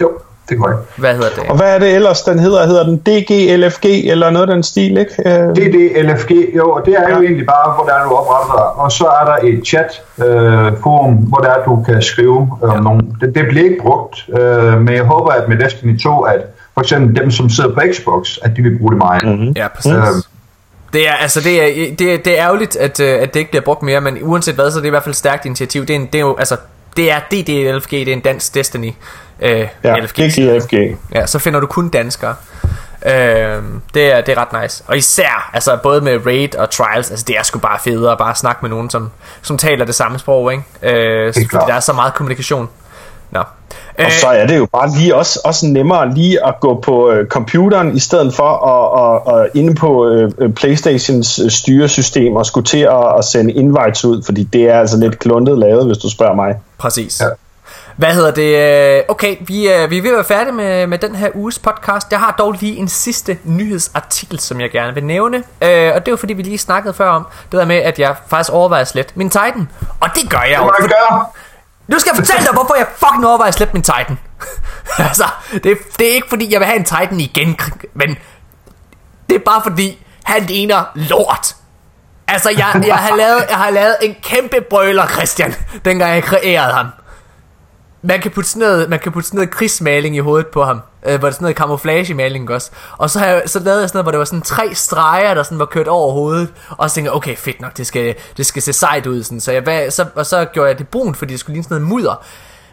Jo 0.00 0.10
det 0.48 0.58
er 0.58 1.00
Hvad 1.00 1.14
hedder 1.14 1.28
det? 1.28 1.50
Og 1.50 1.56
hvad 1.56 1.74
er 1.74 1.78
det 1.78 1.94
ellers, 1.94 2.22
den 2.22 2.38
hedder? 2.38 2.66
Hedder 2.66 2.84
den 2.84 2.96
DGLFG 2.96 3.84
eller 3.84 4.30
noget 4.30 4.48
af 4.48 4.54
den 4.54 4.62
stil, 4.62 4.96
ikke? 4.96 5.14
Øh... 5.26 5.56
DDLFG, 5.56 6.30
jo, 6.56 6.70
og 6.70 6.86
det 6.86 6.94
er 6.94 7.08
ja. 7.08 7.16
jo 7.16 7.22
egentlig 7.22 7.46
bare, 7.46 7.74
hvor 7.74 7.84
der 7.84 7.94
er, 7.94 8.04
du 8.08 8.14
opretter 8.14 8.80
Og 8.82 8.92
så 8.92 9.04
er 9.04 9.24
der 9.24 9.36
et 9.48 9.66
chat 9.66 10.02
øh, 10.18 10.72
forum, 10.82 11.14
hvor 11.14 11.38
der 11.38 11.50
er, 11.50 11.64
du 11.64 11.82
kan 11.86 12.02
skrive 12.02 12.58
øh, 12.64 12.70
ja. 12.74 12.80
nogle. 12.80 13.02
Det, 13.20 13.34
det 13.34 13.44
bliver 13.48 13.64
ikke 13.64 13.82
brugt, 13.82 14.28
øh, 14.38 14.80
men 14.80 14.94
jeg 14.94 15.04
håber, 15.04 15.30
at 15.30 15.48
med 15.48 15.56
Destiny 15.56 15.98
2, 15.98 16.20
at 16.20 16.40
for 16.74 16.80
eksempel 16.80 17.16
dem, 17.22 17.30
som 17.30 17.50
sidder 17.50 17.74
på 17.74 17.80
Xbox, 17.92 18.38
at 18.42 18.56
de 18.56 18.62
vil 18.62 18.78
bruge 18.78 18.90
det 18.90 18.98
meget. 18.98 19.24
Mm-hmm. 19.24 19.52
Ja, 19.56 19.68
præcis. 19.68 19.92
Øh, 19.92 19.98
det 20.92 21.08
er, 21.08 21.12
altså, 21.12 21.40
det 21.40 21.62
er, 21.62 21.96
det 21.96 22.14
er, 22.14 22.18
det 22.18 22.38
er 22.38 22.44
ærgerligt, 22.44 22.76
at, 22.76 23.00
øh, 23.00 23.22
at 23.22 23.34
det 23.34 23.40
ikke 23.40 23.50
bliver 23.50 23.64
brugt 23.64 23.82
mere, 23.82 24.00
men 24.00 24.18
uanset 24.22 24.54
hvad, 24.54 24.70
så 24.70 24.78
er 24.78 24.80
det 24.80 24.86
i 24.86 24.90
hvert 24.90 25.02
fald 25.02 25.12
et 25.12 25.16
stærkt 25.16 25.46
initiativ. 25.46 25.86
Det 25.86 25.96
er, 25.96 26.00
en, 26.00 26.06
det 26.06 26.14
er 26.14 26.20
jo, 26.20 26.36
altså, 26.36 26.56
det 26.96 27.10
er 27.10 27.18
DDLFG, 27.18 27.90
det 27.90 28.08
er 28.08 28.12
en 28.12 28.20
dansk 28.20 28.54
Destiny. 28.54 28.92
Øh, 29.40 29.68
ja, 29.84 29.98
LFG. 29.98 30.16
DDLFG. 30.16 30.96
Ja, 31.14 31.26
så 31.26 31.38
finder 31.38 31.60
du 31.60 31.66
kun 31.66 31.88
danskere. 31.88 32.34
Øh, 33.06 33.12
det, 33.94 34.12
er, 34.12 34.20
det 34.20 34.28
er 34.28 34.36
ret 34.36 34.62
nice. 34.62 34.84
Og 34.86 34.96
især, 34.96 35.50
altså 35.52 35.78
både 35.82 36.00
med 36.00 36.26
Raid 36.26 36.54
og 36.54 36.70
Trials, 36.70 37.10
altså 37.10 37.24
det 37.28 37.38
er 37.38 37.42
sgu 37.42 37.58
bare 37.58 37.78
federe 37.84 38.12
at 38.12 38.18
bare 38.18 38.34
snakke 38.34 38.58
med 38.62 38.70
nogen, 38.70 38.90
som, 38.90 39.10
som 39.42 39.58
taler 39.58 39.84
det 39.84 39.94
samme 39.94 40.18
sprog, 40.18 40.52
ikke? 40.52 40.64
Øh, 40.82 41.34
fordi 41.34 41.46
der 41.66 41.74
er 41.74 41.80
så 41.80 41.92
meget 41.92 42.14
kommunikation. 42.14 42.68
Nå. 43.32 43.42
Og 43.98 44.12
så 44.12 44.26
er 44.26 44.46
det 44.46 44.58
jo 44.58 44.66
bare 44.66 44.90
lige 44.90 45.14
også, 45.16 45.40
også 45.44 45.66
nemmere 45.66 46.14
lige 46.14 46.46
at 46.46 46.54
gå 46.60 46.80
på 46.80 47.10
øh, 47.10 47.26
computeren, 47.26 47.96
i 47.96 48.00
stedet 48.00 48.34
for 48.34 48.66
at, 48.66 49.32
at, 49.34 49.40
at 49.40 49.50
inde 49.54 49.74
på 49.74 50.06
øh, 50.08 50.52
Playstations 50.52 51.38
øh, 51.38 51.50
styresystem 51.50 52.36
og 52.36 52.46
skulle 52.46 52.66
til 52.66 52.78
at, 52.78 53.18
at 53.18 53.24
sende 53.24 53.52
invites 53.52 54.04
ud, 54.04 54.22
fordi 54.22 54.44
det 54.44 54.62
er 54.62 54.80
altså 54.80 54.96
lidt 54.96 55.18
kluntet 55.18 55.58
lavet, 55.58 55.86
hvis 55.86 55.98
du 55.98 56.10
spørger 56.10 56.34
mig. 56.34 56.54
Præcis. 56.78 57.20
Ja. 57.20 57.26
Hvad 57.96 58.14
hedder 58.14 58.30
det? 58.30 59.02
Okay, 59.08 59.36
vi 59.40 59.66
er, 59.66 59.86
vi 59.86 59.98
er 59.98 60.02
ved 60.02 60.10
at 60.10 60.16
være 60.16 60.24
færdige 60.24 60.52
med, 60.52 60.86
med 60.86 60.98
den 60.98 61.14
her 61.14 61.28
uges 61.34 61.58
podcast. 61.58 62.06
Jeg 62.10 62.18
har 62.18 62.34
dog 62.38 62.52
lige 62.52 62.76
en 62.76 62.88
sidste 62.88 63.38
nyhedsartikel, 63.44 64.38
som 64.38 64.60
jeg 64.60 64.70
gerne 64.70 64.94
vil 64.94 65.04
nævne. 65.04 65.36
Øh, 65.36 65.92
og 65.94 66.06
det 66.06 66.10
var 66.10 66.16
fordi, 66.16 66.32
vi 66.32 66.42
lige 66.42 66.58
snakkede 66.58 66.94
før 66.94 67.08
om 67.08 67.26
det 67.52 67.60
der 67.60 67.64
med, 67.64 67.76
at 67.76 67.98
jeg 67.98 68.14
faktisk 68.26 68.52
overvejer 68.52 68.84
slet 68.84 69.12
min 69.14 69.30
Titan. 69.30 69.68
Og 70.00 70.08
det 70.14 70.30
gør 70.30 70.44
jeg 70.50 70.58
jo. 70.58 70.72
Det 70.82 70.90
gør. 70.90 71.32
Nu 71.88 71.98
skal 71.98 72.10
jeg 72.10 72.16
fortælle 72.16 72.46
dig, 72.46 72.52
hvorfor 72.52 72.74
jeg 72.74 72.86
fucking 72.96 73.26
overvejer 73.26 73.48
at 73.48 73.54
slippe 73.54 73.72
min 73.74 73.82
Titan. 73.82 74.18
altså, 75.08 75.24
det, 75.52 75.78
det 75.98 76.10
er 76.10 76.14
ikke 76.14 76.28
fordi, 76.28 76.52
jeg 76.52 76.60
vil 76.60 76.66
have 76.66 76.78
en 76.78 76.84
Titan 76.84 77.20
igen, 77.20 77.58
men 77.94 78.16
det 79.30 79.34
er 79.34 79.44
bare 79.44 79.62
fordi, 79.62 80.06
han 80.24 80.42
ligner 80.42 80.84
lort. 80.94 81.56
Altså, 82.28 82.50
jeg, 82.50 82.82
jeg, 82.86 82.96
har 82.96 83.16
lavet, 83.16 83.44
jeg 83.48 83.56
har 83.56 83.70
lavet 83.70 83.96
en 84.02 84.16
kæmpe 84.22 84.60
brøler, 84.70 85.06
Christian, 85.06 85.54
dengang 85.84 86.14
jeg 86.14 86.24
kreerede 86.24 86.72
ham. 86.72 86.86
Man 88.02 88.20
kan 88.20 88.30
putte 88.30 88.50
sådan 88.50 88.68
noget, 88.68 88.90
man 88.90 88.98
kan 88.98 89.12
putte 89.12 89.28
sådan 89.28 89.38
noget 89.38 89.50
krigsmaling 89.50 90.16
i 90.16 90.18
hovedet 90.18 90.46
på 90.46 90.64
ham 90.64 90.80
øh, 91.06 91.18
hvor 91.18 91.28
det 91.28 91.34
sådan 91.34 91.44
noget 91.44 91.56
camouflage 91.56 92.14
maling 92.14 92.50
også. 92.50 92.70
Og 92.98 93.10
så, 93.10 93.18
har 93.18 93.26
jeg, 93.26 93.42
så 93.46 93.58
lavede 93.58 93.80
jeg 93.80 93.88
sådan 93.88 93.96
noget, 93.96 94.04
hvor 94.04 94.10
det 94.10 94.18
var 94.18 94.24
sådan 94.24 94.42
tre 94.42 94.74
streger, 94.74 95.34
der 95.34 95.42
sådan 95.42 95.58
var 95.58 95.64
kørt 95.64 95.88
over 95.88 96.12
hovedet. 96.12 96.48
Og 96.70 96.90
så 96.90 96.94
tænkte 96.94 97.08
jeg, 97.08 97.16
okay, 97.16 97.36
fedt 97.36 97.60
nok, 97.60 97.76
det 97.76 97.86
skal, 97.86 98.14
det 98.36 98.46
skal 98.46 98.62
se 98.62 98.72
sejt 98.72 99.06
ud. 99.06 99.22
Sådan. 99.22 99.40
Så, 99.40 99.52
jeg, 99.52 99.62
hvad, 99.62 99.90
så, 99.90 100.06
og 100.14 100.26
så 100.26 100.44
gjorde 100.44 100.68
jeg 100.68 100.78
det 100.78 100.88
brun, 100.88 101.14
fordi 101.14 101.32
det 101.32 101.40
skulle 101.40 101.54
ligne 101.54 101.64
sådan 101.64 101.74
noget 101.74 101.88
mudder. 101.88 102.24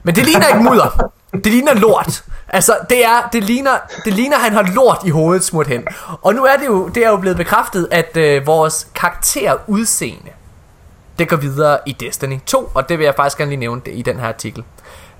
Men 0.03 0.15
det 0.15 0.25
ligner 0.25 0.47
ikke 0.47 0.63
mudder. 0.63 1.11
Det 1.33 1.45
ligner 1.45 1.73
lort. 1.73 2.23
Altså, 2.47 2.77
det 2.89 3.05
er, 3.05 3.29
det 3.33 3.43
ligner, 3.43 3.71
det 4.05 4.13
ligner, 4.13 4.37
han 4.37 4.53
har 4.53 4.71
lort 4.75 5.01
i 5.05 5.09
hovedet 5.09 5.43
smurt 5.43 5.67
hen. 5.67 5.87
Og 6.21 6.35
nu 6.35 6.45
er 6.45 6.57
det 6.57 6.65
jo, 6.65 6.87
det 6.87 7.05
er 7.05 7.09
jo 7.09 7.17
blevet 7.17 7.37
bekræftet, 7.37 7.87
at 7.91 8.17
øh, 8.17 8.47
vores 8.47 8.87
karakterudseende, 8.95 10.31
det 11.19 11.29
går 11.29 11.37
videre 11.37 11.79
i 11.85 11.91
Destiny 11.91 12.39
2, 12.45 12.71
og 12.73 12.89
det 12.89 12.97
vil 12.97 13.03
jeg 13.05 13.13
faktisk 13.15 13.37
gerne 13.37 13.49
lige 13.49 13.59
nævne 13.59 13.81
det 13.85 13.91
i 13.93 14.01
den 14.01 14.19
her 14.19 14.27
artikel. 14.27 14.63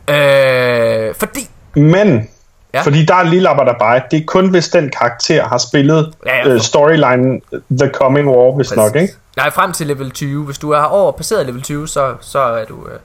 Øh, 0.10 1.16
fordi... 1.16 1.50
Men, 1.76 2.30
ja. 2.74 2.82
fordi 2.82 3.06
der 3.06 3.16
er 3.16 3.24
lapper 3.24 3.64
der 3.64 3.74
bare, 3.80 4.02
det 4.12 4.20
er 4.20 4.26
kun 4.26 4.50
hvis 4.50 4.70
den 4.70 4.90
karakter 4.90 5.48
har 5.48 5.58
spillet 5.58 6.14
ja, 6.26 6.48
ja, 6.48 6.56
uh, 6.56 6.62
storyline 6.62 7.42
The 7.72 7.90
Coming 7.94 8.28
War, 8.30 8.56
hvis 8.56 8.76
nok, 8.76 8.96
ikke? 8.96 9.14
Nej, 9.38 9.50
frem 9.52 9.72
til 9.72 9.88
level 9.88 10.12
20. 10.12 10.46
Hvis 10.46 10.58
du 10.58 10.72
er 10.72 10.84
over 10.84 11.12
passeret 11.12 11.46
level 11.46 11.62
20, 11.62 11.88
så, 11.88 12.16
så 12.22 12.40
er 12.40 12.66
du, 12.66 12.88
øh, 12.88 13.00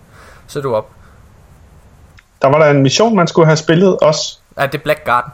så 0.47 0.59
er 0.59 0.63
du 0.63 0.75
op. 0.75 0.91
Der 2.43 2.49
var 2.49 2.59
der 2.59 2.71
en 2.71 2.83
mission, 2.83 3.17
man 3.17 3.27
skulle 3.27 3.47
have 3.47 3.57
spillet 3.57 3.99
også. 3.99 4.39
Ja, 4.59 4.67
det 4.67 4.75
er 4.75 4.83
Black 4.83 5.05
Garden. 5.05 5.33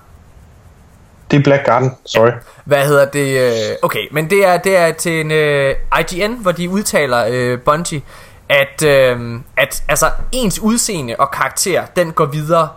Det 1.31 1.39
er 1.39 1.43
Black 1.43 1.65
Garden, 1.65 1.97
sorry. 2.07 2.27
Ja. 2.27 2.33
Hvad 2.65 2.87
hedder 2.87 3.05
det? 3.05 3.41
Øh, 3.41 3.77
okay, 3.83 4.09
men 4.11 4.31
det 4.31 4.47
er, 4.47 4.59
det 4.59 4.77
er 4.77 4.93
til 4.93 5.21
en 5.21 5.31
uh, 5.31 6.01
IGN, 6.01 6.33
hvor 6.43 6.53
de 6.53 6.71
udtaler 6.71 7.53
uh, 7.55 7.61
Bungie, 7.61 8.03
at, 8.49 8.83
uh, 8.83 9.41
at 9.57 9.83
altså, 9.89 10.11
ens 10.33 10.59
udseende 10.59 11.17
og 11.19 11.31
karakter, 11.31 11.83
den 11.97 12.13
går 12.13 12.27
videre 12.27 12.69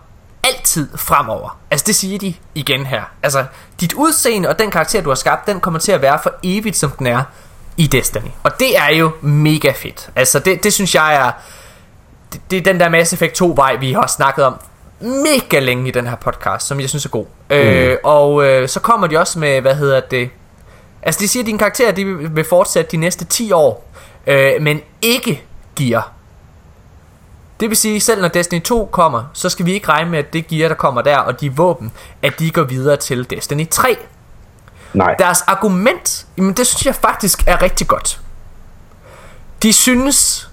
altid 0.43 0.89
fremover. 0.95 1.59
Altså 1.71 1.83
det 1.87 1.95
siger 1.95 2.19
de 2.19 2.33
igen 2.55 2.85
her. 2.85 3.01
Altså 3.23 3.45
dit 3.79 3.93
udseende 3.93 4.49
og 4.49 4.59
den 4.59 4.71
karakter 4.71 5.01
du 5.01 5.09
har 5.09 5.15
skabt, 5.15 5.47
den 5.47 5.59
kommer 5.59 5.79
til 5.79 5.91
at 5.91 6.01
være 6.01 6.19
for 6.23 6.33
evigt 6.43 6.77
som 6.77 6.91
den 6.91 7.07
er 7.07 7.23
i 7.77 7.87
Destiny. 7.87 8.29
Og 8.43 8.59
det 8.59 8.77
er 8.77 8.95
jo 8.95 9.11
mega 9.21 9.71
fedt. 9.71 10.09
Altså 10.15 10.39
det, 10.39 10.63
det 10.63 10.73
synes 10.73 10.95
jeg 10.95 11.15
er 11.15 11.31
det, 12.33 12.41
det 12.51 12.57
er 12.57 12.63
den 12.63 12.79
der 12.79 12.89
Mass 12.89 13.13
Effect 13.13 13.33
2 13.33 13.53
vej 13.55 13.75
vi 13.75 13.93
har 13.93 14.07
snakket 14.07 14.45
om 14.45 14.59
mega 14.99 15.59
længe 15.59 15.87
i 15.87 15.91
den 15.91 16.07
her 16.07 16.15
podcast, 16.15 16.67
som 16.67 16.79
jeg 16.79 16.89
synes 16.89 17.05
er 17.05 17.09
god. 17.09 17.25
Mm. 17.49 17.55
Øh, 17.55 17.97
og 18.03 18.45
øh, 18.45 18.69
så 18.69 18.79
kommer 18.79 19.07
de 19.07 19.17
også 19.17 19.39
med, 19.39 19.61
hvad 19.61 19.75
hedder 19.75 19.99
det? 19.99 20.29
Altså 21.01 21.19
de 21.19 21.27
siger, 21.27 21.43
at 21.43 21.47
dine 21.47 21.59
karakterer 21.59 21.91
de 21.91 22.05
vil 22.05 22.43
fortsætte 22.43 22.91
de 22.91 22.97
næste 22.97 23.25
10 23.25 23.51
år, 23.51 23.89
øh, 24.27 24.61
men 24.61 24.81
ikke 25.01 25.43
gear. 25.75 26.11
Det 27.59 27.69
vil 27.69 27.77
sige, 27.77 27.99
selv 27.99 28.21
når 28.21 28.27
Destiny 28.27 28.61
2 28.61 28.89
kommer, 28.91 29.23
så 29.33 29.49
skal 29.49 29.65
vi 29.65 29.73
ikke 29.73 29.89
regne 29.89 30.09
med, 30.09 30.19
at 30.19 30.33
det 30.33 30.47
gear, 30.47 30.67
der 30.67 30.75
kommer 30.75 31.01
der, 31.01 31.17
og 31.17 31.41
de 31.41 31.55
våben, 31.55 31.91
at 32.21 32.39
de 32.39 32.51
går 32.51 32.63
videre 32.63 32.97
til 32.97 33.29
Destiny 33.29 33.69
3. 33.69 33.97
Nej. 34.93 35.15
Deres 35.19 35.41
argument, 35.41 36.25
jamen 36.37 36.53
det 36.53 36.67
synes 36.67 36.85
jeg 36.85 36.95
faktisk 36.95 37.47
er 37.47 37.61
rigtig 37.61 37.87
godt. 37.87 38.21
De 39.63 39.73
synes, 39.73 40.49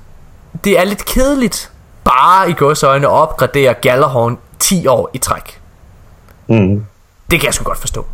det 0.64 0.78
er 0.78 0.85
lidt 0.85 1.05
kedeligt, 1.05 1.70
bare 2.05 2.51
i 2.51 2.55
godsøjne 2.59 3.06
at 3.06 3.12
opgradere 3.12 3.74
Gallerhorn 3.74 4.39
10 4.59 4.86
år 4.86 5.10
i 5.12 5.18
træk. 5.18 5.60
Mm. 6.47 6.86
Det 7.31 7.40
kan 7.40 7.47
jeg 7.47 7.55
sgu 7.55 7.64
godt 7.64 7.78
forstå. 7.78 8.06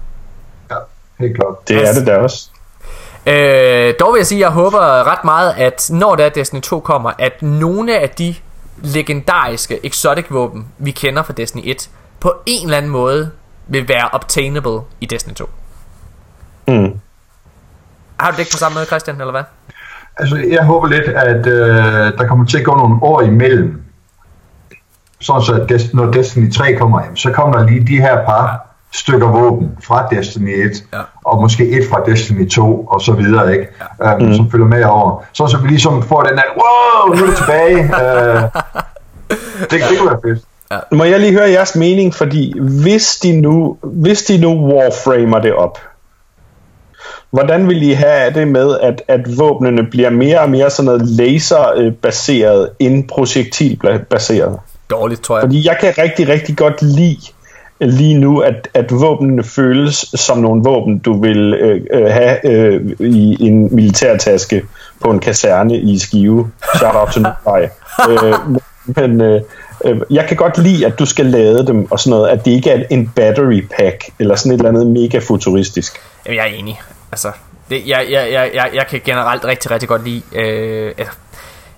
Ja, 0.70 0.76
helt 1.18 1.36
klart. 1.36 1.68
Det 1.68 1.88
er 1.88 1.92
det 1.92 2.06
der 2.06 2.16
også. 2.16 2.48
Øh, 3.26 3.94
dog 4.00 4.12
vil 4.12 4.18
jeg 4.18 4.26
sige, 4.26 4.38
at 4.38 4.40
jeg 4.40 4.50
håber 4.50 4.80
ret 5.12 5.24
meget, 5.24 5.54
at 5.56 5.90
når 5.92 6.16
der 6.16 6.28
Destiny 6.28 6.60
2 6.60 6.80
kommer, 6.80 7.12
at 7.18 7.42
nogle 7.42 7.98
af 7.98 8.10
de 8.10 8.34
legendariske 8.82 9.86
exotic 9.86 10.26
våben, 10.30 10.66
vi 10.78 10.90
kender 10.90 11.22
fra 11.22 11.32
Destiny 11.32 11.62
1, 11.64 11.90
på 12.20 12.32
en 12.46 12.64
eller 12.66 12.76
anden 12.76 12.90
måde 12.90 13.30
vil 13.68 13.88
være 13.88 14.08
obtainable 14.12 14.80
i 15.00 15.06
Destiny 15.06 15.34
2. 15.34 15.48
Mm. 16.68 17.00
Har 18.20 18.30
du 18.30 18.32
det 18.32 18.38
ikke 18.38 18.52
på 18.52 18.58
samme 18.58 18.74
måde, 18.74 18.86
Christian, 18.86 19.20
eller 19.20 19.30
hvad? 19.30 19.42
Altså, 20.16 20.36
jeg 20.36 20.64
håber 20.64 20.88
lidt, 20.88 21.04
at 21.04 21.46
øh, 21.46 22.18
der 22.18 22.26
kommer 22.28 22.46
til 22.46 22.58
at 22.58 22.64
gå 22.64 22.74
nogle 22.76 22.98
år 23.02 23.20
imellem. 23.22 23.82
Sådan 25.20 25.42
så, 25.42 25.52
at 25.54 25.70
Des- 25.70 25.90
når 25.96 26.06
Destiny 26.12 26.52
3 26.52 26.74
kommer 26.74 27.02
hjem, 27.02 27.16
så 27.16 27.32
kommer 27.32 27.58
der 27.58 27.66
lige 27.68 27.86
de 27.86 27.96
her 27.96 28.24
par 28.24 28.66
stykker 28.97 29.28
våben 29.28 29.70
fra 29.82 30.09
Destiny 30.10 30.66
1, 30.66 30.73
Ja. 30.93 30.98
og 31.24 31.40
måske 31.40 31.68
et 31.68 31.82
fra 31.90 32.01
Destiny 32.06 32.48
2, 32.48 32.81
og 32.85 33.01
så 33.01 33.12
videre, 33.12 33.52
ikke? 33.52 33.66
Ja. 34.01 34.14
Um, 34.16 34.23
Mm. 34.23 34.35
Som 34.35 34.51
følger 34.51 34.66
med 34.66 34.85
over. 34.85 35.23
Så 35.32 35.47
så 35.47 35.59
vi 35.59 35.68
ligesom 35.68 36.02
får 36.02 36.23
den 36.23 36.36
der, 36.36 36.43
wow, 36.56 37.14
nu 37.16 37.23
er 37.23 37.27
det 37.27 37.36
tilbage. 37.36 37.78
uh, 37.78 38.43
det, 39.70 39.70
det 39.70 39.98
kunne 39.98 40.10
være 40.10 40.20
fedt. 40.24 40.44
Må 40.93 41.05
jeg 41.05 41.20
lige 41.20 41.32
høre 41.32 41.51
jeres 41.51 41.77
mening, 41.77 42.14
fordi 42.14 42.60
hvis 42.60 43.16
de 43.23 43.40
nu, 43.40 43.77
hvis 43.82 44.23
de 44.23 44.39
nu 44.39 44.48
warframer 44.73 45.39
det 45.39 45.52
op, 45.55 45.78
hvordan 47.31 47.68
vil 47.68 47.82
I 47.82 47.93
have 47.93 48.35
det 48.35 48.48
med, 48.48 48.78
at, 48.82 49.02
at 49.09 49.39
våbnene 49.39 49.86
bliver 49.90 50.10
mere 50.10 50.40
og 50.40 50.51
mere 50.51 50.70
sådan 50.70 50.85
noget 50.86 51.09
laserbaseret 51.09 52.70
end 52.78 53.09
projektilbaseret? 53.09 54.59
Dårligt, 54.90 55.23
tror 55.24 55.36
jeg. 55.36 55.43
Fordi 55.43 55.66
jeg 55.66 55.77
kan 55.81 55.94
rigtig, 55.98 56.28
rigtig 56.28 56.56
godt 56.56 56.82
lide 56.82 57.18
lige 57.80 58.18
nu, 58.18 58.38
at, 58.40 58.68
at 58.74 58.86
våbnene 58.90 59.44
føles 59.44 59.94
som 60.14 60.38
nogle 60.38 60.62
våben, 60.64 60.98
du 60.98 61.20
vil 61.20 61.54
øh, 61.54 61.80
øh, 61.92 62.06
have 62.06 62.46
øh, 62.46 62.96
i 63.00 63.46
en 63.46 63.74
militærtaske 63.74 64.62
på 65.00 65.10
en 65.10 65.18
kaserne 65.18 65.76
i 65.76 65.98
Skive. 65.98 66.50
Shout 66.76 66.94
out 66.94 67.08
til 67.12 67.22
Nordvej. 67.22 67.70
øh, 68.10 68.34
men 68.86 69.20
øh, 69.20 69.40
øh, 69.84 70.00
jeg 70.10 70.26
kan 70.28 70.36
godt 70.36 70.58
lide, 70.58 70.86
at 70.86 70.98
du 70.98 71.06
skal 71.06 71.26
lade 71.26 71.66
dem 71.66 71.90
og 71.90 72.00
sådan 72.00 72.10
noget, 72.10 72.28
at 72.28 72.44
det 72.44 72.50
ikke 72.50 72.70
er 72.70 72.84
en 72.90 73.12
battery 73.16 73.66
pack, 73.76 74.04
eller 74.18 74.34
sådan 74.34 74.52
et 74.52 74.56
eller 74.58 74.68
andet 74.68 74.86
mega 74.86 75.18
futuristisk. 75.18 76.00
Jamen, 76.26 76.36
jeg 76.36 76.44
er 76.44 76.54
enig. 76.54 76.80
Altså, 77.12 77.32
det, 77.70 77.86
jeg, 77.86 78.06
jeg, 78.10 78.28
jeg, 78.32 78.50
jeg, 78.54 78.70
jeg 78.74 78.86
kan 78.86 79.00
generelt 79.04 79.44
rigtig, 79.44 79.70
rigtig 79.70 79.88
godt 79.88 80.04
lide... 80.04 80.22
Øh, 80.34 80.92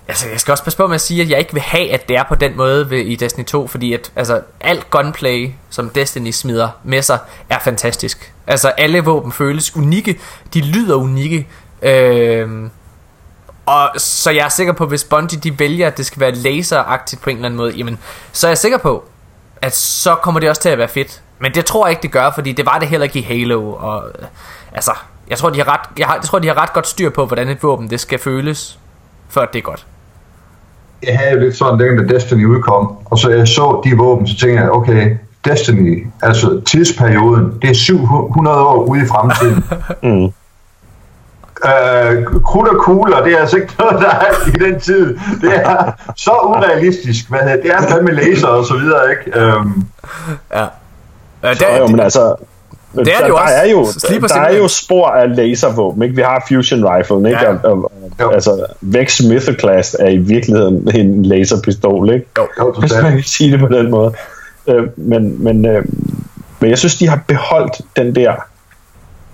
altså, 0.09 0.29
jeg 0.29 0.39
skal 0.39 0.51
også 0.51 0.63
passe 0.63 0.77
på 0.77 0.87
med 0.87 0.95
at 0.95 1.01
sige, 1.01 1.21
at 1.21 1.29
jeg 1.29 1.39
ikke 1.39 1.53
vil 1.53 1.61
have, 1.61 1.91
at 1.91 2.09
det 2.09 2.15
er 2.17 2.23
på 2.23 2.35
den 2.35 2.57
måde 2.57 2.89
ved, 2.89 2.99
i 2.99 3.15
Destiny 3.15 3.45
2, 3.45 3.67
fordi 3.67 3.93
at, 3.93 4.11
altså, 4.15 4.41
alt 4.61 4.89
gunplay, 4.89 5.51
som 5.69 5.89
Destiny 5.89 6.31
smider 6.31 6.69
med 6.83 7.01
sig, 7.01 7.19
er 7.49 7.59
fantastisk. 7.59 8.33
Altså, 8.47 8.69
alle 8.69 8.99
våben 8.99 9.31
føles 9.31 9.75
unikke, 9.75 10.19
de 10.53 10.61
lyder 10.61 10.95
unikke, 10.95 11.47
øh, 11.81 12.69
og 13.65 13.91
så 13.97 14.31
jeg 14.31 14.45
er 14.45 14.49
sikker 14.49 14.73
på, 14.73 14.85
hvis 14.85 15.03
Bungie 15.03 15.39
de 15.39 15.59
vælger, 15.59 15.87
at 15.87 15.97
det 15.97 16.05
skal 16.05 16.19
være 16.19 16.31
laseragtigt 16.31 17.21
på 17.21 17.29
en 17.29 17.35
eller 17.35 17.45
anden 17.45 17.57
måde, 17.57 17.71
jamen, 17.71 17.99
så 18.31 18.47
er 18.47 18.51
jeg 18.51 18.57
sikker 18.57 18.77
på, 18.77 19.03
at 19.61 19.75
så 19.75 20.15
kommer 20.15 20.39
det 20.39 20.49
også 20.49 20.61
til 20.61 20.69
at 20.69 20.77
være 20.77 20.87
fedt. 20.87 21.21
Men 21.39 21.53
det 21.53 21.65
tror 21.65 21.85
jeg 21.87 21.91
ikke, 21.91 22.01
det 22.01 22.11
gør, 22.11 22.31
fordi 22.35 22.51
det 22.51 22.65
var 22.65 22.79
det 22.79 22.87
heller 22.87 23.03
ikke 23.03 23.19
i 23.19 23.21
Halo. 23.21 23.73
Og, 23.73 24.07
øh, 24.07 24.27
altså, 24.73 24.91
jeg 25.29 25.37
tror, 25.37 25.49
de 25.49 25.57
har 25.57 25.67
ret, 25.73 25.99
jeg, 25.99 26.07
har, 26.07 26.15
jeg 26.15 26.23
tror, 26.23 26.39
de 26.39 26.47
har 26.47 26.57
ret 26.57 26.73
godt 26.73 26.87
styr 26.87 27.09
på, 27.09 27.25
hvordan 27.25 27.49
et 27.49 27.63
våben 27.63 27.89
det 27.89 27.99
skal 27.99 28.19
føles, 28.19 28.79
før 29.29 29.45
det 29.45 29.59
er 29.59 29.63
godt. 29.63 29.85
Jeg 31.07 31.17
havde 31.17 31.31
jo 31.31 31.39
lidt 31.39 31.55
sådan, 31.57 31.79
dengang 31.79 32.09
da 32.09 32.13
Destiny 32.15 32.45
udkom, 32.45 32.97
og 33.05 33.17
så 33.19 33.29
jeg 33.29 33.47
så 33.47 33.81
de 33.83 33.97
våben, 33.97 34.27
så 34.27 34.37
tænkte 34.37 34.61
jeg, 34.63 34.71
okay, 34.71 35.15
Destiny, 35.45 36.07
altså 36.21 36.61
tidsperioden, 36.67 37.53
det 37.61 37.69
er 37.69 37.73
700 37.73 38.57
år 38.57 38.83
ude 38.83 39.01
i 39.01 39.05
fremtiden. 39.05 39.63
Mm. 40.03 40.31
Øh, 41.65 42.25
krudt 42.45 42.67
og 42.67 42.75
kugler, 42.83 43.23
det 43.23 43.33
er 43.33 43.37
altså 43.37 43.55
ikke 43.57 43.73
noget, 43.79 43.99
der 44.01 44.09
er 44.09 44.47
i 44.47 44.51
den 44.71 44.79
tid. 44.79 45.17
Det 45.41 45.51
er 45.55 45.91
så 46.25 46.31
urealistisk. 46.43 47.29
Hvad 47.29 47.39
hedder, 47.39 47.55
det? 47.55 47.63
det 47.63 47.71
er 47.73 47.81
fandme 47.81 48.11
laser 48.11 48.47
og 48.47 48.65
så 48.65 48.73
videre, 48.77 49.01
ikke? 49.11 49.39
Øhm, 49.39 49.83
Ja. 50.53 50.63
Øh, 51.49 51.55
Så, 51.55 51.65
jo, 51.79 51.87
men 51.87 51.99
altså, 51.99 52.35
det 52.95 52.99
er 52.99 53.03
der, 53.03 53.21
det 53.21 53.29
jo 53.29 53.35
der 53.35 53.41
også. 53.41 53.55
er 53.55 53.69
jo, 53.69 53.85
der 54.27 54.41
er 54.41 54.57
jo 54.57 54.67
spor 54.67 55.07
af 55.07 55.35
laservåben, 55.35 56.03
ikke? 56.03 56.15
Vi 56.15 56.21
har 56.21 56.45
Fusion 56.47 56.85
Rifle, 56.85 57.17
ikke? 57.29 57.41
Ja. 57.41 57.53
Og, 57.53 57.71
og, 57.71 57.91
Jo. 58.21 58.29
altså, 58.31 58.65
Vex 58.81 59.17
Smith 59.17 59.45
Class 59.59 59.95
er 59.99 60.07
i 60.09 60.17
virkeligheden 60.17 60.95
en 60.95 61.25
laserpistol, 61.25 62.13
ikke? 62.13 62.25
Jo. 62.37 62.47
jo, 62.59 62.71
Hvis 62.79 62.93
man 63.01 63.11
kan 63.11 63.23
sige 63.23 63.51
det 63.51 63.59
på 63.59 63.67
den 63.67 63.91
måde. 63.91 64.13
Øh, 64.67 64.83
men, 64.97 65.43
men, 65.43 65.65
øh, 65.65 65.85
men 66.59 66.69
jeg 66.69 66.77
synes, 66.77 66.95
de 66.95 67.07
har 67.07 67.19
beholdt 67.27 67.81
den 67.95 68.15
der 68.15 68.33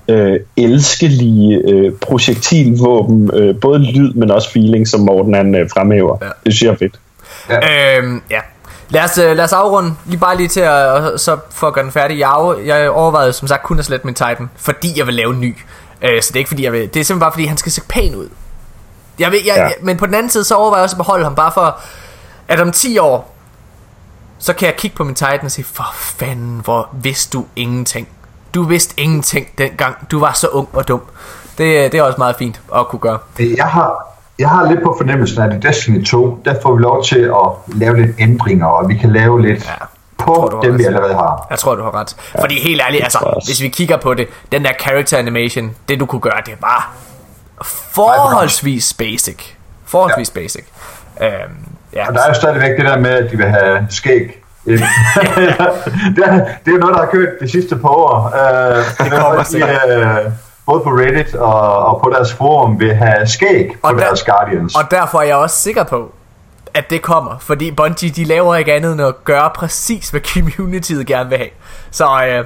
øh, 0.08 0.40
elskelige 0.58 1.62
øh, 1.68 1.92
projektilvåben, 2.02 3.30
øh, 3.34 3.56
både 3.62 3.80
lyd, 3.80 4.14
men 4.14 4.32
også 4.32 4.52
feeling, 4.52 4.88
som 4.88 5.00
Morten 5.00 5.34
han 5.34 5.56
øh, 5.56 5.70
fremhæver. 5.74 6.18
Ja. 6.22 6.28
Det 6.46 6.54
synes 6.54 6.62
jeg 6.62 6.72
er 6.74 6.78
fedt. 6.78 7.00
Øhm, 8.04 8.22
ja. 8.32 8.40
Lad 8.90 9.04
os, 9.04 9.18
øh, 9.18 9.36
lad 9.36 9.44
os 9.46 9.54
afrunde 9.54 9.94
lige 10.06 10.20
bare 10.20 10.38
lige 10.38 10.48
til 10.48 10.60
at, 10.60 10.70
og 10.88 11.20
så 11.20 11.38
for 11.52 11.68
at 11.68 11.74
gøre 11.74 11.84
den 11.84 11.92
færdig. 11.92 12.20
Jeg, 12.20 12.30
af- 12.30 12.66
jeg 12.66 12.90
overvejede 12.90 13.34
som 13.34 13.48
sagt 13.48 13.64
kun 13.64 13.80
at 13.80 13.86
slette 13.86 14.06
min 14.08 14.16
Titan, 14.16 14.50
fordi 14.58 14.88
jeg 14.98 15.06
vil 15.06 15.14
lave 15.14 15.34
en 15.34 15.42
ny. 15.42 15.56
Øh, 16.02 16.22
så 16.22 16.30
det 16.30 16.36
er 16.36 16.40
ikke 16.40 16.48
fordi 16.48 16.64
jeg 16.64 16.72
vil, 16.74 16.80
det 16.82 16.88
er 16.88 16.92
simpelthen 17.04 17.20
bare 17.20 17.32
fordi 17.32 17.46
han 17.46 17.58
skal 17.58 17.72
se 17.72 17.82
pæn 17.90 18.16
ud. 18.16 18.28
Jeg 19.20 19.32
vil, 19.32 19.40
jeg, 19.46 19.54
Ja. 19.56 19.62
ja. 19.62 19.68
jeg, 19.68 19.76
men 19.82 19.98
på 19.98 20.06
den 20.06 20.14
anden 20.16 20.30
side 20.30 20.44
så 20.44 20.56
overvejer 20.56 20.80
jeg 20.80 20.84
også 20.84 20.94
at 20.96 20.98
beholde 20.98 21.24
ham 21.24 21.36
bare 21.36 21.52
for 21.54 21.80
at 22.48 22.60
om 22.62 22.72
10 22.72 22.98
år 22.98 23.32
så 24.40 24.54
kan 24.54 24.66
jeg 24.66 24.76
kigge 24.76 24.98
på 24.98 25.04
min 25.04 25.16
Titan 25.16 25.40
og 25.44 25.52
sige 25.52 25.66
for 25.74 25.86
fanden 25.94 26.62
hvor 26.64 26.90
vidste 26.94 27.38
du 27.38 27.46
ingenting. 27.56 28.08
Du 28.54 28.64
vidste 28.64 28.94
ingenting 29.00 29.48
dengang. 29.58 29.96
Du 30.12 30.20
var 30.20 30.34
så 30.34 30.48
ung 30.48 30.68
og 30.74 30.88
dum. 30.88 31.02
Det, 31.58 31.92
det 31.92 31.98
er 31.98 32.04
også 32.04 32.18
meget 32.18 32.36
fint 32.36 32.62
at 32.76 32.88
kunne 32.88 33.00
gøre. 33.00 33.18
Jeg 33.40 33.66
har, 33.66 34.16
jeg 34.40 34.50
har 34.50 34.70
lidt 34.70 34.84
på 34.84 34.96
fornemmelsen, 34.98 35.42
at 35.42 35.54
i 35.54 35.68
Destiny 35.68 36.06
2, 36.06 36.40
der 36.46 36.56
får 36.62 36.76
vi 36.76 36.82
lov 36.82 37.04
til 37.04 37.20
at 37.20 37.76
lave 37.76 38.02
lidt 38.06 38.16
ændringer, 38.20 38.66
og 38.68 38.90
vi 38.90 38.98
kan 38.98 39.12
lave 39.14 39.42
lidt 39.42 39.64
Ja. 39.66 39.70
ja. 39.72 39.86
på 40.18 40.26
tror, 40.26 40.48
du 40.50 40.60
dem, 40.64 40.78
vi 40.78 40.84
ret. 40.84 40.88
allerede 40.88 41.14
har. 41.14 41.48
Jeg 41.50 41.60
tror, 41.60 41.76
du 41.76 41.84
har 41.84 41.96
ret. 41.96 42.16
Fordi 42.40 42.60
helt 42.62 42.82
ærligt, 42.88 43.04
altså, 43.04 43.42
hvis 43.46 43.62
vi 43.62 43.68
kigger 43.68 43.98
på 43.98 44.14
det, 44.14 44.28
den 44.52 44.64
der 44.66 44.72
character 44.82 45.18
animation, 45.18 45.76
det 45.90 46.00
du 46.00 46.06
kunne 46.06 46.22
gøre, 46.22 46.42
det 46.46 46.54
var 46.62 46.92
forholdsvis 47.66 48.94
basic. 48.94 49.38
Forholdsvis 49.86 50.32
ja. 50.36 50.40
basic. 50.42 50.64
Øhm, 51.22 51.32
ja. 51.94 52.08
Og 52.08 52.14
der 52.14 52.22
er 52.22 52.28
jo 52.28 52.34
stadigvæk 52.34 52.78
det 52.78 52.86
der 52.86 53.00
med, 53.00 53.10
at 53.12 53.32
de 53.32 53.38
vil 53.38 53.46
have 53.46 53.88
skæg. 53.90 54.42
det, 54.66 54.74
er, 56.26 56.46
det 56.66 56.74
er 56.74 56.78
noget, 56.78 56.96
der 56.96 57.00
har 57.00 57.10
kørt 57.12 57.30
de 57.42 57.50
sidste 57.50 57.76
par 57.76 57.90
år. 57.90 58.34
Uh, 58.34 58.78
det 59.06 59.12
kommer 59.12 59.20
kommer 59.20 59.44
sikkert. 59.44 59.82
de, 59.88 60.22
uh, 60.26 60.32
både 60.66 60.82
på 60.84 60.90
Reddit 60.90 61.36
og, 61.36 61.86
og 61.86 62.02
på 62.04 62.10
deres 62.16 62.34
forum 62.34 62.80
vil 62.80 62.96
have 62.96 63.28
skæg 63.28 63.72
på 63.82 63.88
Og 63.88 63.94
der- 63.94 64.00
deres 64.00 64.24
Guardians. 64.24 64.76
Og 64.76 64.92
derfor 64.92 65.20
er 65.20 65.24
jeg 65.24 65.36
også 65.36 65.56
sikker 65.56 65.84
på, 65.84 66.14
at 66.74 66.90
det 66.90 67.02
kommer. 67.02 67.38
Fordi 67.40 67.72
Bungie, 67.72 68.10
de 68.10 68.24
laver 68.24 68.56
ikke 68.56 68.74
andet 68.74 68.92
end 68.94 69.02
at 69.02 69.24
gøre 69.24 69.50
præcis, 69.56 70.10
hvad 70.10 70.22
communityet 70.22 71.08
gerne 71.08 71.30
vil 71.30 71.38
have. 71.38 71.50
Så 71.92 72.26
øh, 72.28 72.46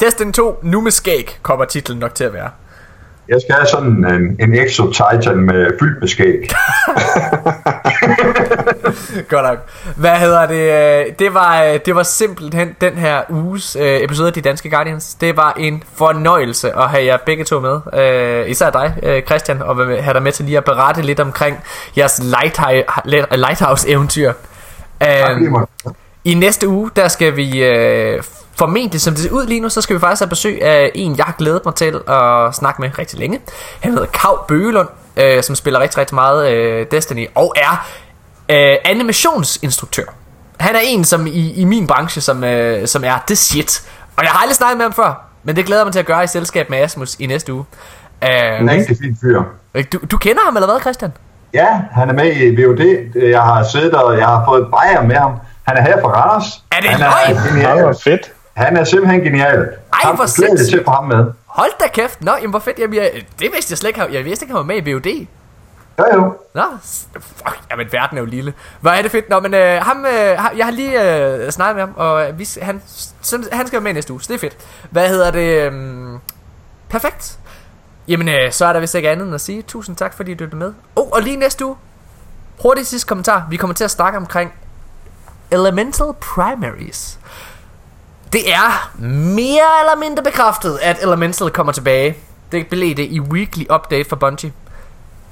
Destiny 0.00 0.32
2, 0.32 0.58
nu 0.62 0.80
med 0.80 0.90
skæg, 0.90 1.38
kommer 1.42 1.64
titlen 1.64 1.98
nok 1.98 2.14
til 2.14 2.24
at 2.24 2.32
være. 2.32 2.50
Jeg 3.28 3.40
skal 3.40 3.54
have 3.54 3.66
sådan 3.66 4.04
en, 4.14 4.36
en 4.40 4.54
Exo 4.54 4.92
Titan 4.92 5.36
med 5.36 5.70
fyldt 5.80 6.00
med 6.00 6.08
skæg. 6.08 6.48
Godt 9.28 9.46
nok. 9.46 9.58
Hvad 9.96 10.10
hedder 10.16 10.46
det? 10.46 11.18
Det 11.18 11.34
var, 11.34 11.78
det 11.86 11.94
var 11.94 12.02
simpelthen 12.02 12.76
den 12.80 12.92
her 12.94 13.20
uges 13.28 13.76
øh, 13.80 14.00
episode 14.00 14.26
af 14.28 14.32
De 14.32 14.40
Danske 14.40 14.70
Guardians. 14.70 15.14
Det 15.14 15.36
var 15.36 15.54
en 15.58 15.82
fornøjelse 15.94 16.76
at 16.76 16.90
have 16.90 17.04
jer 17.04 17.16
begge 17.26 17.44
to 17.44 17.60
med. 17.60 17.80
Øh, 18.02 18.50
især 18.50 18.70
dig, 18.70 18.94
øh, 19.02 19.22
Christian, 19.22 19.62
og 19.62 19.76
have 19.76 20.12
dig 20.14 20.22
med 20.22 20.32
til 20.32 20.44
lige 20.44 20.58
at 20.58 20.64
berette 20.64 21.02
lidt 21.02 21.20
omkring 21.20 21.56
jeres 21.96 22.20
lighthouse- 22.20 23.36
lighthouse-eventyr. 23.36 24.32
Øh. 25.02 25.08
I 26.24 26.34
næste 26.34 26.68
uge, 26.68 26.90
der 26.96 27.08
skal 27.08 27.36
vi 27.36 27.64
øh, 27.64 28.22
formentlig, 28.58 29.00
som 29.00 29.14
det 29.14 29.22
ser 29.22 29.30
ud 29.30 29.46
lige 29.46 29.60
nu, 29.60 29.68
så 29.68 29.80
skal 29.80 29.94
vi 29.96 30.00
faktisk 30.00 30.20
have 30.20 30.28
besøg 30.28 30.62
af 30.62 30.90
en, 30.94 31.16
jeg 31.16 31.24
har 31.24 31.34
glædet 31.38 31.62
mig 31.64 31.74
til 31.74 32.00
at 32.08 32.54
snakke 32.54 32.80
med 32.80 32.90
rigtig 32.98 33.18
længe. 33.18 33.40
Han 33.80 33.92
hedder 33.92 34.06
Kav 34.06 34.44
Bøgelund, 34.48 34.88
øh, 35.16 35.42
som 35.42 35.54
spiller 35.54 35.80
rigtig, 35.80 35.98
rigtig 35.98 36.14
meget 36.14 36.50
øh, 36.52 36.86
Destiny, 36.90 37.26
og 37.34 37.54
er 37.56 37.86
øh, 38.48 38.76
animationsinstruktør. 38.84 40.04
Han 40.60 40.74
er 40.74 40.80
en, 40.84 41.04
som 41.04 41.26
i, 41.26 41.52
i 41.52 41.64
min 41.64 41.86
branche, 41.86 42.20
som, 42.20 42.44
øh, 42.44 42.86
som 42.88 43.04
er 43.04 43.14
the 43.26 43.36
shit. 43.36 43.82
Og 44.16 44.22
jeg 44.24 44.30
har 44.32 44.40
aldrig 44.42 44.56
snakket 44.56 44.76
med 44.76 44.84
ham 44.84 44.92
før, 44.92 45.26
men 45.44 45.56
det 45.56 45.66
glæder 45.66 45.80
jeg 45.80 45.86
mig 45.86 45.92
til 45.92 46.00
at 46.00 46.06
gøre 46.06 46.24
i 46.24 46.26
selskab 46.26 46.70
med 46.70 46.78
Asmus 46.78 47.16
i 47.18 47.26
næste 47.26 47.52
uge. 47.52 47.64
En 48.22 48.28
Øh, 48.28 48.70
rigtig 48.70 48.96
fin 49.02 49.16
fyr. 49.22 49.42
du, 49.92 49.98
du 50.10 50.16
kender 50.16 50.40
ham 50.44 50.56
eller 50.56 50.66
hvad, 50.72 50.80
Christian? 50.80 51.12
Ja, 51.54 51.80
han 51.92 52.08
er 52.08 52.12
med 52.12 52.36
i 52.36 52.62
VOD. 52.64 53.10
Jeg 53.30 53.42
har 53.42 53.64
siddet 53.72 53.94
og 53.94 54.18
jeg 54.18 54.26
har 54.26 54.44
fået 54.48 54.60
et 54.62 54.68
bajer 54.70 55.02
med 55.02 55.16
ham. 55.16 55.32
Han 55.66 55.76
er 55.76 55.82
her 55.82 56.00
fra 56.00 56.08
Randers. 56.08 56.64
Er 56.72 56.80
det 56.80 56.90
han 56.90 57.00
løgn? 57.00 57.36
Det 57.44 57.52
genial. 57.52 57.82
var 57.84 57.96
fedt. 58.04 58.32
Han 58.56 58.76
er 58.76 58.84
simpelthen 58.84 59.20
genial. 59.20 59.58
Ej, 59.58 59.68
Ham 59.92 60.16
hvor 60.16 60.26
sindssygt. 60.26 60.70
til 60.70 60.84
ham 60.88 61.04
med. 61.04 61.24
Hold 61.46 61.70
da 61.80 61.88
kæft. 61.88 62.22
Nå, 62.22 62.32
jamen 62.34 62.50
hvor 62.50 62.58
fedt. 62.58 62.78
Jamen, 62.78 62.94
jeg, 62.96 63.10
det 63.38 63.50
vidste 63.54 63.72
jeg 63.72 63.78
slet 63.78 63.88
ikke. 63.88 64.02
Jeg 64.12 64.24
vidste 64.24 64.44
ikke, 64.44 64.52
han 64.54 64.58
var 64.58 64.64
med 64.74 64.86
i 64.86 64.92
VOD. 64.92 65.26
Jo 65.98 66.04
jo. 66.14 66.34
Nå, 66.54 66.62
fuck, 67.20 67.60
jamen 67.70 67.86
verden 67.92 68.18
er 68.18 68.22
jo 68.22 68.26
lille. 68.26 68.54
Hvor 68.80 68.90
er 68.90 69.02
det 69.02 69.10
fedt. 69.10 69.30
Nå, 69.30 69.40
men 69.40 69.54
øh, 69.54 69.82
ham, 69.82 70.04
øh, 70.06 70.12
jeg 70.58 70.64
har 70.66 70.70
lige 70.70 71.24
øh, 71.26 71.50
snakket 71.50 71.76
med 71.76 71.82
ham, 71.82 71.92
og 71.96 72.28
øh, 72.28 72.38
vi, 72.38 72.48
han, 72.62 72.82
han 73.52 73.66
skal 73.66 73.72
være 73.72 73.80
med 73.80 73.94
næste 73.94 74.12
uge, 74.12 74.22
så 74.22 74.28
det 74.28 74.34
er 74.34 74.38
fedt. 74.38 74.56
Hvad 74.90 75.08
hedder 75.08 75.30
det? 75.30 75.72
Øh, 75.72 75.72
perfekt. 76.88 77.38
Jamen, 78.08 78.28
øh, 78.28 78.52
så 78.52 78.66
er 78.66 78.72
der 78.72 78.80
vist 78.80 78.94
ikke 78.94 79.10
andet 79.10 79.26
end 79.26 79.34
at 79.34 79.40
sige 79.40 79.62
tusind 79.62 79.96
tak, 79.96 80.14
fordi 80.14 80.34
du 80.34 80.44
lyttede 80.44 80.58
med. 80.58 80.72
Oh, 80.96 81.08
og 81.10 81.22
lige 81.22 81.36
næste 81.36 81.64
uge, 81.66 81.76
hurtigt 82.62 82.86
sidste 82.86 83.08
kommentar. 83.08 83.46
Vi 83.50 83.56
kommer 83.56 83.74
til 83.74 83.84
at 83.84 83.90
snakke 83.90 84.16
omkring 84.18 84.52
Elemental 85.50 86.06
Primaries. 86.20 87.18
Det 88.32 88.52
er 88.52 88.96
mere 89.02 89.80
eller 89.80 89.96
mindre 90.00 90.22
bekræftet, 90.22 90.78
at 90.82 91.02
Elemental 91.02 91.50
kommer 91.50 91.72
tilbage. 91.72 92.16
Det 92.52 92.66
blev 92.66 92.96
det 92.96 93.06
i 93.10 93.20
Weekly 93.20 93.64
Update 93.74 94.08
for 94.08 94.16
Bungie. 94.16 94.52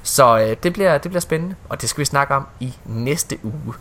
Så 0.03 0.37
øh, 0.39 0.55
det, 0.63 0.73
bliver, 0.73 0.97
det 0.97 1.11
bliver 1.11 1.21
spændende, 1.21 1.55
og 1.69 1.81
det 1.81 1.89
skal 1.89 1.99
vi 1.99 2.05
snakke 2.05 2.35
om 2.35 2.47
i 2.59 2.73
næste 2.85 3.37
uge. 3.43 3.73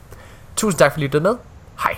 Tusind 0.57 0.79
tak 0.79 0.93
fordi 0.93 1.05
I 1.05 1.07
lyttede 1.07 1.23
med. 1.23 1.37
Hej. 1.83 1.97